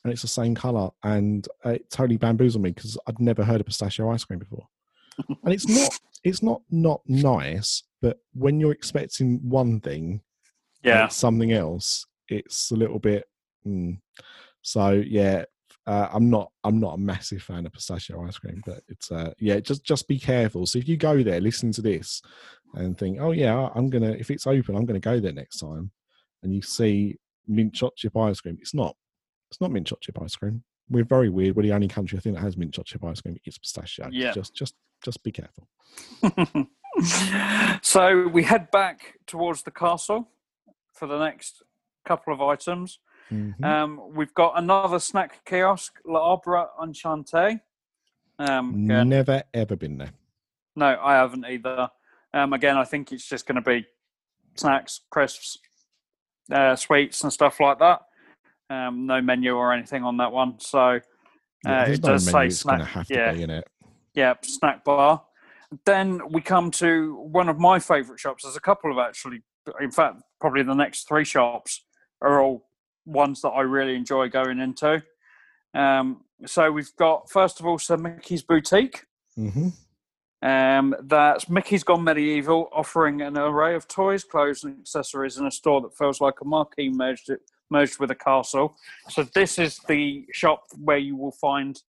And 0.05 0.13
it's 0.13 0.23
the 0.23 0.29
same 0.29 0.55
colour. 0.55 0.91
And 1.03 1.47
it 1.65 1.91
totally 1.91 2.17
bamboozled 2.17 2.63
me 2.63 2.71
because 2.71 2.97
I'd 3.07 3.21
never 3.21 3.45
heard 3.45 3.61
of 3.61 3.67
pistachio 3.67 4.11
ice 4.11 4.25
cream 4.25 4.39
before. 4.39 4.67
and 5.29 5.53
it's 5.53 5.69
not 5.69 5.99
it's 6.25 6.43
not 6.43 6.63
not 6.71 7.01
nice, 7.07 7.83
but 8.01 8.19
when 8.35 8.61
you're 8.61 8.73
expecting 8.73 9.41
one 9.49 9.81
thing, 9.81 10.21
Yeah. 10.83 11.09
something 11.09 11.53
else, 11.53 12.07
it's 12.29 12.71
a 12.71 12.77
little 12.77 12.99
bit. 12.99 13.25
Mm. 13.67 13.99
So 14.63 14.93
yeah, 14.93 15.45
uh, 15.87 16.09
I'm 16.13 16.31
not 16.31 16.53
I'm 16.65 16.79
not 16.79 16.95
a 16.95 16.99
massive 16.99 17.43
fan 17.43 17.67
of 17.67 17.73
pistachio 17.73 18.25
ice 18.27 18.39
cream, 18.39 18.63
but 18.65 18.83
it's 18.89 19.11
uh, 19.11 19.33
yeah, 19.39 19.59
just 19.61 19.85
just 19.85 20.07
be 20.07 20.19
careful. 20.19 20.67
So 20.67 20.79
if 20.79 20.89
you 20.89 20.97
go 20.97 21.23
there, 21.23 21.41
listen 21.41 21.73
to 21.73 21.83
this, 21.83 22.23
and 22.75 22.97
think, 22.97 23.19
oh 23.21 23.33
yeah, 23.33 23.69
I'm 23.75 23.91
gonna 23.91 24.11
if 24.13 24.31
it's 24.31 24.47
open, 24.47 24.77
I'm 24.77 24.87
gonna 24.87 25.01
go 25.01 25.19
there 25.19 25.33
next 25.33 25.59
time, 25.59 25.91
and 26.43 26.55
you 26.55 26.63
see 26.63 27.17
mint 27.47 27.75
chocolate 27.75 27.97
chip 27.97 28.17
ice 28.17 28.41
cream, 28.41 28.59
it's 28.61 28.75
not 28.75 28.97
it's 29.51 29.61
not 29.61 29.71
mint 29.71 29.87
chocolate 29.87 30.03
chip 30.03 30.21
ice 30.23 30.37
cream. 30.37 30.63
We're 30.91 31.05
very 31.05 31.29
weird. 31.29 31.57
We're 31.57 31.63
the 31.65 31.73
only 31.73 31.89
country 31.89 32.19
I 32.19 32.21
think 32.23 32.37
that 32.37 32.43
has 32.43 32.57
mint 32.57 32.73
chocolate 32.75 32.87
chip 32.87 33.05
ice 33.05 33.21
cream. 33.21 33.37
It's 33.45 33.59
pistachio. 33.59 34.09
Yeah. 34.11 34.33
Just 34.33 34.55
just 34.55 34.75
just 35.05 35.23
be 35.23 35.33
careful. 35.33 35.69
so 37.83 38.29
we 38.29 38.43
head 38.43 38.71
back 38.71 39.15
towards 39.27 39.63
the 39.63 39.71
castle 39.71 40.29
for 40.95 41.07
the 41.07 41.19
next 41.19 41.63
couple 42.07 42.33
of 42.33 42.41
items. 42.41 42.99
Mhm. 43.31 43.63
Um, 43.65 44.01
we've 44.15 44.33
got 44.35 44.59
another 44.59 44.99
snack 44.99 45.45
kiosk, 45.45 46.01
La 46.05 46.19
L'Arbre 46.21 46.67
Enchanté. 46.81 47.61
Um, 48.39 48.85
again, 48.85 49.09
Never 49.09 49.43
ever 49.53 49.77
been 49.77 49.99
there. 49.99 50.13
no, 50.77 50.99
I 51.03 51.15
haven't 51.15 51.45
either. 51.45 51.91
Um, 52.33 52.53
again, 52.53 52.77
I 52.77 52.85
think 52.85 53.13
it's 53.13 53.29
just 53.29 53.47
going 53.47 53.57
to 53.57 53.63
be 53.63 53.87
snacks, 54.55 55.01
crisps, 55.11 55.59
uh, 56.53 56.77
sweets, 56.77 57.23
and 57.23 57.33
stuff 57.33 57.61
like 57.61 57.79
that. 57.79 58.01
Um, 58.71 59.07
no 59.07 59.21
menu 59.23 59.55
or 59.55 59.73
anything 59.73 60.05
on 60.05 60.17
that 60.19 60.31
one. 60.33 60.61
So 60.61 61.01
Yeah, 61.65 61.83
uh, 61.83 61.85
there's 61.87 61.99
it 61.99 62.03
no 62.03 62.09
does 62.13 62.27
menu 62.27 62.33
say 62.33 62.47
it's 62.47 62.59
to 62.59 62.63
snack. 62.63 62.89
have 62.89 63.07
to 63.09 63.15
Yeah, 63.15 63.33
be 63.33 63.43
in 63.43 63.51
it. 63.51 63.67
yeah, 64.15 64.35
snack 64.43 64.85
bar. 64.85 65.23
Then 65.85 66.21
we 66.31 66.41
come 66.41 66.71
to 66.73 67.15
one 67.17 67.49
of 67.49 67.59
my 67.59 67.79
favourite 67.79 68.21
shops. 68.21 68.43
There's 68.45 68.57
a 68.57 68.61
couple 68.61 68.91
of 68.91 68.99
actually, 68.99 69.43
in 69.81 69.91
fact, 69.91 70.23
probably 70.41 70.63
the 70.63 70.75
next 70.75 71.07
three 71.09 71.25
shops 71.25 71.85
are 72.23 72.41
all 72.41 72.69
ones 73.05 73.41
that 73.43 73.51
I 73.51 73.63
really 73.63 73.95
enjoy 73.95 74.29
going 74.29 74.59
into. 74.61 75.03
Um, 75.75 76.25
so 76.47 76.71
we've 76.73 76.95
got 76.97 77.31
first 77.31 77.61
of 77.61 77.67
all 77.67 77.79
Sir 77.79 77.97
Mickey's 77.97 78.43
Boutique. 78.43 79.05
hmm 79.35 79.69
Um, 80.41 80.95
that's 81.03 81.49
Mickey's 81.49 81.83
Gone 81.83 82.05
Medieval, 82.05 82.69
offering 82.73 83.23
an 83.23 83.37
array 83.37 83.75
of 83.75 83.89
toys, 83.89 84.23
clothes, 84.23 84.63
and 84.65 84.79
accessories 84.81 85.37
in 85.37 85.47
a 85.47 85.51
store 85.51 85.81
that 85.81 85.97
feels 85.97 86.21
like 86.21 86.41
a 86.41 86.45
marquee 86.45 86.91
merged 86.91 87.31
merged 87.71 87.99
with 87.99 88.11
a 88.11 88.15
castle. 88.15 88.75
So 89.11 89.25
this 89.25 89.59
is 89.59 89.79
the 89.89 90.27
shop 90.33 90.65
where 90.83 90.97
you 90.97 91.17
will 91.17 91.33
find 91.33 91.81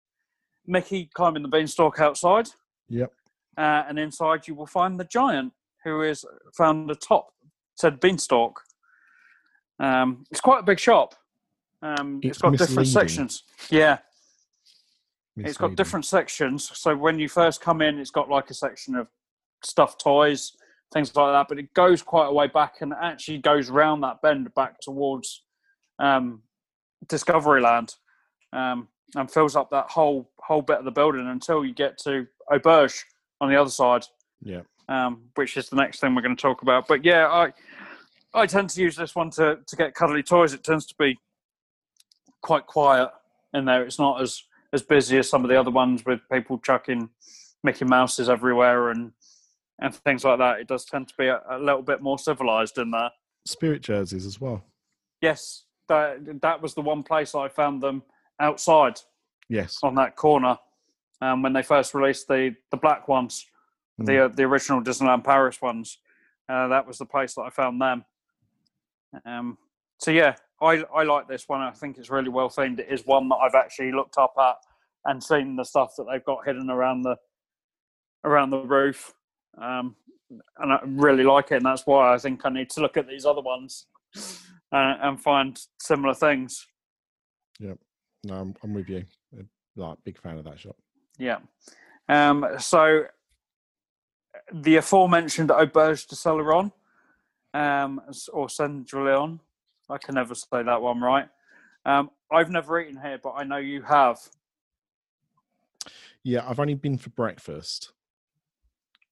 Mickey 0.66 1.08
climbing 1.14 1.42
the 1.42 1.48
beanstalk 1.48 2.00
outside, 2.00 2.48
Yep. 2.88 3.12
uh, 3.56 3.84
and 3.88 3.98
inside 3.98 4.46
you 4.46 4.54
will 4.54 4.66
find 4.66 5.00
the 5.00 5.04
giant 5.04 5.52
who 5.84 6.02
is 6.02 6.26
found 6.52 6.90
atop 6.90 7.28
said 7.76 7.98
beanstalk. 7.98 8.60
Um, 9.78 10.26
it's 10.30 10.40
quite 10.42 10.60
a 10.60 10.64
big 10.64 10.78
shop. 10.78 11.14
Um, 11.80 12.20
It's 12.22 12.36
it's 12.36 12.42
got 12.42 12.52
different 12.58 12.88
sections. 12.88 13.44
Yeah, 13.70 13.98
it's 15.36 15.56
got 15.56 15.76
different 15.76 16.04
sections. 16.04 16.70
So 16.74 16.96
when 16.96 17.18
you 17.18 17.28
first 17.28 17.60
come 17.60 17.82
in, 17.82 17.98
it's 17.98 18.10
got 18.10 18.28
like 18.28 18.50
a 18.50 18.54
section 18.54 18.94
of 18.94 19.08
stuffed 19.62 20.00
toys, 20.00 20.52
things 20.92 21.14
like 21.14 21.32
that. 21.32 21.46
But 21.48 21.58
it 21.58 21.72
goes 21.74 22.02
quite 22.02 22.26
a 22.26 22.32
way 22.32 22.46
back 22.48 22.76
and 22.80 22.92
actually 23.00 23.38
goes 23.38 23.70
round 23.70 24.02
that 24.02 24.20
bend 24.22 24.52
back 24.54 24.80
towards 24.80 25.42
um, 25.98 26.42
Discoveryland, 27.06 27.94
um, 28.52 28.88
and 29.14 29.30
fills 29.30 29.56
up 29.56 29.70
that 29.70 29.90
whole 29.90 30.30
whole 30.40 30.62
bit 30.62 30.78
of 30.78 30.84
the 30.84 30.90
building 30.90 31.26
until 31.28 31.64
you 31.64 31.74
get 31.74 31.98
to 31.98 32.26
Auberge 32.50 32.98
on 33.40 33.48
the 33.48 33.56
other 33.56 33.70
side, 33.70 34.04
Yeah. 34.42 34.62
um, 34.88 35.22
which 35.36 35.56
is 35.56 35.68
the 35.68 35.76
next 35.76 36.00
thing 36.00 36.14
we're 36.14 36.22
going 36.22 36.36
to 36.36 36.42
talk 36.42 36.62
about. 36.62 36.86
But 36.86 37.04
yeah, 37.04 37.28
I 37.28 37.52
I 38.34 38.46
tend 38.46 38.70
to 38.70 38.80
use 38.82 38.96
this 38.96 39.14
one 39.14 39.30
to 39.30 39.58
to 39.66 39.76
get 39.76 39.94
cuddly 39.94 40.22
toys. 40.22 40.52
It 40.52 40.64
tends 40.64 40.86
to 40.86 40.94
be 40.98 41.18
quite 42.42 42.66
quiet 42.66 43.10
in 43.54 43.64
there. 43.64 43.84
It's 43.84 43.98
not 43.98 44.20
as 44.20 44.42
as 44.72 44.82
busy 44.82 45.18
as 45.18 45.28
some 45.28 45.44
of 45.44 45.50
the 45.50 45.58
other 45.58 45.70
ones 45.70 46.04
with 46.04 46.20
people 46.30 46.58
chucking 46.58 47.08
Mickey 47.62 47.84
Mouses 47.84 48.28
everywhere 48.28 48.90
and 48.90 49.12
and 49.82 49.94
things 49.94 50.24
like 50.24 50.38
that. 50.38 50.60
It 50.60 50.68
does 50.68 50.84
tend 50.84 51.08
to 51.08 51.14
be 51.16 51.26
a, 51.28 51.40
a 51.48 51.58
little 51.58 51.80
bit 51.82 52.02
more 52.02 52.18
civilized 52.18 52.76
in 52.76 52.90
there. 52.90 53.10
Spirit 53.46 53.82
jerseys 53.82 54.26
as 54.26 54.38
well. 54.40 54.62
Yes, 55.22 55.64
that 55.88 56.40
that 56.42 56.60
was 56.62 56.74
the 56.74 56.82
one 56.82 57.02
place 57.02 57.34
I 57.34 57.48
found 57.48 57.82
them 57.82 58.02
outside 58.38 59.00
Yes. 59.48 59.78
on 59.82 59.94
that 59.96 60.16
corner 60.16 60.56
um, 61.20 61.42
when 61.42 61.52
they 61.52 61.62
first 61.62 61.94
released 61.94 62.28
the 62.28 62.54
the 62.70 62.76
black 62.76 63.08
ones, 63.08 63.46
the 63.98 64.26
uh, 64.26 64.28
the 64.28 64.44
original 64.44 64.80
Disneyland 64.82 65.24
Paris 65.24 65.60
ones. 65.60 65.98
Uh, 66.48 66.68
that 66.68 66.86
was 66.86 66.98
the 66.98 67.06
place 67.06 67.34
that 67.34 67.42
I 67.42 67.50
found 67.50 67.80
them. 67.80 68.04
Um, 69.24 69.58
so 69.98 70.10
yeah, 70.10 70.36
I 70.60 70.84
I 70.94 71.02
like 71.04 71.28
this 71.28 71.48
one. 71.48 71.60
I 71.60 71.70
think 71.70 71.98
it's 71.98 72.10
really 72.10 72.28
well 72.28 72.48
themed. 72.48 72.78
It 72.80 72.88
is 72.90 73.06
one 73.06 73.28
that 73.28 73.36
I've 73.36 73.54
actually 73.54 73.92
looked 73.92 74.18
up 74.18 74.34
at 74.38 74.56
and 75.06 75.22
seen 75.22 75.56
the 75.56 75.64
stuff 75.64 75.94
that 75.96 76.06
they've 76.10 76.24
got 76.24 76.46
hidden 76.46 76.70
around 76.70 77.02
the 77.02 77.16
around 78.24 78.50
the 78.50 78.58
roof. 78.60 79.14
Um, 79.58 79.96
and 80.58 80.72
I 80.72 80.80
really 80.84 81.24
like 81.24 81.50
it, 81.50 81.56
and 81.56 81.66
that's 81.66 81.86
why 81.86 82.14
I 82.14 82.18
think 82.18 82.44
I 82.44 82.50
need 82.50 82.70
to 82.70 82.80
look 82.80 82.96
at 82.96 83.08
these 83.08 83.26
other 83.26 83.40
ones 83.40 83.86
and, 84.70 85.00
and 85.02 85.20
find 85.20 85.60
similar 85.80 86.14
things. 86.14 86.66
No, 88.22 88.34
I'm, 88.34 88.54
I'm 88.62 88.74
with 88.74 88.88
you. 88.88 89.04
Uh, 89.36 89.42
Like, 89.76 89.98
big 90.04 90.18
fan 90.18 90.38
of 90.38 90.44
that 90.44 90.60
shot. 90.60 90.76
Yeah. 91.18 91.38
Um, 92.08 92.46
so 92.58 93.06
the 94.52 94.76
aforementioned 94.76 95.50
Auberge 95.50 96.06
de 96.08 96.14
Celeron, 96.14 96.72
um, 97.54 98.00
or 98.32 98.46
Cendrillon, 98.48 99.40
I 99.90 99.98
can 99.98 100.14
never 100.14 100.34
say 100.34 100.62
that 100.62 100.80
one 100.80 101.00
right. 101.00 101.28
Um, 101.84 102.10
I've 102.30 102.50
never 102.50 102.80
eaten 102.80 103.00
here, 103.00 103.18
but 103.22 103.34
I 103.36 103.44
know 103.44 103.56
you 103.56 103.82
have. 103.82 104.18
Yeah, 106.22 106.48
I've 106.48 106.60
only 106.60 106.74
been 106.74 106.98
for 106.98 107.10
breakfast. 107.10 107.92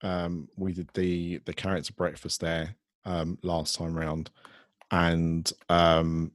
Um, 0.03 0.49
we 0.57 0.73
did 0.73 0.89
the 0.95 1.39
the 1.45 1.53
character 1.53 1.93
breakfast 1.93 2.41
there 2.41 2.77
um 3.05 3.39
last 3.43 3.75
time 3.75 3.97
round, 3.97 4.31
and 4.91 5.51
um, 5.69 6.31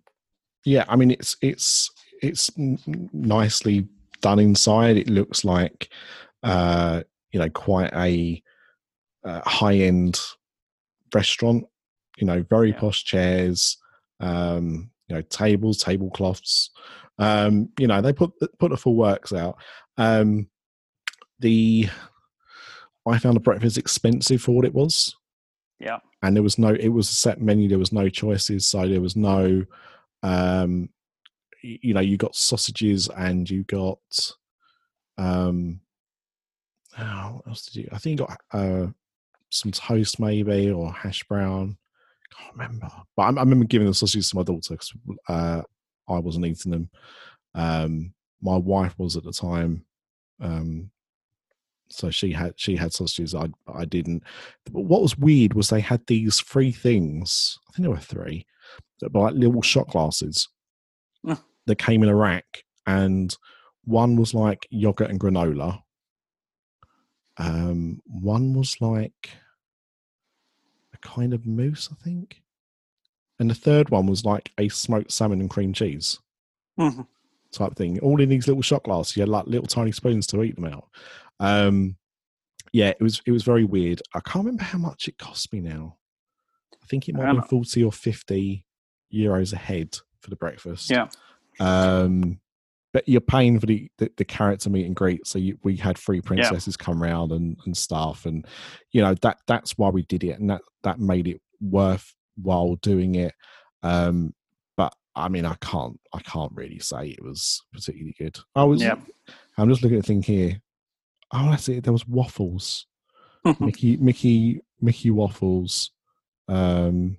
yeah, 0.66 0.86
I 0.88 0.96
mean 0.96 1.12
it's 1.12 1.38
it's 1.42 1.92
it's 2.22 2.50
nicely 2.58 3.88
done 4.22 4.40
inside. 4.40 4.98
It 4.98 5.10
looks 5.10 5.46
like 5.46 5.90
uh, 6.42 7.04
you 7.32 7.40
know 7.40 7.50
quite 7.50 7.94
a 7.94 8.42
uh, 9.24 9.42
high 9.46 9.76
end 9.76 10.20
restaurant. 11.14 11.66
You 12.18 12.28
know, 12.28 12.44
very 12.50 12.70
Yeah. 12.70 12.80
posh 12.80 13.04
chairs. 13.04 13.78
Um, 14.20 14.90
you 15.08 15.16
know, 15.16 15.22
tables, 15.24 15.78
tablecloths. 15.78 16.72
Um, 17.20 17.70
you 17.78 17.88
know, 17.88 18.02
they 18.02 18.14
put 18.14 18.32
put 18.60 18.72
the 18.72 18.78
full 18.78 18.96
works 18.96 19.34
out. 19.34 19.58
Um, 19.98 20.48
the 21.40 21.90
I 23.06 23.20
found 23.20 23.36
the 23.36 23.42
breakfast 23.42 23.78
expensive 23.78 24.42
for 24.42 24.56
what 24.56 24.66
it 24.66 24.74
was. 24.74 25.16
Yeah. 25.80 26.00
And 26.22 26.36
there 26.36 26.44
was 26.44 26.58
no 26.58 26.70
it 26.70 26.90
was 26.90 27.10
a 27.10 27.14
set 27.14 27.42
menu, 27.42 27.68
there 27.68 27.80
was 27.80 27.92
no 27.92 28.10
choices, 28.10 28.66
so 28.66 28.88
there 28.88 29.02
was 29.02 29.16
no 29.16 29.64
um 30.24 30.90
you 31.62 31.94
know, 31.94 32.02
you 32.02 32.18
got 32.18 32.36
sausages 32.36 33.10
and 33.16 33.50
you 33.50 33.64
got 33.64 34.00
um 35.18 35.82
oh, 36.98 37.32
what 37.36 37.48
else 37.48 37.66
did 37.66 37.76
you 37.76 37.90
I 37.92 37.98
think 37.98 38.20
you 38.20 38.26
got 38.26 38.40
uh 38.52 38.88
some 39.50 39.72
toast 39.72 40.20
maybe 40.20 40.72
or 40.72 40.92
hash 40.92 41.24
brown. 41.24 41.78
Can't 42.38 42.52
remember. 42.54 42.88
But 43.16 43.24
I, 43.24 43.28
I 43.28 43.44
remember 43.44 43.66
giving 43.66 43.88
the 43.88 43.94
sausages 43.94 44.30
to 44.30 44.38
my 44.38 44.44
daughter 44.44 44.74
because 44.74 44.94
uh, 45.28 45.62
I 46.10 46.20
wasn't 46.20 46.46
eating 46.46 46.72
them. 46.72 46.90
Um, 47.56 48.14
my 48.42 48.58
wife 48.58 48.94
was 48.98 49.16
at 49.18 49.24
the 49.24 49.32
time. 49.32 49.86
Um, 50.42 50.90
so 51.90 52.10
she 52.10 52.32
had 52.32 52.54
she 52.58 52.76
had 52.76 52.92
sausages. 52.94 53.36
I 53.36 53.50
I 53.74 53.86
didn't. 53.86 54.24
But 54.66 54.84
what 54.84 55.02
was 55.02 55.18
weird 55.18 55.54
was 55.54 55.70
they 55.70 55.80
had 55.80 56.02
these 56.08 56.40
three 56.42 56.72
things. 56.72 57.60
I 57.70 57.72
think 57.74 57.84
there 57.84 57.92
were 57.92 58.00
three 58.00 58.46
that 59.00 59.14
were 59.14 59.22
like 59.22 59.36
little 59.36 59.62
shot 59.62 59.90
glasses 59.90 60.48
Mm. 61.26 61.40
that 61.68 61.78
came 61.78 62.04
in 62.04 62.10
a 62.10 62.16
rack, 62.16 62.64
and 62.86 63.36
one 63.86 64.16
was 64.18 64.34
like 64.34 64.68
yogurt 64.72 65.10
and 65.10 65.20
granola. 65.20 65.80
Um, 67.38 68.02
one 68.06 68.54
was 68.54 68.76
like 68.82 69.30
kind 71.04 71.34
of 71.34 71.46
mousse, 71.46 71.90
I 71.92 71.96
think, 72.04 72.42
and 73.40 73.50
the 73.50 73.56
third 73.56 73.90
one 73.90 74.08
was 74.08 74.26
like 74.26 74.52
a 74.58 74.70
smoked 74.70 75.12
salmon 75.12 75.40
and 75.42 75.50
cream 75.50 75.74
cheese 75.74 76.20
Mhm. 76.80 77.08
type 77.52 77.76
thing. 77.76 78.00
All 78.00 78.20
in 78.22 78.30
these 78.30 78.48
little 78.48 78.62
shot 78.64 78.84
glasses. 78.84 79.16
You 79.16 79.22
had 79.22 79.30
like 79.30 79.46
little 79.48 79.68
tiny 79.68 79.92
spoons 79.92 80.26
to 80.28 80.42
eat 80.44 80.56
them 80.56 80.66
out. 80.66 80.88
Um, 81.40 81.98
yeah, 82.72 82.90
it 82.90 83.02
was 83.02 83.22
it 83.26 83.32
was 83.32 83.44
very 83.44 83.64
weird. 83.66 84.02
I 84.16 84.20
can't 84.22 84.46
remember 84.46 84.64
how 84.64 84.80
much 84.80 85.08
it 85.08 85.18
cost 85.18 85.54
me 85.54 85.60
now. 85.60 85.98
I 86.82 86.86
think 86.88 87.08
it 87.08 87.14
might 87.16 87.22
have 87.26 87.30
Um, 87.36 87.36
been 87.42 87.48
forty 87.50 87.84
or 87.84 87.92
fifty 87.92 88.66
euros 89.14 89.54
a 89.54 89.58
head 89.58 89.96
for 90.22 90.30
the 90.30 90.36
breakfast. 90.36 90.90
Yeah. 90.90 91.10
Um, 91.60 92.40
but 92.94 93.10
you're 93.10 93.20
paying 93.22 93.60
for 93.60 93.66
the, 93.66 93.90
the, 93.98 94.10
the 94.18 94.24
character 94.26 94.70
meet 94.70 94.86
and 94.86 94.96
greet. 94.96 95.26
So 95.28 95.40
you, 95.40 95.58
we 95.64 95.76
had 95.76 95.98
three 95.98 96.22
princesses 96.22 96.78
come 96.78 97.02
round 97.02 97.32
and, 97.32 97.58
and 97.66 97.76
stuff, 97.76 98.26
and 98.26 98.46
you 98.92 99.02
know 99.02 99.16
that 99.16 99.40
that's 99.48 99.78
why 99.78 99.90
we 99.90 100.04
did 100.04 100.24
it, 100.24 100.40
and 100.40 100.50
that 100.50 100.62
that 100.84 101.00
made 101.00 101.28
it 101.28 101.42
worthwhile 101.60 102.76
doing 102.82 103.16
it. 103.16 103.34
Um, 103.82 104.34
but 104.78 104.94
I 105.16 105.28
mean, 105.28 105.46
I 105.46 105.56
can't 105.56 106.00
I 106.14 106.20
can't 106.20 106.52
really 106.54 106.80
say 106.80 107.08
it 107.08 107.24
was 107.24 107.64
particularly 107.74 108.16
good. 108.18 108.38
I 108.56 108.64
was 108.64 108.82
Yeah. 108.82 108.96
I'm 109.58 109.70
just 109.70 109.82
looking 109.84 109.98
at 109.98 110.04
the 110.04 110.08
thing 110.08 110.24
here. 110.24 110.62
Oh, 111.32 111.50
that's 111.50 111.68
it. 111.70 111.84
There 111.84 111.94
was 111.94 112.08
waffles. 112.08 112.86
Mickey 113.60 113.98
Mickey 113.98 114.62
Mickey 114.82 115.10
waffles. 115.10 115.92
Um 116.48 117.18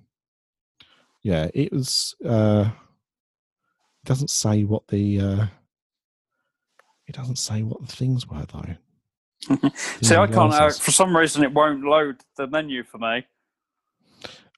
yeah, 1.21 1.49
it 1.53 1.71
was 1.71 2.15
uh 2.25 2.69
doesn't 4.05 4.29
say 4.29 4.63
what 4.63 4.87
the 4.87 5.19
uh 5.19 5.45
it 7.07 7.15
doesn't 7.15 7.37
say 7.37 7.63
what 7.63 7.81
the 7.85 7.93
things 7.95 8.27
were 8.27 8.45
though. 8.51 8.75
See, 10.01 10.15
I 10.15 10.27
can't. 10.27 10.53
Uh, 10.53 10.69
for 10.71 10.91
some 10.91 11.15
reason, 11.15 11.43
it 11.43 11.53
won't 11.53 11.83
load 11.83 12.17
the 12.35 12.47
menu 12.47 12.83
for 12.83 12.97
me. 12.97 13.25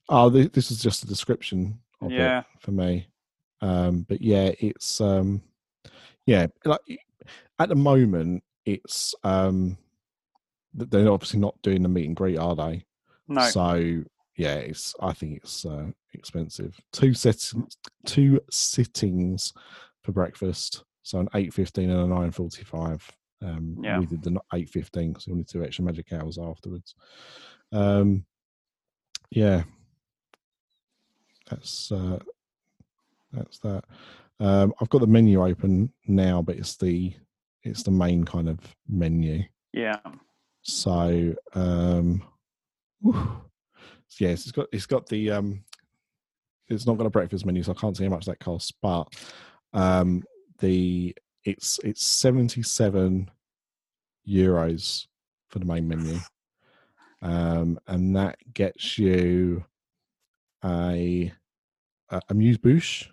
Oh, 0.09 0.29
th- 0.29 0.53
this 0.53 0.71
is 0.71 0.81
just 0.81 1.03
a 1.03 1.07
description 1.07 1.79
of 2.01 2.11
Yeah. 2.11 2.39
it 2.39 2.45
for 2.59 2.71
me. 2.71 3.07
Um, 3.61 4.05
but 4.07 4.21
yeah, 4.21 4.51
it's 4.59 5.01
um, 5.01 5.41
yeah, 6.25 6.47
like 6.63 6.79
at 7.59 7.69
the 7.69 7.75
moment, 7.75 8.43
it's 8.65 9.13
um, 9.23 9.77
they're 10.73 11.11
obviously 11.11 11.39
not 11.39 11.61
doing 11.63 11.81
the 11.81 11.89
meet 11.89 12.05
and 12.05 12.15
greet, 12.15 12.37
are 12.37 12.55
they? 12.55 12.85
No. 13.27 13.41
So 13.49 14.03
yeah, 14.37 14.55
it's 14.55 14.93
I 15.01 15.11
think 15.13 15.37
it's 15.37 15.65
uh, 15.65 15.87
expensive. 16.13 16.79
Two 16.93 17.13
sets, 17.13 17.55
two 18.05 18.39
sittings 18.51 19.53
for 20.03 20.11
breakfast. 20.11 20.83
So 21.07 21.19
an 21.21 21.29
eight 21.35 21.53
fifteen 21.53 21.89
and 21.89 22.01
a 22.01 22.15
nine 22.15 22.31
forty 22.31 22.65
five. 22.65 23.09
Um, 23.41 23.77
Yeah. 23.81 23.97
we 23.99 24.05
did 24.05 24.21
the 24.23 24.41
eight 24.53 24.69
fifteen 24.69 25.13
because 25.13 25.25
we 25.25 25.31
wanted 25.31 25.47
two 25.47 25.63
extra 25.63 25.85
magic 25.85 26.11
hours 26.11 26.37
afterwards. 26.37 26.95
Um, 27.71 28.25
yeah, 29.31 29.63
that's 31.49 31.93
uh, 31.93 32.19
that's 33.31 33.57
that. 33.59 33.85
Um, 34.41 34.73
I've 34.81 34.89
got 34.89 34.99
the 34.99 35.07
menu 35.07 35.45
open 35.45 35.93
now, 36.07 36.41
but 36.41 36.57
it's 36.57 36.75
the 36.75 37.13
it's 37.63 37.83
the 37.83 37.91
main 37.91 38.25
kind 38.25 38.49
of 38.49 38.59
menu. 38.89 39.43
yeah. 39.71 39.99
So 40.61 41.33
um 41.53 42.21
whew. 42.99 43.41
yes, 44.19 44.41
it's 44.41 44.51
got 44.51 44.67
it's 44.73 44.85
got 44.85 45.07
the 45.07 45.31
um 45.31 45.63
it's 46.67 46.85
not 46.85 46.97
got 46.97 47.07
a 47.07 47.09
breakfast 47.09 47.45
menu, 47.45 47.63
so 47.63 47.71
I 47.71 47.75
can't 47.75 47.95
see 47.95 48.03
how 48.03 48.09
much 48.09 48.25
that 48.25 48.39
costs, 48.39 48.73
but 48.81 49.07
um 49.71 50.23
the 50.59 51.15
it's 51.43 51.79
it's 51.83 52.03
seventy 52.03 52.61
seven 52.61 53.29
euros 54.27 55.07
for 55.49 55.59
the 55.59 55.65
main 55.65 55.87
menu. 55.87 56.19
Um 57.21 57.79
and 57.87 58.15
that 58.15 58.37
gets 58.53 58.97
you 58.97 59.63
a 60.63 61.31
a 62.09 62.21
amuse 62.29 62.57
bouche 62.57 63.07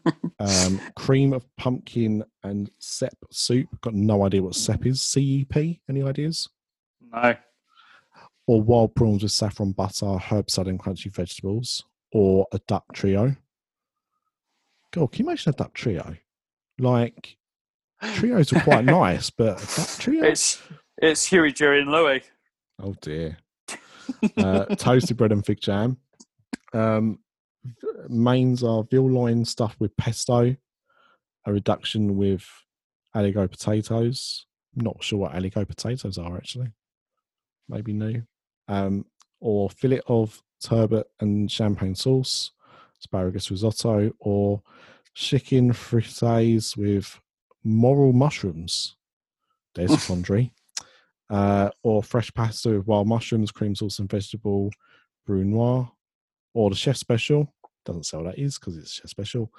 um, 0.38 0.80
cream 0.96 1.32
of 1.32 1.44
pumpkin 1.56 2.24
and 2.42 2.70
sep 2.78 3.14
soup. 3.30 3.68
Got 3.80 3.94
no 3.94 4.24
idea 4.24 4.42
what 4.42 4.54
sep 4.54 4.86
is. 4.86 5.02
CEP? 5.02 5.56
Any 5.88 6.02
ideas? 6.02 6.48
No. 7.12 7.34
Or 8.46 8.62
wild 8.62 8.94
prawns 8.94 9.22
with 9.22 9.32
saffron 9.32 9.72
butter, 9.72 10.18
herb 10.18 10.50
salad, 10.50 10.68
and 10.68 10.78
crunchy 10.78 11.12
vegetables. 11.12 11.84
Or 12.12 12.46
a 12.52 12.58
duck 12.66 12.84
trio. 12.92 13.36
God, 14.92 15.12
can 15.12 15.24
you 15.24 15.28
imagine 15.30 15.50
a 15.50 15.56
duck 15.56 15.74
trio? 15.74 16.16
Like 16.78 17.36
trios 18.14 18.52
are 18.52 18.60
quite 18.60 18.84
nice, 19.02 19.30
but 19.30 19.60
a 19.62 19.76
duck 19.80 19.98
trio. 19.98 20.24
It's 20.24 20.60
it's 20.98 21.26
Huey, 21.26 21.52
Dewey, 21.52 21.80
and 21.80 21.90
Louie. 21.90 22.22
Oh 22.80 22.94
dear. 23.00 23.38
uh, 24.36 24.64
toasted 24.76 25.16
bread 25.16 25.32
and 25.32 25.44
fig 25.44 25.60
jam. 25.60 25.96
Um, 26.72 27.18
mains 28.08 28.62
are 28.62 28.84
veal 28.84 29.08
loin 29.10 29.44
stuffed 29.44 29.80
with 29.80 29.96
pesto. 29.96 30.56
A 31.44 31.52
reduction 31.52 32.16
with 32.16 32.46
aligot 33.16 33.50
potatoes. 33.50 34.46
Not 34.74 35.02
sure 35.02 35.18
what 35.20 35.32
aligot 35.32 35.68
potatoes 35.68 36.18
are 36.18 36.36
actually. 36.36 36.72
Maybe 37.68 37.92
new. 37.92 38.22
Um, 38.68 39.06
or 39.40 39.70
fillet 39.70 40.00
of 40.06 40.40
turbot 40.62 41.08
and 41.20 41.50
champagne 41.50 41.94
sauce, 41.96 42.52
asparagus 43.02 43.50
risotto, 43.50 44.12
or 44.20 44.62
chicken 45.14 45.72
frites 45.72 46.76
with 46.76 47.20
morel 47.64 48.12
mushrooms. 48.12 48.96
There's 49.74 49.92
a 49.92 49.96
quandary 50.06 50.52
uh, 51.32 51.70
or 51.82 52.02
fresh 52.02 52.32
pasta 52.34 52.70
with 52.70 52.86
wild 52.86 53.08
mushrooms, 53.08 53.50
cream 53.50 53.74
sauce, 53.74 53.98
and 53.98 54.10
vegetable 54.10 54.70
brunoise, 55.26 55.88
or 56.54 56.70
the 56.70 56.76
chef 56.76 56.96
special, 56.96 57.52
doesn't 57.84 58.06
sell 58.06 58.22
that 58.24 58.38
is 58.38 58.58
because 58.58 58.76
it's 58.76 59.00
a 59.02 59.08
special. 59.08 59.50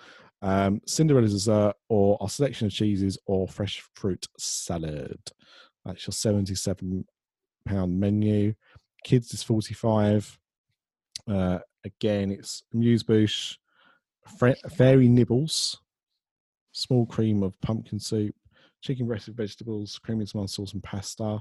Um, 0.41 0.81
Cinderella's 0.85 1.33
dessert 1.33 1.73
or 1.89 2.17
a 2.21 2.29
selection 2.29 2.67
of 2.67 2.73
cheeses 2.73 3.17
or 3.25 3.47
fresh 3.47 3.81
fruit 3.95 4.27
salad. 4.37 5.19
That's 5.83 6.05
your 6.05 6.13
seventy-seven 6.13 7.05
pound 7.65 7.99
menu. 7.99 8.53
Kids 9.03 9.33
is 9.33 9.41
forty-five. 9.41 10.37
Uh, 11.27 11.59
again, 11.83 12.31
it's 12.31 12.63
amuse 12.73 13.03
bouche, 13.03 13.57
fairy 14.69 15.07
nibbles, 15.07 15.79
small 16.71 17.05
cream 17.05 17.43
of 17.43 17.59
pumpkin 17.61 17.99
soup, 17.99 18.35
chicken 18.81 19.07
breast 19.07 19.27
with 19.27 19.37
vegetables, 19.37 19.99
creamy 19.99 20.25
tomato 20.25 20.47
sauce 20.47 20.73
and 20.73 20.83
pasta, 20.83 21.39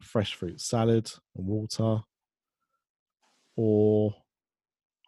fresh 0.00 0.34
fruit 0.34 0.60
salad 0.60 1.10
and 1.36 1.46
water, 1.46 2.00
or 3.56 4.14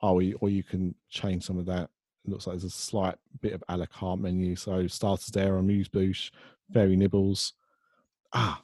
oh, 0.02 0.20
or 0.40 0.48
you 0.50 0.62
can 0.62 0.94
change 1.08 1.44
some 1.44 1.58
of 1.58 1.66
that. 1.66 1.88
It 2.24 2.30
looks 2.30 2.46
like 2.46 2.54
there's 2.54 2.64
a 2.64 2.70
slight 2.70 3.16
bit 3.40 3.52
of 3.52 3.64
a 3.68 3.76
la 3.76 3.86
carte 3.86 4.20
menu. 4.20 4.54
So 4.54 4.86
starters 4.86 5.26
there, 5.26 5.56
amuse 5.56 5.88
bouche, 5.88 6.30
fairy 6.72 6.96
nibbles, 6.96 7.54
ah, 8.32 8.62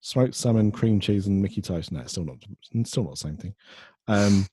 smoked 0.00 0.34
salmon, 0.34 0.72
cream 0.72 1.00
cheese, 1.00 1.26
and 1.26 1.40
Mickey 1.40 1.60
toast. 1.60 1.92
No, 1.92 2.00
it's 2.00 2.12
still 2.12 2.24
not, 2.24 2.38
still 2.84 3.04
not 3.04 3.12
the 3.12 3.16
same 3.16 3.36
thing. 3.36 3.54
Um, 4.08 4.46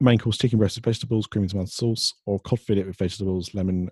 main 0.00 0.18
course: 0.18 0.38
chicken 0.38 0.58
breast 0.58 0.76
with 0.76 0.84
vegetables, 0.84 1.26
creamy 1.26 1.48
tomato 1.48 1.66
sauce, 1.66 2.14
or 2.26 2.38
cod 2.40 2.60
fillet 2.60 2.84
with 2.84 2.96
vegetables, 2.96 3.54
lemon 3.54 3.90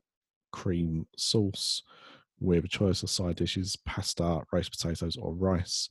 cream 0.53 1.07
sauce, 1.17 1.83
with 2.41 2.65
a 2.65 2.69
choice 2.69 3.03
of 3.03 3.11
side 3.11 3.37
dishes: 3.37 3.77
pasta, 3.87 4.41
roast 4.53 4.73
potatoes, 4.73 5.17
or 5.17 5.35
rice. 5.35 5.89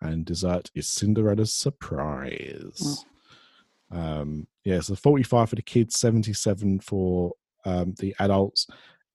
And 0.00 0.24
dessert 0.24 0.68
is 0.74 0.88
Cinderella's 0.88 1.52
surprise. 1.52 3.04
Um, 3.92 4.46
yeah, 4.64 4.80
so 4.80 4.94
45 4.96 5.50
for 5.50 5.54
the 5.56 5.62
kids, 5.62 5.98
77 6.00 6.80
for 6.80 7.32
um, 7.64 7.94
the 7.98 8.14
adults. 8.18 8.66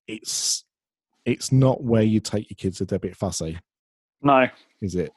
It's 0.07 0.64
it's 1.26 1.52
not 1.52 1.84
where 1.84 2.03
you 2.03 2.22
take 2.22 2.49
your 2.49 2.56
kids 2.56 2.80
if 2.80 2.88
they're 2.88 2.98
a 2.98 2.99
bit 3.02 3.18
fussy, 3.18 3.60
No, 4.22 4.48
is 4.82 4.95
it? 4.95 5.11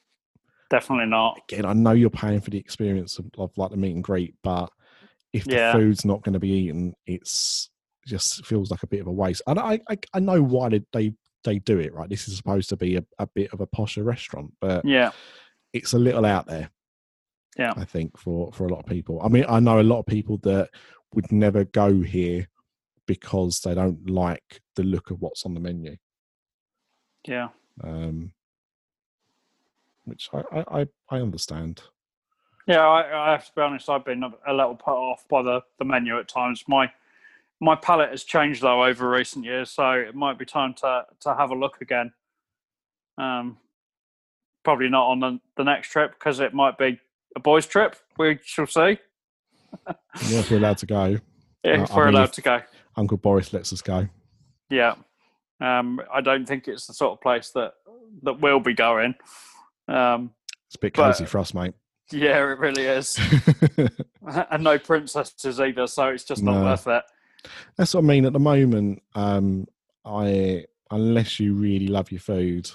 definitely 0.71 1.07
not. 1.07 1.39
Again, 1.49 1.65
I 1.65 1.73
know 1.73 1.93
you're 1.93 2.11
paying 2.11 2.41
for 2.41 2.51
the 2.51 2.59
experience 2.59 3.19
of, 3.21 3.27
of 3.39 3.57
like 3.57 3.71
the 3.71 3.77
meet 3.77 3.95
and 3.95 4.03
greet, 4.03 4.35
but 4.43 4.71
if 5.33 5.45
the 5.73 5.79
food's 5.79 6.05
not 6.05 6.23
going 6.23 6.33
to 6.33 6.41
be 6.41 6.51
eaten, 6.51 6.95
it's 7.07 7.71
just 8.07 8.45
feels 8.47 8.71
like 8.71 8.83
a 8.83 8.87
bit 8.89 9.01
of 9.01 9.07
a 9.07 9.13
waste. 9.13 9.43
And 9.47 9.59
I 9.59 9.81
I, 9.89 9.99
I 10.15 10.21
know 10.21 10.43
why 10.43 10.69
they, 10.71 10.83
they 10.93 11.15
they 11.45 11.59
do 11.59 11.79
it, 11.79 11.95
right? 11.95 12.09
This 12.09 12.29
is 12.29 12.37
supposed 12.37 12.69
to 12.71 12.77
be 12.77 12.97
a, 12.97 13.05
a 13.19 13.27
bit 13.27 13.53
of 13.53 13.61
a 13.61 13.67
posher 13.67 14.05
restaurant, 14.05 14.53
but 14.61 14.85
Yeah, 14.85 15.13
it's 15.73 15.93
a 15.93 15.99
little 15.99 16.25
out 16.25 16.47
there. 16.47 16.71
Yeah. 17.57 17.73
I 17.77 17.85
think 17.85 18.19
for 18.19 18.53
for 18.53 18.67
a 18.67 18.69
lot 18.69 18.81
of 18.81 18.87
people. 18.87 19.21
I 19.23 19.29
mean, 19.29 19.45
I 19.49 19.61
know 19.61 19.81
a 19.81 19.83
lot 19.83 20.01
of 20.01 20.07
people 20.07 20.39
that 20.39 20.71
would 21.15 21.31
never 21.33 21.65
go 21.65 22.01
here 22.03 22.49
because 23.07 23.61
they 23.61 23.75
don't 23.75 24.09
like 24.09 24.61
the 24.77 24.85
look 24.85 25.11
of 25.11 25.21
what's 25.21 25.45
on 25.45 25.55
the 25.55 25.61
menu. 25.61 25.97
yeah. 27.27 27.49
Um, 27.83 28.33
which 30.05 30.29
I, 30.33 30.65
I, 30.81 30.87
I 31.09 31.17
understand. 31.17 31.83
Yeah, 32.71 32.87
I, 32.87 33.29
I 33.29 33.33
have 33.33 33.47
to 33.47 33.53
be 33.57 33.63
honest. 33.63 33.89
I've 33.89 34.05
been 34.05 34.23
a, 34.23 34.53
little 34.53 34.77
put 34.77 34.93
off 34.93 35.25
by 35.29 35.43
the, 35.43 35.61
the 35.81 35.85
menu 35.85 36.19
at 36.19 36.29
times. 36.29 36.63
My 36.69 36.91
my 37.61 37.75
palate 37.75 38.11
has 38.11 38.23
changed 38.25 38.63
though 38.63 38.85
over 38.85 39.11
recent 39.11 39.45
years, 39.45 39.71
so 39.71 39.91
it 39.93 40.15
might 40.15 40.39
be 40.39 40.45
time 40.45 40.75
to 40.75 41.05
to 41.21 41.35
have 41.35 41.51
a 41.51 41.55
look 41.55 41.81
again. 41.81 42.13
Um, 43.19 43.59
probably 44.63 44.89
not 44.89 45.09
on 45.09 45.21
the, 45.21 45.41
the 45.57 45.65
next 45.65 45.89
trip 45.91 46.13
because 46.13 46.39
it 46.41 46.55
might 46.55 46.79
be 46.79 47.01
a 47.37 47.41
boys' 47.41 47.67
trip. 47.67 47.97
We 48.19 48.39
shall 48.45 48.67
see 48.67 48.99
Yeah, 49.89 49.95
if 50.39 50.51
we're 50.51 50.59
allowed 50.59 50.79
to 50.79 50.87
go, 50.87 51.19
if 51.65 51.91
I 51.91 51.97
we're 51.97 52.07
mean, 52.07 52.15
allowed 52.15 52.25
if- 52.25 52.33
to 52.33 52.43
go. 52.43 52.61
Uncle 52.97 53.17
Boris 53.17 53.53
lets 53.53 53.73
us 53.73 53.83
go. 53.83 54.09
Yeah, 54.71 54.95
um, 55.61 56.01
I 56.13 56.21
don't 56.21 56.47
think 56.47 56.69
it's 56.69 56.87
the 56.87 56.95
sort 56.95 57.13
of 57.15 57.21
place 57.21 57.51
that 57.51 57.75
that 58.23 58.41
we'll 58.41 58.61
be 58.61 58.75
going. 58.75 59.17
Um, 59.89 60.31
It's 60.69 60.77
a 60.77 60.79
bit 60.79 60.93
But- 60.95 61.13
cozy 61.13 61.27
for 61.27 61.39
us, 61.41 61.53
mate. 61.53 61.75
Yeah, 62.11 62.39
it 62.39 62.59
really 62.59 62.85
is, 62.87 63.19
and 64.51 64.65
no 64.65 64.79
princesses 64.79 65.61
either, 65.61 65.87
so 65.87 66.09
it's 66.09 66.25
just 66.25 66.43
not 66.43 66.59
No. 66.59 66.65
worth 66.65 66.87
it. 66.87 67.03
That's 67.77 67.95
what 67.95 68.05
I 68.05 68.07
mean. 68.07 68.27
At 68.27 68.33
the 68.33 68.39
moment, 68.39 69.03
um, 69.15 69.67
I 70.05 70.67
unless 70.91 71.41
you 71.41 71.55
really 71.55 71.89
love 71.89 72.11
your 72.11 72.21
food, 72.21 72.71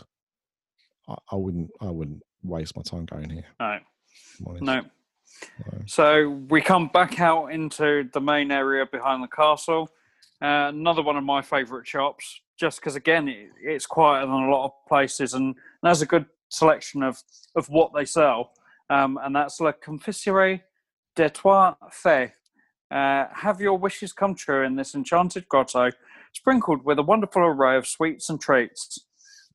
I, 1.08 1.16
I 1.32 1.36
wouldn't. 1.36 1.72
I 1.82 1.92
wouldn't 1.92 2.24
waste 2.44 2.76
my 2.76 2.82
time 2.84 3.06
going 3.06 3.30
here. 3.30 3.46
No. 3.60 3.74
if 3.78 4.40
I'm 4.40 4.48
honest. 4.48 4.64
No. 4.64 4.82
No. 4.82 5.82
So 5.86 6.30
we 6.50 6.62
come 6.62 6.88
back 6.88 7.20
out 7.20 7.48
into 7.48 8.10
the 8.14 8.22
main 8.22 8.52
area 8.52 8.86
behind 8.86 9.22
the 9.24 9.28
castle. 9.28 9.90
Uh, 10.42 10.70
another 10.70 11.02
one 11.02 11.18
of 11.18 11.24
my 11.24 11.42
favourite 11.42 11.88
shops, 11.88 12.42
just 12.58 12.80
because 12.80 12.96
again 12.96 13.28
it, 13.28 13.50
it's 13.62 13.86
quieter 13.86 14.26
than 14.26 14.36
a 14.36 14.50
lot 14.50 14.66
of 14.66 14.72
places, 14.88 15.34
and 15.34 15.56
there's 15.84 16.02
a 16.02 16.06
good 16.06 16.26
selection 16.50 17.04
of 17.04 17.22
of 17.56 17.68
what 17.70 17.94
they 17.94 18.06
sell. 18.06 18.52
Um, 18.90 19.20
and 19.24 19.36
that's 19.36 19.60
La 19.60 19.72
Confiserie 19.72 20.62
des 21.16 21.30
Trois 21.30 21.76
Fées. 21.92 22.32
Uh, 22.92 23.26
have 23.34 23.60
your 23.60 23.78
wishes 23.78 24.14
come 24.14 24.36
true 24.36 24.64
in 24.64 24.76
this 24.76 24.94
enchanted 24.96 25.48
grotto, 25.50 25.90
sprinkled 26.34 26.86
with 26.86 27.00
a 27.00 27.04
wonderful 27.04 27.42
array 27.42 27.78
of 27.78 27.88
sweets 27.88 28.30
and 28.30 28.40
treats. 28.40 29.00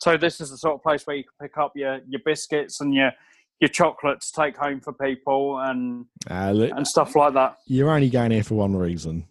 So 0.00 0.16
this 0.16 0.40
is 0.40 0.50
the 0.50 0.56
sort 0.56 0.74
of 0.74 0.82
place 0.82 1.06
where 1.06 1.16
you 1.16 1.24
can 1.24 1.46
pick 1.48 1.56
up 1.58 1.72
your, 1.76 2.00
your 2.08 2.20
biscuits 2.24 2.80
and 2.80 2.94
your 2.94 3.12
your 3.60 3.68
chocolate 3.68 4.22
to 4.22 4.32
take 4.34 4.56
home 4.56 4.80
for 4.80 4.94
people 4.94 5.58
and 5.60 6.06
Uh, 6.30 6.50
look, 6.50 6.70
and 6.74 6.88
stuff 6.88 7.14
like 7.14 7.34
that. 7.34 7.58
you're 7.66 7.90
only 7.90 8.08
going 8.08 8.30
here 8.30 8.42
for 8.42 8.54
one 8.54 8.74
reason, 8.74 9.26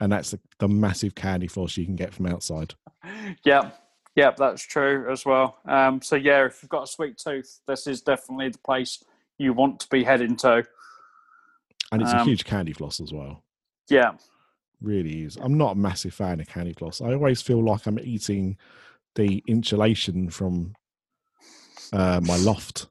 and 0.00 0.10
that's 0.10 0.30
the, 0.30 0.40
the 0.58 0.66
massive 0.66 1.14
candy 1.14 1.46
floss 1.46 1.76
you 1.76 1.84
can 1.84 1.96
get 1.96 2.14
from 2.14 2.26
outside. 2.26 2.74
Yeah, 3.44 3.70
yeah, 4.16 4.32
that's 4.36 4.62
true 4.62 5.08
as 5.10 5.24
well. 5.24 5.58
Um, 5.66 6.02
so 6.02 6.16
yeah, 6.16 6.44
if 6.46 6.62
you've 6.62 6.70
got 6.70 6.82
a 6.84 6.86
sweet 6.86 7.18
tooth, 7.18 7.60
this 7.68 7.86
is 7.86 8.00
definitely 8.02 8.48
the 8.48 8.58
place 8.58 9.02
you 9.38 9.52
want 9.52 9.78
to 9.80 9.88
be 9.88 10.02
heading 10.02 10.34
to. 10.36 10.64
And 11.92 12.02
it's 12.02 12.12
a 12.12 12.20
Um, 12.20 12.26
huge 12.26 12.44
candy 12.44 12.72
floss 12.72 12.98
as 13.00 13.12
well. 13.12 13.44
Yeah, 13.88 14.12
Really 14.82 15.22
is. 15.22 15.36
I'm 15.36 15.56
not 15.56 15.72
a 15.72 15.78
massive 15.78 16.12
fan 16.12 16.40
of 16.40 16.48
candy 16.48 16.72
floss. 16.74 17.00
I 17.00 17.12
always 17.14 17.40
feel 17.40 17.64
like 17.64 17.86
I'm 17.86 17.98
eating 18.00 18.58
the 19.14 19.42
insulation 19.46 20.28
from 20.28 20.74
uh, 21.92 22.20
my 22.24 22.36
loft. 22.38 22.88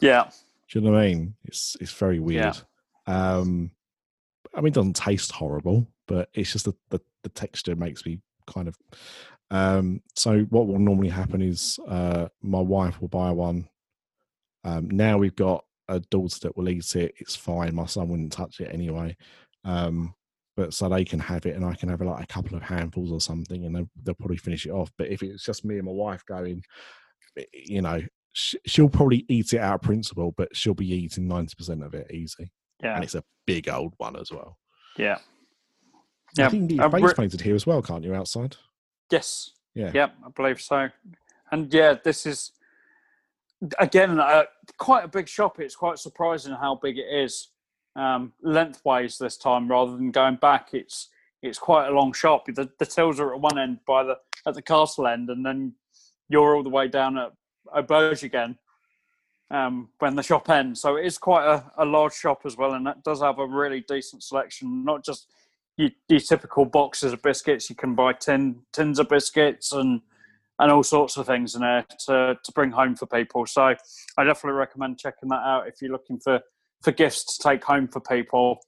yeah, 0.00 0.28
Do 0.68 0.78
you 0.78 0.84
know 0.84 0.92
what 0.92 1.00
I 1.00 1.08
mean? 1.08 1.34
It's 1.44 1.76
it's 1.80 1.92
very 1.92 2.18
weird. 2.18 2.56
Um, 3.06 3.70
I 4.54 4.60
mean, 4.60 4.68
it 4.68 4.74
doesn't 4.74 4.96
taste 4.96 5.32
horrible, 5.32 5.86
but 6.06 6.28
it's 6.34 6.52
just 6.52 6.66
the, 6.66 6.74
the, 6.90 7.00
the 7.22 7.28
texture 7.30 7.76
makes 7.76 8.04
me 8.04 8.20
kind 8.46 8.68
of. 8.68 8.76
Um, 9.52 10.00
so 10.16 10.40
what 10.50 10.66
will 10.66 10.78
normally 10.78 11.10
happen 11.10 11.42
is 11.42 11.78
uh, 11.86 12.26
my 12.42 12.60
wife 12.60 13.00
will 13.00 13.08
buy 13.08 13.30
one. 13.30 13.68
Um, 14.64 14.88
now 14.90 15.18
we've 15.18 15.36
got 15.36 15.64
a 15.88 16.00
daughter 16.00 16.38
that 16.42 16.56
will 16.56 16.70
eat 16.70 16.96
it. 16.96 17.14
It's 17.18 17.36
fine. 17.36 17.74
My 17.74 17.86
son 17.86 18.08
wouldn't 18.08 18.32
touch 18.32 18.60
it 18.60 18.70
anyway. 18.72 19.14
Um, 19.64 20.14
but 20.56 20.72
so 20.72 20.88
they 20.88 21.04
can 21.04 21.18
have 21.18 21.44
it, 21.46 21.54
and 21.54 21.64
I 21.64 21.74
can 21.74 21.88
have 21.90 22.00
like 22.00 22.24
a 22.24 22.26
couple 22.26 22.56
of 22.56 22.62
handfuls 22.62 23.12
or 23.12 23.20
something, 23.20 23.64
and 23.64 23.74
they'll, 23.76 23.90
they'll 24.02 24.14
probably 24.14 24.36
finish 24.38 24.66
it 24.66 24.70
off. 24.70 24.90
But 24.98 25.08
if 25.08 25.22
it's 25.22 25.44
just 25.44 25.64
me 25.64 25.76
and 25.76 25.86
my 25.86 25.92
wife 25.92 26.24
going, 26.26 26.62
eh, 27.38 27.44
you 27.52 27.82
know, 27.82 28.02
sh- 28.32 28.56
she'll 28.66 28.88
probably 28.88 29.24
eat 29.28 29.52
it 29.52 29.60
out 29.60 29.76
of 29.76 29.82
principle, 29.82 30.32
but 30.36 30.54
she'll 30.56 30.74
be 30.74 30.90
eating 30.90 31.26
ninety 31.28 31.54
percent 31.56 31.82
of 31.82 31.94
it 31.94 32.10
easy, 32.10 32.50
yeah, 32.82 32.94
and 32.94 33.04
it's 33.04 33.14
a 33.14 33.24
big 33.46 33.68
old 33.68 33.94
one 33.98 34.16
as 34.16 34.30
well. 34.30 34.56
yeah. 34.96 35.18
Yeah, 36.36 36.46
you 36.46 36.50
can 36.50 36.66
get 36.66 36.76
your 36.76 36.90
face 36.90 37.12
painted 37.14 37.40
here 37.42 37.54
as 37.54 37.66
well, 37.66 37.82
can't 37.82 38.04
you? 38.04 38.14
Outside, 38.14 38.56
Yes, 39.12 39.50
yeah, 39.74 39.90
Yep, 39.92 40.14
I 40.26 40.28
believe 40.30 40.60
so. 40.60 40.88
And 41.50 41.72
yeah, 41.72 41.96
this 42.02 42.24
is 42.24 42.52
again 43.78 44.18
uh, 44.18 44.44
quite 44.78 45.04
a 45.04 45.08
big 45.08 45.28
shop. 45.28 45.60
It's 45.60 45.76
quite 45.76 45.98
surprising 45.98 46.54
how 46.54 46.76
big 46.76 46.98
it 46.98 47.06
is 47.12 47.48
um, 47.94 48.32
lengthways 48.42 49.18
this 49.18 49.36
time, 49.36 49.68
rather 49.68 49.92
than 49.92 50.10
going 50.10 50.36
back. 50.36 50.70
It's 50.72 51.10
it's 51.42 51.58
quite 51.58 51.88
a 51.88 51.92
long 51.92 52.12
shop. 52.14 52.46
The, 52.46 52.70
the 52.78 52.86
tills 52.86 53.20
are 53.20 53.34
at 53.34 53.40
one 53.40 53.58
end 53.58 53.80
by 53.86 54.02
the 54.02 54.16
at 54.46 54.54
the 54.54 54.62
castle 54.62 55.06
end, 55.06 55.28
and 55.28 55.44
then 55.44 55.74
you're 56.28 56.56
all 56.56 56.62
the 56.62 56.70
way 56.70 56.88
down 56.88 57.18
at 57.18 57.32
Auberge 57.76 58.22
again 58.22 58.56
um, 59.50 59.90
when 59.98 60.16
the 60.16 60.22
shop 60.22 60.48
ends. 60.48 60.80
So 60.80 60.96
it 60.96 61.04
is 61.04 61.18
quite 61.18 61.46
a, 61.46 61.70
a 61.76 61.84
large 61.84 62.14
shop 62.14 62.42
as 62.46 62.56
well, 62.56 62.72
and 62.72 62.86
that 62.86 63.04
does 63.04 63.20
have 63.20 63.38
a 63.38 63.46
really 63.46 63.84
decent 63.86 64.22
selection. 64.22 64.84
Not 64.84 65.04
just 65.04 65.30
your, 65.76 65.90
your 66.08 66.20
typical 66.20 66.64
boxes 66.64 67.12
of 67.12 67.22
biscuits. 67.22 67.70
You 67.70 67.76
can 67.76 67.94
buy 67.94 68.12
tin 68.12 68.60
tins 68.72 68.98
of 68.98 69.08
biscuits 69.08 69.72
and 69.72 70.00
and 70.58 70.70
all 70.70 70.82
sorts 70.82 71.16
of 71.16 71.26
things 71.26 71.54
in 71.54 71.62
there 71.62 71.84
to 72.06 72.38
to 72.42 72.52
bring 72.52 72.70
home 72.70 72.94
for 72.94 73.06
people. 73.06 73.46
So 73.46 73.62
I 74.16 74.24
definitely 74.24 74.58
recommend 74.58 74.98
checking 74.98 75.28
that 75.30 75.42
out 75.42 75.66
if 75.66 75.80
you're 75.80 75.92
looking 75.92 76.18
for 76.18 76.40
for 76.82 76.92
gifts 76.92 77.36
to 77.36 77.48
take 77.48 77.64
home 77.64 77.88
for 77.88 78.00
people. 78.00 78.60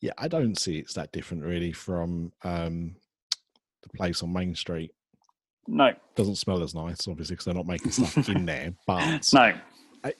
yeah. 0.00 0.12
I 0.18 0.28
don't 0.28 0.58
see 0.58 0.78
it's 0.78 0.94
that 0.94 1.12
different 1.12 1.44
really 1.44 1.72
from 1.72 2.32
um, 2.42 2.96
the 3.82 3.88
place 3.96 4.22
on 4.22 4.32
Main 4.32 4.54
Street. 4.54 4.92
No, 5.68 5.92
Doesn't 6.14 6.36
smell 6.36 6.62
as 6.62 6.76
nice, 6.76 7.08
obviously, 7.08 7.34
because 7.34 7.46
they're 7.46 7.54
not 7.54 7.66
making 7.66 7.90
stuff 7.90 8.28
in 8.28 8.46
there. 8.46 8.72
But 8.86 9.32
no, 9.32 9.52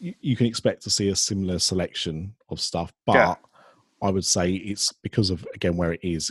you, 0.01 0.15
you 0.21 0.37
can 0.37 0.47
expect 0.47 0.83
to 0.83 0.91
see 0.91 1.09
a 1.11 1.17
similar 1.17 1.61
selection 1.61 2.35
of 2.49 2.61
stuff. 2.61 2.93
But 3.07 3.15
Yeah. 3.15 3.35
I 4.03 4.11
would 4.11 4.25
say 4.25 4.53
it's 4.53 4.93
because 4.93 5.31
of 5.31 5.47
again 5.55 5.77
where 5.77 5.93
it 5.93 6.01
is. 6.03 6.31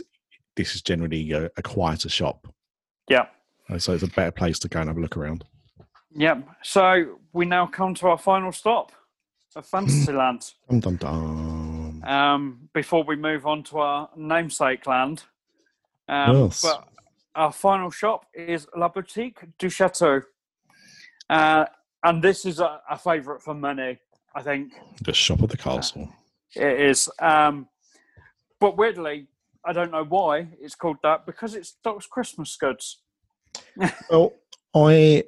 This 0.54 0.74
is 0.74 0.82
generally 0.82 1.32
a, 1.32 1.50
a 1.58 1.62
quieter 1.62 2.08
shop, 2.08 2.46
Yeah. 3.08 3.26
Uh, 3.68 3.78
so 3.78 3.92
it's 3.92 4.02
a 4.02 4.06
better 4.08 4.30
place 4.30 4.58
to 4.60 4.68
go 4.68 4.80
and 4.80 4.88
have 4.88 4.96
a 4.96 5.00
look 5.00 5.16
around. 5.16 5.44
Yep. 6.14 6.48
So 6.62 7.18
we 7.34 7.44
now 7.44 7.66
come 7.66 7.94
to 7.96 8.06
our 8.08 8.16
final 8.16 8.52
stop 8.52 8.92
of 9.54 9.66
Fantasyland. 9.66 10.52
Dum 10.70 10.80
dum 10.80 10.96
dum. 10.96 12.04
um, 12.04 12.68
before 12.72 13.02
we 13.04 13.16
move 13.16 13.44
on 13.46 13.62
to 13.64 13.78
our 13.78 14.08
namesake 14.16 14.86
land. 14.86 15.24
Um, 16.08 16.44
Yes. 16.44 16.62
But 16.62 16.88
our 17.34 17.52
final 17.52 17.90
shop 17.90 18.24
is 18.32 18.66
La 18.74 18.88
Boutique 18.88 19.40
du 19.58 19.68
Chateau. 19.68 20.22
Uh, 21.28 21.66
and 22.02 22.22
this 22.22 22.46
is 22.46 22.60
a, 22.60 22.80
a 22.88 22.96
favourite 22.96 23.42
for 23.42 23.52
many, 23.52 23.98
I 24.34 24.42
think. 24.42 24.72
The 25.02 25.12
shop 25.12 25.42
of 25.42 25.50
the 25.50 25.56
castle. 25.58 26.08
It 26.56 26.80
is. 26.80 27.08
Um, 27.20 27.68
but 28.60 28.76
weirdly, 28.76 29.26
I 29.64 29.72
don't 29.72 29.90
know 29.92 30.04
why 30.04 30.48
it's 30.60 30.74
called 30.74 30.96
that 31.02 31.26
because 31.26 31.54
it 31.54 31.66
stocks 31.66 32.06
Christmas 32.06 32.56
goods. 32.56 33.02
Well, 34.10 34.32
I 34.74 35.24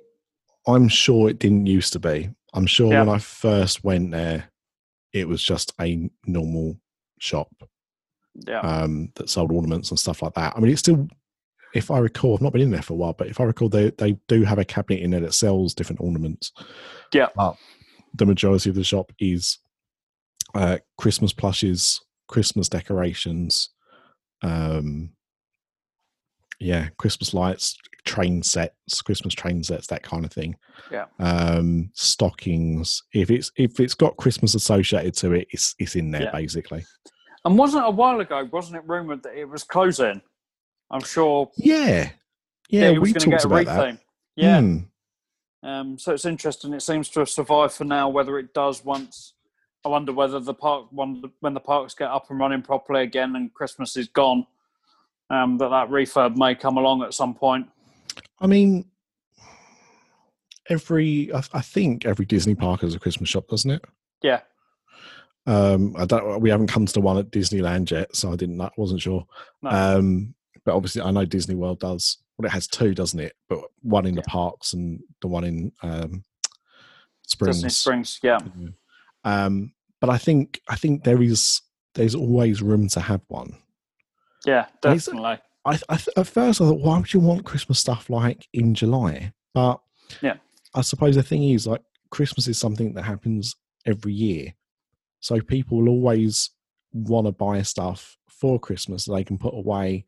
I'm 0.67 0.89
sure 0.89 1.31
it 1.31 1.39
didn't 1.39 1.67
used 1.67 1.93
to 1.95 1.99
be. 1.99 2.31
I'm 2.55 2.67
sure 2.67 2.93
Yeah. 2.93 3.01
when 3.01 3.09
I 3.15 3.19
first 3.19 3.85
went 3.85 4.11
there, 4.11 4.51
it 5.13 5.27
was 5.27 5.43
just 5.43 5.73
a 5.81 6.11
normal 6.27 6.79
shop 7.19 7.49
Yeah. 8.47 8.61
um, 8.61 9.11
that 9.17 9.31
sold 9.31 9.51
ornaments 9.53 9.91
and 9.91 9.99
stuff 9.99 10.23
like 10.23 10.35
that. 10.35 10.55
I 10.57 10.61
mean, 10.61 10.71
it's 10.71 10.81
still, 10.81 11.09
if 11.75 11.91
I 11.91 11.99
recall, 11.99 12.35
I've 12.35 12.43
not 12.43 12.53
been 12.53 12.63
in 12.63 12.71
there 12.71 12.83
for 12.83 12.93
a 12.93 12.97
while, 12.97 13.15
but 13.15 13.29
if 13.29 13.41
I 13.41 13.45
recall, 13.45 13.69
they 13.71 13.91
they 13.91 14.13
do 14.29 14.45
have 14.45 14.59
a 14.59 14.65
cabinet 14.65 15.01
in 15.03 15.11
there 15.11 15.21
that 15.21 15.35
sells 15.35 15.75
different 15.75 16.01
ornaments. 16.01 16.53
Yeah. 17.15 17.29
but 17.35 17.57
the 18.15 18.27
majority 18.27 18.69
of 18.71 18.77
the 18.77 18.85
shop 18.85 19.11
is 19.19 19.59
uh, 20.55 20.79
Christmas 20.97 21.33
plushes, 21.33 22.01
Christmas 22.29 22.69
decorations, 22.69 23.71
um, 24.43 25.11
yeah, 26.61 26.89
Christmas 26.99 27.33
lights, 27.35 27.77
train 28.05 28.43
sets, 28.43 29.03
Christmas 29.03 29.35
train 29.35 29.63
sets, 29.63 29.87
that 29.89 30.03
kind 30.03 30.25
of 30.25 30.33
thing. 30.33 30.57
Yeah. 30.91 31.07
Um, 31.19 31.91
stockings. 31.95 33.03
If 33.13 33.31
it's 33.31 33.53
if 33.57 33.81
it's 33.81 33.95
got 33.95 34.17
Christmas 34.17 34.55
associated 34.55 35.15
to 35.19 35.33
it, 35.33 35.49
it's 35.51 35.75
it's 35.79 35.97
in 35.97 36.11
there 36.11 36.25
Yeah. 36.25 36.33
basically. 36.33 36.85
And 37.45 37.57
wasn't 37.57 37.85
it 37.85 37.89
a 37.89 37.93
while 37.93 38.21
ago, 38.21 38.49
wasn't 38.53 38.77
it 38.77 38.89
rumoured 38.89 39.23
that 39.23 39.37
it 39.37 39.49
was 39.49 39.63
closing? 39.63 40.21
I'm 40.91 41.03
sure 41.03 41.51
Yeah, 41.57 42.11
yeah, 42.71 42.99
we 42.99 43.13
talked 43.13 43.45
about 43.45 43.67
that. 43.67 43.99
Yeah. 44.37 44.61
Hmm. 44.61 44.79
Um, 45.63 45.99
so 45.99 46.13
it's 46.13 46.25
interesting. 46.25 46.73
It 46.73 46.83
seems 46.83 47.09
to 47.11 47.21
have 47.21 47.29
survived 47.29 47.75
for 47.75 47.85
now. 47.85 48.09
Whether 48.09 48.39
it 48.39 48.55
does 48.55 48.85
once, 48.85 49.35
I 49.85 49.89
wonder 49.89 50.13
whether 50.13 50.41
the 50.41 50.55
park 50.55 50.87
when 50.91 51.23
the, 51.43 51.61
parks 51.61 51.95
get 51.95 52.11
up 52.11 52.31
and 52.31 52.39
running 52.39 52.63
properly 52.63 53.03
again 53.03 53.37
and 53.37 53.53
Christmas 53.55 53.97
is 53.97 54.09
gone, 54.09 54.47
um, 55.31 55.57
that 55.59 55.69
that 55.69 55.89
refurb 55.89 56.37
may 56.37 56.55
come 56.55 56.77
along 56.77 57.03
at 57.03 57.15
some 57.15 57.35
point. 57.35 57.69
I 58.41 58.47
mean, 58.47 58.87
every 60.69 61.33
I, 61.33 61.43
I 61.53 61.61
think 61.61 62.07
every 62.07 62.25
Disney 62.25 62.55
park 62.55 62.81
has 62.81 62.95
a 62.95 62.99
Christmas 62.99 63.29
shop, 63.29 63.49
doesn't 63.49 63.71
it? 63.71 63.85
Yeah, 64.21 64.41
Um, 65.47 65.95
I 65.97 66.05
don't. 66.05 66.41
We 66.41 66.51
haven't 66.51 66.67
come 66.67 66.85
to 66.85 66.93
the 66.93 67.01
one 67.01 67.19
at 67.19 67.31
Disneyland 67.31 67.91
yet, 67.91 68.15
so 68.15 68.33
I 68.33 68.37
didn't. 68.37 68.61
I 68.61 68.71
wasn't 68.77 69.01
sure. 69.01 69.27
No. 69.63 69.71
Um, 69.71 70.35
but 70.65 70.75
obviously, 70.75 71.03
I 71.03 71.11
know 71.13 71.25
Disney 71.25 71.55
World 71.55 71.81
does. 71.81 72.19
Well, 72.37 72.47
it 72.47 72.53
has 72.53 72.67
two, 72.67 72.95
doesn't 72.95 73.19
it? 73.21 73.35
But 73.49 73.61
one 73.83 74.07
in 74.07 74.15
the 74.15 74.23
parks 74.23 74.73
and 74.73 75.01
the 75.23 75.29
one 75.29 75.45
in 75.45 75.73
um, 75.83 76.25
Springs. 77.27 77.57
Disney 77.57 77.71
Springs. 77.71 78.21
Yeah, 78.23 78.39
Um, 79.29 79.73
but 80.01 80.11
I 80.11 80.19
think 80.19 80.61
I 80.69 80.77
think 80.77 81.05
there 81.05 81.23
is 81.23 81.61
there's 81.95 82.15
always 82.15 82.63
room 82.63 82.89
to 82.89 83.01
have 83.01 83.23
one. 83.29 83.57
yeah, 84.47 84.67
definitely. 84.81 85.39
I, 85.65 85.79
I 85.89 85.97
th- 85.97 86.17
at 86.17 86.27
first 86.27 86.61
I 86.61 86.65
thought, 86.65 86.81
why 86.81 86.99
would 86.99 87.13
you 87.13 87.21
want 87.21 87.45
Christmas 87.45 87.79
stuff 87.79 88.09
like 88.09 88.47
in 88.53 88.75
July? 88.75 89.33
But 89.55 89.81
Yeah. 90.23 90.37
I 90.75 90.83
suppose 90.83 91.15
the 91.17 91.23
thing 91.23 91.43
is, 91.43 91.67
like, 91.67 91.83
Christmas 92.11 92.47
is 92.47 92.59
something 92.59 92.95
that 92.95 93.03
happens 93.03 93.57
every 93.85 94.13
year, 94.13 94.55
so 95.21 95.41
people 95.41 95.79
will 95.79 95.89
always 95.89 96.51
want 96.93 97.27
to 97.27 97.33
buy 97.33 97.61
stuff 97.63 98.17
for 98.29 98.59
Christmas 98.59 99.05
that 99.05 99.15
they 99.15 99.25
can 99.25 99.37
put 99.39 99.55
away 99.55 100.07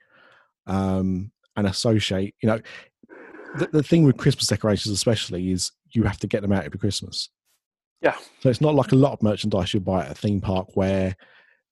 um, 0.67 1.33
and 1.57 1.67
associate. 1.67 2.35
You 2.43 2.49
know, 2.51 2.61
the, 3.59 3.67
the 3.73 3.83
thing 3.83 4.05
with 4.05 4.17
Christmas 4.17 4.47
decorations, 4.47 4.93
especially, 4.95 5.51
is 5.51 5.73
you 5.93 6.05
have 6.05 6.19
to 6.21 6.27
get 6.29 6.43
them 6.43 6.53
out 6.53 6.65
every 6.65 6.79
Christmas. 6.79 7.29
Yeah. 8.03 8.17
So 8.41 8.49
it's 8.49 8.61
not 8.61 8.75
like 8.75 8.93
a 8.93 8.97
lot 8.97 9.13
of 9.13 9.23
merchandise 9.23 9.75
you 9.75 9.81
buy 9.81 10.05
at 10.07 10.11
a 10.13 10.15
theme 10.15 10.41
park 10.41 10.69
where 10.75 11.17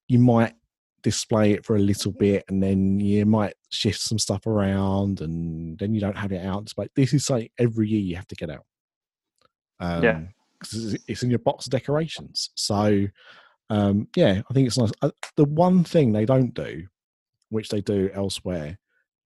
you 0.09 0.19
might 0.19 0.55
display 1.03 1.53
it 1.53 1.65
for 1.65 1.77
a 1.77 1.81
little 1.81 2.13
bit 2.13 2.45
and 2.49 2.63
then 2.63 2.99
you 3.01 3.25
might 3.25 3.55
shift 3.71 4.01
some 4.01 4.19
stuff 4.19 4.47
around 4.47 5.21
and 5.21 5.79
then 5.79 5.95
you 5.95 6.01
don't 6.01 6.17
have 6.17 6.33
it 6.33 6.45
out 6.45 6.73
But. 6.77 6.91
This 6.97 7.15
is 7.15 7.31
like 7.31 7.53
every 7.59 7.89
year 7.89 8.01
you 8.01 8.17
have 8.17 8.27
to 8.29 8.35
get 8.35 8.51
out. 8.51 8.65
Um, 9.81 10.03
Yeah. 10.03 10.23
'cause 10.61 10.75
it's- 10.95 11.05
it's 11.07 11.23
in 11.23 11.31
your 11.31 11.39
box 11.39 11.67
of 11.67 11.71
decorations. 11.71 12.51
So, 12.57 13.07
um, 13.71 14.09
yeah, 14.17 14.43
I 14.51 14.53
think 14.53 14.67
it's 14.67 14.77
nice. 14.77 14.91
Uh, 15.01 15.13
the 15.37 15.45
one 15.45 15.85
thing 15.85 16.11
they 16.13 16.27
don't 16.27 16.53
do, 16.53 16.89
which 17.51 17.69
they 17.69 17.81
do 17.81 18.11
elsewhere, 18.13 18.77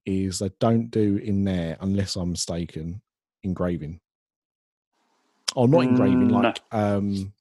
is 0.05 0.41
they 0.41 0.51
don't 0.61 0.91
do 0.91 1.17
in 1.17 1.45
there, 1.45 1.79
unless 1.81 2.17
I'm 2.17 2.33
mistaken, 2.33 3.01
engraving. 3.45 4.01
Or 5.55 5.69
not 5.69 5.85
engraving, 5.85 6.29
Mm, 6.29 6.31
no. 6.31 6.41
like 6.41 6.61
um, 6.73 7.33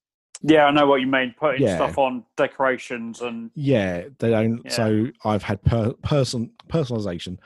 Yeah, 0.41 0.65
I 0.65 0.71
know 0.71 0.87
what 0.87 1.01
you 1.01 1.07
mean. 1.07 1.33
Putting 1.39 1.61
Yeah. 1.61 1.75
stuff 1.75 1.97
on 1.97 2.23
decorations 2.35 3.21
and 3.21 3.51
Yeah, 3.55 4.07
they 4.19 4.31
don't. 4.31 4.61
Yeah. 4.65 4.71
So 4.71 5.07
I've 5.23 5.43
had 5.43 5.61
per, 5.63 5.93
person 5.93 6.51
personalization. 6.67 7.37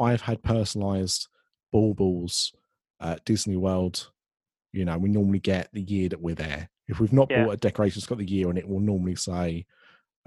I've 0.00 0.20
had 0.22 0.42
personalized 0.42 1.28
baubles 1.72 2.52
at 3.00 3.24
Disney 3.24 3.56
World. 3.56 4.10
You 4.72 4.84
know, 4.84 4.98
we 4.98 5.08
normally 5.08 5.40
get 5.40 5.68
the 5.72 5.82
year 5.82 6.08
that 6.08 6.20
we're 6.20 6.34
there. 6.34 6.70
If 6.88 7.00
we've 7.00 7.12
not 7.12 7.30
Yeah. 7.30 7.44
bought 7.44 7.54
a 7.54 7.56
decoration, 7.58 7.98
it's 7.98 8.06
got 8.06 8.18
the 8.18 8.28
year, 8.30 8.48
and 8.48 8.58
it 8.58 8.66
will 8.68 8.80
normally 8.80 9.16
say 9.16 9.66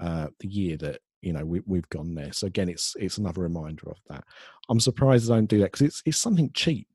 uh, 0.00 0.28
the 0.40 0.48
year 0.48 0.76
that 0.78 1.00
you 1.22 1.32
know 1.32 1.44
we, 1.44 1.60
we've 1.66 1.88
gone 1.88 2.14
there. 2.14 2.32
So 2.32 2.46
again, 2.46 2.68
it's 2.68 2.94
it's 2.98 3.18
another 3.18 3.42
reminder 3.42 3.90
of 3.90 3.98
that. 4.08 4.24
I'm 4.68 4.80
surprised 4.80 5.28
they 5.28 5.34
don't 5.34 5.46
do 5.46 5.58
that 5.58 5.72
because 5.72 5.82
it's 5.82 6.02
it's 6.06 6.18
something 6.18 6.50
cheap. 6.54 6.88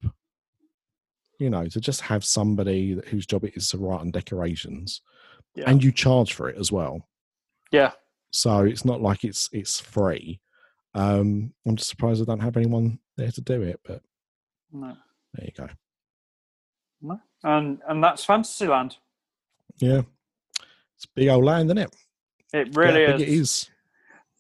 You 1.40 1.50
know, 1.50 1.66
to 1.68 1.80
just 1.80 2.02
have 2.02 2.26
somebody 2.26 3.00
whose 3.08 3.26
job 3.26 3.44
it 3.44 3.56
is 3.56 3.70
to 3.70 3.78
write 3.78 4.02
on 4.02 4.12
decorations, 4.12 5.02
Yeah. 5.56 5.70
and 5.70 5.84
you 5.84 5.92
charge 5.92 6.34
for 6.34 6.50
it 6.50 6.58
as 6.58 6.72
well 6.72 7.08
yeah, 7.72 7.92
so 8.32 8.62
it's 8.62 8.86
not 8.86 9.02
like 9.02 9.24
it's 9.24 9.50
it's 9.52 9.80
free. 9.80 10.40
Um, 10.94 11.54
I'm 11.66 11.76
just 11.76 11.90
surprised 11.90 12.22
I 12.22 12.26
don't 12.26 12.40
have 12.40 12.58
anyone 12.58 13.00
there 13.16 13.32
to 13.32 13.42
do 13.42 13.62
it, 13.62 13.80
but 13.86 14.02
no, 14.72 14.96
there 15.34 15.46
you 15.46 15.52
go. 15.56 15.68
no. 17.02 17.20
and 17.44 17.80
and 17.88 18.04
that's 18.04 18.26
Fantasyland. 18.26 18.98
Yeah, 19.78 20.02
it's 20.96 21.06
a 21.06 21.10
big 21.16 21.30
old 21.30 21.46
land, 21.46 21.70
isn't 21.70 21.78
it? 21.78 21.96
It 22.54 22.76
really 22.76 23.02
yeah, 23.02 23.16
is. 23.16 23.22
It 23.22 23.30
is. 23.30 23.70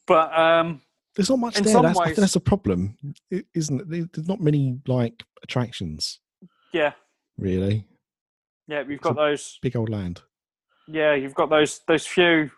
But 0.07 0.37
um, 0.37 0.81
There's 1.15 1.29
not 1.29 1.39
much 1.39 1.55
there. 1.55 1.81
That's, 1.81 1.99
I 1.99 2.05
think 2.05 2.17
that's 2.17 2.37
a 2.37 2.39
problem, 2.39 2.97
isn't 3.53 3.93
it? 3.93 4.13
There's 4.13 4.27
not 4.27 4.39
many 4.39 4.79
like 4.87 5.21
attractions 5.43 6.19
yeah, 6.73 6.93
really. 7.37 7.85
yeah, 8.67 8.83
we've 8.83 9.01
got 9.01 9.15
those. 9.15 9.59
Big 9.61 9.75
old 9.75 9.89
land. 9.89 10.21
Yeah, 10.87 11.13
you've 11.15 11.35
got 11.35 11.49
those 11.49 11.79
those 11.87 12.05
few 12.07 12.49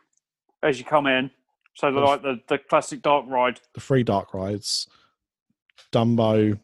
as 0.64 0.78
you 0.80 0.86
come 0.86 1.08
in. 1.08 1.32
So 1.76 1.92
they're 1.92 2.04
like 2.04 2.22
the 2.22 2.40
the 2.48 2.58
classic 2.58 3.02
dark 3.02 3.26
ride. 3.28 3.60
The 3.74 3.80
free 3.82 4.04
dark 4.04 4.34
rides, 4.34 4.88
Dumbo, 5.92 6.60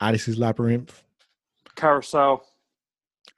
Alice's 0.00 0.38
Labyrinth, 0.38 1.02
Carousel 1.76 2.44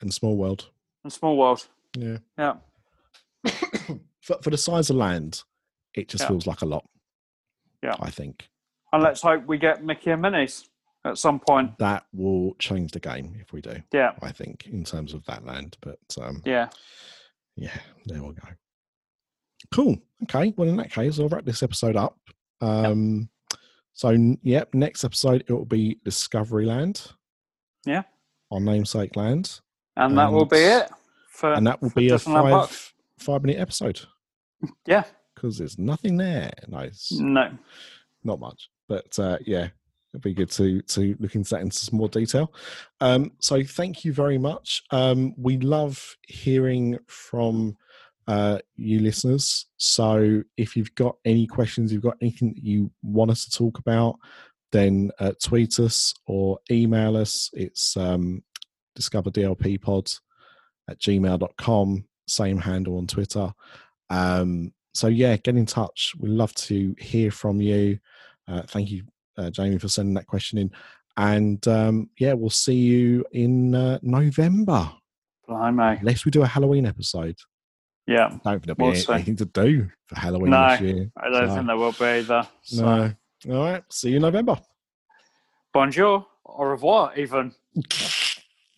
and 0.01 0.13
Small 0.13 0.37
World. 0.37 0.69
and 1.05 1.13
Small 1.13 1.37
World. 1.37 1.67
Yeah, 1.97 2.19
Yeah, 2.39 2.55
for 4.21 4.39
for 4.43 4.51
the 4.51 4.57
size 4.59 4.91
of 4.91 4.97
land, 4.97 5.43
it 5.95 6.09
just 6.09 6.23
Yeah. 6.25 6.29
feels 6.29 6.47
like 6.47 6.63
a 6.63 6.67
lot. 6.67 6.85
Yeah. 7.83 7.97
I 8.01 8.11
think. 8.11 8.49
and 8.93 9.03
let's 9.03 9.23
hope 9.23 9.47
we 9.47 9.59
get 9.59 9.83
Mickey 9.85 10.11
and 10.11 10.21
Minnie's 10.23 10.69
at 11.05 11.19
some 11.19 11.41
point. 11.41 11.77
that 11.79 12.05
will 12.13 12.55
change 12.59 12.93
the 12.93 13.01
game 13.01 13.37
if 13.41 13.53
we 13.53 13.61
do. 13.61 13.77
Yeah, 13.93 14.13
I 14.23 14.33
think 14.33 14.67
in 14.67 14.85
terms 14.85 15.15
of 15.15 15.25
that 15.27 15.45
land, 15.45 15.77
but 15.81 15.99
um, 16.21 16.43
yeah, 16.45 16.69
yeah, 17.57 17.77
there 18.07 18.23
we 18.23 18.35
go. 18.35 18.49
Cool. 19.71 19.97
Okay. 20.25 20.53
Well, 20.57 20.69
in 20.69 20.77
that 20.77 20.91
case, 20.93 21.19
I'll 21.19 21.29
wrap 21.29 21.45
this 21.45 21.63
episode 21.63 21.97
up. 21.97 22.19
Um, 22.61 23.29
So, 23.95 24.17
yep, 24.43 24.73
next 24.75 25.05
episode 25.05 25.45
it 25.47 25.53
will 25.53 25.65
be 25.65 25.99
Discovery 26.05 26.67
Land. 26.67 27.13
Yeah. 27.85 28.03
On 28.51 28.65
namesake 28.65 29.17
land, 29.17 29.61
and 29.97 30.17
that 30.19 30.31
will 30.31 30.45
be 30.45 30.59
it 30.59 30.91
for 31.29 31.53
and 31.55 31.67
that 31.67 31.81
will 31.81 31.91
be 31.91 32.11
a 32.11 32.19
five 32.19 32.93
five 33.19 33.43
minute 33.43 33.59
episode 33.59 34.01
Yeah, 34.87 35.05
because 35.35 35.57
there's 35.59 35.79
nothing 35.79 36.17
there. 36.19 36.53
Nice. 36.69 37.13
no, 37.13 37.51
not 38.25 38.39
much 38.41 38.69
but 38.89 39.19
uh 39.19 39.39
yeah 39.47 39.69
it'd 40.13 40.23
be 40.23 40.35
good 40.35 40.51
to 40.51 40.83
to 40.83 41.17
look 41.21 41.35
into 41.35 41.51
that 41.51 41.63
into 41.63 41.77
some 41.77 41.99
more 41.99 42.09
detail 42.09 42.53
um 43.01 43.33
so 43.41 43.63
thank 43.63 44.05
you 44.05 44.13
very 44.13 44.39
much 44.39 44.83
um 44.91 45.35
we 45.37 45.59
love 45.59 46.17
hearing 46.27 46.99
from 47.07 47.77
uh, 48.29 48.59
you 48.77 49.01
listeners. 49.01 49.67
So 49.79 50.43
if 50.57 50.77
you've 50.77 50.95
got 50.95 51.17
any 51.25 51.47
questions, 51.47 51.93
you've 51.93 52.03
got 52.03 52.17
anything 52.21 52.55
that 52.55 52.63
you 52.63 52.91
want 53.03 53.31
us 53.31 53.45
to 53.45 53.51
talk 53.51 53.79
about, 53.79 54.17
then 54.71 55.11
uh, 55.19 55.33
tweet 55.43 55.79
us 55.79 56.15
or 56.27 56.59
email 56.71 57.17
us. 57.17 57.51
It's 57.53 57.97
um, 57.97 58.43
discoverdlppod 58.99 60.21
at 60.89 60.99
gmail.com, 60.99 62.05
same 62.27 62.59
handle 62.59 62.99
on 62.99 63.07
Twitter. 63.07 63.53
Um, 64.11 64.73
so 64.95 65.09
yeah, 65.09 65.37
get 65.37 65.57
in 65.57 65.67
touch. 65.67 66.13
We'd 66.19 66.31
love 66.31 66.55
to 66.55 66.95
hear 66.99 67.31
from 67.31 67.61
you. 67.61 67.99
Uh, 68.47 68.63
thank 68.63 68.91
you, 68.91 69.05
uh, 69.39 69.51
Jamie, 69.51 69.79
for 69.79 69.89
sending 69.89 70.15
that 70.15 70.27
question 70.27 70.59
in. 70.59 70.71
And 71.17 71.67
um, 71.69 72.11
yeah, 72.19 72.33
we'll 72.33 72.51
see 72.51 72.75
you 72.75 73.25
in 73.33 73.75
uh, 73.75 73.99
November. 74.03 74.91
Blimey. 75.49 75.99
Unless 76.01 76.25
we 76.25 76.31
do 76.31 76.43
a 76.43 76.47
Halloween 76.47 76.87
episode. 76.87 77.37
Yeah. 78.07 78.27
I 78.27 78.29
don't 78.29 78.43
think 78.43 78.65
there'll 78.65 78.77
be 78.77 78.83
We'll 78.83 78.93
any- 78.93 79.01
see. 79.01 79.13
anything 79.13 79.37
to 79.37 79.45
do 79.45 79.89
for 80.07 80.19
Halloween 80.19 80.51
No, 80.51 80.71
this 80.71 80.81
year. 80.81 81.11
I 81.17 81.29
don't 81.31 81.49
So, 81.49 81.55
think 81.55 81.67
there 81.67 81.77
will 81.77 81.93
be 81.93 82.05
either. 82.05 82.49
So. 82.63 82.85
No. 83.47 83.57
All 83.57 83.65
right. 83.73 83.83
See 83.91 84.11
you 84.11 84.17
in 84.17 84.23
November. 84.23 84.59
Bonjour. 85.73 86.27
Au 86.45 86.65
revoir, 86.65 87.13
even. 87.17 87.53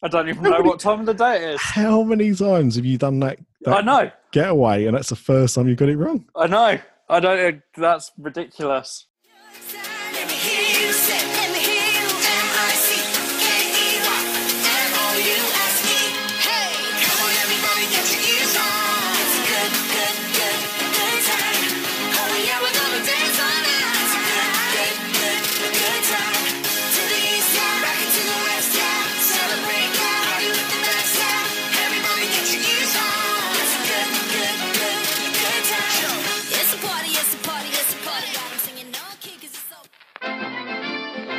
I 0.03 0.09
don't 0.09 0.29
even 0.29 0.43
know 0.43 0.61
what 0.61 0.81
time 0.81 1.01
of 1.01 1.07
the 1.07 1.15
day 1.15 1.37
it 1.37 1.55
is. 1.55 1.61
How 1.63 2.03
many 2.03 2.35
times 2.35 2.77
have 2.77 2.85
you 2.85 2.99
done 2.99 3.21
that, 3.21 3.39
I 3.67 3.71
that 3.71 3.85
know. 3.85 4.11
getaway 4.33 4.85
and 4.87 4.97
that's 4.97 5.09
the 5.09 5.17
first 5.17 5.55
time 5.55 5.67
you 5.69 5.75
got 5.77 5.89
it 5.89 5.97
wrong? 5.97 6.27
I 6.37 6.47
know. 6.47 6.79
I 7.09 7.21
don't. 7.21 7.63
That's 7.77 8.13
ridiculous. 8.19 9.07